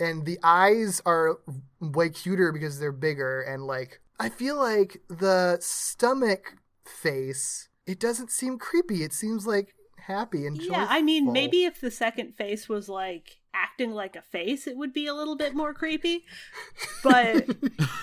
and 0.00 0.26
the 0.26 0.40
eyes 0.42 1.00
are 1.06 1.38
way 1.80 2.10
cuter 2.10 2.50
because 2.50 2.80
they're 2.80 2.90
bigger. 2.90 3.42
And 3.42 3.64
like, 3.64 4.00
I 4.18 4.28
feel 4.28 4.56
like 4.56 5.00
the 5.08 5.58
stomach 5.60 6.56
face, 6.84 7.68
it 7.86 8.00
doesn't 8.00 8.32
seem 8.32 8.58
creepy. 8.58 9.04
It 9.04 9.12
seems 9.12 9.46
like 9.46 9.76
happy 9.98 10.46
and 10.48 10.60
Yeah, 10.60 10.88
I 10.90 11.00
mean, 11.02 11.32
maybe 11.32 11.64
if 11.64 11.80
the 11.80 11.92
second 11.92 12.34
face 12.34 12.68
was 12.68 12.88
like 12.88 13.40
acting 13.62 13.92
like 13.92 14.16
a 14.16 14.22
face, 14.22 14.66
it 14.66 14.76
would 14.76 14.92
be 14.92 15.06
a 15.06 15.14
little 15.14 15.36
bit 15.36 15.54
more 15.54 15.72
creepy. 15.72 16.24
But 17.02 17.46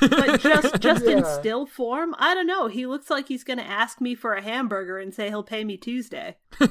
but 0.02 0.42
just 0.42 0.80
just 0.82 1.06
in 1.06 1.24
still 1.26 1.66
form, 1.66 2.16
I 2.18 2.34
don't 2.34 2.48
know. 2.48 2.68
He 2.68 2.86
looks 2.86 3.10
like 3.10 3.28
he's 3.28 3.44
going 3.44 3.60
to 3.60 3.66
ask 3.68 4.02
me 4.02 4.16
for 4.16 4.34
a 4.34 4.42
hamburger 4.42 4.98
and 5.00 5.14
say 5.14 5.30
he'll 5.30 5.44
pay 5.44 5.64
me 5.64 5.78
Tuesday. 5.78 6.38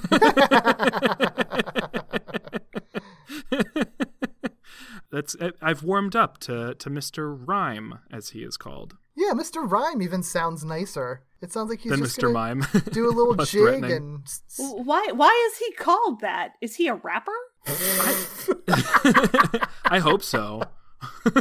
That's 5.10 5.36
I- 5.40 5.52
I've 5.60 5.82
warmed 5.82 6.16
up 6.16 6.38
to 6.40 6.74
to 6.74 6.90
Mr. 6.90 7.36
Rime, 7.46 7.98
as 8.10 8.30
he 8.30 8.40
is 8.42 8.56
called, 8.56 8.96
Yeah, 9.14 9.32
Mr. 9.34 9.68
Rime 9.70 10.00
even 10.02 10.22
sounds 10.22 10.64
nicer. 10.64 11.22
It 11.42 11.52
sounds 11.52 11.68
like 11.70 11.80
he's 11.80 11.90
than 11.90 12.00
just 12.00 12.16
Mr. 12.18 12.32
gonna 12.32 12.54
Mime. 12.54 12.64
do 12.92 13.08
a 13.08 13.12
little 13.12 13.34
jig 13.44 13.84
and 13.84 14.22
s- 14.26 14.42
s- 14.48 14.72
Why 14.76 15.08
why 15.12 15.50
is 15.52 15.58
he 15.58 15.72
called 15.74 16.20
that? 16.20 16.52
Is 16.62 16.76
he 16.76 16.88
a 16.88 16.94
rapper? 16.94 17.32
I 19.84 19.98
hope 20.02 20.22
so. 20.22 20.62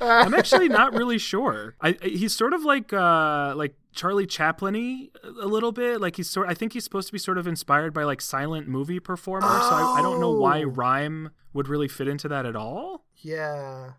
I'm 0.00 0.34
actually 0.34 0.68
not 0.68 0.92
really 0.94 1.18
sure. 1.18 1.76
I, 1.80 1.96
he's 2.02 2.34
sort 2.34 2.52
of 2.52 2.64
like 2.64 2.92
uh, 2.92 3.54
like 3.56 3.74
Charlie 3.94 4.26
Chaplin-y 4.26 5.08
a 5.24 5.46
little 5.46 5.72
bit. 5.72 6.00
Like 6.00 6.16
he's 6.16 6.28
sort. 6.28 6.48
I 6.48 6.54
think 6.54 6.72
he's 6.72 6.84
supposed 6.84 7.06
to 7.08 7.12
be 7.12 7.18
sort 7.18 7.38
of 7.38 7.46
inspired 7.46 7.94
by 7.94 8.02
like 8.04 8.20
silent 8.20 8.68
movie 8.68 9.00
performer. 9.00 9.46
So 9.46 9.52
I, 9.74 9.96
I 9.98 10.02
don't 10.02 10.20
know 10.20 10.30
why 10.32 10.62
Oh. 10.62 10.66
rhyme 10.68 11.30
would 11.52 11.68
really 11.68 11.88
fit 11.88 12.08
into 12.08 12.28
that 12.28 12.46
at 12.46 12.56
all. 12.56 13.04
Yeah. 13.16 13.92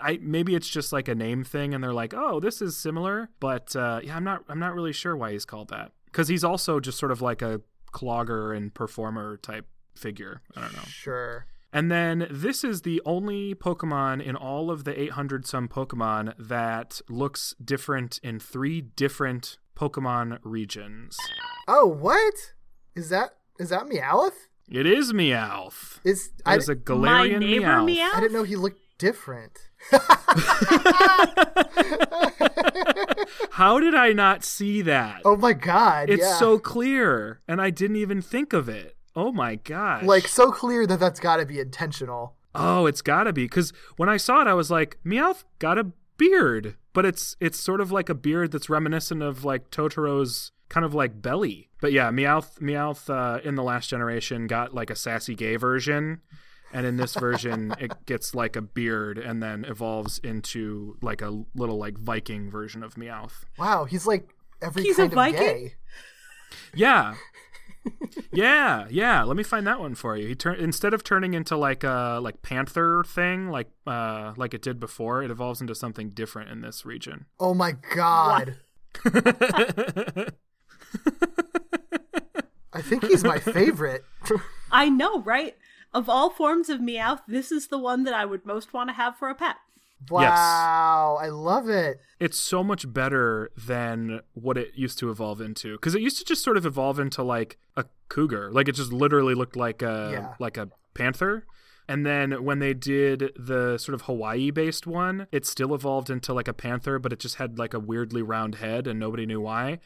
I 0.00 0.18
maybe 0.20 0.56
it's 0.56 0.68
just 0.68 0.92
like 0.92 1.06
a 1.06 1.14
name 1.14 1.44
thing, 1.44 1.72
and 1.72 1.82
they're 1.84 1.92
like, 1.92 2.12
oh, 2.12 2.40
this 2.40 2.60
is 2.60 2.76
similar. 2.76 3.30
But 3.38 3.76
uh, 3.76 4.00
yeah, 4.02 4.16
I'm 4.16 4.24
not. 4.24 4.42
I'm 4.48 4.58
not 4.58 4.74
really 4.74 4.92
sure 4.92 5.16
why 5.16 5.32
he's 5.32 5.44
called 5.44 5.68
that 5.68 5.92
because 6.06 6.26
he's 6.26 6.42
also 6.42 6.80
just 6.80 6.98
sort 6.98 7.12
of 7.12 7.22
like 7.22 7.42
a 7.42 7.60
clogger 7.92 8.56
and 8.56 8.74
performer 8.74 9.36
type 9.36 9.66
figure. 9.98 10.40
I 10.56 10.62
don't 10.62 10.72
know. 10.74 10.82
Sure. 10.86 11.46
And 11.72 11.90
then 11.90 12.26
this 12.30 12.64
is 12.64 12.82
the 12.82 13.02
only 13.04 13.54
Pokemon 13.54 14.22
in 14.24 14.34
all 14.36 14.70
of 14.70 14.84
the 14.84 14.98
800 14.98 15.46
some 15.46 15.68
Pokemon 15.68 16.32
that 16.38 17.00
looks 17.10 17.54
different 17.62 18.18
in 18.22 18.40
three 18.40 18.80
different 18.80 19.58
Pokemon 19.76 20.38
regions. 20.42 21.18
Oh, 21.66 21.86
what? 21.86 22.54
Is 22.96 23.10
that 23.10 23.34
is 23.58 23.68
that 23.68 23.86
Meowth? 23.86 24.32
It 24.70 24.86
is 24.86 25.12
Meowth. 25.12 25.98
Is 26.04 26.26
It 26.38 26.42
I, 26.46 26.56
is 26.56 26.68
a 26.68 26.74
My 26.74 26.80
Galarian 26.80 27.40
neighbor 27.40 27.66
Meowth. 27.66 27.84
meow. 27.86 28.10
I 28.14 28.20
didn't 28.20 28.32
know 28.32 28.44
he 28.44 28.56
looked 28.56 28.80
different. 28.98 29.58
How 33.50 33.78
did 33.80 33.94
I 33.94 34.12
not 34.12 34.44
see 34.44 34.82
that? 34.82 35.22
Oh 35.24 35.36
my 35.36 35.52
god. 35.52 36.10
it's 36.10 36.22
yeah. 36.22 36.36
so 36.36 36.58
clear, 36.58 37.40
and 37.48 37.60
I 37.60 37.70
didn't 37.70 37.96
even 37.96 38.22
think 38.22 38.52
of 38.52 38.68
it. 38.68 38.96
Oh 39.18 39.32
my 39.32 39.56
gosh. 39.56 40.04
like 40.04 40.28
so 40.28 40.52
clear 40.52 40.86
that 40.86 41.00
that's 41.00 41.18
got 41.18 41.38
to 41.38 41.46
be 41.46 41.58
intentional. 41.58 42.34
Oh, 42.54 42.86
it's 42.86 43.02
gotta 43.02 43.32
be 43.32 43.44
because 43.44 43.72
when 43.96 44.08
I 44.08 44.16
saw 44.16 44.40
it, 44.40 44.46
I 44.46 44.54
was 44.54 44.70
like, 44.70 44.98
Meowth 45.04 45.42
got 45.58 45.76
a 45.76 45.90
beard, 46.16 46.76
but 46.92 47.04
it's 47.04 47.36
it's 47.40 47.58
sort 47.58 47.80
of 47.80 47.90
like 47.90 48.08
a 48.08 48.14
beard 48.14 48.52
that's 48.52 48.70
reminiscent 48.70 49.22
of 49.22 49.44
like 49.44 49.70
Totoro's 49.70 50.52
kind 50.68 50.84
of 50.86 50.94
like 50.94 51.20
belly. 51.20 51.68
But 51.80 51.92
yeah, 51.92 52.10
Meowth 52.10 52.58
Meowth 52.60 53.10
uh, 53.10 53.40
in 53.42 53.54
the 53.56 53.62
last 53.62 53.88
generation 53.90 54.46
got 54.46 54.72
like 54.74 54.88
a 54.88 54.96
sassy 54.96 55.34
gay 55.34 55.56
version, 55.56 56.20
and 56.72 56.86
in 56.86 56.96
this 56.96 57.14
version 57.14 57.74
it 57.80 57.92
gets 58.06 58.34
like 58.34 58.54
a 58.56 58.62
beard 58.62 59.18
and 59.18 59.42
then 59.42 59.64
evolves 59.64 60.18
into 60.20 60.96
like 61.02 61.22
a 61.22 61.42
little 61.54 61.76
like 61.76 61.98
Viking 61.98 62.50
version 62.50 62.82
of 62.84 62.94
Meowth. 62.94 63.44
Wow, 63.58 63.84
he's 63.84 64.06
like 64.06 64.30
every 64.62 64.82
He's 64.84 64.98
a 64.98 65.02
kind 65.02 65.12
of 65.12 65.16
Viking? 65.16 65.40
gay. 65.40 65.74
Yeah. 66.74 67.14
Yeah, 68.32 68.86
yeah. 68.90 69.22
Let 69.22 69.36
me 69.36 69.42
find 69.42 69.66
that 69.66 69.80
one 69.80 69.94
for 69.94 70.16
you. 70.16 70.28
He 70.28 70.34
turn 70.34 70.56
instead 70.56 70.94
of 70.94 71.04
turning 71.04 71.34
into 71.34 71.56
like 71.56 71.84
a 71.84 72.20
like 72.22 72.42
panther 72.42 73.04
thing, 73.06 73.48
like 73.50 73.68
uh 73.86 74.34
like 74.36 74.54
it 74.54 74.62
did 74.62 74.80
before, 74.80 75.22
it 75.22 75.30
evolves 75.30 75.60
into 75.60 75.74
something 75.74 76.10
different 76.10 76.50
in 76.50 76.60
this 76.60 76.84
region. 76.86 77.26
Oh 77.38 77.54
my 77.54 77.72
god. 77.94 78.56
I 82.72 82.82
think 82.82 83.06
he's 83.06 83.24
my 83.24 83.38
favorite. 83.38 84.04
I 84.70 84.88
know, 84.88 85.20
right? 85.22 85.56
Of 85.92 86.08
all 86.08 86.30
forms 86.30 86.68
of 86.68 86.80
Meowth, 86.80 87.22
this 87.26 87.50
is 87.50 87.68
the 87.68 87.78
one 87.78 88.04
that 88.04 88.14
I 88.14 88.24
would 88.24 88.44
most 88.44 88.72
want 88.74 88.90
to 88.90 88.94
have 88.94 89.16
for 89.16 89.30
a 89.30 89.34
pet. 89.34 89.56
Wow, 90.10 91.18
I 91.20 91.28
love 91.28 91.68
it. 91.68 92.00
it's 92.20 92.38
so 92.38 92.62
much 92.64 92.92
better 92.92 93.50
than 93.56 94.20
what 94.34 94.56
it 94.56 94.72
used 94.74 94.98
to 95.00 95.10
evolve 95.10 95.40
into 95.40 95.72
because 95.76 95.94
it 95.94 96.00
used 96.02 96.18
to 96.18 96.24
just 96.24 96.42
sort 96.44 96.56
of 96.56 96.64
evolve 96.66 96.98
into 96.98 97.22
like 97.22 97.58
a 97.76 97.84
cougar 98.08 98.50
like 98.52 98.68
it 98.68 98.74
just 98.74 98.92
literally 98.92 99.34
looked 99.34 99.56
like 99.56 99.82
a 99.82 100.10
Yeah. 100.12 100.34
like 100.38 100.56
a 100.56 100.68
panther 100.94 101.46
and 101.88 102.04
then 102.06 102.44
when 102.44 102.58
they 102.58 102.74
did 102.74 103.32
the 103.36 103.78
sort 103.78 103.94
of 103.94 104.02
hawaii 104.02 104.50
based 104.50 104.86
one 104.86 105.26
it 105.32 105.44
still 105.46 105.74
evolved 105.74 106.10
into 106.10 106.32
like 106.32 106.48
a 106.48 106.52
panther 106.54 106.98
but 106.98 107.12
it 107.12 107.18
just 107.20 107.36
had 107.36 107.58
like 107.58 107.74
a 107.74 107.80
weirdly 107.80 108.22
round 108.22 108.56
head 108.56 108.86
and 108.86 108.98
nobody 108.98 109.26
knew 109.26 109.40
why 109.40 109.78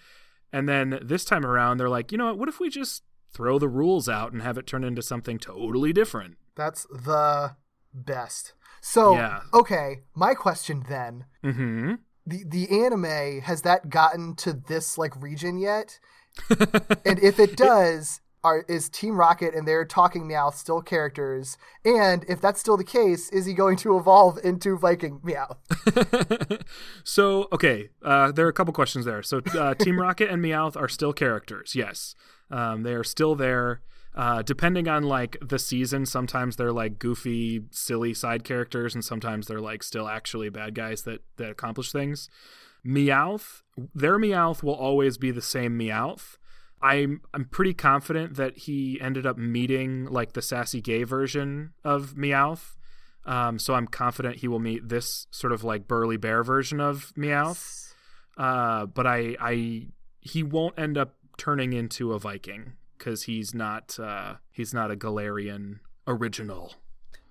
and 0.52 0.68
then 0.68 0.98
this 1.02 1.24
time 1.24 1.44
around 1.44 1.78
they're 1.78 1.88
like 1.88 2.12
you 2.12 2.18
know 2.18 2.26
what 2.26 2.38
what 2.38 2.48
if 2.48 2.60
we 2.60 2.68
just 2.68 3.02
throw 3.32 3.58
the 3.58 3.68
rules 3.68 4.08
out 4.08 4.32
and 4.32 4.42
have 4.42 4.58
it 4.58 4.66
turn 4.66 4.84
into 4.84 5.00
something 5.02 5.38
totally 5.38 5.92
different 5.92 6.36
That's 6.54 6.84
the 6.92 7.56
best. 7.94 8.52
So, 8.85 9.14
Yeah. 9.14 9.41
okay, 9.55 10.01
my 10.14 10.35
question 10.35 10.85
then. 10.89 11.24
mm-hmm 11.43 11.95
The 12.26 12.45
the 12.47 12.85
anime 12.85 13.41
has 13.41 13.62
that 13.62 13.89
gotten 13.89 14.35
to 14.37 14.53
this 14.53 14.99
like 14.99 15.14
region 15.22 15.57
yet? 15.57 15.99
and 17.05 17.18
if 17.20 17.39
it 17.39 17.57
does, 17.57 18.20
are 18.45 18.64
is 18.68 18.89
Team 18.89 19.16
Rocket 19.16 19.55
and 19.55 19.66
their 19.68 19.85
talking 19.85 20.24
Meowth 20.28 20.55
still 20.55 20.83
characters? 20.83 21.57
And 21.85 22.24
if 22.28 22.41
that's 22.41 22.59
still 22.61 22.76
the 22.76 22.85
case, 22.85 23.28
is 23.30 23.47
he 23.47 23.55
going 23.55 23.76
to 23.78 23.97
evolve 23.97 24.39
into 24.43 24.76
Viking 24.76 25.20
Meowth? 25.20 26.62
so 27.05 27.49
okay, 27.53 27.91
uh, 28.05 28.33
there 28.33 28.47
are 28.47 28.51
a 28.51 28.53
couple 28.53 28.72
questions 28.72 29.05
there. 29.05 29.22
So 29.22 29.41
uh, 29.57 29.74
Team 29.74 29.99
Rocket 30.07 30.28
and 30.30 30.43
Meowth 30.45 30.76
are 30.76 30.89
still 30.89 31.12
characters. 31.12 31.74
Yes, 31.74 32.14
um, 32.51 32.83
they 32.83 32.95
are 32.95 33.05
still 33.05 33.35
there. 33.37 33.80
Uh, 34.14 34.42
depending 34.42 34.88
on 34.88 35.04
like 35.04 35.38
the 35.40 35.58
season, 35.58 36.04
sometimes 36.04 36.56
they're 36.56 36.72
like 36.72 36.98
goofy, 36.98 37.62
silly 37.70 38.12
side 38.12 38.44
characters, 38.44 38.94
and 38.94 39.04
sometimes 39.04 39.46
they're 39.46 39.60
like 39.60 39.82
still 39.82 40.08
actually 40.08 40.50
bad 40.50 40.74
guys 40.74 41.02
that 41.02 41.22
that 41.36 41.50
accomplish 41.50 41.92
things. 41.92 42.28
Meowth, 42.84 43.62
their 43.94 44.18
Meowth 44.18 44.62
will 44.62 44.74
always 44.74 45.16
be 45.16 45.30
the 45.30 45.40
same 45.42 45.78
Meowth. 45.78 46.36
I'm 46.82 47.22
I'm 47.32 47.46
pretty 47.46 47.72
confident 47.72 48.34
that 48.36 48.58
he 48.58 49.00
ended 49.00 49.24
up 49.24 49.38
meeting 49.38 50.04
like 50.06 50.32
the 50.32 50.42
sassy 50.42 50.82
gay 50.82 51.04
version 51.04 51.72
of 51.82 52.14
Meowth. 52.14 52.76
Um, 53.24 53.58
so 53.58 53.74
I'm 53.74 53.86
confident 53.86 54.38
he 54.38 54.48
will 54.48 54.58
meet 54.58 54.88
this 54.88 55.26
sort 55.30 55.52
of 55.52 55.64
like 55.64 55.86
burly 55.88 56.16
bear 56.18 56.42
version 56.42 56.80
of 56.80 57.12
Meowth. 57.16 57.94
Uh, 58.36 58.84
but 58.86 59.06
I 59.06 59.36
I 59.40 59.86
he 60.20 60.42
won't 60.42 60.78
end 60.78 60.98
up 60.98 61.14
turning 61.38 61.72
into 61.72 62.12
a 62.12 62.18
Viking 62.18 62.74
because 63.03 63.24
he's 63.24 63.53
not 63.53 63.98
uh, 63.98 64.34
he's 64.50 64.72
not 64.72 64.90
a 64.90 64.96
Galarian 64.96 65.80
original. 66.07 66.74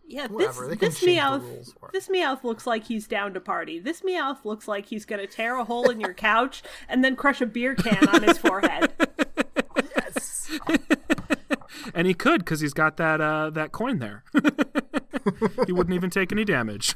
Yeah, 0.05 0.24
this 0.24 0.32
Whatever, 0.32 0.67
they 0.67 0.76
this 0.76 0.99
Meowth 1.01 1.41
rules 1.41 1.74
for 1.80 1.88
it. 1.88 1.93
this 1.93 2.09
Meowth 2.09 2.43
looks 2.43 2.67
like 2.67 2.84
he's 2.84 3.07
down 3.07 3.34
to 3.34 3.39
party. 3.39 3.80
This 3.80 4.01
Meowth 4.01 4.43
looks 4.43 4.67
like 4.67 4.88
he's 4.88 5.05
gonna 5.05 5.28
tear 5.28 5.55
a 5.55 5.63
hole 5.63 5.89
in 5.89 6.01
your 6.01 6.13
couch 6.13 6.61
and 6.89 7.03
then 7.03 7.15
crush 7.15 7.39
a 7.39 7.45
beer 7.45 7.76
can 7.76 8.07
on 8.09 8.24
his 8.24 8.38
forehead. 8.38 8.91
Yes. 9.95 10.59
and 11.93 12.05
he 12.05 12.13
could 12.13 12.39
because 12.39 12.59
he's 12.59 12.74
got 12.74 12.97
that 12.97 13.22
uh, 13.22 13.49
that 13.51 13.72
coin 13.72 13.99
there. 13.99 14.24
he 15.65 15.72
wouldn't 15.72 15.93
even 15.93 16.09
take 16.09 16.32
any 16.32 16.43
damage. 16.43 16.93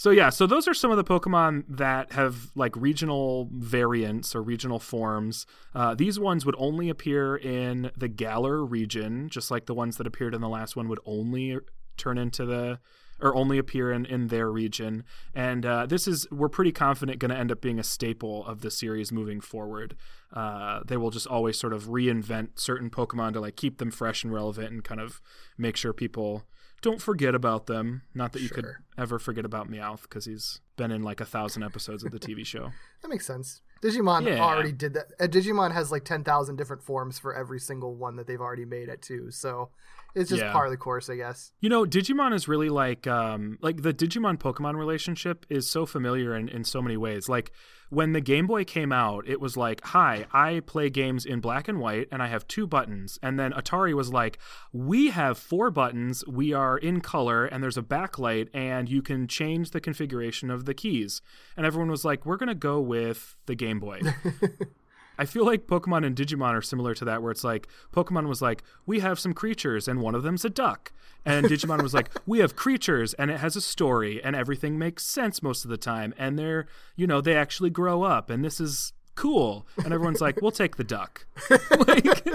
So 0.00 0.08
yeah, 0.08 0.30
so 0.30 0.46
those 0.46 0.66
are 0.66 0.72
some 0.72 0.90
of 0.90 0.96
the 0.96 1.04
Pokemon 1.04 1.64
that 1.68 2.12
have 2.12 2.52
like 2.54 2.74
regional 2.74 3.50
variants 3.52 4.34
or 4.34 4.42
regional 4.42 4.78
forms. 4.78 5.44
Uh, 5.74 5.94
these 5.94 6.18
ones 6.18 6.46
would 6.46 6.54
only 6.56 6.88
appear 6.88 7.36
in 7.36 7.90
the 7.94 8.08
Galar 8.08 8.64
region, 8.64 9.28
just 9.28 9.50
like 9.50 9.66
the 9.66 9.74
ones 9.74 9.98
that 9.98 10.06
appeared 10.06 10.34
in 10.34 10.40
the 10.40 10.48
last 10.48 10.74
one 10.74 10.88
would 10.88 11.00
only 11.04 11.58
turn 11.98 12.16
into 12.16 12.46
the 12.46 12.78
or 13.20 13.36
only 13.36 13.58
appear 13.58 13.92
in, 13.92 14.06
in 14.06 14.28
their 14.28 14.50
region. 14.50 15.04
And 15.34 15.66
uh, 15.66 15.84
this 15.84 16.08
is, 16.08 16.26
we're 16.30 16.48
pretty 16.48 16.72
confident, 16.72 17.18
going 17.18 17.30
to 17.30 17.36
end 17.36 17.52
up 17.52 17.60
being 17.60 17.78
a 17.78 17.84
staple 17.84 18.46
of 18.46 18.62
the 18.62 18.70
series 18.70 19.12
moving 19.12 19.42
forward. 19.42 19.96
Uh, 20.32 20.80
they 20.86 20.96
will 20.96 21.10
just 21.10 21.26
always 21.26 21.58
sort 21.58 21.74
of 21.74 21.88
reinvent 21.88 22.58
certain 22.58 22.88
Pokemon 22.88 23.34
to 23.34 23.40
like 23.40 23.56
keep 23.56 23.76
them 23.76 23.90
fresh 23.90 24.24
and 24.24 24.32
relevant 24.32 24.70
and 24.70 24.82
kind 24.82 25.02
of 25.02 25.20
make 25.58 25.76
sure 25.76 25.92
people 25.92 26.44
don't 26.82 27.00
forget 27.02 27.34
about 27.34 27.66
them. 27.66 28.02
Not 28.14 28.32
that 28.32 28.42
you 28.42 28.48
could 28.48 28.66
ever 28.96 29.18
forget 29.18 29.44
about 29.44 29.70
Meowth 29.70 30.02
because 30.02 30.24
he's 30.24 30.60
been 30.76 30.90
in 30.90 31.02
like 31.02 31.20
a 31.20 31.24
thousand 31.24 31.62
episodes 31.62 32.04
of 32.04 32.10
the 32.12 32.18
TV 32.20 32.44
show. 32.46 32.72
That 33.02 33.08
makes 33.08 33.26
sense. 33.26 33.62
Digimon 33.82 34.26
Yeah. 34.26 34.40
already 34.40 34.72
did 34.72 34.92
that. 34.92 35.06
Uh, 35.18 35.24
Digimon 35.26 35.72
has 35.72 35.90
like 35.90 36.04
10,000 36.04 36.56
different 36.56 36.82
forms 36.82 37.18
for 37.18 37.34
every 37.34 37.58
single 37.58 37.94
one 37.94 38.16
that 38.16 38.26
they've 38.26 38.40
already 38.40 38.66
made 38.66 38.90
it 38.90 39.00
too. 39.00 39.30
So 39.30 39.70
it's 40.14 40.30
just 40.30 40.42
Yeah. 40.42 40.52
part 40.52 40.66
of 40.66 40.70
the 40.72 40.76
course, 40.76 41.08
I 41.10 41.16
guess. 41.16 41.52
You 41.60 41.68
know, 41.68 41.84
Digimon 41.84 42.34
is 42.34 42.48
really 42.48 42.68
like 42.68 43.06
um 43.06 43.58
like 43.60 43.82
the 43.82 43.92
Digimon 43.94 44.38
Pokemon 44.38 44.76
relationship 44.76 45.46
is 45.48 45.68
so 45.68 45.86
familiar 45.86 46.34
in, 46.36 46.48
in 46.48 46.64
so 46.64 46.80
many 46.82 46.96
ways. 46.96 47.28
Like 47.28 47.52
when 47.90 48.12
the 48.12 48.20
Game 48.20 48.46
Boy 48.46 48.62
came 48.64 48.92
out, 48.92 49.24
it 49.26 49.40
was 49.40 49.56
like, 49.56 49.80
Hi, 49.86 50.26
I 50.32 50.60
play 50.60 50.90
games 50.90 51.26
in 51.26 51.40
black 51.40 51.66
and 51.66 51.80
white 51.80 52.06
and 52.12 52.22
I 52.22 52.28
have 52.28 52.46
two 52.46 52.66
buttons. 52.66 53.18
And 53.22 53.36
then 53.38 53.52
Atari 53.52 53.94
was 53.94 54.12
like, 54.12 54.38
We 54.72 55.10
have 55.10 55.38
four 55.38 55.70
buttons, 55.72 56.24
we 56.26 56.52
are 56.52 56.78
in 56.78 57.00
color, 57.00 57.46
and 57.46 57.62
there's 57.64 57.76
a 57.78 57.82
backlight, 57.82 58.48
and 58.54 58.88
you 58.88 59.02
can 59.02 59.26
change 59.26 59.72
the 59.72 59.80
configuration 59.80 60.50
of 60.50 60.66
the 60.66 60.74
keys. 60.74 61.20
And 61.56 61.66
everyone 61.66 61.90
was 61.90 62.04
like, 62.04 62.24
We're 62.24 62.36
gonna 62.36 62.54
go 62.54 62.80
with 62.80 63.36
the 63.46 63.56
Game 63.56 63.80
Boy. 63.80 64.00
I 65.20 65.26
feel 65.26 65.44
like 65.44 65.66
Pokemon 65.66 66.06
and 66.06 66.16
Digimon 66.16 66.54
are 66.54 66.62
similar 66.62 66.94
to 66.94 67.04
that, 67.04 67.22
where 67.22 67.30
it's 67.30 67.44
like 67.44 67.68
Pokemon 67.92 68.26
was 68.26 68.40
like, 68.40 68.62
we 68.86 69.00
have 69.00 69.20
some 69.20 69.34
creatures 69.34 69.86
and 69.86 70.00
one 70.00 70.14
of 70.14 70.22
them's 70.22 70.46
a 70.46 70.50
duck. 70.50 70.92
And 71.26 71.44
Digimon 71.44 71.82
was 71.82 71.92
like, 71.92 72.08
we 72.26 72.38
have 72.38 72.56
creatures 72.56 73.12
and 73.12 73.30
it 73.30 73.38
has 73.38 73.54
a 73.54 73.60
story 73.60 74.24
and 74.24 74.34
everything 74.34 74.78
makes 74.78 75.04
sense 75.04 75.42
most 75.42 75.62
of 75.62 75.70
the 75.70 75.76
time. 75.76 76.14
And 76.16 76.38
they're, 76.38 76.68
you 76.96 77.06
know, 77.06 77.20
they 77.20 77.36
actually 77.36 77.68
grow 77.68 78.02
up 78.02 78.30
and 78.30 78.42
this 78.42 78.60
is 78.60 78.94
cool. 79.14 79.66
And 79.84 79.92
everyone's 79.92 80.22
like, 80.22 80.40
we'll 80.40 80.52
take 80.52 80.76
the 80.76 80.84
duck. 80.84 81.26
like, 81.50 82.26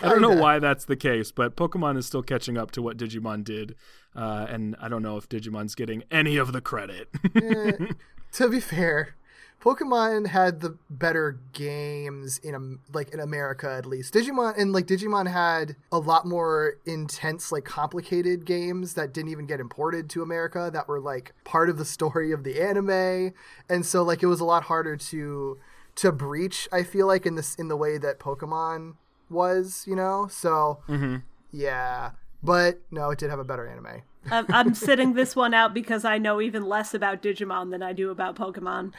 I 0.00 0.08
don't 0.08 0.22
know 0.22 0.40
why 0.40 0.60
that's 0.60 0.84
the 0.84 0.96
case, 0.96 1.32
but 1.32 1.56
Pokemon 1.56 1.96
is 1.96 2.06
still 2.06 2.22
catching 2.22 2.56
up 2.56 2.70
to 2.72 2.82
what 2.82 2.96
Digimon 2.96 3.42
did, 3.42 3.74
uh, 4.14 4.46
and 4.48 4.76
I 4.80 4.88
don't 4.88 5.02
know 5.02 5.16
if 5.16 5.28
Digimon's 5.28 5.74
getting 5.74 6.02
any 6.10 6.36
of 6.36 6.52
the 6.52 6.60
credit. 6.60 7.08
Eh, 7.34 7.72
to 8.32 8.48
be 8.48 8.60
fair, 8.60 9.16
Pokemon 9.62 10.26
had 10.26 10.60
the 10.60 10.76
better 10.90 11.38
games 11.52 12.38
in 12.38 12.54
um, 12.54 12.80
like 12.92 13.10
in 13.10 13.20
America 13.20 13.70
at 13.70 13.86
least. 13.86 14.12
Digimon 14.12 14.58
and 14.58 14.72
like 14.72 14.86
Digimon 14.86 15.30
had 15.30 15.76
a 15.92 16.00
lot 16.00 16.26
more 16.26 16.78
intense, 16.84 17.52
like 17.52 17.64
complicated 17.64 18.44
games 18.44 18.94
that 18.94 19.14
didn't 19.14 19.30
even 19.30 19.46
get 19.46 19.60
imported 19.60 20.10
to 20.10 20.22
America 20.22 20.68
that 20.72 20.88
were 20.88 20.98
like 20.98 21.32
part 21.44 21.70
of 21.70 21.78
the 21.78 21.84
story 21.84 22.32
of 22.32 22.42
the 22.42 22.60
anime, 22.60 23.32
and 23.68 23.86
so 23.86 24.02
like 24.02 24.22
it 24.22 24.26
was 24.26 24.40
a 24.40 24.44
lot 24.44 24.64
harder 24.64 24.96
to 24.96 25.58
to 25.94 26.10
breach. 26.10 26.68
I 26.72 26.82
feel 26.82 27.06
like 27.06 27.24
in 27.24 27.36
this 27.36 27.54
in 27.54 27.68
the 27.68 27.76
way 27.76 27.98
that 27.98 28.18
Pokemon 28.18 28.94
was, 29.30 29.84
you 29.86 29.94
know. 29.94 30.26
So 30.28 30.80
mm-hmm. 30.88 31.18
yeah, 31.52 32.10
but 32.42 32.80
no, 32.90 33.10
it 33.10 33.18
did 33.20 33.30
have 33.30 33.38
a 33.38 33.44
better 33.44 33.68
anime. 33.68 34.02
I'm, 34.30 34.46
I'm 34.48 34.74
sitting 34.74 35.14
this 35.14 35.34
one 35.34 35.52
out 35.54 35.74
because 35.74 36.04
I 36.04 36.18
know 36.18 36.40
even 36.40 36.64
less 36.68 36.94
about 36.94 37.22
Digimon 37.22 37.70
than 37.70 37.82
I 37.82 37.92
do 37.92 38.10
about 38.10 38.36
Pokemon. 38.36 38.92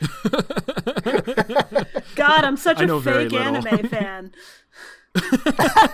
God, 2.16 2.44
I'm 2.44 2.58
such 2.58 2.80
I 2.80 2.84
a 2.86 3.00
fake 3.02 3.34
anime 3.34 3.88
fan. 3.88 4.32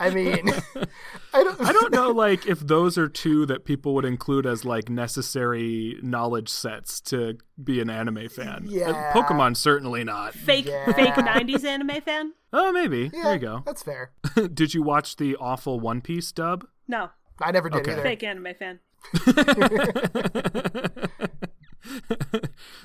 I 0.00 0.10
mean, 0.10 0.48
I 1.34 1.42
don't. 1.42 1.60
I 1.60 1.72
don't 1.72 1.92
know, 1.92 2.10
like 2.10 2.46
if 2.46 2.60
those 2.60 2.96
are 2.96 3.08
two 3.08 3.46
that 3.46 3.64
people 3.64 3.94
would 3.94 4.04
include 4.04 4.46
as 4.46 4.64
like 4.64 4.88
necessary 4.88 5.98
knowledge 6.02 6.48
sets 6.48 7.00
to 7.02 7.36
be 7.62 7.80
an 7.80 7.90
anime 7.90 8.28
fan. 8.28 8.66
Uh, 8.68 8.70
Yeah. 8.70 9.12
Pokemon 9.12 9.56
certainly 9.56 10.04
not. 10.04 10.34
Fake 10.34 10.66
Yeah. 10.66 10.92
fake 10.92 11.14
90s 11.14 11.64
anime 11.64 12.00
fan? 12.00 12.32
Oh, 12.52 12.70
maybe. 12.72 13.10
Yeah, 13.12 13.22
There 13.24 13.32
you 13.34 13.38
go. 13.40 13.62
That's 13.66 13.82
fair. 13.82 14.12
Did 14.54 14.72
you 14.72 14.82
watch 14.82 15.16
the 15.16 15.34
awful 15.36 15.80
One 15.80 16.00
Piece 16.00 16.30
dub? 16.30 16.64
No, 16.86 17.10
I 17.40 17.50
never 17.52 17.68
did 17.70 17.80
Okay. 17.80 17.92
either. 17.92 18.02
fake 18.02 18.22
anime 18.24 18.54
fan. 18.58 18.80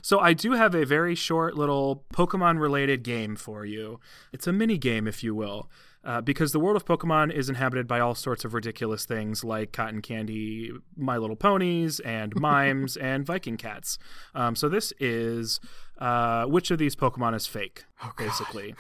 so 0.02 0.20
I 0.20 0.34
do 0.34 0.52
have 0.54 0.76
a 0.76 0.86
very 0.86 1.16
short 1.16 1.56
little 1.56 2.04
Pokemon 2.14 2.60
related 2.60 3.04
game 3.04 3.36
for 3.36 3.66
you. 3.66 4.00
It's 4.32 4.48
a 4.48 4.54
mini 4.54 4.78
game, 4.78 5.08
if 5.08 5.24
you 5.24 5.34
will. 5.36 5.70
Uh, 6.06 6.20
because 6.20 6.52
the 6.52 6.60
world 6.60 6.76
of 6.76 6.84
Pokemon 6.84 7.32
is 7.34 7.48
inhabited 7.48 7.88
by 7.88 8.02
all 8.02 8.14
sorts 8.14 8.44
of 8.44 8.54
ridiculous 8.54 9.06
things 9.06 9.42
like 9.46 9.72
cotton 9.72 10.02
candy, 10.02 10.70
My 10.98 11.18
Little 11.18 11.38
Ponies, 11.38 12.02
and 12.02 12.36
mimes, 12.40 12.98
and 12.98 13.26
Viking 13.26 13.56
cats. 13.56 13.98
Um, 14.36 14.54
so 14.58 14.68
this 14.68 14.92
is 15.00 15.62
uh, 16.00 16.46
which 16.46 16.72
of 16.72 16.80
these 16.80 16.96
Pokemon 16.96 17.36
is 17.36 17.48
fake, 17.48 17.86
basically. 18.18 18.76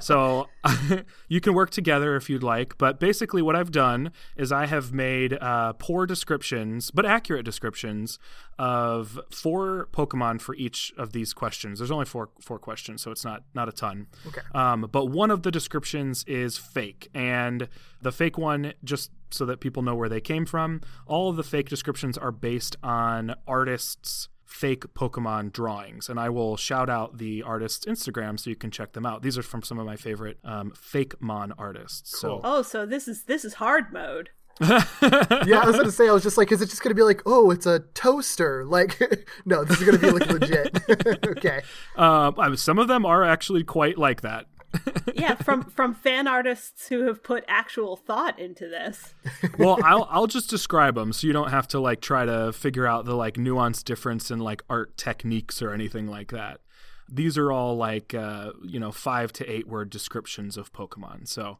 so 0.00 0.48
you 1.28 1.40
can 1.40 1.54
work 1.54 1.70
together 1.70 2.16
if 2.16 2.30
you'd 2.30 2.42
like, 2.42 2.78
but 2.78 2.98
basically 2.98 3.42
what 3.42 3.54
I've 3.54 3.70
done 3.70 4.12
is 4.36 4.50
I 4.50 4.66
have 4.66 4.92
made 4.92 5.34
uh, 5.34 5.74
poor 5.74 6.06
descriptions, 6.06 6.90
but 6.90 7.04
accurate 7.04 7.44
descriptions 7.44 8.18
of 8.58 9.20
four 9.30 9.88
Pokemon 9.92 10.40
for 10.40 10.54
each 10.54 10.92
of 10.96 11.12
these 11.12 11.32
questions. 11.32 11.78
There's 11.78 11.90
only 11.90 12.06
four 12.06 12.30
four 12.40 12.58
questions, 12.58 13.02
so 13.02 13.10
it's 13.10 13.24
not 13.24 13.42
not 13.54 13.68
a 13.68 13.72
ton. 13.72 14.06
Okay. 14.26 14.40
Um, 14.54 14.88
but 14.90 15.06
one 15.06 15.30
of 15.30 15.42
the 15.42 15.50
descriptions 15.50 16.24
is 16.24 16.58
fake, 16.58 17.08
and 17.14 17.68
the 18.02 18.10
fake 18.10 18.38
one 18.38 18.72
just 18.82 19.10
so 19.30 19.44
that 19.46 19.60
people 19.60 19.82
know 19.82 19.94
where 19.94 20.08
they 20.08 20.20
came 20.20 20.46
from. 20.46 20.80
All 21.06 21.30
of 21.30 21.36
the 21.36 21.44
fake 21.44 21.68
descriptions 21.68 22.16
are 22.16 22.32
based 22.32 22.76
on 22.82 23.34
artists' 23.46 24.28
fake 24.48 24.94
Pokemon 24.94 25.52
drawings, 25.52 26.08
and 26.08 26.18
I 26.18 26.30
will 26.30 26.56
shout 26.56 26.88
out 26.88 27.18
the 27.18 27.42
artist's 27.42 27.84
Instagram 27.84 28.40
so 28.40 28.48
you 28.50 28.56
can 28.56 28.70
check 28.70 28.92
them 28.94 29.04
out. 29.04 29.22
These 29.22 29.36
are 29.36 29.42
from 29.42 29.62
some 29.62 29.78
of 29.78 29.86
my 29.86 29.94
favorite 29.96 30.38
um, 30.42 30.72
fake 30.74 31.20
Mon 31.20 31.52
artists. 31.58 32.18
So 32.18 32.40
Oh, 32.42 32.62
so 32.62 32.86
this 32.86 33.06
is 33.06 33.24
this 33.24 33.44
is 33.44 33.54
hard 33.54 33.92
mode. 33.92 34.30
Yeah, 34.60 35.60
I 35.60 35.66
was 35.66 35.76
gonna 35.76 35.92
say, 35.92 36.08
I 36.08 36.12
was 36.12 36.22
just 36.22 36.36
like, 36.36 36.50
is 36.50 36.60
it 36.60 36.66
just 36.66 36.82
gonna 36.82 36.94
be 36.94 37.02
like, 37.02 37.22
oh, 37.26 37.50
it's 37.50 37.66
a 37.66 37.80
toaster? 37.94 38.64
Like, 38.64 39.00
no, 39.44 39.64
this 39.64 39.80
is 39.80 39.86
gonna 39.86 39.98
be 39.98 40.10
like 40.10 40.28
legit. 40.28 40.78
okay. 41.26 41.62
uh, 41.96 42.32
I 42.36 42.48
mean, 42.48 42.56
some 42.56 42.78
of 42.78 42.88
them 42.88 43.06
are 43.06 43.22
actually 43.22 43.62
quite 43.64 43.98
like 43.98 44.22
that. 44.22 44.46
Yeah, 45.14 45.34
from 45.34 45.64
from 45.64 45.94
fan 45.94 46.28
artists 46.28 46.88
who 46.88 47.06
have 47.06 47.22
put 47.22 47.44
actual 47.48 47.96
thought 47.96 48.38
into 48.38 48.68
this. 48.68 49.14
well, 49.58 49.78
I'll 49.82 50.06
I'll 50.10 50.26
just 50.26 50.48
describe 50.48 50.94
them 50.94 51.12
so 51.12 51.26
you 51.26 51.32
don't 51.32 51.50
have 51.50 51.66
to 51.68 51.80
like 51.80 52.00
try 52.00 52.24
to 52.24 52.52
figure 52.52 52.86
out 52.86 53.04
the 53.04 53.16
like 53.16 53.34
nuanced 53.34 53.84
difference 53.84 54.30
in 54.30 54.38
like 54.38 54.62
art 54.70 54.96
techniques 54.96 55.60
or 55.60 55.72
anything 55.72 56.06
like 56.06 56.30
that. 56.30 56.60
These 57.08 57.36
are 57.36 57.50
all 57.50 57.76
like 57.76 58.14
uh, 58.14 58.52
you 58.64 58.78
know 58.78 58.92
five 58.92 59.32
to 59.34 59.50
eight 59.50 59.66
word 59.66 59.90
descriptions 59.90 60.56
of 60.56 60.72
Pokemon, 60.72 61.26
so 61.26 61.58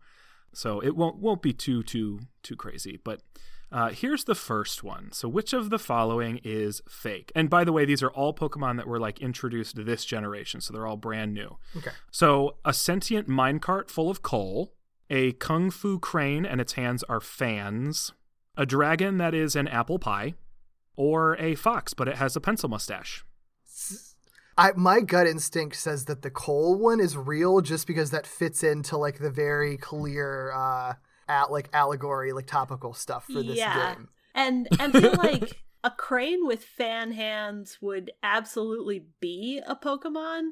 so 0.52 0.80
it 0.80 0.94
won't 0.94 1.16
won't 1.16 1.42
be 1.42 1.52
too 1.52 1.82
too 1.82 2.20
too 2.42 2.54
crazy. 2.54 3.00
But 3.02 3.22
uh, 3.70 3.90
here's 3.90 4.24
the 4.24 4.34
first 4.34 4.82
one. 4.82 5.12
So 5.12 5.28
which 5.28 5.52
of 5.52 5.70
the 5.70 5.78
following 5.78 6.40
is 6.42 6.80
fake? 6.88 7.30
And 7.34 7.50
by 7.50 7.64
the 7.64 7.72
way, 7.72 7.84
these 7.84 8.02
are 8.02 8.10
all 8.10 8.32
Pokemon 8.32 8.76
that 8.76 8.86
were 8.86 8.98
like 8.98 9.20
introduced 9.20 9.76
to 9.76 9.84
this 9.84 10.04
generation, 10.04 10.60
so 10.60 10.72
they're 10.72 10.86
all 10.86 10.96
brand 10.96 11.34
new. 11.34 11.58
Okay. 11.76 11.90
So 12.10 12.56
a 12.64 12.72
sentient 12.72 13.28
minecart 13.28 13.90
full 13.90 14.10
of 14.10 14.22
coal, 14.22 14.72
a 15.10 15.32
kung 15.32 15.70
fu 15.70 15.98
crane 15.98 16.46
and 16.46 16.60
its 16.60 16.74
hands 16.74 17.02
are 17.04 17.20
fans, 17.20 18.12
a 18.56 18.64
dragon 18.64 19.18
that 19.18 19.34
is 19.34 19.54
an 19.54 19.68
apple 19.68 19.98
pie, 19.98 20.34
or 20.96 21.36
a 21.38 21.54
fox 21.54 21.94
but 21.94 22.08
it 22.08 22.16
has 22.16 22.36
a 22.36 22.40
pencil 22.40 22.68
mustache. 22.68 23.24
I 24.56 24.72
my 24.74 25.00
gut 25.00 25.26
instinct 25.26 25.76
says 25.76 26.06
that 26.06 26.22
the 26.22 26.30
coal 26.30 26.76
one 26.76 27.00
is 27.00 27.16
real 27.16 27.60
just 27.60 27.86
because 27.86 28.10
that 28.10 28.26
fits 28.26 28.64
into 28.64 28.96
like 28.96 29.18
the 29.18 29.30
very 29.30 29.76
clear 29.76 30.52
uh 30.52 30.94
at 31.28 31.50
like 31.50 31.68
allegory, 31.72 32.32
like 32.32 32.46
topical 32.46 32.92
stuff 32.92 33.24
for 33.24 33.42
this 33.42 33.58
yeah. 33.58 33.94
game. 33.94 34.08
And 34.34 34.68
and 34.78 34.92
feel 34.92 35.14
like 35.14 35.60
a 35.84 35.90
crane 35.90 36.46
with 36.46 36.64
fan 36.64 37.12
hands 37.12 37.78
would 37.80 38.12
absolutely 38.22 39.06
be 39.20 39.60
a 39.66 39.76
Pokemon, 39.76 40.50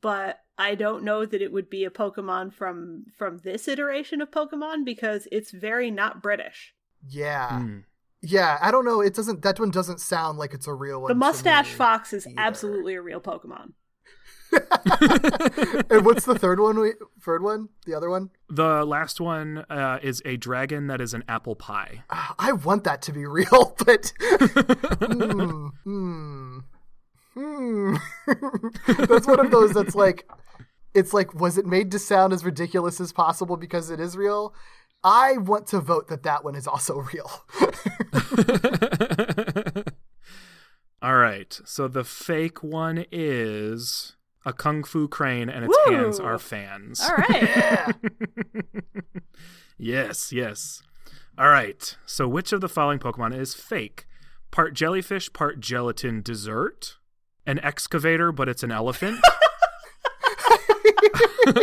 but 0.00 0.40
I 0.56 0.74
don't 0.74 1.04
know 1.04 1.24
that 1.24 1.42
it 1.42 1.52
would 1.52 1.70
be 1.70 1.84
a 1.84 1.90
Pokemon 1.90 2.52
from 2.52 3.06
from 3.16 3.38
this 3.38 3.68
iteration 3.68 4.20
of 4.20 4.30
Pokemon 4.30 4.84
because 4.84 5.28
it's 5.30 5.50
very 5.50 5.90
not 5.90 6.22
British. 6.22 6.74
Yeah. 7.06 7.60
Hmm. 7.60 7.78
Yeah, 8.20 8.58
I 8.60 8.72
don't 8.72 8.84
know. 8.84 9.00
It 9.00 9.14
doesn't 9.14 9.42
that 9.42 9.60
one 9.60 9.70
doesn't 9.70 10.00
sound 10.00 10.38
like 10.38 10.52
it's 10.52 10.66
a 10.66 10.74
real 10.74 11.00
one. 11.00 11.08
The 11.08 11.14
mustache 11.14 11.72
fox 11.72 12.12
is 12.12 12.26
either. 12.26 12.34
absolutely 12.38 12.94
a 12.94 13.02
real 13.02 13.20
Pokemon. 13.20 13.72
and 15.90 16.04
what's 16.04 16.24
the 16.24 16.36
third 16.38 16.60
one? 16.60 16.78
We, 16.78 16.92
third 17.20 17.42
one? 17.42 17.68
The 17.86 17.94
other 17.94 18.08
one? 18.08 18.30
The 18.48 18.84
last 18.84 19.20
one 19.20 19.64
uh, 19.70 19.98
is 20.02 20.22
a 20.24 20.36
dragon 20.36 20.86
that 20.86 21.00
is 21.00 21.14
an 21.14 21.24
apple 21.28 21.56
pie. 21.56 22.04
Ah, 22.10 22.34
I 22.38 22.52
want 22.52 22.84
that 22.84 23.02
to 23.02 23.12
be 23.12 23.26
real, 23.30 23.76
but 23.84 24.12
hmm, 24.20 25.68
hmm, 25.84 26.58
hmm. 27.34 27.96
that's 29.06 29.26
one 29.26 29.40
of 29.40 29.50
those 29.50 29.72
that's 29.72 29.94
like, 29.94 30.28
it's 30.94 31.12
like, 31.12 31.34
was 31.34 31.58
it 31.58 31.66
made 31.66 31.90
to 31.92 31.98
sound 31.98 32.32
as 32.32 32.44
ridiculous 32.44 33.00
as 33.00 33.12
possible 33.12 33.56
because 33.56 33.90
it 33.90 34.00
is 34.00 34.16
real? 34.16 34.54
I 35.04 35.36
want 35.36 35.66
to 35.68 35.80
vote 35.80 36.08
that 36.08 36.24
that 36.24 36.44
one 36.44 36.56
is 36.56 36.66
also 36.66 37.06
real. 37.12 37.30
All 41.00 41.14
right. 41.14 41.60
So 41.64 41.86
the 41.86 42.02
fake 42.02 42.62
one 42.62 43.04
is 43.12 44.16
a 44.44 44.52
kung 44.52 44.84
fu 44.84 45.08
crane 45.08 45.48
and 45.48 45.64
its 45.64 45.76
Woo! 45.86 45.94
hands 45.94 46.20
are 46.20 46.38
fans. 46.38 47.00
All 47.00 47.16
right. 47.16 47.42
yeah. 47.42 47.92
Yes, 49.78 50.32
yes. 50.32 50.82
All 51.38 51.48
right. 51.48 51.96
So, 52.04 52.26
which 52.26 52.52
of 52.52 52.60
the 52.60 52.68
following 52.68 52.98
Pokemon 52.98 53.38
is 53.38 53.54
fake? 53.54 54.06
Part 54.50 54.74
jellyfish, 54.74 55.32
part 55.32 55.60
gelatin 55.60 56.20
dessert. 56.20 56.96
An 57.46 57.60
excavator, 57.60 58.32
but 58.32 58.48
it's 58.48 58.64
an 58.64 58.72
elephant. 58.72 59.20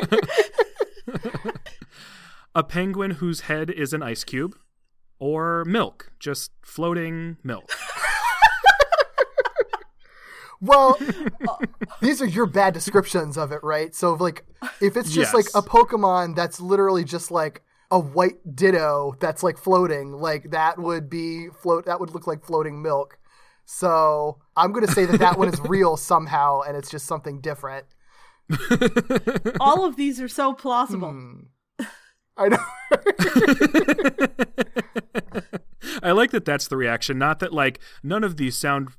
a 2.55 2.63
penguin 2.63 3.11
whose 3.11 3.41
head 3.41 3.69
is 3.69 3.93
an 3.93 4.01
ice 4.01 4.23
cube. 4.23 4.55
Or 5.19 5.65
milk, 5.65 6.11
just 6.19 6.51
floating 6.61 7.37
milk. 7.43 7.69
Well, 10.61 10.97
uh, 11.47 11.57
these 12.01 12.21
are 12.21 12.25
your 12.25 12.45
bad 12.45 12.73
descriptions 12.73 13.37
of 13.37 13.51
it, 13.51 13.63
right? 13.63 13.93
So, 13.93 14.13
like, 14.13 14.45
if 14.81 14.97
it's 14.97 15.11
just 15.11 15.33
like 15.33 15.45
a 15.55 15.61
Pokemon 15.61 16.35
that's 16.35 16.59
literally 16.59 17.03
just 17.03 17.31
like 17.31 17.63
a 17.91 17.99
white 17.99 18.55
Ditto 18.55 19.15
that's 19.19 19.43
like 19.43 19.57
floating, 19.57 20.13
like 20.13 20.51
that 20.51 20.79
would 20.79 21.09
be 21.09 21.49
float. 21.49 21.85
That 21.85 21.99
would 21.99 22.11
look 22.11 22.27
like 22.27 22.43
floating 22.43 22.81
milk. 22.81 23.19
So, 23.65 24.39
I'm 24.55 24.71
gonna 24.71 24.87
say 24.87 25.05
that 25.05 25.19
that 25.19 25.37
one 25.37 25.49
is 25.49 25.59
real 25.61 25.97
somehow, 25.97 26.61
and 26.61 26.77
it's 26.77 26.89
just 26.89 27.05
something 27.05 27.41
different. 27.41 27.85
All 29.59 29.85
of 29.85 29.95
these 29.95 30.21
are 30.21 30.27
so 30.27 30.53
plausible. 30.53 31.11
Hmm. 31.11 31.39
I 32.37 32.49
know. 32.49 32.57
I 36.03 36.11
like 36.11 36.31
that 36.31 36.45
that's 36.45 36.67
the 36.67 36.77
reaction. 36.77 37.17
Not 37.17 37.39
that, 37.39 37.53
like, 37.53 37.79
none 38.03 38.23
of 38.23 38.37
these 38.37 38.57
sound 38.57 38.89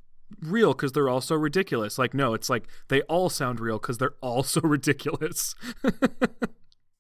real 0.43 0.73
because 0.73 0.93
they're 0.93 1.09
all 1.09 1.21
so 1.21 1.35
ridiculous. 1.37 1.99
Like, 1.99 2.15
no, 2.15 2.35
it's 2.35 2.49
like 2.51 2.65
they 2.89 3.03
all 3.03 3.29
sound 3.29 3.61
real 3.61 3.79
because 3.79 3.99
they're 3.99 4.15
all 4.21 4.43
so 4.43 4.61
ridiculous. 4.65 5.55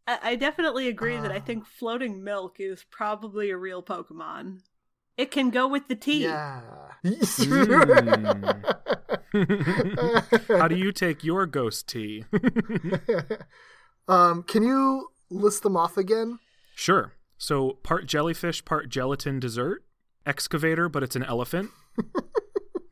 I, 0.07 0.18
I 0.22 0.37
definitely 0.37 0.89
agree 0.89 1.16
that 1.18 1.32
I 1.32 1.41
think 1.41 1.66
floating 1.66 2.22
milk 2.22 2.57
is 2.59 2.84
probably 2.91 3.51
a 3.51 3.57
real 3.57 3.82
Pokemon. 3.82 4.61
It 5.16 5.30
can 5.30 5.51
go 5.51 5.66
with 5.66 5.89
the 5.89 5.95
tea. 5.97 6.24
Yeah. 6.24 6.61
Mm. 7.05 8.66
How 10.59 10.68
do 10.68 10.76
you 10.76 10.93
take 10.93 11.24
your 11.24 11.47
ghost 11.47 11.89
tea? 11.89 12.24
um, 14.09 14.43
can 14.43 14.62
you 14.62 15.09
list 15.30 15.62
them 15.62 15.76
off 15.76 15.97
again? 15.97 16.39
sure. 16.74 17.12
So 17.39 17.72
part 17.82 18.07
jellyfish, 18.07 18.64
part 18.64 18.89
gelatin 18.89 19.41
dessert. 19.41 19.84
Excavator, 20.24 20.89
but 20.89 21.03
it's 21.03 21.16
an 21.16 21.22
elephant. 21.22 21.70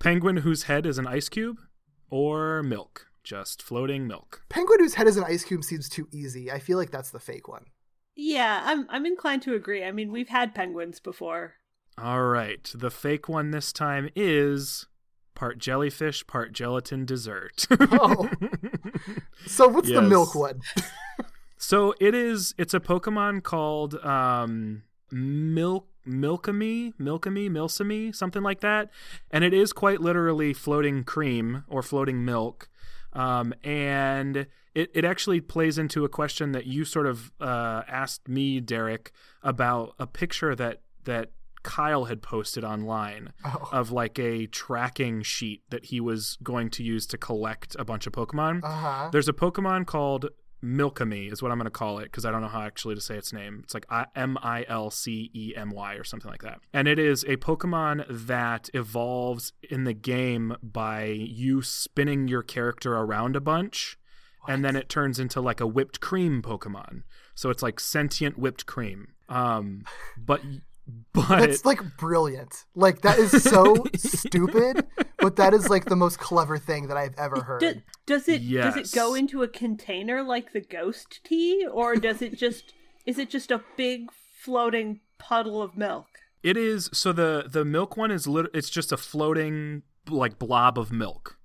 Penguin 0.04 0.36
whose 0.36 0.64
head 0.64 0.84
is 0.84 0.98
an 0.98 1.06
ice 1.06 1.30
cube. 1.30 1.58
Or 2.10 2.62
milk. 2.62 3.06
Just 3.22 3.62
floating 3.62 4.06
milk. 4.06 4.42
Penguin 4.50 4.80
whose 4.80 4.92
head 4.96 5.06
is 5.06 5.16
an 5.16 5.24
ice 5.24 5.44
cube 5.44 5.64
seems 5.64 5.88
too 5.88 6.06
easy. 6.12 6.52
I 6.52 6.58
feel 6.58 6.76
like 6.76 6.90
that's 6.90 7.10
the 7.10 7.18
fake 7.18 7.48
one. 7.48 7.64
Yeah, 8.14 8.60
I'm 8.66 8.86
I'm 8.90 9.06
inclined 9.06 9.40
to 9.44 9.54
agree. 9.54 9.82
I 9.82 9.92
mean, 9.92 10.12
we've 10.12 10.28
had 10.28 10.54
penguins 10.54 11.00
before. 11.00 11.54
All 11.96 12.24
right. 12.24 12.70
The 12.74 12.90
fake 12.90 13.30
one 13.30 13.50
this 13.50 13.72
time 13.72 14.10
is 14.14 14.88
part 15.34 15.58
jellyfish, 15.58 16.26
part 16.26 16.52
gelatin 16.52 17.06
dessert. 17.06 17.66
Oh. 17.70 18.28
So 19.46 19.68
what's 19.68 19.88
the 19.88 20.02
milk 20.02 20.34
one? 20.34 20.60
so 21.56 21.94
it 21.98 22.14
is 22.14 22.54
it's 22.58 22.74
a 22.74 22.80
Pokemon 22.80 23.42
called 23.42 23.94
um 24.04 24.82
Milk 25.10 25.86
Milkamy, 26.06 26.92
Milkamy, 27.00 27.48
Milsamy, 27.50 28.14
something 28.14 28.42
like 28.42 28.60
that. 28.60 28.90
And 29.30 29.44
it 29.44 29.54
is 29.54 29.72
quite 29.72 30.00
literally 30.00 30.52
floating 30.52 31.04
cream 31.04 31.64
or 31.68 31.82
floating 31.82 32.24
milk. 32.24 32.68
Um, 33.12 33.54
and 33.62 34.46
it, 34.74 34.90
it 34.92 35.04
actually 35.04 35.40
plays 35.40 35.78
into 35.78 36.04
a 36.04 36.08
question 36.08 36.52
that 36.52 36.66
you 36.66 36.84
sort 36.84 37.06
of 37.06 37.32
uh, 37.40 37.82
asked 37.86 38.28
me, 38.28 38.60
Derek, 38.60 39.12
about 39.42 39.94
a 39.98 40.06
picture 40.06 40.54
that 40.56 40.80
that 41.04 41.30
Kyle 41.62 42.04
had 42.04 42.20
posted 42.22 42.64
online 42.64 43.32
Oh. 43.44 43.68
of 43.72 43.90
like 43.90 44.18
a 44.18 44.46
tracking 44.46 45.22
sheet 45.22 45.62
that 45.70 45.86
he 45.86 46.00
was 46.00 46.36
going 46.42 46.68
to 46.70 46.82
use 46.82 47.06
to 47.06 47.16
collect 47.18 47.74
a 47.78 47.84
bunch 47.84 48.06
of 48.06 48.12
Pokemon. 48.12 48.62
Uh 48.64 48.68
huh. 48.68 49.08
There's 49.12 49.28
a 49.28 49.32
Pokemon 49.32 49.86
called 49.86 50.28
Milkamy, 50.64 51.32
is 51.32 51.42
what 51.42 51.52
I'm 51.52 51.58
going 51.58 51.66
to 51.66 51.70
call 51.70 51.98
it 51.98 52.04
because 52.04 52.24
I 52.24 52.30
don't 52.30 52.40
know 52.40 52.48
how 52.48 52.62
actually 52.62 52.94
to 52.94 53.00
say 53.00 53.16
its 53.16 53.32
name. 53.32 53.60
It's 53.62 53.74
like 53.74 53.86
M 54.16 54.38
I 54.42 54.64
L 54.68 54.90
C 54.90 55.30
E 55.34 55.52
M 55.54 55.70
Y 55.70 55.94
or 55.94 56.04
something 56.04 56.30
like 56.30 56.42
that. 56.42 56.60
And 56.72 56.88
it 56.88 56.98
is 56.98 57.22
a 57.24 57.36
Pokemon 57.36 58.06
that 58.08 58.70
evolves 58.72 59.52
in 59.62 59.84
the 59.84 59.92
game 59.92 60.56
by 60.62 61.04
you 61.04 61.62
spinning 61.62 62.28
your 62.28 62.42
character 62.42 62.96
around 62.96 63.36
a 63.36 63.40
bunch, 63.40 63.98
and 64.48 64.64
then 64.64 64.76
it 64.76 64.88
turns 64.88 65.20
into 65.20 65.40
like 65.40 65.60
a 65.60 65.66
whipped 65.66 66.00
cream 66.00 66.42
Pokemon. 66.42 67.02
So 67.34 67.50
it's 67.50 67.62
like 67.62 67.78
sentient 67.78 68.38
whipped 68.38 68.66
cream. 68.66 69.08
Um, 69.28 69.84
but 70.16 70.40
but 71.12 71.40
That's 71.40 71.64
like 71.64 71.80
brilliant. 71.96 72.64
Like 72.74 73.02
that 73.02 73.18
is 73.18 73.42
so 73.42 73.86
stupid, 73.96 74.86
but 75.24 75.36
that 75.36 75.54
is 75.54 75.70
like 75.70 75.86
the 75.86 75.96
most 75.96 76.18
clever 76.18 76.58
thing 76.58 76.88
that 76.88 76.98
I've 76.98 77.14
ever 77.16 77.42
heard. 77.42 77.60
Do, 77.60 77.82
does 78.04 78.28
it 78.28 78.38
does 78.50 78.76
it 78.76 78.92
go 78.94 79.14
into 79.14 79.42
a 79.42 79.48
container 79.48 80.22
like 80.22 80.52
the 80.52 80.60
ghost 80.60 81.20
tea, 81.24 81.66
or 81.66 81.96
does 81.96 82.20
it 82.20 82.36
just 82.36 82.74
is 83.06 83.18
it 83.18 83.30
just 83.30 83.50
a 83.50 83.62
big 83.76 84.10
floating 84.12 85.00
puddle 85.16 85.62
of 85.62 85.78
milk? 85.78 86.06
It 86.42 86.58
is 86.58 86.90
so 86.92 87.10
the 87.12 87.46
the 87.48 87.64
milk 87.64 87.96
one 87.96 88.10
is 88.10 88.26
lit- 88.26 88.50
it's 88.52 88.68
just 88.68 88.92
a 88.92 88.98
floating 88.98 89.82
like 90.10 90.38
blob 90.38 90.78
of 90.78 90.92
milk. 90.92 91.38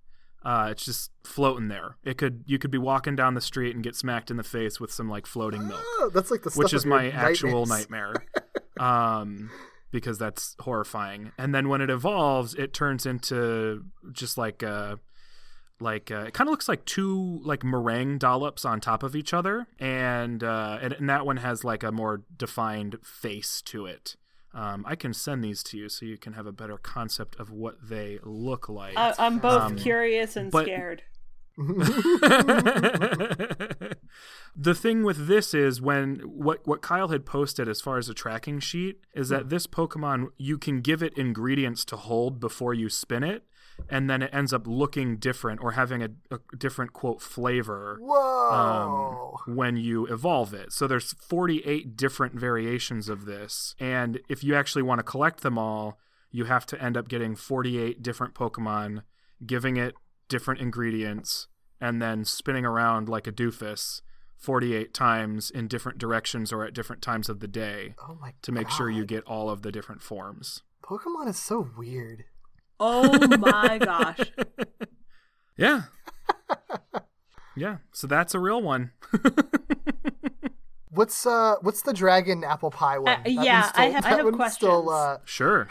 Uh, 0.44 0.68
it's 0.72 0.84
just 0.84 1.12
floating 1.24 1.70
there. 1.70 1.96
It 2.04 2.18
could 2.18 2.44
you 2.46 2.60
could 2.60 2.72
be 2.72 2.78
walking 2.78 3.16
down 3.16 3.34
the 3.34 3.42
street 3.42 3.76
and 3.76 3.84
get 3.84 3.96
smacked 3.96 4.30
in 4.30 4.36
the 4.36 4.44
face 4.44 4.78
with 4.78 4.92
some 4.92 5.10
like 5.10 5.26
floating 5.26 5.68
milk, 5.68 5.82
Oh, 5.84 6.12
that's 6.14 6.32
like 6.32 6.44
the 6.44 6.52
stuff 6.52 6.64
which 6.64 6.74
is 6.74 6.84
of 6.84 6.90
your 6.90 6.98
my 6.98 7.12
actual 7.12 7.66
nightmare. 7.66 8.14
um, 8.80 9.50
because 9.92 10.18
that's 10.18 10.56
horrifying. 10.62 11.32
And 11.38 11.54
then 11.54 11.70
when 11.70 11.82
it 11.82 11.90
evolves, 11.90 12.54
it 12.56 12.74
turns 12.74 13.06
into 13.06 13.86
just 14.12 14.38
like 14.38 14.64
uh 14.64 14.98
like 15.82 16.12
uh, 16.12 16.26
it 16.28 16.34
kind 16.34 16.50
of 16.50 16.52
looks 16.52 16.68
like 16.68 16.84
two 16.86 17.40
like 17.46 17.64
meringue 17.64 18.18
dollops 18.18 18.66
on 18.66 18.82
top 18.82 19.02
of 19.02 19.16
each 19.16 19.34
other, 19.34 19.66
and 19.80 20.44
uh, 20.44 20.78
and, 20.82 20.92
and 20.94 21.10
that 21.10 21.26
one 21.26 21.38
has 21.38 21.64
like 21.64 21.84
a 21.84 21.92
more 21.92 22.22
defined 22.38 22.98
face 23.02 23.62
to 23.62 23.86
it. 23.86 24.18
Um, 24.54 24.84
I 24.86 24.96
can 24.96 25.14
send 25.14 25.42
these 25.44 25.64
to 25.64 25.78
you 25.78 25.88
so 25.88 26.06
you 26.06 26.18
can 26.18 26.34
have 26.34 26.46
a 26.48 26.52
better 26.52 26.78
concept 26.78 27.40
of 27.40 27.50
what 27.52 27.76
they 27.88 28.20
look 28.24 28.68
like. 28.68 28.98
I, 28.98 29.14
I'm 29.20 29.38
both 29.40 29.62
Um, 29.62 29.76
curious 29.78 30.36
and 30.36 30.52
but- 30.52 30.66
scared. 30.66 31.04
The 34.56 34.74
thing 34.74 35.04
with 35.04 35.28
this 35.28 35.54
is 35.54 35.82
when 35.82 36.20
what 36.20 36.66
what 36.66 36.82
Kyle 36.82 37.10
had 37.10 37.26
posted 37.26 37.68
as 37.68 37.82
far 37.82 37.98
as 37.98 38.08
a 38.08 38.14
tracking 38.14 38.62
sheet 38.62 39.02
is 39.14 39.28
that 39.30 39.50
this 39.50 39.68
Pokemon 39.68 40.28
you 40.38 40.58
can 40.58 40.80
give 40.80 41.04
it 41.04 41.18
ingredients 41.18 41.84
to 41.86 41.98
hold 41.98 42.40
before 42.40 42.74
you 42.74 42.88
spin 42.90 43.24
it, 43.24 43.44
and 43.90 44.10
then 44.10 44.22
it 44.22 44.30
ends 44.34 44.54
up 44.54 44.66
looking 44.68 45.18
different 45.18 45.62
or 45.62 45.74
having 45.74 46.02
a, 46.02 46.10
a 46.32 46.40
different 46.58 46.94
quote 46.94 47.22
flavor 47.22 47.98
Whoa. 48.02 49.36
um, 49.46 49.56
when 49.56 49.76
you 49.76 50.06
evolve 50.06 50.54
it. 50.54 50.72
So 50.72 50.88
there's 50.88 51.12
48 51.14 51.98
different 51.98 52.36
variations 52.36 53.10
of 53.10 53.26
this, 53.26 53.76
and 53.80 54.22
if 54.30 54.46
you 54.46 54.56
actually 54.56 54.84
want 54.84 55.00
to 55.00 55.04
collect 55.04 55.42
them 55.42 55.58
all, 55.58 56.00
you 56.32 56.46
have 56.46 56.66
to 56.68 56.82
end 56.82 56.96
up 56.96 57.10
getting 57.10 57.36
48 57.36 58.02
different 58.02 58.34
Pokemon, 58.34 59.04
giving 59.46 59.76
it 59.78 59.96
different 60.30 60.62
ingredients, 60.62 61.48
and 61.82 62.02
then 62.02 62.24
spinning 62.24 62.66
around 62.66 63.10
like 63.10 63.28
a 63.28 63.32
doofus 63.32 64.02
48 64.38 64.94
times 64.94 65.50
in 65.52 65.68
different 65.68 65.98
directions 65.98 66.54
or 66.54 66.64
at 66.64 66.74
different 66.74 67.02
times 67.02 67.28
of 67.28 67.42
the 67.42 67.48
day 67.48 67.94
oh 68.08 68.18
my 68.22 68.34
to 68.42 68.54
make 68.54 68.70
sure 68.70 68.90
you 68.90 69.04
get 69.06 69.24
all 69.26 69.50
of 69.50 69.64
the 69.64 69.72
different 69.72 70.02
forms. 70.02 70.64
Pokemon 70.82 71.28
is 71.28 71.38
so 71.38 71.70
weird. 71.78 72.24
Oh 72.80 73.10
my 73.38 73.78
gosh. 73.84 74.20
Yeah. 75.58 75.84
yeah, 77.58 77.78
so 77.92 78.08
that's 78.08 78.34
a 78.34 78.40
real 78.40 78.62
one. 78.62 78.92
What's 80.92 81.26
uh 81.26 81.56
what's 81.62 81.84
the 81.84 81.94
dragon 81.94 82.44
apple 82.44 82.72
pie 82.72 82.98
one? 82.98 83.20
Uh, 83.20 83.30
yeah, 83.30 83.62
one's 83.62 83.72
I 83.76 83.86
have- 83.86 84.06
I 84.06 84.10
have 84.10 84.26
one's 84.26 84.54
Still, 84.54 84.90
uh... 84.90 85.18
Sure. 85.24 85.70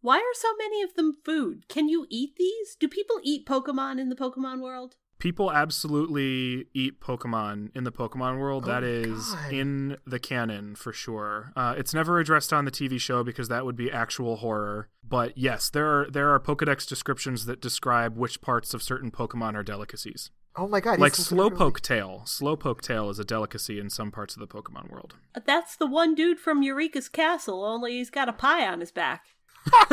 Why 0.00 0.16
are 0.16 0.34
so 0.34 0.48
many 0.58 0.82
of 0.82 0.94
them 0.94 1.16
food? 1.24 1.68
Can 1.68 1.88
you 1.88 2.06
eat 2.08 2.36
these? 2.36 2.76
Do 2.78 2.88
people 2.88 3.20
eat 3.22 3.46
Pokemon 3.46 4.00
in 4.00 4.08
the 4.08 4.16
Pokemon 4.16 4.60
world? 4.60 4.96
people 5.20 5.52
absolutely 5.52 6.66
eat 6.74 7.00
Pokemon 7.00 7.68
in 7.76 7.84
the 7.84 7.92
Pokemon 7.92 8.40
world. 8.40 8.64
Oh 8.64 8.68
that 8.68 8.82
my 8.82 8.88
is 8.88 9.34
God. 9.34 9.52
in 9.52 9.96
the 10.04 10.18
canon 10.18 10.74
for 10.74 10.92
sure. 10.92 11.52
Uh, 11.54 11.74
it's 11.78 11.94
never 11.94 12.18
addressed 12.18 12.52
on 12.52 12.64
the 12.64 12.70
TV 12.72 12.98
show 12.98 13.22
because 13.22 13.48
that 13.48 13.64
would 13.64 13.76
be 13.76 13.92
actual 13.92 14.36
horror. 14.36 14.88
But 15.06 15.38
yes, 15.38 15.70
there 15.70 15.86
are 15.86 16.10
there 16.10 16.30
are 16.30 16.40
Pokedex 16.40 16.88
descriptions 16.88 17.46
that 17.46 17.60
describe 17.60 18.16
which 18.16 18.40
parts 18.40 18.74
of 18.74 18.82
certain 18.82 19.12
Pokemon 19.12 19.54
are 19.54 19.62
delicacies. 19.62 20.30
oh 20.56 20.66
my 20.66 20.80
god, 20.80 20.98
like 20.98 21.12
Slowpoke 21.12 21.80
Tail. 21.80 22.22
Slowpoke 22.24 22.80
Tail 22.80 23.10
is 23.10 23.18
a 23.18 23.24
delicacy 23.24 23.78
in 23.78 23.90
some 23.90 24.10
parts 24.10 24.34
of 24.34 24.40
the 24.40 24.48
Pokemon 24.48 24.90
world. 24.90 25.14
That's 25.44 25.76
the 25.76 25.86
one 25.86 26.14
dude 26.14 26.40
from 26.40 26.62
Eureka's 26.62 27.08
Castle, 27.08 27.64
only 27.64 27.92
he's 27.92 28.10
got 28.10 28.28
a 28.28 28.32
pie 28.32 28.66
on 28.66 28.80
his 28.80 28.90
back. 28.90 29.26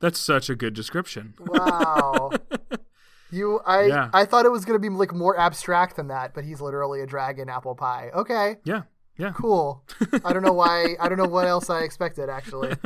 That's 0.00 0.18
such 0.18 0.48
a 0.48 0.54
good 0.54 0.74
description. 0.74 1.34
Wow. 1.38 2.30
You, 3.30 3.60
I, 3.66 3.82
Yeah. 3.86 4.10
I 4.12 4.24
thought 4.24 4.46
it 4.46 4.52
was 4.52 4.64
gonna 4.64 4.78
be 4.78 4.88
like 4.88 5.12
more 5.14 5.38
abstract 5.38 5.96
than 5.96 6.08
that, 6.08 6.34
but 6.34 6.44
he's 6.44 6.60
literally 6.60 7.00
a 7.00 7.06
dragon 7.06 7.48
apple 7.48 7.74
pie. 7.74 8.10
Okay, 8.14 8.56
Yeah, 8.64 8.82
yeah. 9.16 9.32
cool. 9.34 9.84
I 10.24 10.32
don't 10.32 10.42
know 10.42 10.52
why. 10.54 10.96
I 11.00 11.08
don't 11.08 11.18
know 11.18 11.26
what 11.28 11.46
else 11.54 11.68
I 11.70 11.80
expected 11.82 12.28
actually. 12.28 12.74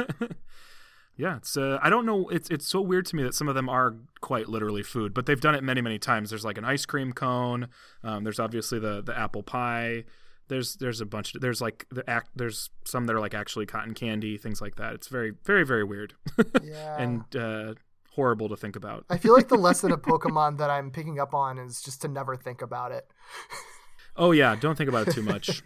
Yeah, 1.15 1.37
it's 1.37 1.59
uh, 1.59 1.79
I 1.83 1.91
don't 1.91 2.07
know. 2.07 2.27
It's 2.31 2.49
it's 2.49 2.67
so 2.67 2.81
weird 2.81 3.05
to 3.07 3.17
me 3.17 3.23
that 3.23 3.35
some 3.35 3.47
of 3.47 3.55
them 3.55 3.69
are 3.69 3.97
quite 4.23 4.49
literally 4.49 4.83
food, 4.83 5.13
but 5.13 5.27
they've 5.27 5.39
done 5.41 5.55
it 5.55 5.63
many 5.63 5.83
many 5.83 5.99
times. 5.99 6.31
There's 6.31 6.45
like 6.45 6.57
an 6.57 6.65
ice 6.65 6.87
cream 6.87 7.13
cone. 7.13 7.69
Um, 8.03 8.25
there's 8.25 8.41
obviously 8.41 8.79
the 8.79 9.03
the 9.03 9.17
apple 9.17 9.43
pie. 9.43 10.05
There's 10.49 10.75
there's 10.77 11.01
a 11.01 11.07
bunch. 11.07 11.35
Of, 11.35 11.41
there's 11.41 11.61
like 11.61 11.87
the 11.91 12.09
act. 12.09 12.31
There's 12.37 12.71
some 12.85 13.07
that 13.07 13.15
are 13.17 13.21
like 13.21 13.35
actually 13.35 13.67
cotton 13.67 13.95
candy, 13.95 14.37
things 14.37 14.61
like 14.61 14.77
that. 14.77 14.95
It's 14.95 15.09
very 15.09 15.33
very 15.45 15.65
very 15.65 15.85
weird 15.85 16.15
Yeah. 16.63 16.97
and 16.99 17.37
uh, 17.37 17.75
horrible 18.11 18.49
to 18.51 18.57
think 18.57 18.77
about. 18.77 19.05
I 19.09 19.17
feel 19.19 19.33
like 19.35 19.49
the 19.49 19.57
lesson 19.57 19.93
of 19.93 20.03
Pokemon 20.03 20.59
that 20.59 20.69
I'm 20.71 20.91
picking 20.91 21.19
up 21.21 21.35
on 21.35 21.59
is 21.59 21.81
just 21.81 22.03
to 22.03 22.09
never 22.09 22.37
think 22.37 22.61
about 22.61 22.93
it. 22.93 23.07
Oh 24.17 24.33
yeah, 24.33 24.55
don't 24.57 24.77
think 24.77 24.89
about 24.91 25.09
it 25.09 25.15
too 25.15 25.23
much. 25.23 25.63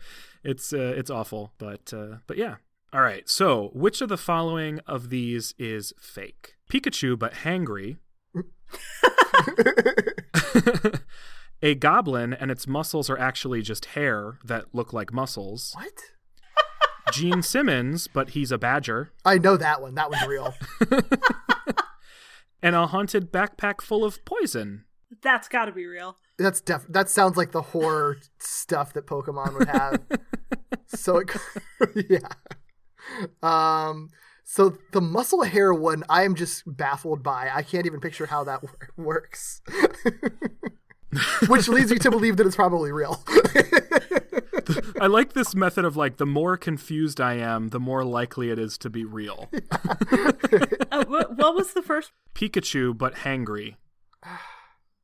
it's 0.43 0.71
uh, 0.73 0.93
it's 0.95 1.09
awful, 1.09 1.53
but 1.57 1.91
uh, 1.93 2.17
but 2.27 2.37
yeah. 2.37 2.55
All 2.93 3.01
right. 3.01 3.27
So, 3.27 3.71
which 3.73 4.01
of 4.01 4.09
the 4.09 4.17
following 4.17 4.79
of 4.85 5.09
these 5.09 5.55
is 5.57 5.93
fake? 5.99 6.53
Pikachu, 6.69 7.17
but 7.17 7.33
hangry. 7.33 7.97
A 11.63 11.73
goblin, 11.73 12.33
and 12.33 12.51
its 12.51 12.67
muscles 12.67 13.09
are 13.09 13.17
actually 13.17 13.63
just 13.63 13.85
hair 13.85 14.37
that 14.45 14.65
look 14.73 14.93
like 14.93 15.11
muscles. 15.11 15.73
What? 15.75 15.99
Gene 17.11 17.41
Simmons, 17.41 18.07
but 18.07 18.31
he's 18.31 18.51
a 18.51 18.59
badger. 18.59 19.11
I 19.25 19.39
know 19.39 19.57
that 19.57 19.81
one. 19.81 19.95
That 19.95 20.11
one's 20.11 20.27
real. 20.27 20.53
And 22.63 22.77
a 22.77 22.87
haunted 22.87 23.29
backpack 23.29 23.81
full 23.81 24.05
of 24.05 24.23
poison. 24.23 24.85
That's 25.21 25.49
got 25.49 25.65
to 25.65 25.73
be 25.73 25.85
real. 25.85 26.17
That's 26.39 26.61
def- 26.61 26.87
that 26.87 27.09
sounds 27.09 27.35
like 27.35 27.51
the 27.51 27.61
horror 27.61 28.19
stuff 28.39 28.93
that 28.93 29.05
Pokemon 29.05 29.59
would 29.59 29.67
have. 29.67 30.01
so 30.87 31.17
it, 31.17 31.29
yeah. 32.09 32.29
Um 33.43 34.09
so 34.45 34.77
the 34.93 35.01
muscle 35.01 35.43
hair 35.43 35.73
one 35.73 36.05
I 36.07 36.23
am 36.23 36.35
just 36.35 36.63
baffled 36.65 37.21
by. 37.21 37.51
I 37.53 37.63
can't 37.63 37.85
even 37.85 37.99
picture 37.99 38.27
how 38.27 38.45
that 38.45 38.63
wor- 38.63 38.89
works. 38.95 39.61
Which 41.47 41.67
leads 41.67 41.91
you 41.91 41.99
to 41.99 42.11
believe 42.11 42.37
that 42.37 42.47
it's 42.47 42.55
probably 42.55 42.91
real. 42.91 43.23
I 44.99 45.07
like 45.07 45.33
this 45.33 45.53
method 45.55 45.85
of 45.85 45.97
like 45.97 46.17
the 46.17 46.25
more 46.25 46.57
confused 46.57 47.19
I 47.19 47.33
am, 47.35 47.69
the 47.69 47.79
more 47.79 48.03
likely 48.05 48.49
it 48.49 48.59
is 48.59 48.77
to 48.79 48.89
be 48.89 49.05
real. 49.05 49.49
Uh, 50.91 51.03
what, 51.05 51.35
what 51.37 51.55
was 51.55 51.73
the 51.73 51.81
first? 51.81 52.11
Pikachu, 52.35 52.95
but 52.95 53.15
hangry. 53.15 53.77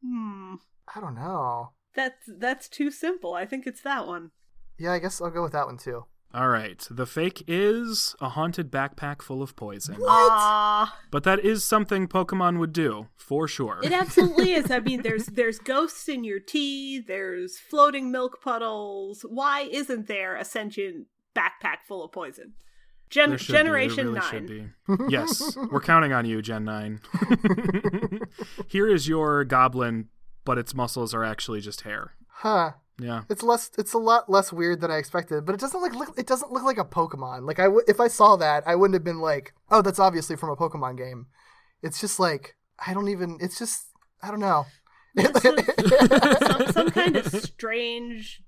Hmm. 0.06 0.56
I 0.96 1.00
don't 1.02 1.16
know. 1.16 1.72
That's 1.96 2.30
that's 2.38 2.70
too 2.70 2.92
simple. 2.92 3.34
I 3.34 3.48
think 3.48 3.66
it's 3.66 3.82
that 3.82 4.06
one. 4.06 4.30
Yeah, 4.78 4.92
I 4.92 5.00
guess 5.00 5.20
I'll 5.20 5.32
go 5.32 5.42
with 5.42 5.54
that 5.54 5.66
one 5.66 5.78
too. 5.78 6.06
All 6.34 6.48
right. 6.50 6.86
The 6.92 7.08
fake 7.08 7.44
is 7.48 8.16
a 8.22 8.30
haunted 8.30 8.70
backpack 8.70 9.22
full 9.24 9.42
of 9.42 9.56
poison. 9.56 9.98
Ah, 10.08 10.96
But 11.10 11.24
that 11.24 11.40
is 11.44 11.64
something 11.64 12.08
Pokemon 12.08 12.60
would 12.60 12.72
do, 12.72 13.08
for 13.16 13.48
sure. 13.48 13.80
it 13.84 13.92
absolutely 13.92 14.54
is. 14.54 14.70
I 14.70 14.80
mean, 14.88 15.02
there's 15.02 15.26
there's 15.26 15.58
ghosts 15.58 16.08
in 16.08 16.24
your 16.24 16.40
tea. 16.40 17.00
There's 17.00 17.58
floating 17.58 18.12
milk 18.12 18.42
puddles. 18.44 19.26
Why 19.28 19.62
isn't 19.72 20.08
there 20.08 20.36
a 20.36 20.46
sentient 20.46 21.08
backpack 21.36 21.78
full 21.88 22.04
of 22.04 22.12
poison? 22.12 22.54
Gen- 23.10 23.30
There 23.30 23.38
should 23.40 23.48
be, 23.48 23.54
there 23.54 23.64
Generation 23.64 24.06
really 24.10 24.20
nine. 24.20 24.30
should 24.30 24.48
be. 24.48 24.68
Yes, 25.10 25.58
we're 25.72 25.82
counting 25.82 26.14
on 26.14 26.26
you, 26.26 26.44
Gen 26.44 26.64
9. 26.64 27.02
Here 28.68 28.88
is 28.88 29.08
your 29.08 29.44
goblin, 29.46 30.10
but 30.46 30.60
its 30.60 30.76
muscles 30.76 31.14
are 31.16 31.24
actually 31.24 31.60
just 31.62 31.82
hair. 31.82 32.12
Huh. 32.28 32.74
Yeah. 33.00 33.22
It's 33.30 33.44
less. 33.44 33.72
It's 33.78 33.94
a 33.94 33.98
lot 33.98 34.30
less 34.30 34.52
weird 34.52 34.82
than 34.82 34.92
I 34.92 34.98
expected, 34.98 35.46
but 35.46 35.56
it 35.56 35.62
doesn't 35.62 35.82
like 35.82 35.94
look. 35.96 36.18
It 36.18 36.28
doesn't 36.28 36.52
look 36.52 36.64
like 36.64 36.78
a 36.78 36.84
Pokemon. 36.86 37.48
Like 37.48 37.60
I, 37.60 37.64
w- 37.66 37.84
if 37.88 38.00
I 38.00 38.08
saw 38.08 38.36
that, 38.36 38.64
I 38.68 38.76
wouldn't 38.76 38.96
have 38.96 39.04
been 39.04 39.20
like, 39.22 39.54
"Oh, 39.72 39.82
that's 39.82 40.00
obviously 40.00 40.36
from 40.36 40.50
a 40.50 40.56
Pokemon 40.56 40.98
game." 40.98 41.28
It's 41.82 42.02
just 42.02 42.20
like 42.20 42.56
I 42.86 42.94
don't 42.94 43.08
even. 43.10 43.38
It's 43.40 43.58
just 43.58 43.86
I 44.22 44.30
don't 44.32 44.42
know. 44.42 44.66
some, 45.40 46.68
some 46.72 46.92
kind 46.92 47.16
of 47.16 47.28
strange 47.28 48.44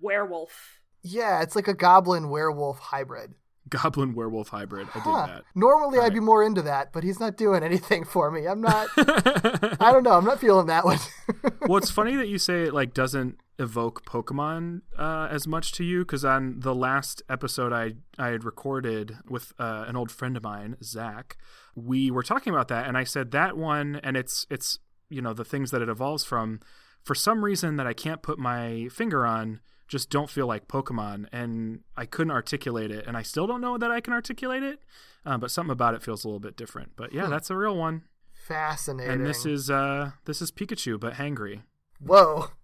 werewolf. 0.00 0.80
yeah, 1.02 1.42
it's 1.42 1.56
like 1.56 1.68
a 1.68 1.74
goblin 1.74 2.28
werewolf 2.28 2.78
hybrid. 2.78 3.34
Goblin 3.72 4.14
werewolf 4.14 4.48
hybrid. 4.48 4.86
I 4.94 4.98
Huh. 5.00 5.26
did 5.26 5.44
Normally, 5.54 5.98
I'd 5.98 6.02
Right. 6.04 6.12
be 6.14 6.20
more 6.20 6.42
into 6.44 6.62
that, 6.62 6.92
but 6.92 7.02
he's 7.02 7.18
not 7.18 7.36
doing 7.36 7.62
anything 7.62 8.04
for 8.04 8.30
me. 8.30 8.46
I'm 8.46 8.60
not. 8.60 8.88
I 8.96 9.90
don't 9.92 10.02
know. 10.04 10.12
I'm 10.12 10.24
not 10.24 10.38
feeling 10.40 10.66
that 10.66 10.84
one. 10.84 10.98
well, 11.68 11.78
it's 11.78 11.90
funny 12.00 12.14
that 12.16 12.28
you 12.28 12.38
say 12.38 12.62
it 12.64 12.74
like 12.74 12.94
doesn't 12.94 13.38
evoke 13.58 14.04
Pokemon 14.04 14.80
uh, 14.98 15.28
as 15.30 15.46
much 15.46 15.72
to 15.72 15.84
you 15.84 16.00
because 16.00 16.24
on 16.24 16.60
the 16.60 16.74
last 16.74 17.22
episode 17.28 17.72
I 17.72 17.94
I 18.18 18.28
had 18.28 18.44
recorded 18.44 19.16
with 19.28 19.52
uh, 19.58 19.84
an 19.88 19.96
old 19.96 20.10
friend 20.10 20.36
of 20.36 20.42
mine, 20.42 20.76
Zach, 20.82 21.36
we 21.74 22.10
were 22.10 22.22
talking 22.22 22.52
about 22.52 22.68
that, 22.68 22.86
and 22.86 22.96
I 22.96 23.04
said 23.04 23.30
that 23.32 23.56
one, 23.56 24.00
and 24.02 24.16
it's 24.16 24.46
it's 24.50 24.78
you 25.08 25.20
know 25.22 25.32
the 25.32 25.44
things 25.44 25.70
that 25.70 25.82
it 25.82 25.88
evolves 25.88 26.24
from. 26.24 26.60
For 27.04 27.14
some 27.16 27.44
reason 27.44 27.76
that 27.76 27.86
I 27.86 27.92
can't 27.94 28.22
put 28.22 28.38
my 28.38 28.88
finger 28.92 29.26
on, 29.26 29.60
just 29.88 30.10
don't 30.10 30.30
feel 30.30 30.46
like 30.46 30.68
Pokemon, 30.68 31.26
and 31.32 31.80
I 31.96 32.06
couldn't 32.06 32.30
articulate 32.30 32.90
it, 32.90 33.06
and 33.06 33.16
I 33.16 33.22
still 33.22 33.46
don't 33.46 33.60
know 33.60 33.76
that 33.78 33.90
I 33.90 34.00
can 34.00 34.12
articulate 34.12 34.62
it. 34.62 34.80
Uh, 35.24 35.38
but 35.38 35.50
something 35.50 35.70
about 35.72 35.94
it 35.94 36.02
feels 36.02 36.24
a 36.24 36.28
little 36.28 36.40
bit 36.40 36.56
different. 36.56 36.92
But 36.96 37.12
yeah, 37.12 37.26
that's 37.28 37.50
a 37.50 37.56
real 37.56 37.76
one. 37.76 38.02
Fascinating. 38.46 39.12
And 39.12 39.26
this 39.26 39.46
is 39.46 39.70
uh 39.70 40.12
this 40.24 40.42
is 40.42 40.50
Pikachu, 40.50 40.98
but 40.98 41.14
hangry. 41.14 41.62
whoa. 42.00 42.48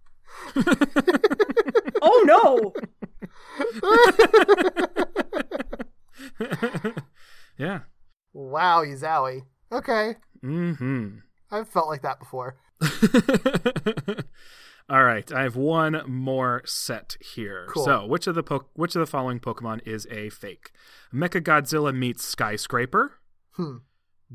Oh 2.01 2.23
no! 2.25 2.73
yeah. 7.57 7.79
Wow, 8.33 8.83
Zowie. 8.85 9.41
Okay, 9.71 10.15
Mm-hmm. 10.43 11.17
I've 11.51 11.67
felt 11.67 11.87
like 11.87 12.03
that 12.03 12.19
before. 12.19 12.57
All 14.89 15.03
right, 15.03 15.31
I 15.31 15.43
have 15.43 15.55
one 15.55 16.01
more 16.07 16.61
set 16.65 17.15
here. 17.21 17.67
Cool. 17.69 17.85
So, 17.85 18.05
which 18.05 18.25
of 18.27 18.35
the 18.35 18.43
po- 18.43 18.65
which 18.73 18.95
of 18.95 19.01
the 19.01 19.05
following 19.05 19.39
Pokemon 19.39 19.85
is 19.87 20.07
a 20.09 20.29
fake? 20.29 20.71
Mecha 21.13 21.41
Godzilla 21.41 21.95
meets 21.95 22.25
Skyscraper. 22.25 23.13
Hmm. 23.51 23.77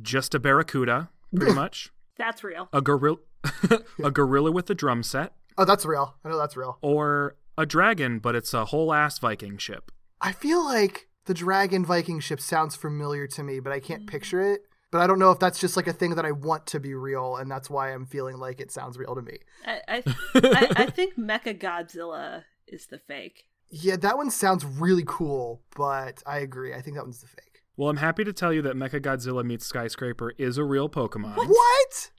Just 0.01 0.35
a 0.35 0.39
Barracuda, 0.39 1.11
pretty 1.35 1.55
much. 1.55 1.91
That's 2.17 2.45
real. 2.45 2.69
A 2.73 2.81
gorilla, 2.81 3.17
a 4.05 4.11
gorilla 4.11 4.53
with 4.53 4.71
a 4.71 4.75
drum 4.75 5.03
set, 5.03 5.33
Oh, 5.59 5.65
that's 5.65 5.85
real. 5.85 6.15
I 6.25 6.29
know 6.29 6.39
that's 6.39 6.57
real. 6.57 6.79
or 6.83 7.37
a 7.59 7.65
dragon, 7.67 8.19
but 8.19 8.35
it's 8.35 8.53
a 8.55 8.67
whole 8.67 8.93
ass 8.93 9.19
Viking 9.19 9.57
ship. 9.59 9.91
I 10.21 10.33
feel 10.33 10.65
like 10.65 11.09
the 11.27 11.35
Dragon 11.35 11.85
Viking 11.85 12.19
ship 12.21 12.41
sounds 12.41 12.75
familiar 12.77 13.27
to 13.29 13.43
me, 13.43 13.61
but 13.61 13.73
I 13.73 13.79
can't 13.81 14.07
picture 14.07 14.41
it. 14.41 14.63
But 14.95 15.01
I 15.01 15.09
don't 15.09 15.19
know 15.19 15.33
if 15.33 15.41
that's 15.41 15.59
just 15.59 15.77
like 15.77 15.89
a 15.89 15.93
thing 15.93 16.15
that 16.15 16.25
I 16.25 16.31
want 16.31 16.67
to 16.67 16.79
be 16.79 16.95
real, 16.95 17.35
and 17.35 17.51
that's 17.51 17.69
why 17.69 17.93
I'm 17.93 18.07
feeling 18.07 18.39
like 18.39 18.61
it 18.61 18.71
sounds 18.71 18.97
real 18.97 19.17
to 19.17 19.23
me. 19.23 19.39
I 19.67 19.81
I, 19.89 20.03
I, 20.37 20.71
I 20.77 20.87
think 20.87 21.19
Mecha 21.19 21.59
Godzilla 21.59 22.45
is 22.69 22.87
the 22.87 23.01
fake. 23.01 23.49
Yeah, 23.69 23.97
that 23.97 24.17
one 24.17 24.31
sounds 24.31 24.65
really 24.65 25.03
cool, 25.05 25.63
but 25.75 26.23
I 26.25 26.39
agree. 26.39 26.73
I 26.75 26.81
think 26.81 26.95
that 26.95 27.03
one's 27.03 27.21
the 27.23 27.27
fake. 27.27 27.65
Well, 27.77 27.89
I'm 27.89 27.97
happy 27.97 28.23
to 28.23 28.33
tell 28.33 28.53
you 28.53 28.63
that 28.63 28.77
Mecha 28.77 29.01
Godzilla 29.01 29.45
meets 29.45 29.67
Skyscraper 29.67 30.33
is 30.39 30.59
a 30.59 30.63
real 30.63 30.89
Pokemon. 30.89 31.39
What? 31.39 32.11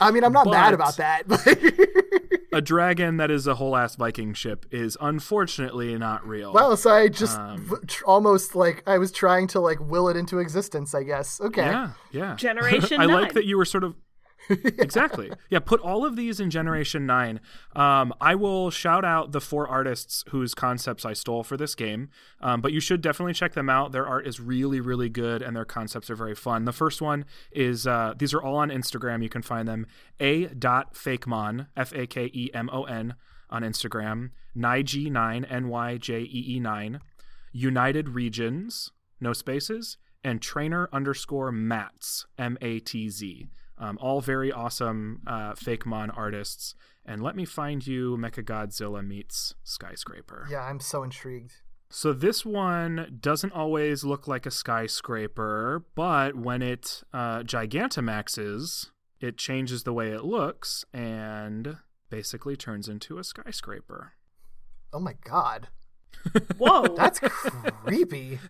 I 0.00 0.10
mean, 0.10 0.24
I'm 0.24 0.32
not 0.32 0.46
mad 0.46 0.74
about 0.74 0.96
that, 0.98 1.26
but 1.28 1.46
a 2.52 2.60
dragon 2.60 3.16
that 3.16 3.30
is 3.30 3.46
a 3.46 3.54
whole 3.54 3.76
ass 3.76 3.96
Viking 3.96 4.34
ship 4.34 4.66
is 4.70 4.96
unfortunately 5.00 5.96
not 5.98 6.26
real. 6.26 6.52
Well, 6.52 6.76
So 6.76 6.90
I 6.90 7.08
just 7.08 7.38
Um, 7.38 7.64
v- 7.64 7.86
tr- 7.86 8.04
almost 8.06 8.54
like 8.54 8.82
I 8.86 8.98
was 8.98 9.10
trying 9.12 9.46
to 9.48 9.60
like 9.60 9.78
will 9.80 10.08
it 10.08 10.16
into 10.16 10.38
existence. 10.38 10.94
I 10.94 11.02
guess. 11.02 11.40
Okay. 11.40 11.62
yeah, 11.64 11.90
yeah. 12.12 12.34
Generation 12.36 13.00
I 13.00 13.06
nine. 13.06 13.14
like 13.22 13.32
that 13.34 13.44
you 13.44 13.56
were 13.56 13.64
sort 13.64 13.84
of 13.84 13.94
exactly. 14.50 15.30
Yeah, 15.50 15.60
put 15.60 15.80
all 15.80 16.04
of 16.04 16.16
these 16.16 16.40
in 16.40 16.50
Generation 16.50 17.06
9. 17.06 17.40
Um, 17.74 18.12
I 18.20 18.34
will 18.34 18.70
shout 18.70 19.04
out 19.04 19.32
the 19.32 19.40
four 19.40 19.68
artists 19.68 20.24
whose 20.28 20.54
concepts 20.54 21.04
I 21.04 21.12
stole 21.12 21.42
for 21.42 21.56
this 21.56 21.74
game, 21.74 22.10
um, 22.40 22.60
but 22.60 22.72
you 22.72 22.80
should 22.80 23.00
definitely 23.00 23.34
check 23.34 23.54
them 23.54 23.68
out. 23.68 23.92
Their 23.92 24.06
art 24.06 24.26
is 24.26 24.40
really, 24.40 24.80
really 24.80 25.08
good, 25.08 25.42
and 25.42 25.56
their 25.56 25.64
concepts 25.64 26.10
are 26.10 26.16
very 26.16 26.34
fun. 26.34 26.64
The 26.64 26.72
first 26.72 27.00
one 27.00 27.24
is 27.52 27.86
uh, 27.86 28.14
these 28.16 28.34
are 28.34 28.42
all 28.42 28.56
on 28.56 28.70
Instagram. 28.70 29.22
You 29.22 29.28
can 29.28 29.42
find 29.42 29.66
them 29.66 29.86
a 30.20 30.46
dot 30.46 30.94
fakemon 30.94 31.68
f 31.76 31.92
a 31.94 32.06
k 32.06 32.30
e 32.32 32.50
m 32.52 32.68
o 32.72 32.84
n 32.84 33.14
on 33.50 33.62
Instagram. 33.62 34.30
Nyg9 34.56 35.46
n 35.50 35.68
y 35.68 35.96
j 35.96 36.20
e 36.20 36.56
e 36.56 36.60
9 36.60 37.00
United 37.52 38.10
Regions 38.10 38.90
no 39.20 39.32
spaces 39.32 39.96
and 40.22 40.40
trainer 40.40 40.88
underscore 40.92 41.52
mats 41.52 42.26
m 42.38 42.56
a 42.60 42.80
t 42.80 43.08
z. 43.08 43.48
Um, 43.78 43.98
all 44.00 44.20
very 44.20 44.52
awesome 44.52 45.22
uh, 45.26 45.52
Fakemon 45.52 46.16
artists. 46.16 46.74
And 47.04 47.22
let 47.22 47.36
me 47.36 47.44
find 47.44 47.86
you 47.86 48.16
Mecha 48.16 48.44
Godzilla 48.44 49.06
meets 49.06 49.54
Skyscraper. 49.62 50.46
Yeah, 50.50 50.62
I'm 50.62 50.80
so 50.80 51.02
intrigued. 51.02 51.52
So 51.90 52.12
this 52.12 52.44
one 52.44 53.18
doesn't 53.20 53.52
always 53.52 54.02
look 54.02 54.26
like 54.26 54.46
a 54.46 54.50
skyscraper, 54.50 55.84
but 55.94 56.34
when 56.34 56.60
it 56.60 57.02
uh, 57.12 57.40
Gigantamaxes, 57.40 58.90
it 59.20 59.36
changes 59.36 59.84
the 59.84 59.92
way 59.92 60.10
it 60.10 60.24
looks 60.24 60.84
and 60.92 61.76
basically 62.10 62.56
turns 62.56 62.88
into 62.88 63.18
a 63.18 63.22
skyscraper. 63.24 64.14
Oh 64.92 64.98
my 64.98 65.14
god, 65.24 65.68
Whoa! 66.58 66.96
that's 66.96 67.20
creepy. 67.84 68.40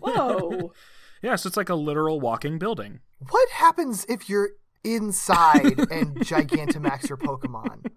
Whoa! 0.00 0.72
Yeah, 1.22 1.36
so 1.36 1.46
it's 1.46 1.56
like 1.56 1.68
a 1.68 1.76
literal 1.76 2.18
walking 2.18 2.58
building. 2.58 2.98
What 3.30 3.48
happens 3.50 4.04
if 4.08 4.28
you're 4.28 4.50
inside 4.84 5.78
and 5.90 6.16
Gigantamax 6.16 7.08
your 7.08 7.18
Pokemon? 7.18 7.90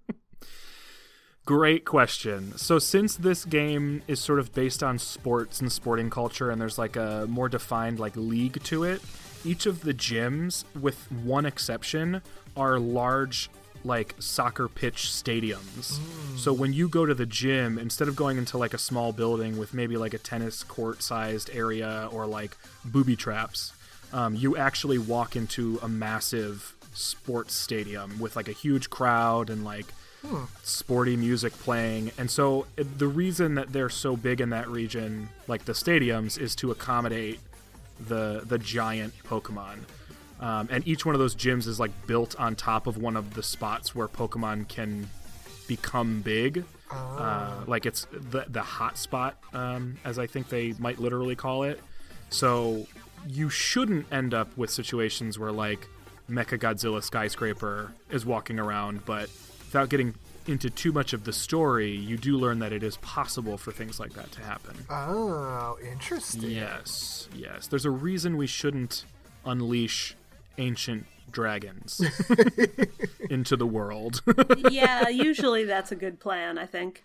Great 1.45 1.86
question. 1.86 2.57
So, 2.57 2.79
since 2.79 3.15
this 3.15 3.45
game 3.45 4.01
is 4.07 4.19
sort 4.19 4.39
of 4.39 4.51
based 4.53 4.81
on 4.81 4.97
sports 4.97 5.61
and 5.61 5.71
sporting 5.71 6.09
culture, 6.09 6.49
and 6.49 6.59
there's 6.59 6.79
like 6.79 6.95
a 6.95 7.27
more 7.29 7.49
defined 7.49 7.99
like 7.99 8.15
league 8.15 8.63
to 8.63 8.83
it, 8.83 9.01
each 9.43 9.67
of 9.67 9.81
the 9.81 9.93
gyms, 9.93 10.63
with 10.79 11.11
one 11.11 11.45
exception, 11.45 12.23
are 12.57 12.79
large 12.79 13.49
like 13.83 14.15
soccer 14.17 14.67
pitch 14.67 15.03
stadiums. 15.03 15.99
So 16.38 16.51
when 16.51 16.73
you 16.73 16.89
go 16.89 17.05
to 17.05 17.13
the 17.13 17.27
gym, 17.27 17.77
instead 17.77 18.07
of 18.07 18.15
going 18.15 18.38
into 18.38 18.57
like 18.57 18.73
a 18.73 18.79
small 18.79 19.13
building 19.13 19.57
with 19.57 19.73
maybe 19.73 19.97
like 19.97 20.15
a 20.15 20.17
tennis 20.17 20.63
court 20.63 21.03
sized 21.03 21.51
area 21.53 22.09
or 22.11 22.25
like 22.25 22.57
booby 22.83 23.15
traps, 23.15 23.71
um, 24.11 24.36
you 24.36 24.57
actually 24.57 24.97
walk 24.97 25.36
into 25.36 25.79
a 25.83 25.88
massive 25.88 26.74
sports 26.96 27.54
stadium 27.54 28.20
with 28.20 28.36
like 28.36 28.48
a 28.48 28.54
huge 28.54 28.89
crowd 28.89 29.50
and 29.50 29.64
like 29.64 29.86
sporty 30.64 31.16
music 31.16 31.54
playing. 31.54 32.12
And 32.18 32.30
so 32.30 32.66
the 32.78 33.08
reason 33.08 33.56
that 33.56 33.72
they're 33.72 33.89
so 33.89 34.16
big 34.16 34.41
in 34.41 34.50
that 34.50 34.68
region, 34.68 35.30
like 35.48 35.66
the 35.66 35.74
stadiums, 35.74 36.39
is 36.39 36.56
to 36.56 36.72
accommodate 36.72 37.39
the 38.08 38.41
the 38.46 38.58
giant 38.58 39.14
Pokemon. 39.24 39.80
Um, 40.39 40.68
and 40.70 40.86
each 40.88 41.06
one 41.06 41.16
of 41.16 41.20
those 41.20 41.36
gyms 41.36 41.68
is 41.68 41.80
like 41.80 41.91
built 42.08 42.38
on 42.39 42.56
top 42.56 42.88
of 42.88 42.98
one 42.98 43.16
of 43.16 43.36
the 43.36 43.43
spots 43.43 43.96
where 43.96 44.08
Pokemon 44.08 44.68
can 44.68 45.08
become 45.68 46.22
big. 46.22 46.66
Uh, 46.91 47.64
like 47.68 47.86
it's 47.86 48.08
the 48.12 48.46
the 48.50 48.62
hot 48.62 48.98
spot, 48.98 49.38
um, 49.54 49.98
as 50.04 50.20
I 50.20 50.28
think 50.28 50.50
they 50.50 50.74
might 50.74 51.00
literally 51.00 51.36
call 51.36 51.64
it. 51.64 51.80
So 52.30 52.86
you 53.28 53.50
shouldn't 53.50 54.12
end 54.12 54.34
up 54.34 54.56
with 54.58 54.70
situations 54.70 55.39
where 55.39 55.52
like 55.52 55.88
Mecha 56.30 56.57
Godzilla 56.59 57.03
skyscraper 57.03 57.91
is 58.09 58.26
walking 58.26 58.59
around, 58.59 59.05
but 59.05 59.30
without 59.59 59.89
getting 59.89 60.15
into 60.47 60.69
too 60.69 60.91
much 60.91 61.13
of 61.13 61.23
the 61.23 61.34
story, 61.34 61.91
you 61.91 62.17
do 62.17 62.38
learn 62.38 62.59
that 62.59 62.71
it 62.71 62.84
is 62.84 62.97
possible 62.97 63.57
for 63.57 63.71
things 63.71 63.99
like 63.99 64.13
that 64.13 64.32
to 64.32 64.41
happen. 64.41 64.76
Oh, 64.89 65.78
interesting. 65.84 66.51
Yes, 66.51 67.28
yes. 67.36 67.67
There's 67.67 67.86
a 67.86 67.89
reason 67.91 68.38
we 68.38 68.47
shouldn't 68.47 69.05
unleash 69.45 70.15
ancient 70.57 71.05
dragons 71.32 71.99
into 73.30 73.55
the 73.57 73.65
world. 73.65 74.21
yeah, 74.71 75.09
usually 75.09 75.65
that's 75.65 75.91
a 75.91 75.95
good 75.95 76.19
plan, 76.19 76.57
I 76.57 76.65
think. 76.65 77.03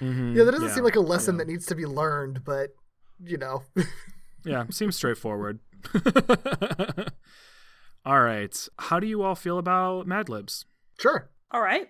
Mm-hmm. 0.00 0.36
Yeah, 0.36 0.44
that 0.44 0.52
doesn't 0.52 0.68
Yeah, 0.68 0.74
seem 0.74 0.84
like 0.84 0.96
a 0.96 1.00
lesson 1.00 1.36
know. 1.36 1.44
that 1.44 1.48
needs 1.50 1.66
to 1.66 1.74
be 1.74 1.86
learned, 1.86 2.44
but 2.44 2.74
you 3.24 3.36
know. 3.38 3.62
yeah, 4.44 4.64
seems 4.70 4.96
straightforward. 4.96 5.58
All 8.06 8.20
right. 8.20 8.68
How 8.78 9.00
do 9.00 9.06
you 9.08 9.22
all 9.22 9.34
feel 9.34 9.58
about 9.58 10.06
Mad 10.06 10.28
Libs? 10.28 10.64
sure. 10.98 11.28
All 11.50 11.60
right. 11.60 11.88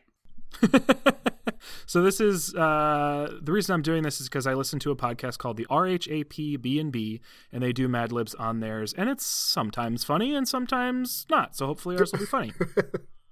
so 1.86 2.02
this 2.02 2.20
is 2.20 2.54
uh, 2.54 3.38
the 3.42 3.52
reason 3.52 3.74
I'm 3.74 3.82
doing 3.82 4.02
this 4.02 4.20
is 4.20 4.28
because 4.28 4.46
I 4.46 4.54
listen 4.54 4.78
to 4.80 4.90
a 4.90 4.96
podcast 4.96 5.36
called 5.38 5.58
the 5.58 5.66
RHAP 5.66 6.62
B 6.62 6.80
and 6.80 6.90
B, 6.90 7.20
and 7.52 7.62
they 7.62 7.72
do 7.72 7.86
Mad 7.86 8.12
Libs 8.12 8.34
on 8.34 8.60
theirs, 8.60 8.94
and 8.94 9.10
it's 9.10 9.26
sometimes 9.26 10.04
funny 10.04 10.34
and 10.34 10.48
sometimes 10.48 11.26
not. 11.28 11.54
So 11.54 11.66
hopefully 11.66 11.98
ours 11.98 12.12
will 12.12 12.20
be 12.20 12.26
funny. 12.26 12.52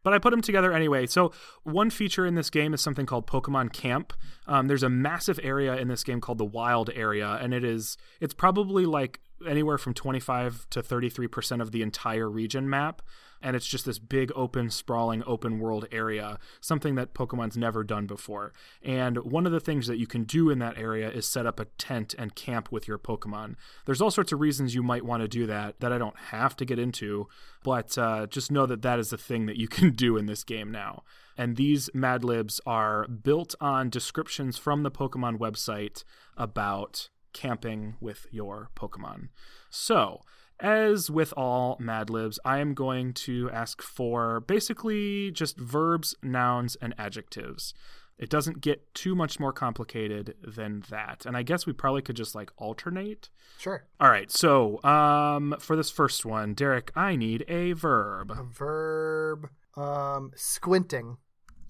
But 0.04 0.12
I 0.12 0.18
put 0.18 0.30
them 0.30 0.42
together 0.42 0.72
anyway. 0.72 1.06
So 1.06 1.32
one 1.62 1.88
feature 1.90 2.26
in 2.26 2.34
this 2.34 2.50
game 2.50 2.74
is 2.74 2.82
something 2.82 3.06
called 3.06 3.26
Pokemon 3.26 3.72
Camp. 3.72 4.12
Um, 4.46 4.68
there's 4.68 4.82
a 4.82 4.90
massive 4.90 5.40
area 5.42 5.76
in 5.76 5.88
this 5.88 6.04
game 6.04 6.20
called 6.20 6.38
the 6.38 6.44
Wild 6.44 6.90
Area, 6.94 7.38
and 7.40 7.54
it 7.54 7.64
is 7.64 7.96
it's 8.20 8.34
probably 8.34 8.84
like 8.84 9.20
anywhere 9.46 9.78
from 9.78 9.94
25 9.94 10.66
to 10.70 10.82
33 10.82 11.26
percent 11.28 11.62
of 11.62 11.72
the 11.72 11.82
entire 11.82 12.28
region 12.28 12.68
map. 12.68 13.02
And 13.42 13.54
it's 13.54 13.66
just 13.66 13.84
this 13.84 13.98
big, 13.98 14.32
open, 14.34 14.70
sprawling, 14.70 15.22
open 15.26 15.58
world 15.58 15.86
area, 15.92 16.38
something 16.62 16.94
that 16.94 17.12
Pokemon's 17.12 17.58
never 17.58 17.84
done 17.84 18.06
before. 18.06 18.54
And 18.82 19.18
one 19.18 19.44
of 19.44 19.52
the 19.52 19.60
things 19.60 19.86
that 19.86 19.98
you 19.98 20.06
can 20.06 20.24
do 20.24 20.48
in 20.48 20.60
that 20.60 20.78
area 20.78 21.10
is 21.10 21.26
set 21.26 21.44
up 21.44 21.60
a 21.60 21.66
tent 21.76 22.14
and 22.18 22.34
camp 22.34 22.72
with 22.72 22.88
your 22.88 22.98
Pokemon. 22.98 23.56
There's 23.84 24.00
all 24.00 24.10
sorts 24.10 24.32
of 24.32 24.40
reasons 24.40 24.74
you 24.74 24.82
might 24.82 25.04
want 25.04 25.22
to 25.22 25.28
do 25.28 25.44
that 25.46 25.80
that 25.80 25.92
I 25.92 25.98
don't 25.98 26.16
have 26.16 26.56
to 26.56 26.64
get 26.64 26.78
into, 26.78 27.28
but 27.62 27.98
uh, 27.98 28.26
just 28.28 28.50
know 28.50 28.64
that 28.64 28.80
that 28.80 28.98
is 28.98 29.12
a 29.12 29.18
thing 29.18 29.44
that 29.44 29.58
you 29.58 29.68
can 29.76 29.90
do 29.90 30.16
in 30.16 30.24
this 30.24 30.42
game 30.42 30.70
now. 30.70 31.02
And 31.36 31.56
these 31.56 31.90
Mad 31.92 32.24
Libs 32.24 32.60
are 32.64 33.06
built 33.08 33.54
on 33.60 33.90
descriptions 33.90 34.56
from 34.56 34.84
the 34.84 34.90
Pokemon 34.90 35.38
website 35.38 36.04
about 36.36 37.10
camping 37.34 37.96
with 38.00 38.26
your 38.30 38.70
Pokemon. 38.74 39.28
So, 39.68 40.22
as 40.60 41.10
with 41.10 41.34
all 41.36 41.76
Mad 41.78 42.08
Libs, 42.08 42.38
I 42.44 42.60
am 42.60 42.72
going 42.74 43.12
to 43.14 43.50
ask 43.50 43.82
for 43.82 44.40
basically 44.40 45.30
just 45.32 45.58
verbs, 45.58 46.14
nouns, 46.22 46.76
and 46.76 46.94
adjectives. 46.96 47.74
It 48.16 48.30
doesn't 48.30 48.60
get 48.60 48.94
too 48.94 49.16
much 49.16 49.40
more 49.40 49.52
complicated 49.52 50.36
than 50.40 50.84
that. 50.88 51.26
And 51.26 51.36
I 51.36 51.42
guess 51.42 51.66
we 51.66 51.72
probably 51.72 52.00
could 52.00 52.14
just 52.14 52.32
like 52.34 52.52
alternate. 52.56 53.28
Sure. 53.58 53.84
All 54.00 54.08
right. 54.08 54.30
So, 54.30 54.82
um, 54.84 55.56
for 55.58 55.74
this 55.74 55.90
first 55.90 56.24
one, 56.24 56.54
Derek, 56.54 56.92
I 56.94 57.16
need 57.16 57.44
a 57.48 57.72
verb. 57.72 58.30
A 58.30 58.44
verb. 58.44 59.48
Um, 59.76 60.30
squinting 60.36 61.16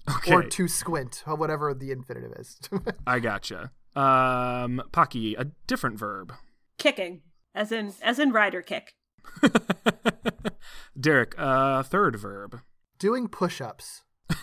Okay. 0.07 0.31
or 0.35 0.43
to 0.43 0.67
squint, 0.67 1.23
or 1.25 1.35
whatever 1.35 1.73
the 1.73 1.89
infinitive 1.89 2.33
is. 2.37 2.59
I 3.07 3.17
gotcha. 3.17 3.71
Um, 3.95 4.81
Pocky, 4.91 5.35
a 5.35 5.45
different 5.67 5.97
verb. 5.97 6.33
Kicking, 6.77 7.21
as 7.53 7.71
in 7.71 7.93
as 8.01 8.19
in 8.19 8.31
rider 8.31 8.61
kick. 8.61 8.95
Derek, 10.99 11.35
a 11.37 11.83
third 11.83 12.15
verb. 12.17 12.61
Doing 12.99 13.27
push-ups. 13.27 14.03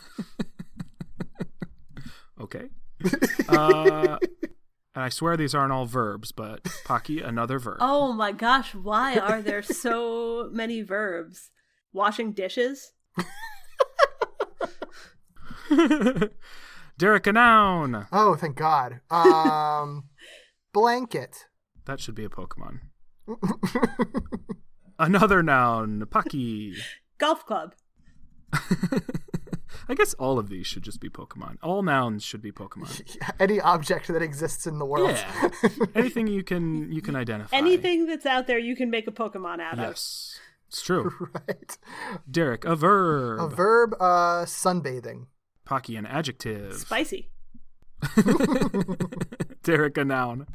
Okay. 2.42 2.70
Uh, 3.48 4.18
and 4.94 5.04
I 5.04 5.08
swear 5.10 5.36
these 5.36 5.54
aren't 5.54 5.72
all 5.72 5.86
verbs, 5.86 6.32
but 6.32 6.66
Pocky, 6.84 7.20
another 7.20 7.60
verb. 7.60 7.78
Oh 7.80 8.12
my 8.12 8.32
gosh, 8.32 8.74
why 8.74 9.16
are 9.16 9.40
there 9.40 9.62
so 9.62 10.48
many 10.52 10.82
verbs? 10.82 11.50
Washing 11.92 12.32
dishes? 12.32 12.92
Derek, 17.02 17.26
a 17.26 17.32
noun. 17.32 18.06
Oh, 18.12 18.36
thank 18.36 18.54
God. 18.54 19.00
Um, 19.10 20.04
blanket. 20.72 21.46
That 21.84 21.98
should 21.98 22.14
be 22.14 22.24
a 22.24 22.28
Pokemon. 22.28 22.78
Another 25.00 25.42
noun. 25.42 26.06
Pocky. 26.08 26.76
Golf 27.18 27.44
club. 27.44 27.74
I 29.88 29.94
guess 29.96 30.14
all 30.14 30.38
of 30.38 30.48
these 30.48 30.68
should 30.68 30.84
just 30.84 31.00
be 31.00 31.08
Pokemon. 31.08 31.56
All 31.60 31.82
nouns 31.82 32.22
should 32.22 32.40
be 32.40 32.52
Pokemon. 32.52 33.16
Any 33.40 33.60
object 33.60 34.06
that 34.06 34.22
exists 34.22 34.68
in 34.68 34.78
the 34.78 34.86
world. 34.86 35.10
Yeah. 35.10 35.48
Anything 35.96 36.28
you 36.28 36.44
can 36.44 36.92
you 36.92 37.02
can 37.02 37.16
identify. 37.16 37.56
Anything 37.56 38.06
that's 38.06 38.26
out 38.26 38.46
there 38.46 38.60
you 38.60 38.76
can 38.76 38.90
make 38.90 39.08
a 39.08 39.12
Pokemon 39.12 39.58
out 39.60 39.72
of. 39.72 39.80
Yes. 39.80 40.38
It's 40.68 40.82
true. 40.82 41.10
right. 41.48 41.76
Derek, 42.30 42.64
a 42.64 42.76
verb. 42.76 43.40
A 43.40 43.48
verb. 43.48 43.94
Uh, 43.94 44.44
sunbathing. 44.44 45.26
Pocky, 45.64 45.96
an 45.96 46.06
adjective. 46.06 46.74
Spicy. 46.74 47.30
Derek, 49.62 49.96
a 49.96 50.04
noun. 50.04 50.46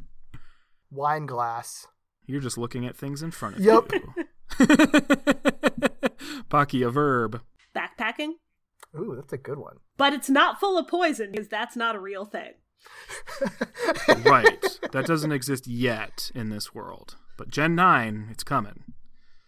Wine 0.90 1.26
glass. 1.26 1.86
You're 2.26 2.40
just 2.40 2.58
looking 2.58 2.84
at 2.86 2.96
things 2.96 3.22
in 3.22 3.30
front 3.30 3.56
of 3.56 3.62
Yep. 3.62 3.92
you. 3.92 4.14
Yep. 4.60 6.12
Pocky, 6.50 6.82
a 6.82 6.90
verb. 6.90 7.40
Backpacking? 7.74 8.32
Ooh, 8.98 9.14
that's 9.16 9.32
a 9.32 9.38
good 9.38 9.58
one. 9.58 9.76
But 9.96 10.12
it's 10.12 10.28
not 10.30 10.60
full 10.60 10.78
of 10.78 10.88
poison 10.88 11.30
because 11.32 11.48
that's 11.48 11.76
not 11.76 11.96
a 11.96 12.00
real 12.00 12.24
thing. 12.24 12.52
Right. 14.24 14.78
That 14.92 15.04
doesn't 15.06 15.32
exist 15.32 15.66
yet 15.66 16.30
in 16.34 16.48
this 16.48 16.74
world. 16.74 17.16
But 17.36 17.48
Gen 17.50 17.74
9, 17.74 18.28
it's 18.30 18.42
coming. 18.44 18.84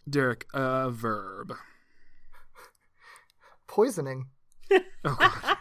Derek, 0.09 0.47
a 0.53 0.91
verb. 0.91 1.55
Poisoning. 3.67 4.27
Oh, 5.05 5.55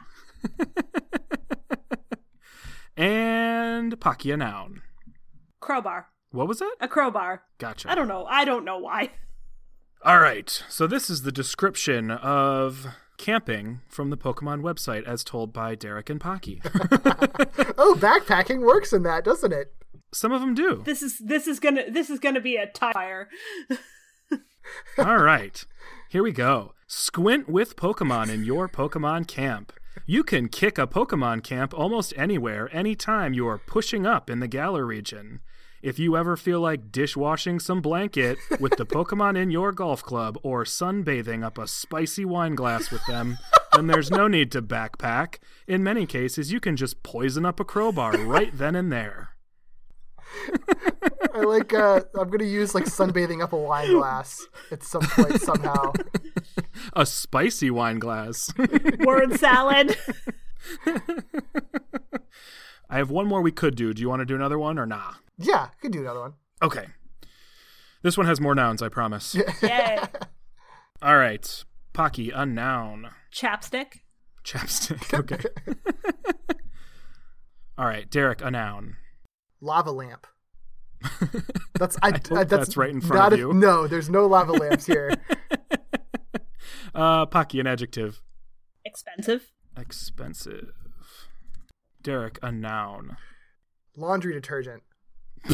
and 2.98 4.00
Pocky, 4.00 4.32
a 4.32 4.38
noun. 4.38 4.82
Crowbar. 5.62 6.08
What 6.32 6.48
was 6.48 6.62
it? 6.62 6.68
A 6.82 6.88
crowbar. 6.88 7.44
Gotcha. 7.58 7.90
I 7.90 7.96
don't 7.96 8.08
know. 8.10 8.26
I 8.26 8.44
don't 8.46 8.66
know 8.66 8.78
why. 8.78 9.12
All 10.04 10.20
right. 10.20 10.64
So 10.68 10.86
this 10.86 11.10
is 11.10 11.22
the 11.24 11.32
description 11.32 12.12
of 12.12 12.88
camping 13.18 13.82
from 13.88 14.10
the 14.10 14.18
Pokemon 14.18 14.62
website 14.62 15.06
as 15.06 15.24
told 15.24 15.54
by 15.54 15.76
Derek 15.76 16.10
and 16.10 16.20
Pocky. 16.20 16.62
Oh, 17.82 17.96
backpacking 17.98 18.60
works 18.60 18.92
in 18.92 19.04
that, 19.04 19.24
doesn't 19.24 19.54
it? 19.54 19.74
Some 20.14 20.32
of 20.32 20.42
them 20.42 20.54
do. 20.54 20.84
This 20.86 21.02
is 21.02 21.18
this 21.18 21.48
is 21.48 21.60
gonna 21.60 21.90
this 21.90 22.10
is 22.10 22.20
gonna 22.20 22.42
be 22.42 22.58
a 22.58 22.68
tire. 22.68 23.30
All 24.98 25.18
right. 25.18 25.66
Here 26.10 26.22
we 26.22 26.32
go. 26.32 26.74
Squint 26.92 27.48
with 27.48 27.76
Pokemon 27.76 28.30
in 28.32 28.44
your 28.44 28.68
Pokemon 28.68 29.28
camp. 29.28 29.72
You 30.08 30.24
can 30.24 30.50
kick 30.50 30.80
a 30.80 30.88
Pokemon 30.88 31.44
camp 31.44 31.72
almost 31.72 32.16
anywhere, 32.18 32.68
anytime 32.76 33.32
you 33.32 33.48
are 33.48 33.60
pushing 33.60 34.08
up 34.08 34.28
in 34.28 34.40
the 34.40 34.48
Galar 34.48 34.88
region. 34.88 35.42
If 35.84 36.00
you 36.00 36.18
ever 36.18 36.36
feel 36.36 36.62
like 36.62 36.92
dishwashing 36.92 37.60
some 37.60 37.80
blanket 37.80 38.40
with 38.60 38.76
the 38.76 38.88
Pokemon 38.88 39.38
in 39.38 39.52
your 39.52 39.72
golf 39.72 40.02
club 40.02 40.40
or 40.42 40.64
sunbathing 40.64 41.44
up 41.44 41.60
a 41.60 41.68
spicy 41.68 42.26
wine 42.26 42.56
glass 42.56 42.90
with 42.90 43.06
them, 43.06 43.38
then 43.76 43.86
there's 43.86 44.10
no 44.10 44.28
need 44.28 44.52
to 44.54 44.62
backpack. 44.64 45.36
In 45.68 45.84
many 45.84 46.08
cases, 46.08 46.52
you 46.52 46.60
can 46.60 46.76
just 46.76 47.04
poison 47.04 47.46
up 47.46 47.60
a 47.60 47.66
crowbar 47.66 48.18
right 48.18 48.50
then 48.52 48.76
and 48.76 48.92
there. 48.92 49.36
I 51.34 51.42
like. 51.42 51.74
Uh, 51.74 52.02
I'm 52.18 52.30
gonna 52.30 52.44
use 52.46 52.76
like 52.76 52.86
sunbathing 52.86 53.42
up 53.42 53.54
a 53.54 53.58
wine 53.58 53.92
glass 53.94 54.48
at 54.72 54.84
some 54.84 55.02
point 55.02 55.42
somehow. 55.42 55.94
A 56.94 57.06
spicy 57.06 57.72
wine 57.72 58.00
glass. 58.00 58.52
Word 59.06 59.40
salad. 59.40 59.98
I 62.90 62.98
have 62.98 63.12
one 63.12 63.28
more 63.28 63.42
we 63.42 63.52
could 63.52 63.76
do. 63.76 63.94
Do 63.94 64.02
you 64.02 64.10
want 64.10 64.22
to 64.22 64.26
do 64.26 64.36
another 64.36 64.58
one 64.58 64.80
or 64.80 64.86
nah? 64.86 65.14
Yeah, 65.38 65.70
could 65.82 65.92
do 65.92 66.02
another 66.02 66.22
one. 66.22 66.34
Okay. 66.62 66.88
This 68.02 68.18
one 68.18 68.28
has 68.28 68.42
more 68.42 68.56
nouns, 68.56 68.82
I 68.82 68.90
promise. 68.90 69.36
Yay. 69.62 70.00
All 71.02 71.18
right. 71.18 71.64
Pocky, 71.94 72.32
a 72.32 72.46
noun. 72.46 73.10
Chapstick. 73.34 74.00
Chapstick. 74.44 75.14
Okay. 75.14 75.44
All 77.78 77.86
right. 77.86 78.10
Derek, 78.10 78.42
a 78.42 78.52
noun. 78.52 78.98
Lava 79.62 79.92
lamp. 79.92 80.26
That's 81.80 81.98
I, 82.02 82.12
hope 82.12 82.32
I- 82.34 82.44
that's 82.44 82.76
right 82.76 82.90
in 82.90 83.00
front 83.02 83.16
not 83.16 83.34
of 83.34 83.40
a- 83.40 83.42
you. 83.42 83.54
No, 83.54 83.88
there's 83.88 84.10
no 84.10 84.26
lava 84.28 84.52
lamps 84.54 84.86
here. 84.86 85.14
Uh, 86.96 87.26
Pocky, 87.28 87.60
an 87.60 87.68
adjective. 87.68 88.20
Expensive. 88.84 89.52
Expensive. 89.78 90.74
Derek, 92.02 92.40
a 92.42 92.52
noun. 92.52 93.16
Laundry 93.96 94.34
detergent. 94.34 94.82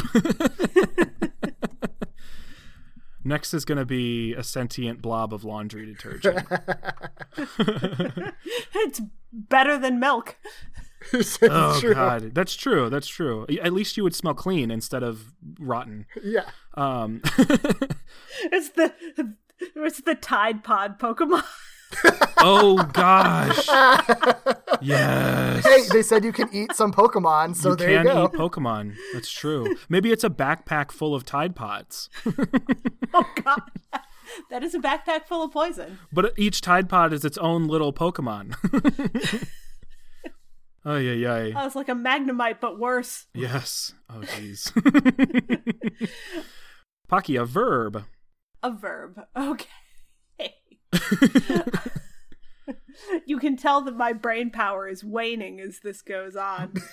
Next 3.24 3.54
is 3.54 3.66
going 3.66 3.80
to 3.80 3.86
be 3.86 4.34
a 4.34 4.44
sentient 4.44 5.02
blob 5.02 5.34
of 5.34 5.44
laundry 5.44 5.86
detergent. 5.86 6.46
It's 8.76 9.02
better 9.34 9.78
than 9.78 10.00
milk. 10.00 10.38
Oh 11.14 11.78
True. 11.80 11.94
god, 11.94 12.34
that's 12.34 12.56
true. 12.56 12.90
That's 12.90 13.08
true. 13.08 13.46
At 13.62 13.74
least 13.74 13.98
you 13.98 14.04
would 14.04 14.16
smell 14.16 14.34
clean 14.34 14.72
instead 14.72 15.04
of 15.04 15.34
rotten. 15.60 16.06
Yeah. 16.24 16.46
Um, 16.76 17.22
It's 18.52 18.70
the 18.70 18.94
it's 19.76 20.02
the 20.02 20.16
Tide 20.16 20.64
Pod 20.64 21.00
Pokemon. 21.00 21.44
oh 22.40 22.84
gosh, 22.92 23.68
yes. 24.82 25.66
Hey, 25.66 25.84
they 25.94 26.02
said 26.04 26.26
you 26.26 26.34
can 26.34 26.50
eat 26.52 26.74
some 26.74 26.92
Pokemon, 26.92 27.56
so 27.56 27.70
you 27.70 27.76
there 27.78 28.04
can 28.04 28.08
you 28.08 28.14
go. 28.14 28.26
eat 28.26 28.32
Pokemon. 28.32 28.96
That's 29.14 29.32
true. 29.32 29.76
Maybe 29.88 30.12
it's 30.12 30.24
a 30.26 30.30
backpack 30.30 30.92
full 30.92 31.16
of 31.16 31.24
Tide 31.26 31.56
Pods, 31.56 32.10
oh 33.14 33.26
God, 33.44 33.62
that 34.50 34.64
is 34.64 34.76
a 34.76 34.80
backpack 34.80 35.26
full 35.28 35.44
of 35.44 35.52
poison. 35.54 36.00
but 36.12 36.34
each 36.38 36.60
Tide 36.60 36.90
Pod 36.90 37.14
is 37.14 37.24
its 37.24 37.38
own 37.38 37.68
little 37.68 37.94
Pokemon. 37.94 38.56
Oh 40.86 40.98
yeah, 40.98 41.14
yeah. 41.14 41.60
Oh, 41.60 41.66
it's 41.66 41.76
like 41.76 41.90
a 41.90 41.94
Magnemite, 41.94 42.60
but 42.62 42.80
worse. 42.80 43.26
Yes. 43.34 43.94
Oh 44.10 44.20
jeez. 44.22 44.72
Pocky, 47.08 47.36
a 47.36 47.46
verb. 47.46 48.04
A 48.62 48.72
verb. 48.72 49.20
Okay. 49.36 49.68
you 53.26 53.40
can 53.40 53.58
tell 53.58 53.82
that 53.82 53.96
my 53.96 54.14
brain 54.14 54.52
power 54.52 54.88
is 54.88 55.04
waning 55.04 55.60
as 55.60 55.80
this 55.84 56.04
goes 56.04 56.36
on. 56.36 56.74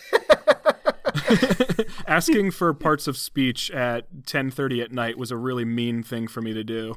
Asking 2.07 2.51
for 2.51 2.73
parts 2.73 3.07
of 3.07 3.19
speech 3.19 3.71
at 3.71 4.11
10:30 4.23 4.83
at 4.83 4.93
night 4.93 5.19
was 5.19 5.31
a 5.31 5.37
really 5.37 5.67
mean 5.67 6.03
thing 6.03 6.29
for 6.29 6.41
me 6.41 6.55
to 6.55 6.65
do. 6.65 6.95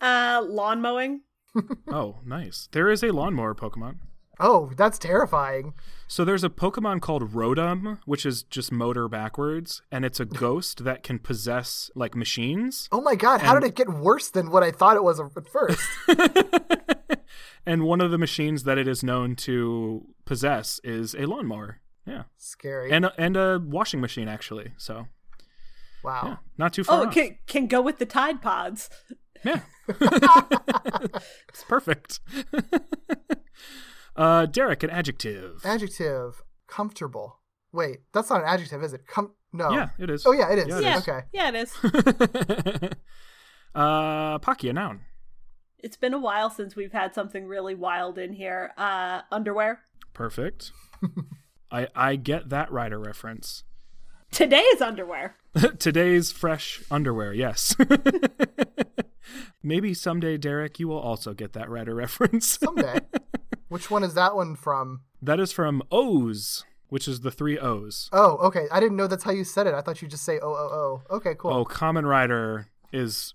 Uh, 0.00 0.44
lawn 0.48 0.80
mowing. 0.80 1.22
oh, 1.88 2.16
nice. 2.24 2.68
There 2.72 2.90
is 2.90 3.02
a 3.02 3.12
lawnmower 3.12 3.54
Pokemon. 3.54 3.96
Oh, 4.42 4.70
that's 4.76 4.98
terrifying. 4.98 5.74
So 6.08 6.24
there's 6.24 6.44
a 6.44 6.48
Pokemon 6.48 7.02
called 7.02 7.34
Rotom, 7.34 7.98
which 8.06 8.24
is 8.24 8.42
just 8.42 8.72
motor 8.72 9.06
backwards, 9.06 9.82
and 9.92 10.04
it's 10.04 10.18
a 10.18 10.24
ghost 10.44 10.84
that 10.84 11.02
can 11.02 11.18
possess 11.18 11.90
like 11.94 12.14
machines. 12.14 12.88
Oh 12.90 13.02
my 13.02 13.14
god, 13.14 13.42
how 13.42 13.54
did 13.54 13.64
it 13.64 13.74
get 13.74 13.90
worse 13.90 14.30
than 14.30 14.50
what 14.50 14.62
I 14.62 14.70
thought 14.70 14.96
it 14.96 15.04
was 15.04 15.20
at 15.20 15.48
first? 15.48 15.86
And 17.66 17.84
one 17.84 18.00
of 18.00 18.10
the 18.10 18.18
machines 18.18 18.64
that 18.64 18.78
it 18.78 18.88
is 18.88 19.02
known 19.02 19.36
to 19.36 20.06
possess 20.24 20.80
is 20.82 21.14
a 21.14 21.26
lawnmower. 21.26 21.80
Yeah. 22.06 22.24
Scary. 22.36 22.90
And 22.90 23.04
a, 23.04 23.12
and 23.18 23.36
a 23.36 23.62
washing 23.64 24.00
machine 24.00 24.28
actually. 24.28 24.72
So, 24.78 25.06
wow. 26.02 26.20
yeah, 26.24 26.36
not 26.56 26.72
too 26.72 26.82
oh, 26.82 26.84
far 26.84 27.00
Oh, 27.02 27.06
off. 27.06 27.16
it 27.16 27.20
can, 27.20 27.38
can 27.46 27.66
go 27.66 27.80
with 27.80 27.98
the 27.98 28.06
Tide 28.06 28.40
Pods. 28.40 28.88
Yeah. 29.44 29.60
it's 31.48 31.64
perfect. 31.68 32.20
uh 34.16 34.46
Derek, 34.46 34.82
an 34.82 34.90
adjective. 34.90 35.60
Adjective. 35.64 36.42
Comfortable. 36.68 37.40
Wait, 37.72 37.98
that's 38.12 38.30
not 38.30 38.42
an 38.42 38.48
adjective, 38.48 38.82
is 38.82 38.92
it? 38.94 39.06
Com- 39.06 39.34
no. 39.52 39.70
Yeah, 39.70 39.90
it 39.98 40.10
is. 40.10 40.24
Oh 40.26 40.32
yeah, 40.32 40.50
it 40.52 40.58
is. 40.58 40.66
Yeah, 40.68 40.78
it 40.78 40.82
Yeah. 40.84 40.96
is. 40.96 41.08
Okay. 41.08 41.20
Yeah, 41.32 41.48
it 41.48 41.54
is. 41.54 42.90
uh 43.74 44.38
Pocky, 44.40 44.68
a 44.68 44.72
noun. 44.72 45.00
It's 45.78 45.96
been 45.96 46.12
a 46.14 46.18
while 46.18 46.50
since 46.50 46.76
we've 46.76 46.92
had 46.92 47.14
something 47.14 47.46
really 47.46 47.74
wild 47.74 48.18
in 48.18 48.34
here. 48.34 48.72
Uh, 48.76 49.22
underwear. 49.32 49.80
Perfect. 50.12 50.72
I 51.70 51.88
I 51.94 52.16
get 52.16 52.50
that 52.50 52.70
rider 52.70 52.98
reference. 53.00 53.64
Today's 54.30 54.80
underwear. 54.80 55.36
Today's 55.78 56.30
fresh 56.32 56.82
underwear, 56.90 57.32
yes. 57.32 57.74
Maybe 59.62 59.92
someday, 59.94 60.36
Derek, 60.38 60.78
you 60.78 60.88
will 60.88 60.98
also 60.98 61.34
get 61.34 61.52
that 61.52 61.68
writer 61.68 61.94
reference. 62.04 62.58
Someday. 62.62 63.00
Which 63.68 63.90
one 63.90 64.02
is 64.02 64.14
that 64.14 64.34
one 64.34 64.56
from? 64.56 65.02
that 65.22 65.38
is 65.38 65.52
from 65.52 65.82
O's, 65.92 66.64
which 66.88 67.06
is 67.06 67.20
the 67.20 67.30
three 67.30 67.58
O's. 67.58 68.08
Oh, 68.12 68.36
okay. 68.38 68.66
I 68.72 68.80
didn't 68.80 68.96
know 68.96 69.06
that's 69.06 69.24
how 69.24 69.32
you 69.32 69.44
said 69.44 69.66
it. 69.66 69.74
I 69.74 69.80
thought 69.82 70.00
you'd 70.00 70.10
just 70.10 70.24
say 70.24 70.38
oh 70.42 70.54
oh 70.54 71.02
oh. 71.10 71.16
Okay, 71.16 71.34
cool. 71.38 71.52
Oh, 71.52 71.64
Kamen 71.64 72.08
Rider 72.08 72.68
is 72.92 73.34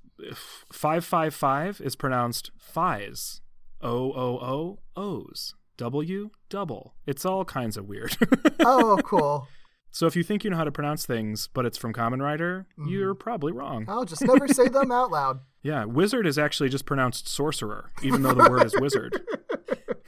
five 0.72 1.06
five 1.06 1.34
five 1.36 1.80
is 1.80 1.96
pronounced 1.96 2.52
Faiz. 2.60 3.41
O 3.82 4.12
O 4.14 4.39
O 4.41 4.80
O's. 5.00 5.54
W 5.78 6.32
double. 6.50 6.96
It's 7.06 7.26
all 7.26 7.46
kinds 7.46 7.78
of 7.78 7.86
weird. 7.86 8.16
Oh, 8.62 8.98
cool. 9.04 9.48
So 9.96 10.08
if 10.08 10.18
you 10.18 10.24
think 10.24 10.43
you 10.43 10.50
know 10.50 10.58
how 10.58 10.66
to 10.66 10.74
pronounce 10.74 11.06
things, 11.06 11.48
but 11.54 11.66
it's 11.66 11.78
from 11.78 11.93
Kamen 11.93 12.22
Rider, 12.22 12.68
you're 12.86 13.16
probably 13.16 13.54
wrong. 13.54 13.86
I'll 13.88 14.04
just 14.04 14.24
never 14.24 14.46
say 14.46 14.68
them 14.68 14.91
out 14.91 15.10
loud. 15.10 15.39
Yeah, 15.64 15.86
wizard 15.86 16.28
is 16.28 16.38
actually 16.38 16.70
just 16.70 16.86
pronounced 16.86 17.28
sorcerer, 17.28 17.89
even 18.04 18.22
though 18.22 18.36
the 18.36 18.48
word 18.52 18.66
is 18.68 18.76
wizard. 18.80 19.20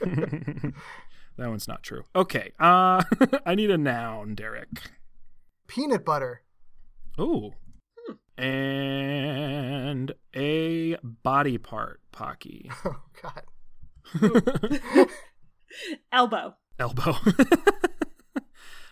that 0.00 0.72
one's 1.36 1.66
not 1.66 1.82
true. 1.82 2.04
Okay, 2.14 2.52
uh, 2.60 3.02
I 3.44 3.56
need 3.56 3.72
a 3.72 3.76
noun, 3.76 4.36
Derek. 4.36 4.68
Peanut 5.66 6.04
butter. 6.04 6.42
Ooh. 7.18 7.54
And 8.36 10.12
a 10.32 10.96
body 11.02 11.58
part, 11.58 12.00
Pocky. 12.12 12.70
Oh 12.84 13.02
god. 13.20 13.42
Elbow. 16.12 16.54
Elbow. 16.78 17.16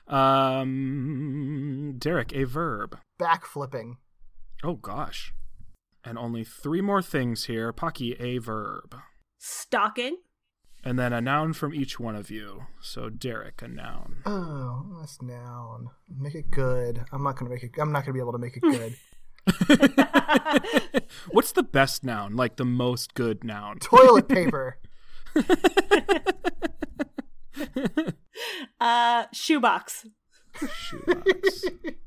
Um, 0.09 1.95
Derek, 1.99 2.35
a 2.35 2.45
verb. 2.45 2.99
Backflipping. 3.21 3.97
Oh 4.63 4.75
gosh. 4.75 5.33
And 6.05 6.19
only 6.19 6.45
three 6.45 6.81
more 6.81 7.03
things 7.03 7.47
here. 7.47 7.73
Pocky, 7.73 8.13
a 8.21 8.39
verb. 8.39 8.95
Stocking. 9.39 10.19
And 10.85 10.99
then 10.99 11.13
a 11.13 11.21
noun 11.21 11.53
from 11.53 11.75
each 11.75 11.99
one 11.99 12.15
of 12.15 12.31
you. 12.31 12.67
So 12.81 13.11
Derek, 13.11 13.61
a 13.61 13.69
noun. 13.69 14.19
Oh, 14.25 14.99
that's 15.01 15.21
noun. 15.21 15.89
Make 16.17 16.37
it 16.37 16.51
good. 16.51 17.05
I'm 17.11 17.25
not 17.25 17.37
gonna 17.37 17.51
make 17.51 17.65
it. 17.65 17.73
I'm 17.79 17.91
not 17.91 18.05
gonna 18.05 18.15
be 18.15 18.21
able 18.21 18.33
to 18.33 18.39
make 18.39 18.57
it 18.57 18.63
good. 18.63 18.95
What's 21.31 21.53
the 21.53 21.63
best 21.65 22.05
noun? 22.05 22.37
Like 22.37 22.57
the 22.57 22.65
most 22.65 23.15
good 23.15 23.43
noun? 23.43 23.79
Toilet 23.81 24.29
paper. 24.29 24.79
Uh, 28.81 29.27
shoebox. 29.35 30.07
Shoebox. 30.61 31.65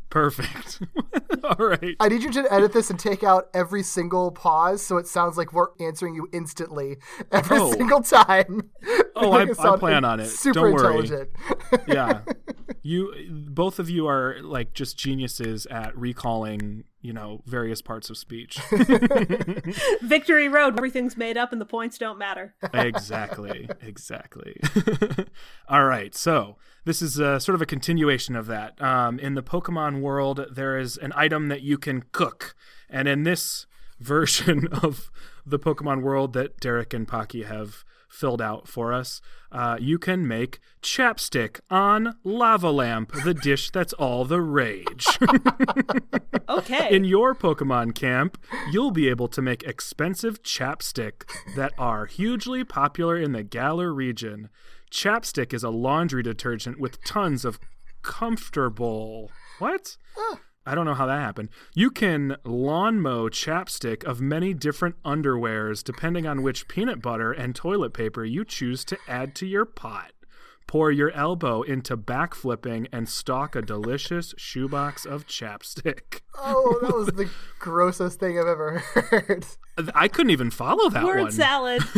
Perfect. 0.10 0.82
All 1.44 1.68
right. 1.68 1.96
I 2.00 2.10
need 2.10 2.24
you 2.24 2.32
to 2.32 2.52
edit 2.52 2.74
this 2.74 2.90
and 2.90 3.00
take 3.00 3.24
out 3.24 3.48
every 3.54 3.84
single 3.84 4.32
pause 4.32 4.84
so 4.84 4.98
it 4.98 5.06
sounds 5.08 5.38
like 5.38 5.54
we're 5.54 5.68
answering 5.80 6.16
you 6.16 6.28
instantly 6.34 6.98
every 7.32 7.60
Oh. 7.60 7.72
single 7.74 8.02
time. 8.02 8.72
Oh, 9.16 9.32
I- 9.34 9.42
I 9.44 9.78
plan 9.78 10.04
on 10.06 10.20
it. 10.20 10.26
Super 10.28 10.54
Don't 10.62 10.74
worry. 10.74 10.98
intelligent. 10.98 11.30
yeah 11.88 12.22
you 12.82 13.14
both 13.52 13.78
of 13.78 13.88
you 13.90 14.08
are 14.08 14.38
like 14.42 14.74
just 14.74 14.98
geniuses 14.98 15.68
at 15.68 15.96
recalling 15.96 16.86
you 17.02 17.14
know 17.14 17.44
various 17.46 17.82
parts 17.82 18.10
of 18.10 18.18
speech 18.18 18.58
Victory 20.02 20.48
Road. 20.48 20.76
Everything's 20.78 21.18
made 21.18 21.38
up 21.38 21.52
and 21.52 21.62
the 21.62 21.66
points 21.66 21.98
don't 21.98 22.18
matter. 22.18 22.56
exactly 22.74 23.70
exactly 23.82 24.60
all 25.68 25.86
right 25.86 26.16
so 26.16 26.58
this 26.90 27.04
is 27.04 27.20
uh 27.20 27.38
sort 27.38 27.54
of 27.54 27.62
a 27.62 27.68
continuation 27.68 28.36
of 28.36 28.48
that 28.48 28.82
um, 28.82 29.20
in 29.20 29.36
the 29.36 29.44
pokemon 29.44 30.02
world 30.02 30.44
there 30.52 30.76
is 30.76 30.98
an 30.98 31.14
item 31.16 31.48
that 31.48 31.62
you 31.62 31.78
can 31.78 32.04
cook 32.12 32.56
and 32.90 33.08
in 33.08 33.24
this 33.24 33.68
version 34.00 34.68
of 34.72 35.12
the 35.46 35.60
pokemon 35.60 36.02
world 36.02 36.34
that 36.34 36.60
derek 36.60 36.92
and 36.92 37.08
pocky 37.08 37.44
have 37.44 37.84
filled 38.10 38.42
out 38.42 38.68
for 38.68 38.92
us 38.92 39.22
uh, 39.52 39.78
you 39.80 40.00
can 40.00 40.28
make 40.28 40.60
chapstick 40.82 41.60
on 41.70 42.16
lava 42.24 42.72
lamp 42.72 43.12
the 43.24 43.36
dish 43.36 43.70
that's 43.70 43.94
all 43.94 44.26
the 44.26 44.42
rage 44.42 45.06
Okay. 46.50 46.90
in 46.96 47.04
your 47.04 47.36
Pokemon 47.36 47.94
camp, 47.94 48.38
you'll 48.72 48.92
be 48.92 49.08
able 49.08 49.28
to 49.28 49.42
make 49.42 49.64
expensive 49.64 50.42
chapstick 50.42 51.30
that 51.56 51.74
are 51.78 52.08
hugely 52.08 52.64
popular 52.64 53.18
in 53.18 53.34
the 53.34 53.44
Galar 53.44 53.94
region. 53.94 54.50
Chapstick 54.92 55.54
is 55.54 55.64
a 55.64 55.70
laundry 55.70 56.24
detergent 56.24 56.80
with 56.80 57.04
tons 57.04 57.46
of 57.46 57.60
comfortable. 58.02 59.32
What? 59.60 59.98
I 60.66 60.76
don't 60.76 60.86
know 60.86 60.94
how 60.94 61.06
that 61.06 61.20
happened. 61.20 61.50
You 61.74 61.90
can 61.90 62.36
lawn 62.44 63.00
mow 63.00 63.30
chapstick 63.30 64.04
of 64.04 64.22
many 64.22 64.54
different 64.54 65.02
underwears 65.04 65.84
depending 65.84 66.28
on 66.28 66.44
which 66.44 66.68
peanut 66.68 67.02
butter 67.02 67.32
and 67.32 67.56
toilet 67.56 67.94
paper 67.94 68.24
you 68.24 68.46
choose 68.46 68.84
to 68.86 68.98
add 69.08 69.36
to 69.36 69.46
your 69.46 69.66
pot. 69.66 70.12
Pour 70.70 70.92
your 70.92 71.10
elbow 71.14 71.64
into 71.64 71.98
backflipping 71.98 72.86
and 72.92 73.10
stalk 73.10 73.56
a 73.56 73.62
delicious 73.64 74.36
shoebox 74.38 75.04
of 75.04 75.26
chapstick. 75.26 76.20
Oh, 76.38 76.78
that 76.84 76.92
was 76.96 77.08
the 77.08 77.28
grossest 77.58 78.20
thing 78.20 78.38
I've 78.38 78.46
ever 78.46 78.78
heard. 78.78 79.48
I 79.96 80.08
couldn't 80.08 80.30
even 80.30 80.52
follow 80.52 80.92
that 80.92 81.04
Word 81.04 81.22
one. 81.22 81.32
salad. 81.32 81.82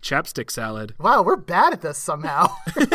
Chapstick 0.00 0.50
salad. 0.50 0.94
Wow, 0.98 1.22
we're 1.22 1.36
bad 1.36 1.74
at 1.74 1.82
this 1.82 1.98
somehow. 1.98 2.46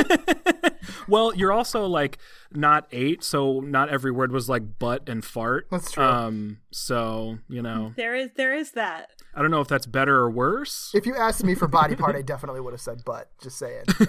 Well, 1.08 1.36
you're 1.36 1.52
also 1.52 1.86
like 1.86 2.18
not 2.52 2.88
eight, 2.92 3.24
so 3.24 3.60
not 3.60 3.90
every 3.90 4.12
word 4.12 4.32
was 4.32 4.50
like 4.50 4.80
butt 4.80 5.08
and 5.08 5.24
fart. 5.24 5.68
That's 5.72 5.92
true. 5.92 6.04
Um, 6.04 6.58
so 6.72 7.40
you 7.48 7.62
know, 7.62 7.94
there 7.96 8.16
is 8.16 8.30
there 8.36 8.54
is 8.54 8.72
that. 8.72 9.10
I 9.36 9.42
don't 9.42 9.52
know 9.52 9.60
if 9.60 9.68
that's 9.68 9.86
better 9.86 10.16
or 10.16 10.32
worse. 10.32 10.92
if 10.96 11.06
you 11.06 11.14
asked 11.16 11.44
me 11.44 11.56
for 11.56 11.68
body 11.68 11.94
part, 11.96 12.16
I 12.16 12.22
definitely 12.22 12.62
would 12.62 12.72
have 12.74 12.80
said 12.80 13.04
butt. 13.04 13.30
Just 13.42 13.58
saying. 13.58 13.84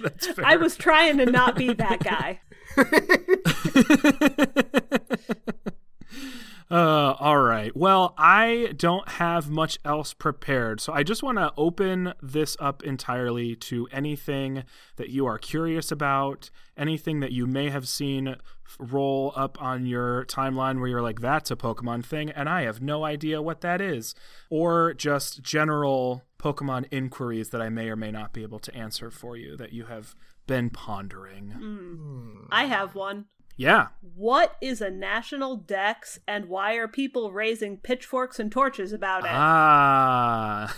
That's 0.00 0.26
fair. 0.26 0.44
I 0.44 0.56
was 0.56 0.76
trying 0.76 1.18
to 1.18 1.26
not 1.26 1.54
be 1.54 1.72
that 1.72 2.02
guy. 2.02 2.40
Uh, 6.68 7.12
all 7.20 7.38
right. 7.38 7.76
Well, 7.76 8.12
I 8.18 8.72
don't 8.76 9.08
have 9.08 9.48
much 9.48 9.78
else 9.84 10.12
prepared, 10.12 10.80
so 10.80 10.92
I 10.92 11.04
just 11.04 11.22
want 11.22 11.38
to 11.38 11.52
open 11.56 12.12
this 12.20 12.56
up 12.58 12.82
entirely 12.82 13.54
to 13.56 13.86
anything 13.92 14.64
that 14.96 15.10
you 15.10 15.26
are 15.26 15.38
curious 15.38 15.92
about, 15.92 16.50
anything 16.76 17.20
that 17.20 17.30
you 17.30 17.46
may 17.46 17.70
have 17.70 17.86
seen 17.86 18.36
roll 18.80 19.32
up 19.36 19.62
on 19.62 19.86
your 19.86 20.24
timeline 20.24 20.80
where 20.80 20.88
you're 20.88 21.02
like, 21.02 21.20
"That's 21.20 21.52
a 21.52 21.56
Pokemon 21.56 22.04
thing," 22.04 22.30
and 22.30 22.48
I 22.48 22.62
have 22.62 22.82
no 22.82 23.04
idea 23.04 23.40
what 23.40 23.60
that 23.60 23.80
is, 23.80 24.16
or 24.50 24.92
just 24.92 25.42
general 25.42 26.24
Pokemon 26.38 26.86
inquiries 26.90 27.50
that 27.50 27.62
I 27.62 27.68
may 27.68 27.88
or 27.88 27.96
may 27.96 28.10
not 28.10 28.32
be 28.32 28.42
able 28.42 28.58
to 28.58 28.74
answer 28.74 29.12
for 29.12 29.36
you 29.36 29.56
that 29.56 29.72
you 29.72 29.84
have 29.84 30.16
been 30.48 30.70
pondering. 30.70 32.46
I 32.50 32.64
have 32.64 32.96
one. 32.96 33.26
Yeah. 33.56 33.88
What 34.14 34.56
is 34.60 34.80
a 34.80 34.90
national 34.90 35.56
dex 35.56 36.18
and 36.28 36.46
why 36.46 36.74
are 36.74 36.88
people 36.88 37.32
raising 37.32 37.78
pitchforks 37.78 38.38
and 38.38 38.52
torches 38.52 38.92
about 38.92 39.24
it? 39.24 39.30
Ah, 39.32 40.74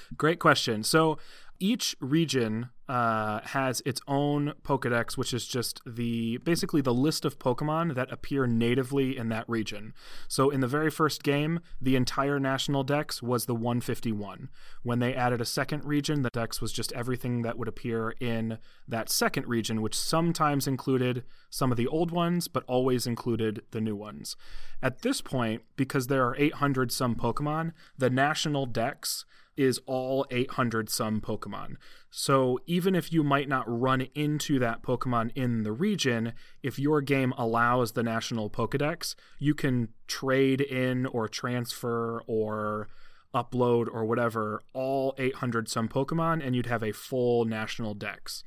great 0.16 0.38
question. 0.38 0.82
So 0.82 1.18
each 1.62 1.94
region 2.00 2.70
uh, 2.88 3.40
has 3.44 3.80
its 3.86 4.00
own 4.08 4.52
Pokedex, 4.64 5.16
which 5.16 5.32
is 5.32 5.46
just 5.46 5.80
the 5.86 6.38
basically 6.38 6.80
the 6.80 6.92
list 6.92 7.24
of 7.24 7.38
Pokemon 7.38 7.94
that 7.94 8.12
appear 8.12 8.48
natively 8.48 9.16
in 9.16 9.28
that 9.28 9.48
region. 9.48 9.94
So 10.26 10.50
in 10.50 10.60
the 10.60 10.66
very 10.66 10.90
first 10.90 11.22
game, 11.22 11.60
the 11.80 11.94
entire 11.94 12.40
national 12.40 12.82
dex 12.82 13.22
was 13.22 13.46
the 13.46 13.54
151. 13.54 14.50
When 14.82 14.98
they 14.98 15.14
added 15.14 15.40
a 15.40 15.46
second 15.46 15.84
region, 15.84 16.22
the 16.22 16.30
dex 16.30 16.60
was 16.60 16.72
just 16.72 16.92
everything 16.92 17.42
that 17.42 17.56
would 17.56 17.68
appear 17.68 18.16
in 18.18 18.58
that 18.88 19.08
second 19.08 19.46
region, 19.46 19.80
which 19.80 19.96
sometimes 19.96 20.66
included 20.66 21.22
some 21.48 21.70
of 21.70 21.78
the 21.78 21.86
old 21.86 22.10
ones, 22.10 22.48
but 22.48 22.64
always 22.66 23.06
included 23.06 23.62
the 23.70 23.80
new 23.80 23.94
ones. 23.94 24.36
At 24.82 25.02
this 25.02 25.20
point, 25.20 25.62
because 25.76 26.08
there 26.08 26.26
are 26.26 26.34
800 26.36 26.90
some 26.90 27.14
Pokemon, 27.14 27.72
the 27.96 28.10
national 28.10 28.66
dex 28.66 29.24
is 29.56 29.80
all 29.86 30.26
800 30.30 30.88
some 30.88 31.20
Pokemon. 31.20 31.76
So 32.10 32.58
even 32.66 32.94
if 32.94 33.12
you 33.12 33.22
might 33.22 33.48
not 33.48 33.64
run 33.66 34.02
into 34.14 34.58
that 34.58 34.82
Pokemon 34.82 35.32
in 35.34 35.62
the 35.62 35.72
region, 35.72 36.32
if 36.62 36.78
your 36.78 37.00
game 37.00 37.32
allows 37.36 37.92
the 37.92 38.02
national 38.02 38.50
Pokedex, 38.50 39.14
you 39.38 39.54
can 39.54 39.88
trade 40.06 40.60
in 40.60 41.06
or 41.06 41.28
transfer 41.28 42.22
or 42.26 42.88
upload 43.34 43.88
or 43.90 44.04
whatever 44.04 44.62
all 44.74 45.14
800 45.18 45.68
some 45.68 45.88
Pokemon 45.88 46.44
and 46.44 46.54
you'd 46.54 46.66
have 46.66 46.82
a 46.82 46.92
full 46.92 47.44
national 47.44 47.94
dex. 47.94 48.44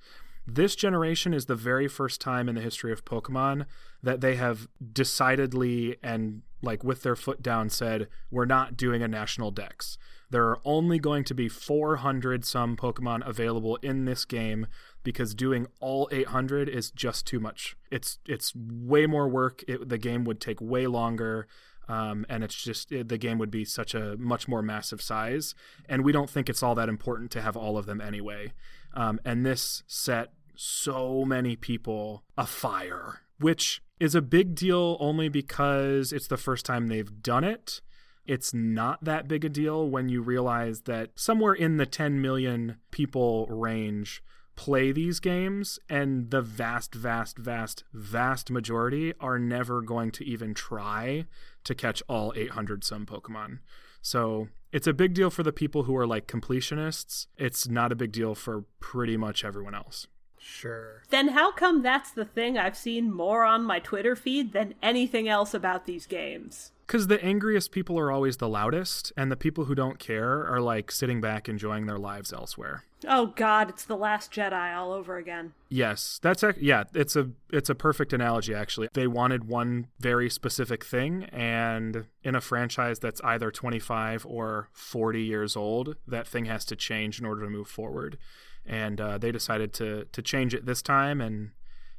This 0.48 0.76
generation 0.76 1.34
is 1.34 1.48
the 1.48 1.56
very 1.56 1.88
first 1.88 2.22
time 2.22 2.48
in 2.48 2.54
the 2.54 2.62
history 2.62 2.92
of 2.92 3.04
Pokemon 3.04 3.66
that 4.04 4.22
they 4.22 4.36
have 4.36 4.68
decidedly 4.94 5.98
and 6.04 6.44
like 6.62 6.84
with 6.84 7.02
their 7.02 7.16
foot 7.16 7.42
down 7.42 7.70
said, 7.70 8.08
we're 8.30 8.46
not 8.46 8.78
doing 8.78 9.02
a 9.02 9.08
national 9.08 9.52
dex. 9.52 9.98
There 10.30 10.46
are 10.46 10.60
only 10.66 11.00
going 11.00 11.24
to 11.26 11.34
be 11.34 11.48
400 11.48 12.46
some 12.46 12.76
Pokemon 12.76 13.28
available 13.28 13.78
in 13.78 14.06
this 14.06 14.26
game 14.26 14.68
because 15.04 15.34
doing 15.34 15.68
all 15.80 16.10
800 16.12 16.68
is 16.68 16.92
just 16.92 17.26
too 17.26 17.40
much. 17.40 17.76
It's 17.92 18.20
it's 18.28 18.54
way 18.56 19.06
more 19.06 19.28
work. 19.28 19.64
It, 19.68 19.90
the 19.90 19.98
game 19.98 20.24
would 20.26 20.42
take 20.42 20.60
way 20.60 20.88
longer. 20.88 21.48
Um, 21.88 22.26
and 22.30 22.44
it's 22.44 22.56
just 22.56 22.92
it, 22.92 23.10
the 23.10 23.18
game 23.18 23.38
would 23.38 23.52
be 23.52 23.64
such 23.64 23.94
a 23.94 24.18
much 24.18 24.48
more 24.48 24.64
massive 24.64 25.02
size, 25.02 25.54
and 25.88 26.04
we 26.04 26.12
don't 26.12 26.30
think 26.30 26.50
it's 26.50 26.64
all 26.64 26.74
that 26.76 26.90
important 26.90 27.30
to 27.32 27.42
have 27.42 27.56
all 27.56 27.78
of 27.78 27.86
them 27.86 28.02
anyway. 28.02 28.54
Um, 28.96 29.20
and 29.24 29.46
this 29.46 29.84
set 29.86 30.34
so 30.56 31.26
many 31.26 31.56
people 31.56 32.24
afire, 32.38 33.22
which 33.40 33.84
is 34.00 34.16
a 34.16 34.22
big 34.22 34.56
deal 34.56 34.98
only 35.00 35.30
because 35.30 36.12
it's 36.12 36.28
the 36.28 36.38
first 36.38 36.66
time 36.66 36.88
they've 36.88 37.22
done 37.22 37.44
it. 37.44 37.82
It's 38.26 38.54
not 38.54 39.04
that 39.04 39.28
big 39.28 39.46
a 39.46 39.50
deal 39.50 39.88
when 39.88 40.10
you 40.10 40.22
realize 40.22 40.82
that 40.82 41.12
somewhere 41.16 41.54
in 41.54 41.78
the 41.78 41.86
10 41.86 42.22
million 42.22 42.78
people 42.92 43.46
range 43.48 44.24
play 44.56 44.92
these 44.92 45.20
games, 45.20 45.80
and 45.90 46.32
the 46.32 46.42
vast, 46.42 46.96
vast, 46.96 47.38
vast, 47.38 47.84
vast 47.94 48.50
majority 48.50 49.14
are 49.20 49.38
never 49.38 49.82
going 49.82 50.12
to 50.12 50.26
even 50.26 50.54
try 50.54 51.26
to 51.64 51.76
catch 51.76 52.02
all 52.08 52.34
800 52.36 52.84
some 52.84 53.06
Pokemon. 53.06 53.60
So 54.02 54.48
it's 54.72 54.88
a 54.88 54.94
big 54.94 55.14
deal 55.14 55.30
for 55.30 55.44
the 55.44 55.52
people 55.52 55.84
who 55.84 55.96
are 55.98 56.08
like 56.08 56.28
completionists. 56.28 57.28
It's 57.38 57.68
not 57.68 57.92
a 57.92 57.96
big 57.96 58.12
deal 58.12 58.36
for 58.36 58.66
pretty 58.80 59.18
much 59.18 59.44
everyone 59.44 59.76
else. 59.76 60.08
Sure. 60.38 61.02
Then 61.10 61.30
how 61.30 61.52
come 61.52 61.82
that's 61.82 62.12
the 62.12 62.26
thing 62.26 62.58
I've 62.58 62.78
seen 62.78 63.12
more 63.12 63.44
on 63.44 63.64
my 63.64 63.80
Twitter 63.80 64.16
feed 64.16 64.54
than 64.54 64.76
anything 64.82 65.28
else 65.28 65.54
about 65.54 65.86
these 65.86 66.06
games? 66.06 66.72
Because 66.86 67.08
the 67.08 67.24
angriest 67.24 67.72
people 67.72 67.98
are 67.98 68.12
always 68.12 68.38
the 68.38 68.48
loudest, 68.48 69.12
and 69.18 69.32
the 69.32 69.36
people 69.36 69.66
who 69.66 69.74
don't 69.76 69.98
care 69.98 70.46
are 70.48 70.62
like 70.62 70.92
sitting 70.92 71.20
back 71.20 71.50
enjoying 71.50 71.88
their 71.88 71.98
lives 71.98 72.32
elsewhere. 72.32 72.84
Oh 73.08 73.28
god, 73.28 73.70
it's 73.70 73.86
the 73.86 73.98
last 73.98 74.32
Jedi 74.32 74.76
all 74.76 74.92
over 74.92 75.18
again. 75.18 75.54
Yes, 75.70 76.20
that's 76.22 76.44
ac- 76.44 76.60
yeah. 76.62 76.84
It's 76.94 77.16
a 77.16 77.30
it's 77.52 77.70
a 77.70 77.76
perfect 77.76 78.14
analogy 78.14 78.54
actually. 78.54 78.90
They 78.94 79.08
wanted 79.08 79.48
one 79.48 79.88
very 80.00 80.30
specific 80.30 80.84
thing, 80.86 81.24
and 81.26 82.06
in 82.24 82.36
a 82.36 82.42
franchise 82.42 83.00
that's 83.00 83.22
either 83.24 83.52
25 83.52 84.26
or 84.26 84.70
40 84.74 85.22
years 85.22 85.56
old, 85.56 85.96
that 86.08 86.28
thing 86.28 86.46
has 86.46 86.66
to 86.66 86.76
change 86.76 87.20
in 87.20 87.26
order 87.26 87.44
to 87.44 87.50
move 87.50 87.68
forward. 87.68 88.18
And 88.66 89.00
uh, 89.00 89.18
they 89.18 89.32
decided 89.32 89.74
to 89.74 90.06
to 90.06 90.22
change 90.22 90.54
it 90.54 90.66
this 90.66 90.82
time, 90.82 91.22
and 91.22 91.52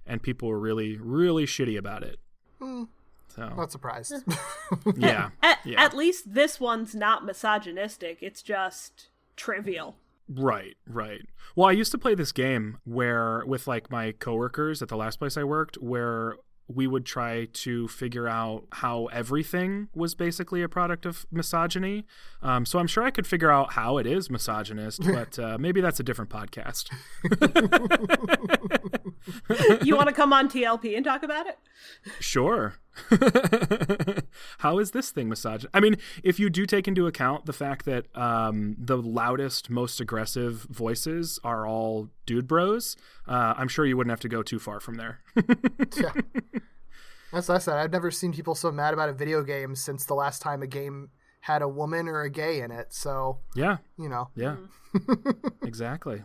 and 0.07 0.23
people 0.23 0.49
were 0.49 0.59
really 0.59 0.97
really 0.97 1.45
shitty 1.47 1.77
about 1.77 2.03
it. 2.03 2.19
So 3.37 3.49
Not 3.55 3.71
surprised. 3.71 4.15
yeah, 4.97 5.31
At, 5.43 5.59
yeah. 5.65 5.83
at 5.83 5.95
least 5.95 6.35
this 6.35 6.59
one's 6.59 6.95
not 6.95 7.25
misogynistic, 7.25 8.19
it's 8.23 8.43
just 8.43 9.09
trivial. 9.37 9.97
Right, 10.29 10.77
right. 10.89 11.23
Well, 11.55 11.69
I 11.69 11.73
used 11.73 11.93
to 11.93 11.99
play 11.99 12.15
this 12.15 12.33
game 12.33 12.79
where 12.85 13.45
with 13.47 13.67
like 13.67 13.91
my 13.91 14.13
coworkers 14.13 14.83
at 14.83 14.89
the 14.89 14.97
last 14.97 15.19
place 15.19 15.37
I 15.37 15.45
worked 15.45 15.77
where 15.77 16.37
we 16.69 16.87
would 16.87 17.07
try 17.07 17.47
to 17.53 17.87
figure 17.87 18.27
out 18.27 18.65
how 18.73 19.07
everything 19.07 19.89
was 19.95 20.15
basically 20.15 20.63
a 20.63 20.69
product 20.69 21.07
of 21.07 21.25
misogyny. 21.31 22.05
Um, 22.43 22.67
so 22.67 22.79
I'm 22.79 22.89
sure 22.89 23.05
I 23.05 23.11
could 23.11 23.27
figure 23.27 23.51
out 23.51 23.75
how 23.75 23.99
it 23.99 24.07
is 24.07 24.31
misogynist, 24.31 25.01
but 25.07 25.39
uh, 25.39 25.59
maybe 25.59 25.81
that's 25.81 26.01
a 26.01 26.03
different 26.03 26.31
podcast. 26.31 26.91
You 29.85 29.95
want 29.95 30.09
to 30.09 30.15
come 30.15 30.33
on 30.33 30.49
TLP 30.49 30.97
and 30.97 31.05
talk 31.05 31.23
about 31.23 31.47
it? 31.47 31.59
Sure. 32.19 32.75
How 34.59 34.79
is 34.79 34.93
this 34.93 35.11
thing 35.11 35.29
misogynist? 35.29 35.69
I 35.75 35.81
mean, 35.81 35.97
if 36.23 36.39
you 36.39 36.51
do 36.51 36.67
take 36.67 36.89
into 36.89 37.07
account 37.07 37.47
the 37.47 37.53
fact 37.53 37.85
that 37.85 38.07
um, 38.17 38.77
the 38.79 38.97
loudest, 38.97 39.71
most 39.71 40.01
aggressive 40.01 40.67
voices 40.71 41.39
are 41.45 41.67
all 41.67 42.09
dude 42.25 42.47
bros, 42.47 42.97
uh, 43.29 43.55
I'm 43.57 43.69
sure 43.69 43.87
you 43.87 43.97
wouldn't 43.97 44.13
have 44.13 44.21
to 44.21 44.29
go 44.29 44.43
too 44.43 44.59
far 44.59 44.81
from 44.81 44.95
there. 44.97 45.21
yeah. 45.97 46.13
That's 47.33 47.49
what 47.49 47.57
I 47.57 47.59
said. 47.59 47.77
I've 47.77 47.93
never 47.93 48.11
seen 48.11 48.33
people 48.33 48.55
so 48.55 48.71
mad 48.71 48.95
about 48.95 49.09
a 49.09 49.13
video 49.13 49.43
game 49.43 49.75
since 49.75 50.05
the 50.07 50.15
last 50.15 50.41
time 50.41 50.63
a 50.63 50.67
game 50.67 51.11
had 51.41 51.63
a 51.63 51.69
woman 51.69 52.09
or 52.09 52.23
a 52.23 52.31
gay 52.31 52.61
in 52.61 52.71
it. 52.71 52.93
So, 52.93 53.39
yeah, 53.55 53.79
you 53.99 54.09
know. 54.09 54.31
yeah, 54.35 54.57
exactly. 55.63 56.23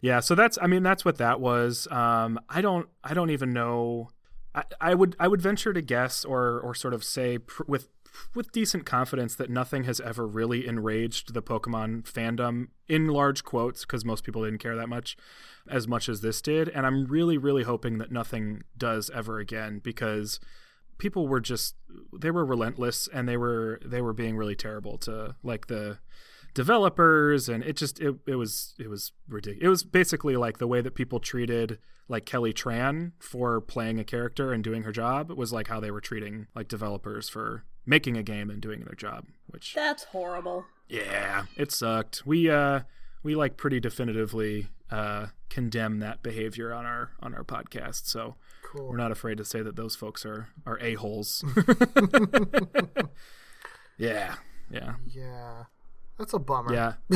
yeah, 0.00 0.20
so 0.20 0.34
that's 0.34 0.58
I 0.60 0.66
mean 0.66 0.82
that's 0.82 1.04
what 1.04 1.18
that 1.18 1.40
was. 1.40 1.88
Um, 1.90 2.38
I 2.48 2.60
don't 2.60 2.88
I 3.02 3.14
don't 3.14 3.30
even 3.30 3.52
know. 3.52 4.10
I, 4.80 4.94
would 4.94 5.16
I 5.20 5.28
would 5.28 5.40
venture 5.40 5.72
to 5.72 5.80
guess 5.80 6.24
or 6.24 6.60
or 6.60 6.74
sort 6.74 6.94
of 6.94 7.04
say 7.04 7.38
pr- 7.38 7.62
with 7.66 7.88
with 8.34 8.52
decent 8.52 8.84
confidence 8.84 9.34
that 9.36 9.50
nothing 9.50 9.84
has 9.84 10.00
ever 10.00 10.26
really 10.26 10.66
enraged 10.66 11.32
the 11.32 11.42
Pokemon 11.42 12.02
fandom 12.02 12.68
in 12.88 13.06
large 13.06 13.44
quotes 13.44 13.84
because 13.84 14.04
most 14.04 14.24
people 14.24 14.44
didn't 14.44 14.58
care 14.58 14.76
that 14.76 14.88
much 14.88 15.16
as 15.68 15.86
much 15.86 16.08
as 16.08 16.20
this 16.20 16.42
did. 16.42 16.68
And 16.68 16.86
I'm 16.86 17.06
really 17.06 17.38
really 17.38 17.62
hoping 17.62 17.98
that 17.98 18.10
nothing 18.10 18.62
does 18.76 19.10
ever 19.10 19.38
again 19.38 19.80
because 19.82 20.40
people 20.98 21.28
were 21.28 21.40
just 21.40 21.76
they 22.12 22.30
were 22.30 22.44
relentless 22.44 23.08
and 23.12 23.28
they 23.28 23.36
were 23.36 23.80
they 23.84 24.02
were 24.02 24.12
being 24.12 24.36
really 24.36 24.56
terrible 24.56 24.98
to 24.98 25.34
like 25.42 25.68
the 25.68 25.98
developers 26.54 27.48
and 27.48 27.62
it 27.64 27.76
just 27.76 28.00
it, 28.00 28.16
it 28.26 28.34
was 28.36 28.74
it 28.78 28.88
was 28.88 29.12
ridiculous. 29.28 29.64
It 29.64 29.68
was 29.68 29.84
basically 29.84 30.36
like 30.36 30.58
the 30.58 30.66
way 30.66 30.80
that 30.80 30.94
people 30.94 31.20
treated 31.20 31.78
like 32.08 32.26
Kelly 32.26 32.52
Tran 32.52 33.12
for 33.20 33.60
playing 33.60 34.00
a 34.00 34.04
character 34.04 34.52
and 34.52 34.64
doing 34.64 34.82
her 34.82 34.92
job 34.92 35.30
was 35.30 35.52
like 35.52 35.68
how 35.68 35.80
they 35.80 35.90
were 35.90 36.00
treating 36.00 36.46
like 36.54 36.68
developers 36.68 37.28
for 37.28 37.64
making 37.86 38.16
a 38.16 38.22
game 38.22 38.50
and 38.50 38.60
doing 38.60 38.80
their 38.80 38.94
job, 38.94 39.26
which 39.46 39.74
That's 39.74 40.04
horrible. 40.04 40.66
yeah, 40.88 41.44
it 41.56 41.70
sucked. 41.72 42.26
We 42.26 42.50
uh 42.50 42.80
we 43.22 43.34
like 43.36 43.56
pretty 43.56 43.78
definitively 43.80 44.68
uh 44.90 45.26
condemn 45.48 46.00
that 46.00 46.22
behavior 46.22 46.72
on 46.72 46.84
our 46.84 47.12
on 47.20 47.34
our 47.34 47.44
podcast. 47.44 48.06
So 48.06 48.36
Cool. 48.64 48.88
we're 48.88 48.96
not 48.96 49.10
afraid 49.12 49.38
to 49.38 49.44
say 49.44 49.62
that 49.62 49.76
those 49.76 49.94
folks 49.96 50.24
are 50.26 50.48
are 50.66 50.78
a-holes. 50.80 51.44
yeah. 53.98 54.36
Yeah. 54.70 54.94
Yeah. 55.06 55.64
That's 56.20 56.34
a 56.34 56.38
bummer. 56.38 56.74
Yeah. 56.74 56.92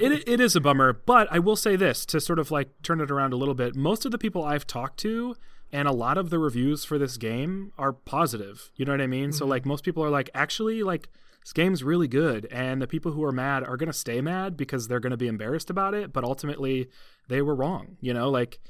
it 0.00 0.26
it 0.26 0.40
is 0.40 0.56
a 0.56 0.60
bummer, 0.60 0.94
but 0.94 1.28
I 1.30 1.38
will 1.38 1.54
say 1.54 1.76
this 1.76 2.06
to 2.06 2.18
sort 2.18 2.38
of 2.38 2.50
like 2.50 2.70
turn 2.82 3.02
it 3.02 3.10
around 3.10 3.34
a 3.34 3.36
little 3.36 3.54
bit. 3.54 3.76
Most 3.76 4.06
of 4.06 4.10
the 4.10 4.16
people 4.16 4.42
I've 4.42 4.66
talked 4.66 4.98
to 5.00 5.36
and 5.70 5.86
a 5.86 5.92
lot 5.92 6.16
of 6.16 6.30
the 6.30 6.38
reviews 6.38 6.82
for 6.82 6.96
this 6.96 7.18
game 7.18 7.72
are 7.76 7.92
positive. 7.92 8.70
You 8.74 8.86
know 8.86 8.92
what 8.92 9.02
I 9.02 9.06
mean? 9.06 9.32
So 9.32 9.44
mm-hmm. 9.44 9.50
like 9.50 9.66
most 9.66 9.84
people 9.84 10.02
are 10.02 10.08
like 10.08 10.30
actually 10.34 10.82
like 10.82 11.10
this 11.42 11.52
game's 11.52 11.84
really 11.84 12.08
good 12.08 12.46
and 12.50 12.80
the 12.80 12.86
people 12.86 13.12
who 13.12 13.22
are 13.22 13.32
mad 13.32 13.64
are 13.64 13.76
going 13.76 13.88
to 13.88 13.92
stay 13.92 14.22
mad 14.22 14.56
because 14.56 14.88
they're 14.88 14.98
going 14.98 15.10
to 15.10 15.18
be 15.18 15.28
embarrassed 15.28 15.68
about 15.68 15.92
it, 15.92 16.10
but 16.10 16.24
ultimately 16.24 16.88
they 17.28 17.42
were 17.42 17.54
wrong, 17.54 17.98
you 18.00 18.14
know? 18.14 18.30
Like 18.30 18.60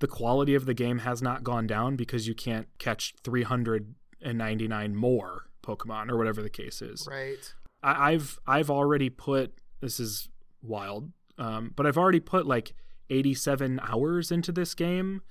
the 0.00 0.08
quality 0.08 0.56
of 0.56 0.66
the 0.66 0.74
game 0.74 0.98
has 0.98 1.22
not 1.22 1.44
gone 1.44 1.68
down 1.68 1.94
because 1.94 2.26
you 2.26 2.34
can't 2.34 2.66
catch 2.78 3.14
399 3.22 4.96
more 4.96 5.46
Pokemon 5.62 6.10
or 6.10 6.16
whatever 6.16 6.42
the 6.42 6.50
case 6.50 6.82
is. 6.82 7.06
Right. 7.08 7.54
I, 7.82 8.12
I've 8.12 8.38
I've 8.46 8.70
already 8.70 9.10
put 9.10 9.54
this 9.80 9.98
is 10.00 10.28
wild, 10.62 11.10
um, 11.38 11.72
but 11.74 11.86
I've 11.86 11.98
already 11.98 12.20
put 12.20 12.46
like 12.46 12.74
87 13.10 13.80
hours 13.82 14.30
into 14.30 14.52
this 14.52 14.74
game, 14.74 15.22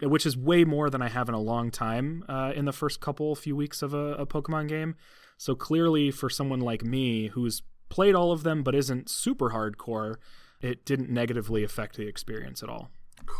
which 0.00 0.24
is 0.24 0.36
way 0.36 0.64
more 0.64 0.88
than 0.88 1.02
I 1.02 1.08
have 1.08 1.28
in 1.28 1.34
a 1.34 1.40
long 1.40 1.70
time 1.70 2.24
uh, 2.28 2.52
in 2.54 2.64
the 2.64 2.72
first 2.72 3.00
couple 3.00 3.34
few 3.34 3.54
weeks 3.54 3.82
of 3.82 3.92
a, 3.92 4.14
a 4.14 4.26
Pokemon 4.26 4.68
game. 4.68 4.94
So 5.36 5.54
clearly, 5.54 6.10
for 6.10 6.30
someone 6.30 6.60
like 6.60 6.82
me 6.82 7.28
who's 7.28 7.62
played 7.88 8.14
all 8.14 8.32
of 8.32 8.42
them 8.42 8.62
but 8.62 8.74
isn't 8.74 9.10
super 9.10 9.50
hardcore, 9.50 10.16
it 10.60 10.84
didn't 10.86 11.10
negatively 11.10 11.62
affect 11.62 11.96
the 11.96 12.06
experience 12.06 12.62
at 12.62 12.68
all. 12.70 12.90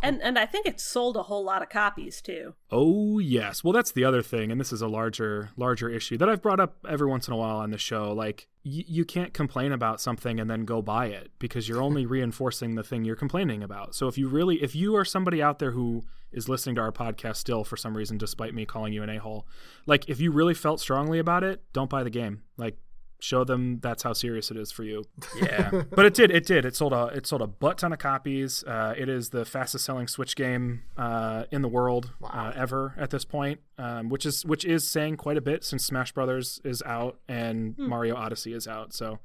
And 0.02 0.22
and 0.22 0.38
I 0.38 0.46
think 0.46 0.66
it 0.66 0.80
sold 0.80 1.16
a 1.16 1.24
whole 1.24 1.44
lot 1.44 1.62
of 1.62 1.68
copies 1.68 2.20
too. 2.20 2.54
Oh 2.70 3.18
yes. 3.18 3.62
Well, 3.64 3.72
that's 3.72 3.92
the 3.92 4.04
other 4.04 4.22
thing, 4.22 4.50
and 4.50 4.60
this 4.60 4.72
is 4.72 4.82
a 4.82 4.88
larger 4.88 5.50
larger 5.56 5.88
issue 5.88 6.16
that 6.18 6.28
I've 6.28 6.42
brought 6.42 6.60
up 6.60 6.76
every 6.88 7.06
once 7.06 7.28
in 7.28 7.34
a 7.34 7.36
while 7.36 7.58
on 7.58 7.70
the 7.70 7.78
show. 7.78 8.12
Like 8.12 8.48
y- 8.64 8.84
you 8.86 9.04
can't 9.04 9.32
complain 9.32 9.72
about 9.72 10.00
something 10.00 10.38
and 10.40 10.50
then 10.50 10.64
go 10.64 10.82
buy 10.82 11.06
it 11.06 11.30
because 11.38 11.68
you're 11.68 11.82
only 11.82 12.06
reinforcing 12.16 12.74
the 12.74 12.82
thing 12.84 13.04
you're 13.04 13.16
complaining 13.16 13.62
about. 13.62 13.94
So 13.94 14.08
if 14.08 14.18
you 14.18 14.28
really, 14.28 14.62
if 14.62 14.74
you 14.74 14.96
are 14.96 15.04
somebody 15.04 15.42
out 15.42 15.58
there 15.58 15.72
who 15.72 16.02
is 16.32 16.48
listening 16.48 16.74
to 16.74 16.82
our 16.82 16.92
podcast 16.92 17.36
still 17.36 17.64
for 17.64 17.76
some 17.76 17.96
reason, 17.96 18.18
despite 18.18 18.54
me 18.54 18.66
calling 18.66 18.92
you 18.92 19.02
an 19.02 19.08
a 19.10 19.18
hole, 19.18 19.46
like 19.86 20.08
if 20.08 20.20
you 20.20 20.30
really 20.32 20.54
felt 20.54 20.80
strongly 20.80 21.18
about 21.18 21.44
it, 21.44 21.62
don't 21.72 21.90
buy 21.90 22.02
the 22.02 22.10
game. 22.10 22.42
Like 22.56 22.76
show 23.18 23.44
them 23.44 23.78
that's 23.80 24.02
how 24.02 24.12
serious 24.12 24.50
it 24.50 24.56
is 24.56 24.70
for 24.70 24.84
you. 24.84 25.04
Yeah, 25.40 25.70
but 25.90 26.06
it 26.06 26.14
did. 26.14 26.30
It 26.30 26.46
did. 26.46 26.64
It 26.64 26.76
sold 26.76 26.92
a 26.92 27.06
it 27.06 27.26
sold 27.26 27.42
a 27.42 27.46
butt 27.46 27.78
ton 27.78 27.92
of 27.92 27.98
copies. 27.98 28.64
Uh, 28.64 28.94
it 28.96 29.08
is 29.08 29.30
the 29.30 29.44
fastest 29.44 29.84
selling 29.84 30.08
Switch 30.08 30.36
game 30.36 30.82
uh, 30.96 31.44
in 31.50 31.62
the 31.62 31.68
world 31.68 32.12
uh, 32.22 32.52
ever 32.54 32.94
at 32.96 33.10
this 33.10 33.24
point, 33.24 33.60
um, 33.78 34.08
which 34.08 34.26
is 34.26 34.44
which 34.44 34.64
is 34.64 34.86
saying 34.86 35.16
quite 35.16 35.36
a 35.36 35.42
bit 35.42 35.64
since 35.64 35.84
Smash 35.84 36.12
Brothers 36.12 36.60
is 36.64 36.82
out 36.84 37.18
and 37.28 37.76
Mario 37.78 38.16
Odyssey 38.16 38.52
is 38.52 38.66
out. 38.66 38.92
So 38.92 39.18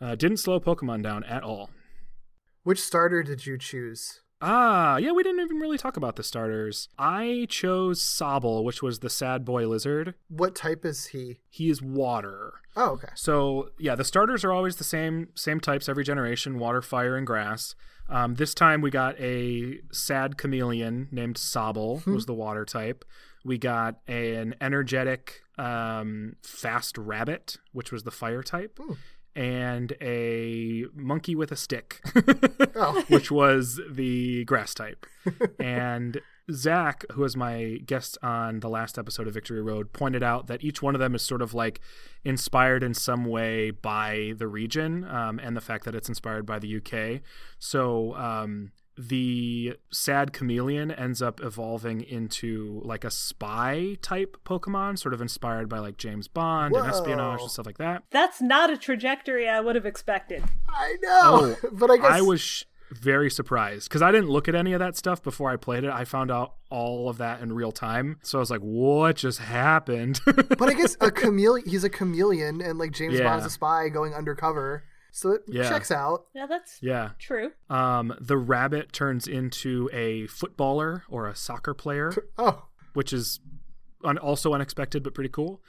uh, 0.00 0.14
didn't 0.14 0.38
slow 0.38 0.60
Pokemon 0.60 1.02
down 1.02 1.24
at 1.24 1.42
all. 1.42 1.70
Which 2.62 2.80
starter 2.82 3.22
did 3.22 3.46
you 3.46 3.58
choose? 3.58 4.20
Ah, 4.40 4.98
yeah, 4.98 5.12
we 5.12 5.22
didn't 5.22 5.40
even 5.40 5.56
really 5.58 5.78
talk 5.78 5.96
about 5.96 6.16
the 6.16 6.22
starters. 6.22 6.88
I 6.98 7.46
chose 7.48 8.02
Sobble, 8.02 8.64
which 8.64 8.82
was 8.82 8.98
the 8.98 9.08
sad 9.08 9.44
boy 9.44 9.66
lizard. 9.66 10.14
What 10.28 10.54
type 10.54 10.84
is 10.84 11.06
he? 11.06 11.38
He 11.48 11.70
is 11.70 11.80
water. 11.80 12.54
Oh, 12.76 12.90
okay. 12.92 13.08
So 13.14 13.70
yeah, 13.78 13.94
the 13.94 14.04
starters 14.04 14.44
are 14.44 14.52
always 14.52 14.76
the 14.76 14.84
same 14.84 15.28
same 15.34 15.58
types 15.60 15.88
every 15.88 16.04
generation: 16.04 16.58
water, 16.58 16.82
fire, 16.82 17.16
and 17.16 17.26
grass. 17.26 17.74
Um, 18.08 18.34
this 18.34 18.54
time 18.54 18.82
we 18.82 18.90
got 18.90 19.18
a 19.18 19.80
sad 19.90 20.36
chameleon 20.36 21.08
named 21.10 21.36
Sobble 21.36 22.04
was 22.06 22.26
the 22.26 22.34
water 22.34 22.64
type. 22.64 23.04
We 23.44 23.58
got 23.58 23.96
an 24.06 24.54
energetic 24.60 25.42
um, 25.58 26.36
fast 26.42 26.98
rabbit, 26.98 27.56
which 27.72 27.90
was 27.90 28.02
the 28.04 28.10
fire 28.10 28.42
type, 28.42 28.78
and 29.36 29.92
a 30.00 30.86
monkey 30.94 31.34
with 31.36 31.52
a 31.52 31.56
stick, 31.56 32.00
Oh. 32.74 33.04
which 33.08 33.30
was 33.30 33.80
the 33.88 34.44
grass 34.46 34.74
type. 34.74 35.06
and 35.60 36.20
Zach, 36.50 37.04
who 37.12 37.22
was 37.22 37.36
my 37.36 37.78
guest 37.84 38.16
on 38.22 38.60
the 38.60 38.68
last 38.68 38.98
episode 38.98 39.26
of 39.26 39.34
Victory 39.34 39.60
Road, 39.60 39.92
pointed 39.92 40.22
out 40.22 40.46
that 40.46 40.62
each 40.64 40.80
one 40.80 40.94
of 40.94 41.00
them 41.00 41.14
is 41.14 41.22
sort 41.22 41.42
of 41.42 41.54
like 41.54 41.80
inspired 42.24 42.82
in 42.82 42.94
some 42.94 43.24
way 43.24 43.70
by 43.70 44.32
the 44.36 44.46
region 44.46 45.04
um, 45.04 45.38
and 45.40 45.56
the 45.56 45.60
fact 45.60 45.84
that 45.84 45.94
it's 45.94 46.08
inspired 46.08 46.46
by 46.46 46.58
the 46.58 46.76
UK. 46.76 47.20
So 47.58 48.14
um, 48.14 48.70
the 48.98 49.76
sad 49.92 50.32
chameleon 50.32 50.90
ends 50.90 51.20
up 51.20 51.40
evolving 51.42 52.00
into 52.00 52.80
like 52.84 53.04
a 53.04 53.10
spy 53.10 53.96
type 54.02 54.36
Pokemon, 54.44 54.98
sort 54.98 55.12
of 55.14 55.20
inspired 55.20 55.68
by 55.68 55.78
like 55.78 55.96
James 55.98 56.28
Bond 56.28 56.74
and 56.74 56.86
espionage 56.86 57.40
and 57.42 57.50
stuff 57.50 57.66
like 57.66 57.78
that. 57.78 58.04
That's 58.10 58.40
not 58.40 58.70
a 58.70 58.76
trajectory 58.76 59.48
I 59.48 59.60
would 59.60 59.74
have 59.74 59.86
expected. 59.86 60.42
I 60.68 60.96
know, 61.02 61.56
oh, 61.62 61.68
but 61.72 61.90
I 61.90 61.96
guess 61.96 62.06
Oh, 62.06 62.14
I 62.14 62.20
was 62.22 62.40
sh- 62.40 62.64
very 62.92 63.30
surprised 63.30 63.88
because 63.88 64.00
I 64.00 64.12
didn't 64.12 64.30
look 64.30 64.46
at 64.48 64.54
any 64.54 64.72
of 64.72 64.78
that 64.78 64.96
stuff 64.96 65.22
before 65.22 65.50
I 65.50 65.56
played 65.56 65.82
it. 65.84 65.90
I 65.90 66.04
found 66.04 66.30
out 66.30 66.54
all 66.70 67.08
of 67.08 67.18
that 67.18 67.40
in 67.40 67.52
real 67.52 67.72
time, 67.72 68.18
so 68.22 68.38
I 68.38 68.40
was 68.40 68.50
like, 68.50 68.60
"What 68.60 69.16
just 69.16 69.40
happened?" 69.40 70.20
But 70.26 70.62
I 70.68 70.72
guess 70.74 70.96
a 71.00 71.10
chameleon. 71.10 71.68
He's 71.68 71.82
a 71.84 71.90
chameleon, 71.90 72.60
and 72.62 72.78
like 72.78 72.92
James 72.92 73.14
Yeah. 73.18 73.24
Bond's 73.24 73.44
a 73.44 73.50
spy 73.50 73.88
going 73.88 74.14
undercover, 74.14 74.84
so 75.16 75.30
it 75.32 75.42
Yeah. 75.48 75.68
checks 75.68 75.90
out. 75.90 76.26
Yeah, 76.34 76.46
that's 76.46 76.78
yeah. 76.82 77.10
true. 77.18 77.52
Um, 77.70 78.14
the 78.20 78.36
rabbit 78.36 78.92
turns 78.92 79.26
into 79.26 79.88
a 79.92 80.26
footballer 80.26 81.04
or 81.08 81.26
a 81.26 81.34
soccer 81.34 81.72
player, 81.74 82.12
Oh, 82.36 82.66
which 82.92 83.12
is 83.12 83.40
un- 84.04 84.18
also 84.18 84.52
unexpected 84.52 85.02
but 85.02 85.14
pretty 85.14 85.30
cool. 85.30 85.62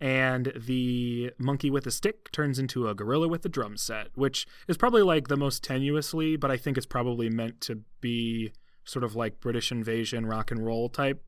And 0.00 0.52
the 0.56 1.32
monkey 1.38 1.70
with 1.70 1.86
a 1.86 1.90
stick 1.90 2.32
turns 2.32 2.58
into 2.58 2.88
a 2.88 2.94
gorilla 2.94 3.28
with 3.28 3.44
a 3.44 3.48
drum 3.48 3.76
set, 3.76 4.08
which 4.14 4.46
is 4.68 4.76
probably 4.76 5.02
like 5.02 5.28
the 5.28 5.36
most 5.36 5.62
tenuously, 5.62 6.38
but 6.40 6.50
I 6.50 6.56
think 6.56 6.76
it's 6.76 6.86
probably 6.86 7.28
meant 7.30 7.60
to 7.62 7.82
be 8.00 8.52
sort 8.84 9.04
of 9.04 9.14
like 9.14 9.40
British 9.40 9.70
invasion 9.70 10.26
rock 10.26 10.50
and 10.50 10.64
roll 10.64 10.88
type 10.88 11.22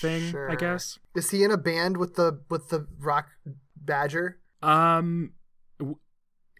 thing, 0.00 0.30
sure. 0.30 0.50
I 0.50 0.54
guess. 0.54 0.98
Is 1.14 1.30
he 1.30 1.42
in 1.44 1.50
a 1.50 1.56
band 1.56 1.96
with 1.96 2.14
the 2.14 2.40
with 2.50 2.68
the 2.68 2.86
rock 2.98 3.28
badger? 3.76 4.38
Um, 4.62 5.32
w- 5.78 5.98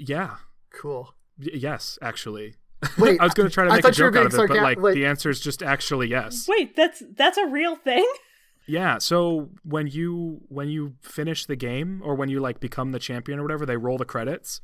yeah, 0.01 0.37
Cool. 0.73 1.15
Y- 1.39 1.51
yes, 1.55 1.99
actually. 2.03 2.55
Wait, 2.99 3.21
I 3.21 3.25
was 3.25 3.35
going 3.35 3.49
to 3.49 3.55
try 3.55 3.65
to 3.65 3.71
make 3.71 3.79
a 3.79 3.83
thought 3.83 3.99
you 3.99 4.05
were 4.05 4.11
joke 4.11 4.21
out 4.21 4.27
of 4.27 4.33
being 4.33 4.45
it, 4.45 4.49
but 4.49 4.57
sarca- 4.57 4.83
like 4.83 4.95
the 4.95 5.07
answer 5.07 5.31
is 5.31 5.41
just 5.41 5.63
actually 5.63 6.09
yes. 6.09 6.47
Wait, 6.49 6.75
that's 6.75 7.03
that's 7.17 7.39
a 7.39 7.47
real 7.47 7.77
thing. 7.77 8.07
Yeah, 8.65 8.99
so 8.99 9.51
when 9.65 9.89
you 9.89 10.43
when 10.49 10.69
you 10.69 10.95
finish 11.03 11.47
the 11.47 11.57
game 11.57 12.01
or 12.05 12.15
when 12.15 12.29
you 12.29 12.39
like 12.39 12.61
become 12.61 12.93
the 12.93 13.01
champion 13.01 13.41
or 13.41 13.43
whatever, 13.43 13.67
they 13.67 13.77
roll 13.77 13.99
the 13.99 14.05
credits. 14.05 14.61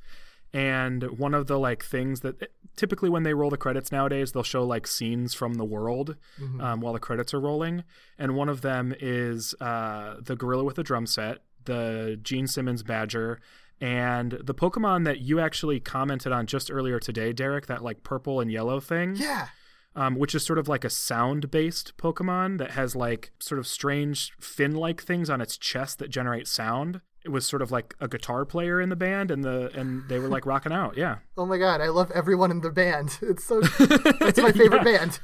And 0.52 1.18
one 1.18 1.34
of 1.34 1.48
the 1.48 1.58
like 1.58 1.84
things 1.84 2.20
that 2.20 2.50
typically 2.76 3.10
when 3.10 3.24
they 3.24 3.34
roll 3.34 3.50
the 3.50 3.56
credits 3.56 3.90
nowadays, 3.90 4.30
they'll 4.30 4.44
show 4.44 4.62
like 4.62 4.86
scenes 4.86 5.34
from 5.34 5.54
the 5.54 5.64
world 5.64 6.14
um, 6.60 6.80
while 6.80 6.92
the 6.92 7.00
credits 7.00 7.34
are 7.34 7.40
rolling. 7.40 7.82
And 8.18 8.36
one 8.36 8.48
of 8.48 8.60
them 8.60 8.94
is 9.00 9.52
uh, 9.60 10.14
the 10.20 10.36
gorilla 10.36 10.62
with 10.62 10.76
the 10.76 10.84
drum 10.84 11.04
set, 11.06 11.38
the 11.64 12.18
Gene 12.22 12.46
Simmons 12.46 12.84
badger, 12.84 13.40
and 13.80 14.32
the 14.42 14.54
Pokemon 14.54 15.04
that 15.04 15.20
you 15.20 15.40
actually 15.40 15.80
commented 15.80 16.32
on 16.32 16.46
just 16.46 16.70
earlier 16.70 16.98
today, 16.98 17.32
Derek, 17.32 17.66
that 17.66 17.82
like 17.82 18.02
purple 18.02 18.40
and 18.40 18.50
yellow 18.50 18.80
thing 18.80 19.14
Yeah. 19.16 19.48
um, 19.96 20.16
which 20.16 20.34
is 20.34 20.44
sort 20.44 20.58
of 20.58 20.68
like 20.68 20.84
a 20.84 20.90
sound 20.90 21.50
based 21.50 21.96
Pokemon 21.96 22.58
that 22.58 22.72
has 22.72 22.94
like 22.96 23.32
sort 23.40 23.58
of 23.58 23.66
strange 23.66 24.32
fin 24.40 24.74
like 24.74 25.02
things 25.02 25.30
on 25.30 25.40
its 25.40 25.56
chest 25.56 25.98
that 26.00 26.08
generate 26.10 26.46
sound. 26.48 27.00
It 27.24 27.30
was 27.30 27.46
sort 27.46 27.62
of 27.62 27.70
like 27.70 27.94
a 28.00 28.08
guitar 28.08 28.44
player 28.44 28.80
in 28.80 28.88
the 28.90 28.96
band, 28.96 29.30
and 29.30 29.42
the 29.44 29.70
and 29.78 30.08
they 30.08 30.18
were 30.18 30.28
like 30.28 30.46
rocking 30.46 30.72
out. 30.72 30.96
Yeah, 30.96 31.16
Oh 31.36 31.46
my 31.46 31.58
god, 31.58 31.80
I 31.80 31.88
love 31.88 32.10
everyone 32.12 32.50
in 32.50 32.60
the 32.60 32.70
band. 32.70 33.18
It's 33.22 33.44
so. 33.44 33.60
it's 33.80 34.38
my 34.40 34.52
favorite 34.52 34.84
band. 34.84 35.18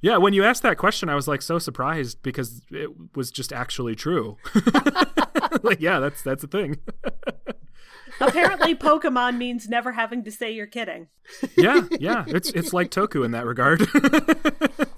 yeah. 0.00 0.16
When 0.16 0.32
you 0.32 0.44
asked 0.44 0.62
that 0.62 0.78
question, 0.78 1.08
I 1.08 1.14
was 1.16 1.26
like 1.28 1.42
so 1.42 1.58
surprised 1.58 2.22
because 2.22 2.62
it 2.70 2.90
was 3.16 3.30
just 3.32 3.52
actually 3.52 3.94
true. 3.96 4.36
like, 5.62 5.80
yeah, 5.80 5.98
that's 5.98 6.22
that's 6.22 6.44
a 6.44 6.46
thing. 6.48 6.76
Apparently, 8.20 8.74
Pokemon 8.74 9.36
means 9.36 9.68
never 9.68 9.92
having 9.92 10.24
to 10.24 10.30
say 10.30 10.52
you're 10.52 10.66
kidding. 10.66 11.08
yeah, 11.56 11.86
yeah. 11.98 12.24
It's 12.26 12.50
it's 12.50 12.72
like 12.72 12.90
Toku 12.90 13.24
in 13.24 13.30
that 13.32 13.46
regard. 13.46 13.80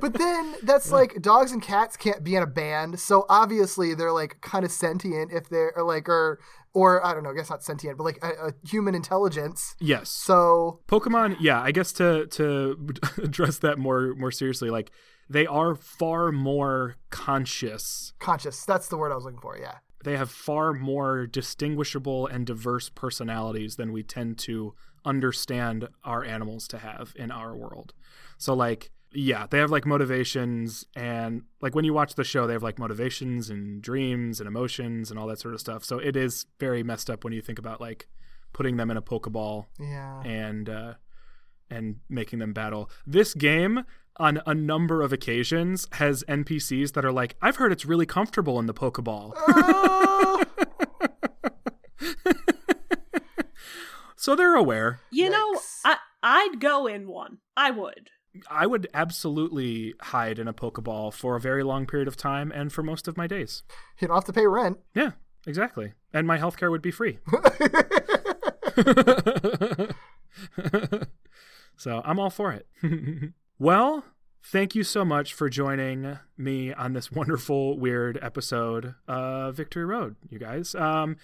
But 0.00 0.14
then 0.14 0.54
that's 0.62 0.92
like 0.92 1.20
dogs 1.20 1.52
and 1.52 1.62
cats 1.62 1.96
can't 1.96 2.22
be 2.22 2.36
in 2.36 2.42
a 2.42 2.46
band, 2.46 3.00
so 3.00 3.26
obviously 3.28 3.94
they're 3.94 4.12
like 4.12 4.40
kind 4.40 4.64
of 4.64 4.70
sentient 4.70 5.32
if 5.32 5.48
they're 5.48 5.72
or 5.76 5.82
like 5.82 6.08
or 6.08 6.38
or 6.72 7.04
I 7.04 7.14
don't 7.14 7.22
know, 7.22 7.30
I 7.30 7.34
guess 7.34 7.50
not 7.50 7.64
sentient, 7.64 7.98
but 7.98 8.04
like 8.04 8.18
a, 8.22 8.48
a 8.48 8.52
human 8.66 8.94
intelligence. 8.94 9.74
yes. 9.80 10.10
So 10.10 10.80
Pokemon, 10.88 11.36
yeah, 11.40 11.60
I 11.60 11.72
guess 11.72 11.92
to 11.94 12.26
to 12.26 12.94
address 13.22 13.58
that 13.58 13.78
more 13.78 14.14
more 14.14 14.30
seriously, 14.30 14.70
like 14.70 14.90
they 15.28 15.46
are 15.46 15.74
far 15.74 16.32
more 16.32 16.96
conscious. 17.10 18.12
conscious. 18.18 18.64
That's 18.64 18.88
the 18.88 18.96
word 18.96 19.12
I 19.12 19.14
was 19.14 19.24
looking 19.24 19.40
for. 19.40 19.58
Yeah. 19.58 19.78
They 20.04 20.16
have 20.16 20.30
far 20.30 20.72
more 20.72 21.26
distinguishable 21.26 22.26
and 22.26 22.46
diverse 22.46 22.88
personalities 22.88 23.76
than 23.76 23.92
we 23.92 24.02
tend 24.02 24.38
to 24.40 24.74
understand 25.04 25.88
our 26.04 26.24
animals 26.24 26.68
to 26.68 26.78
have 26.78 27.12
in 27.16 27.30
our 27.30 27.56
world. 27.56 27.94
So 28.36 28.54
like 28.54 28.90
yeah, 29.12 29.46
they 29.48 29.56
have 29.58 29.70
like 29.70 29.86
motivations 29.86 30.84
and 30.94 31.42
like 31.62 31.74
when 31.74 31.86
you 31.86 31.94
watch 31.94 32.14
the 32.14 32.24
show 32.24 32.46
they 32.46 32.52
have 32.52 32.62
like 32.62 32.78
motivations 32.78 33.48
and 33.48 33.80
dreams 33.80 34.38
and 34.38 34.46
emotions 34.46 35.10
and 35.10 35.18
all 35.18 35.26
that 35.28 35.38
sort 35.40 35.54
of 35.54 35.60
stuff. 35.60 35.82
So 35.82 35.98
it 35.98 36.14
is 36.14 36.44
very 36.60 36.82
messed 36.82 37.08
up 37.08 37.24
when 37.24 37.32
you 37.32 37.40
think 37.40 37.58
about 37.58 37.80
like 37.80 38.06
putting 38.52 38.76
them 38.76 38.90
in 38.90 38.96
a 38.98 39.02
pokeball 39.02 39.66
Yeah. 39.80 40.20
and 40.22 40.68
uh, 40.68 40.94
and 41.70 41.96
making 42.08 42.38
them 42.38 42.52
battle. 42.52 42.90
This 43.06 43.32
game 43.34 43.84
on 44.18 44.40
a 44.46 44.54
number 44.54 45.02
of 45.02 45.12
occasions 45.12 45.86
has 45.92 46.24
NPCs 46.28 46.92
that 46.94 47.04
are 47.04 47.12
like, 47.12 47.36
"I've 47.40 47.56
heard 47.56 47.72
it's 47.72 47.84
really 47.84 48.06
comfortable 48.06 48.58
in 48.58 48.66
the 48.66 48.74
Pokeball." 48.74 49.34
So 54.20 54.34
they're 54.34 54.56
aware. 54.56 55.00
You 55.10 55.30
know, 55.30 55.60
I 55.84 55.96
I'd 56.22 56.60
go 56.60 56.86
in 56.86 57.08
one. 57.08 57.38
I 57.56 57.70
would. 57.70 58.10
I 58.50 58.66
would 58.66 58.88
absolutely 58.92 59.94
hide 60.00 60.38
in 60.38 60.48
a 60.48 60.52
Pokeball 60.52 61.14
for 61.14 61.36
a 61.36 61.40
very 61.40 61.62
long 61.62 61.86
period 61.86 62.08
of 62.08 62.16
time 62.16 62.52
and 62.54 62.72
for 62.72 62.82
most 62.82 63.08
of 63.08 63.16
my 63.16 63.26
days. 63.26 63.62
you 63.98 64.08
don't 64.08 64.16
have 64.16 64.24
to 64.24 64.32
pay 64.32 64.46
rent. 64.46 64.78
Yeah, 64.94 65.12
exactly. 65.46 65.94
And 66.12 66.26
my 66.26 66.36
healthcare 66.36 66.70
would 66.70 66.82
be 66.82 66.90
free. 66.90 67.18
so 71.76 72.02
I'm 72.04 72.18
all 72.18 72.30
for 72.30 72.52
it. 72.52 72.66
Well, 73.58 74.04
thank 74.42 74.74
you 74.74 74.84
so 74.84 75.04
much 75.04 75.34
for 75.34 75.48
joining 75.48 76.18
me 76.36 76.72
on 76.72 76.92
this 76.92 77.10
wonderful, 77.12 77.78
weird 77.78 78.18
episode 78.22 78.94
of 79.06 79.56
Victory 79.56 79.84
Road, 79.84 80.16
you 80.28 80.38
guys. 80.38 80.74
Um, 80.74 81.16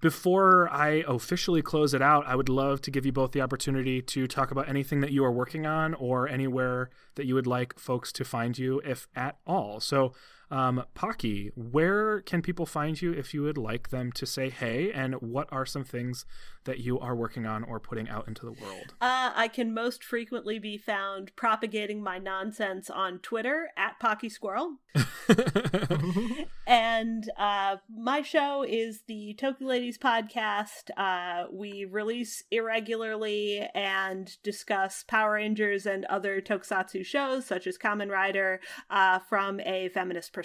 before 0.00 0.68
I 0.72 1.04
officially 1.06 1.60
close 1.60 1.92
it 1.92 2.00
out, 2.00 2.26
I 2.26 2.34
would 2.34 2.48
love 2.48 2.80
to 2.82 2.90
give 2.90 3.04
you 3.04 3.12
both 3.12 3.32
the 3.32 3.42
opportunity 3.42 4.00
to 4.02 4.26
talk 4.26 4.50
about 4.50 4.68
anything 4.68 5.00
that 5.00 5.12
you 5.12 5.24
are 5.24 5.32
working 5.32 5.66
on 5.66 5.94
or 5.94 6.26
anywhere 6.26 6.90
that 7.16 7.26
you 7.26 7.34
would 7.34 7.46
like 7.46 7.78
folks 7.78 8.10
to 8.12 8.24
find 8.24 8.56
you, 8.58 8.80
if 8.84 9.06
at 9.14 9.36
all. 9.46 9.78
So, 9.78 10.14
um, 10.50 10.84
Pocky, 10.94 11.52
where 11.54 12.20
can 12.22 12.42
people 12.42 12.66
find 12.66 13.00
you 13.00 13.12
if 13.12 13.32
you 13.32 13.42
would 13.42 13.58
like 13.58 13.90
them 13.90 14.10
to 14.12 14.26
say 14.26 14.50
hey? 14.50 14.90
And 14.92 15.14
what 15.20 15.48
are 15.52 15.64
some 15.64 15.84
things 15.84 16.24
that 16.64 16.80
you 16.80 16.98
are 16.98 17.14
working 17.14 17.46
on 17.46 17.64
or 17.64 17.80
putting 17.80 18.08
out 18.08 18.28
into 18.28 18.44
the 18.44 18.52
world? 18.52 18.94
Uh, 19.00 19.32
I 19.34 19.48
can 19.48 19.72
most 19.72 20.04
frequently 20.04 20.58
be 20.58 20.76
found 20.76 21.34
propagating 21.36 22.02
my 22.02 22.18
nonsense 22.18 22.90
on 22.90 23.18
Twitter 23.20 23.70
at 23.76 23.98
Pocky 23.98 24.28
Squirrel. 24.28 24.76
and 26.66 27.30
uh, 27.36 27.76
my 27.88 28.22
show 28.22 28.62
is 28.62 29.02
the 29.06 29.36
Toku 29.40 29.62
Ladies 29.62 29.98
podcast. 29.98 30.90
Uh, 30.96 31.46
we 31.52 31.84
release 31.84 32.42
irregularly 32.50 33.68
and 33.74 34.36
discuss 34.42 35.04
Power 35.06 35.34
Rangers 35.34 35.86
and 35.86 36.04
other 36.06 36.40
tokusatsu 36.40 37.04
shows, 37.04 37.46
such 37.46 37.66
as 37.66 37.78
Kamen 37.78 38.10
Rider, 38.10 38.60
uh, 38.90 39.20
from 39.20 39.60
a 39.60 39.88
feminist 39.90 40.32
perspective. 40.32 40.39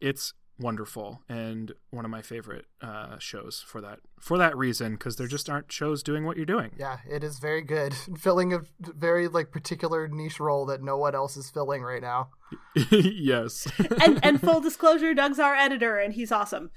It's 0.00 0.34
wonderful 0.58 1.22
and 1.28 1.72
one 1.90 2.04
of 2.04 2.10
my 2.10 2.22
favorite 2.22 2.66
uh, 2.80 3.18
shows 3.18 3.64
for 3.66 3.80
that 3.80 3.98
for 4.20 4.38
that 4.38 4.56
reason 4.56 4.92
because 4.92 5.16
there 5.16 5.26
just 5.26 5.50
aren't 5.50 5.70
shows 5.72 6.02
doing 6.02 6.24
what 6.24 6.36
you're 6.36 6.46
doing. 6.46 6.70
Yeah, 6.78 6.98
it 7.08 7.24
is 7.24 7.38
very 7.38 7.62
good. 7.62 7.94
Filling 8.18 8.52
a 8.52 8.60
very 8.80 9.28
like 9.28 9.50
particular 9.50 10.08
niche 10.08 10.40
role 10.40 10.66
that 10.66 10.82
no 10.82 10.96
one 10.96 11.14
else 11.14 11.36
is 11.36 11.50
filling 11.50 11.82
right 11.82 12.02
now. 12.02 12.30
yes. 12.90 13.66
And, 14.02 14.24
and 14.24 14.40
full 14.40 14.60
disclosure, 14.60 15.14
Doug's 15.14 15.38
our 15.38 15.54
editor, 15.54 15.98
and 15.98 16.14
he's 16.14 16.32
awesome. 16.32 16.70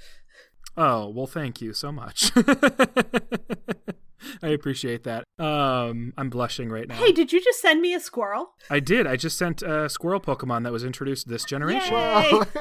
Oh, 0.78 1.10
well, 1.10 1.28
thank 1.28 1.62
you 1.62 1.74
so 1.74 1.92
much. 1.92 2.32
I 4.42 4.50
appreciate 4.50 5.04
that. 5.04 5.24
Um, 5.38 6.14
I'm 6.18 6.30
blushing 6.30 6.70
right 6.70 6.88
now. 6.88 6.96
Hey, 6.96 7.12
did 7.12 7.32
you 7.34 7.44
just 7.44 7.62
send 7.62 7.82
me 7.82 7.94
a 7.94 8.00
squirrel? 8.00 8.52
I 8.70 8.80
did. 8.80 9.06
I 9.08 9.16
just 9.16 9.38
sent 9.38 9.62
a 9.62 9.90
squirrel 9.90 10.20
Pokemon 10.20 10.64
that 10.64 10.72
was 10.72 10.84
introduced 10.84 11.28
this 11.28 11.46
generation. 11.46 11.94
Yay! 11.94 12.42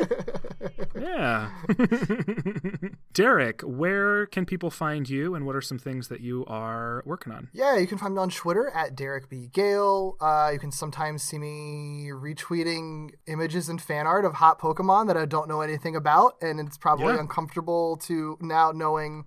Yeah. 0.96 1.50
Derek, 3.12 3.60
where 3.62 4.26
can 4.26 4.46
people 4.46 4.70
find 4.70 5.08
you 5.08 5.34
and 5.34 5.44
what 5.46 5.54
are 5.54 5.60
some 5.60 5.78
things 5.78 6.08
that 6.08 6.20
you 6.20 6.44
are 6.46 7.02
working 7.04 7.32
on? 7.32 7.48
Yeah, 7.52 7.76
you 7.76 7.86
can 7.86 7.98
find 7.98 8.14
me 8.14 8.20
on 8.20 8.30
Twitter 8.30 8.70
at 8.74 8.96
Derek 8.96 9.28
B. 9.28 9.48
Gale. 9.52 10.16
Uh, 10.20 10.50
you 10.52 10.58
can 10.58 10.72
sometimes 10.72 11.22
see 11.22 11.38
me 11.38 12.08
retweeting 12.12 13.10
images 13.26 13.68
and 13.68 13.80
fan 13.80 14.06
art 14.06 14.24
of 14.24 14.34
hot 14.34 14.58
Pokemon 14.60 15.06
that 15.08 15.16
I 15.16 15.26
don't 15.26 15.48
know 15.48 15.60
anything 15.60 15.94
about, 15.94 16.34
and 16.40 16.58
it's 16.58 16.78
probably 16.78 17.06
Yeah. 17.14 17.20
uncomfortable 17.20 17.96
to 17.98 18.38
now 18.40 18.72
knowing 18.72 19.24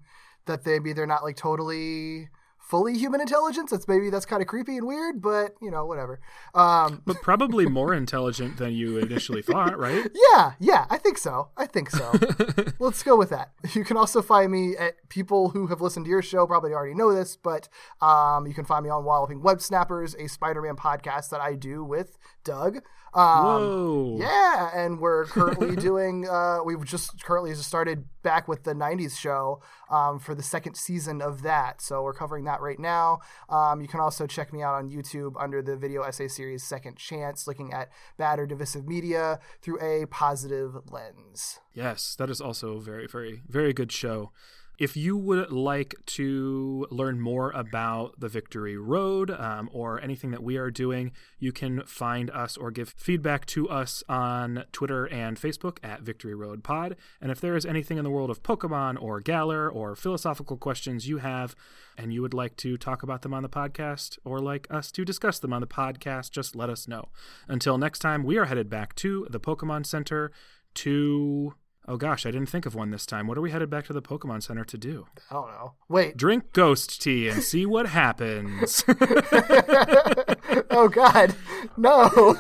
that 0.47 0.65
maybe 0.65 0.93
they're 0.93 1.05
not 1.07 1.23
like 1.23 1.35
totally 1.37 2.29
fully 2.59 2.97
human 2.97 3.21
intelligence. 3.21 3.71
That's 3.71 3.87
maybe 3.87 4.09
that's 4.09 4.25
kind 4.25 4.41
of 4.41 4.47
creepy 4.49 4.75
and 4.75 4.85
weird, 4.85 5.21
but 5.21 5.55
you 5.61 5.71
know, 5.71 5.85
whatever. 5.85 6.19
Um, 6.53 7.01
But 7.05 7.21
probably 7.21 7.65
more 7.79 7.93
intelligent 7.93 8.57
than 8.57 8.73
you 8.73 8.97
initially 8.97 9.41
thought, 9.41 9.77
right? 9.79 10.05
yeah, 10.33 10.51
yeah, 10.59 10.85
I 10.89 10.97
think 10.97 11.17
so. 11.17 11.49
I 11.55 11.65
think 11.65 11.89
so. 11.89 12.11
Let's 12.79 13.03
go 13.03 13.15
with 13.15 13.29
that. 13.29 13.51
You 13.73 13.85
can 13.85 13.95
also 13.95 14.21
find 14.21 14.51
me 14.51 14.75
at 14.75 14.95
people 15.07 15.49
who 15.49 15.67
have 15.67 15.79
listened 15.79 16.05
to 16.07 16.09
your 16.09 16.21
show 16.21 16.45
probably 16.45 16.73
already 16.73 16.93
know 16.93 17.13
this, 17.15 17.37
but 17.37 17.69
um, 18.01 18.45
you 18.47 18.53
can 18.53 18.65
find 18.65 18.83
me 18.83 18.89
on 18.89 19.05
Walloping 19.05 19.41
Web 19.41 19.61
Snappers, 19.61 20.13
a 20.15 20.27
Spider-Man 20.27 20.75
podcast 20.75 21.29
that 21.29 21.39
I 21.39 21.55
do 21.55 21.85
with 21.85 22.17
Doug. 22.43 22.81
Um, 23.17 23.45
Whoa. 23.45 24.17
yeah, 24.19 24.69
and 24.75 24.99
we're 24.99 25.25
currently 25.25 25.75
doing. 25.87 26.27
Uh, 26.29 26.59
we've 26.63 26.85
just 26.85 27.23
currently 27.23 27.49
just 27.51 27.67
started 27.67 28.05
back 28.21 28.47
with 28.47 28.63
the 28.63 28.73
'90s 28.73 29.17
show 29.17 29.59
um, 29.89 30.19
for 30.19 30.35
the 30.35 30.43
second 30.43 30.75
season 30.75 31.19
of 31.19 31.41
that. 31.41 31.81
So 31.81 32.03
we're 32.03 32.13
covering 32.13 32.45
that 32.45 32.61
right 32.61 32.77
now. 32.77 33.19
Um, 33.49 33.81
you 33.81 33.87
can 33.87 33.99
also 33.99 34.27
check 34.27 34.53
me 34.53 34.61
out 34.61 34.75
on 34.75 34.91
YouTube 34.91 35.33
under 35.39 35.63
the 35.63 35.75
video 35.75 36.03
essay 36.03 36.27
series 36.27 36.63
Second 36.63 36.97
Chance, 36.97 37.47
looking 37.47 37.73
at 37.73 37.89
bad 38.17 38.37
or 38.37 38.45
divisive 38.45 38.87
media 38.87 39.39
through 39.63 39.81
a 39.81 40.05
positive 40.05 40.77
lens. 40.91 41.59
Yes, 41.73 42.15
that 42.19 42.29
is 42.29 42.39
also 42.39 42.77
a 42.77 42.81
very, 42.81 43.07
very, 43.07 43.41
very 43.47 43.73
good 43.73 43.91
show. 43.91 44.31
If 44.77 44.95
you 44.95 45.17
would 45.17 45.51
like 45.51 45.95
to 46.05 46.85
learn 46.91 47.19
more 47.19 47.49
about 47.49 48.19
the 48.19 48.29
Victory 48.29 48.77
Road 48.77 49.31
um, 49.31 49.71
or 49.73 49.99
anything 49.99 50.29
that 50.29 50.43
we 50.43 50.55
are 50.57 50.69
doing, 50.69 51.13
you 51.39 51.51
can 51.51 51.81
find 51.87 52.29
us 52.29 52.57
or 52.57 52.69
give 52.69 52.93
feedback 52.95 53.47
to 53.47 53.67
us 53.69 54.03
on 54.07 54.65
Twitter 54.71 55.07
and 55.07 55.37
Facebook 55.37 55.79
at 55.81 56.01
Victory 56.01 56.35
Road 56.35 56.63
Pod. 56.63 56.95
And 57.19 57.31
if 57.31 57.41
there 57.41 57.55
is 57.55 57.65
anything 57.65 57.97
in 57.97 58.03
the 58.03 58.11
world 58.11 58.29
of 58.29 58.43
Pokemon 58.43 59.01
or 59.01 59.19
Galar 59.19 59.67
or 59.67 59.95
philosophical 59.95 60.57
questions 60.57 61.07
you 61.07 61.17
have 61.17 61.55
and 61.97 62.13
you 62.13 62.21
would 62.21 62.35
like 62.35 62.55
to 62.57 62.77
talk 62.77 63.01
about 63.01 63.23
them 63.23 63.33
on 63.33 63.41
the 63.41 63.49
podcast 63.49 64.19
or 64.23 64.39
like 64.39 64.67
us 64.69 64.91
to 64.91 65.03
discuss 65.03 65.39
them 65.39 65.53
on 65.53 65.61
the 65.61 65.67
podcast, 65.67 66.29
just 66.29 66.55
let 66.55 66.69
us 66.69 66.87
know. 66.87 67.09
Until 67.47 67.79
next 67.79 67.97
time, 67.99 68.23
we 68.23 68.37
are 68.37 68.45
headed 68.45 68.69
back 68.69 68.93
to 68.97 69.25
the 69.31 69.39
Pokemon 69.39 69.87
Center 69.87 70.31
to. 70.75 71.55
Oh 71.89 71.95
gosh, 71.95 72.25
I 72.25 72.31
didn't 72.31 72.49
think 72.49 72.65
of 72.65 72.75
one 72.75 72.91
this 72.91 73.05
time. 73.05 73.27
What 73.27 73.37
are 73.37 73.41
we 73.41 73.51
headed 73.51 73.69
back 73.69 73.85
to 73.85 73.93
the 73.93 74.01
Pokemon 74.01 74.43
Center 74.43 74.65
to 74.65 74.77
do? 74.77 75.07
I 75.31 75.35
don't 75.35 75.47
know. 75.47 75.73
Wait. 75.87 76.17
Drink 76.17 76.51
ghost 76.51 77.01
tea 77.01 77.29
and 77.29 77.41
see 77.41 77.65
what 77.65 77.87
happens. 77.87 78.83
oh 80.69 80.89
God, 80.91 81.33
no. 81.77 82.09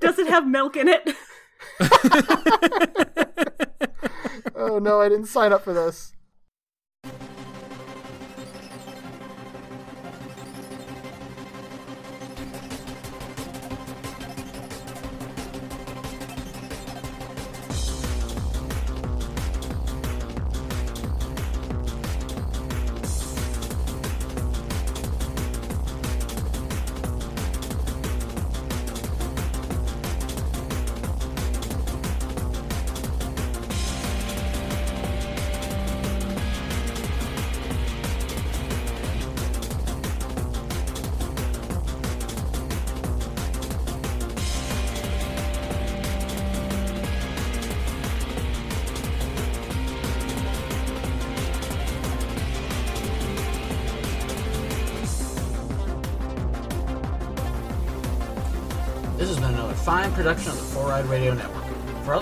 Does 0.00 0.18
it 0.18 0.28
have 0.28 0.46
milk 0.46 0.78
in 0.78 0.88
it? 0.88 1.14
oh 4.54 4.78
no, 4.78 5.02
I 5.02 5.10
didn't 5.10 5.26
sign 5.26 5.52
up 5.52 5.62
for 5.62 5.74
this. 5.74 6.14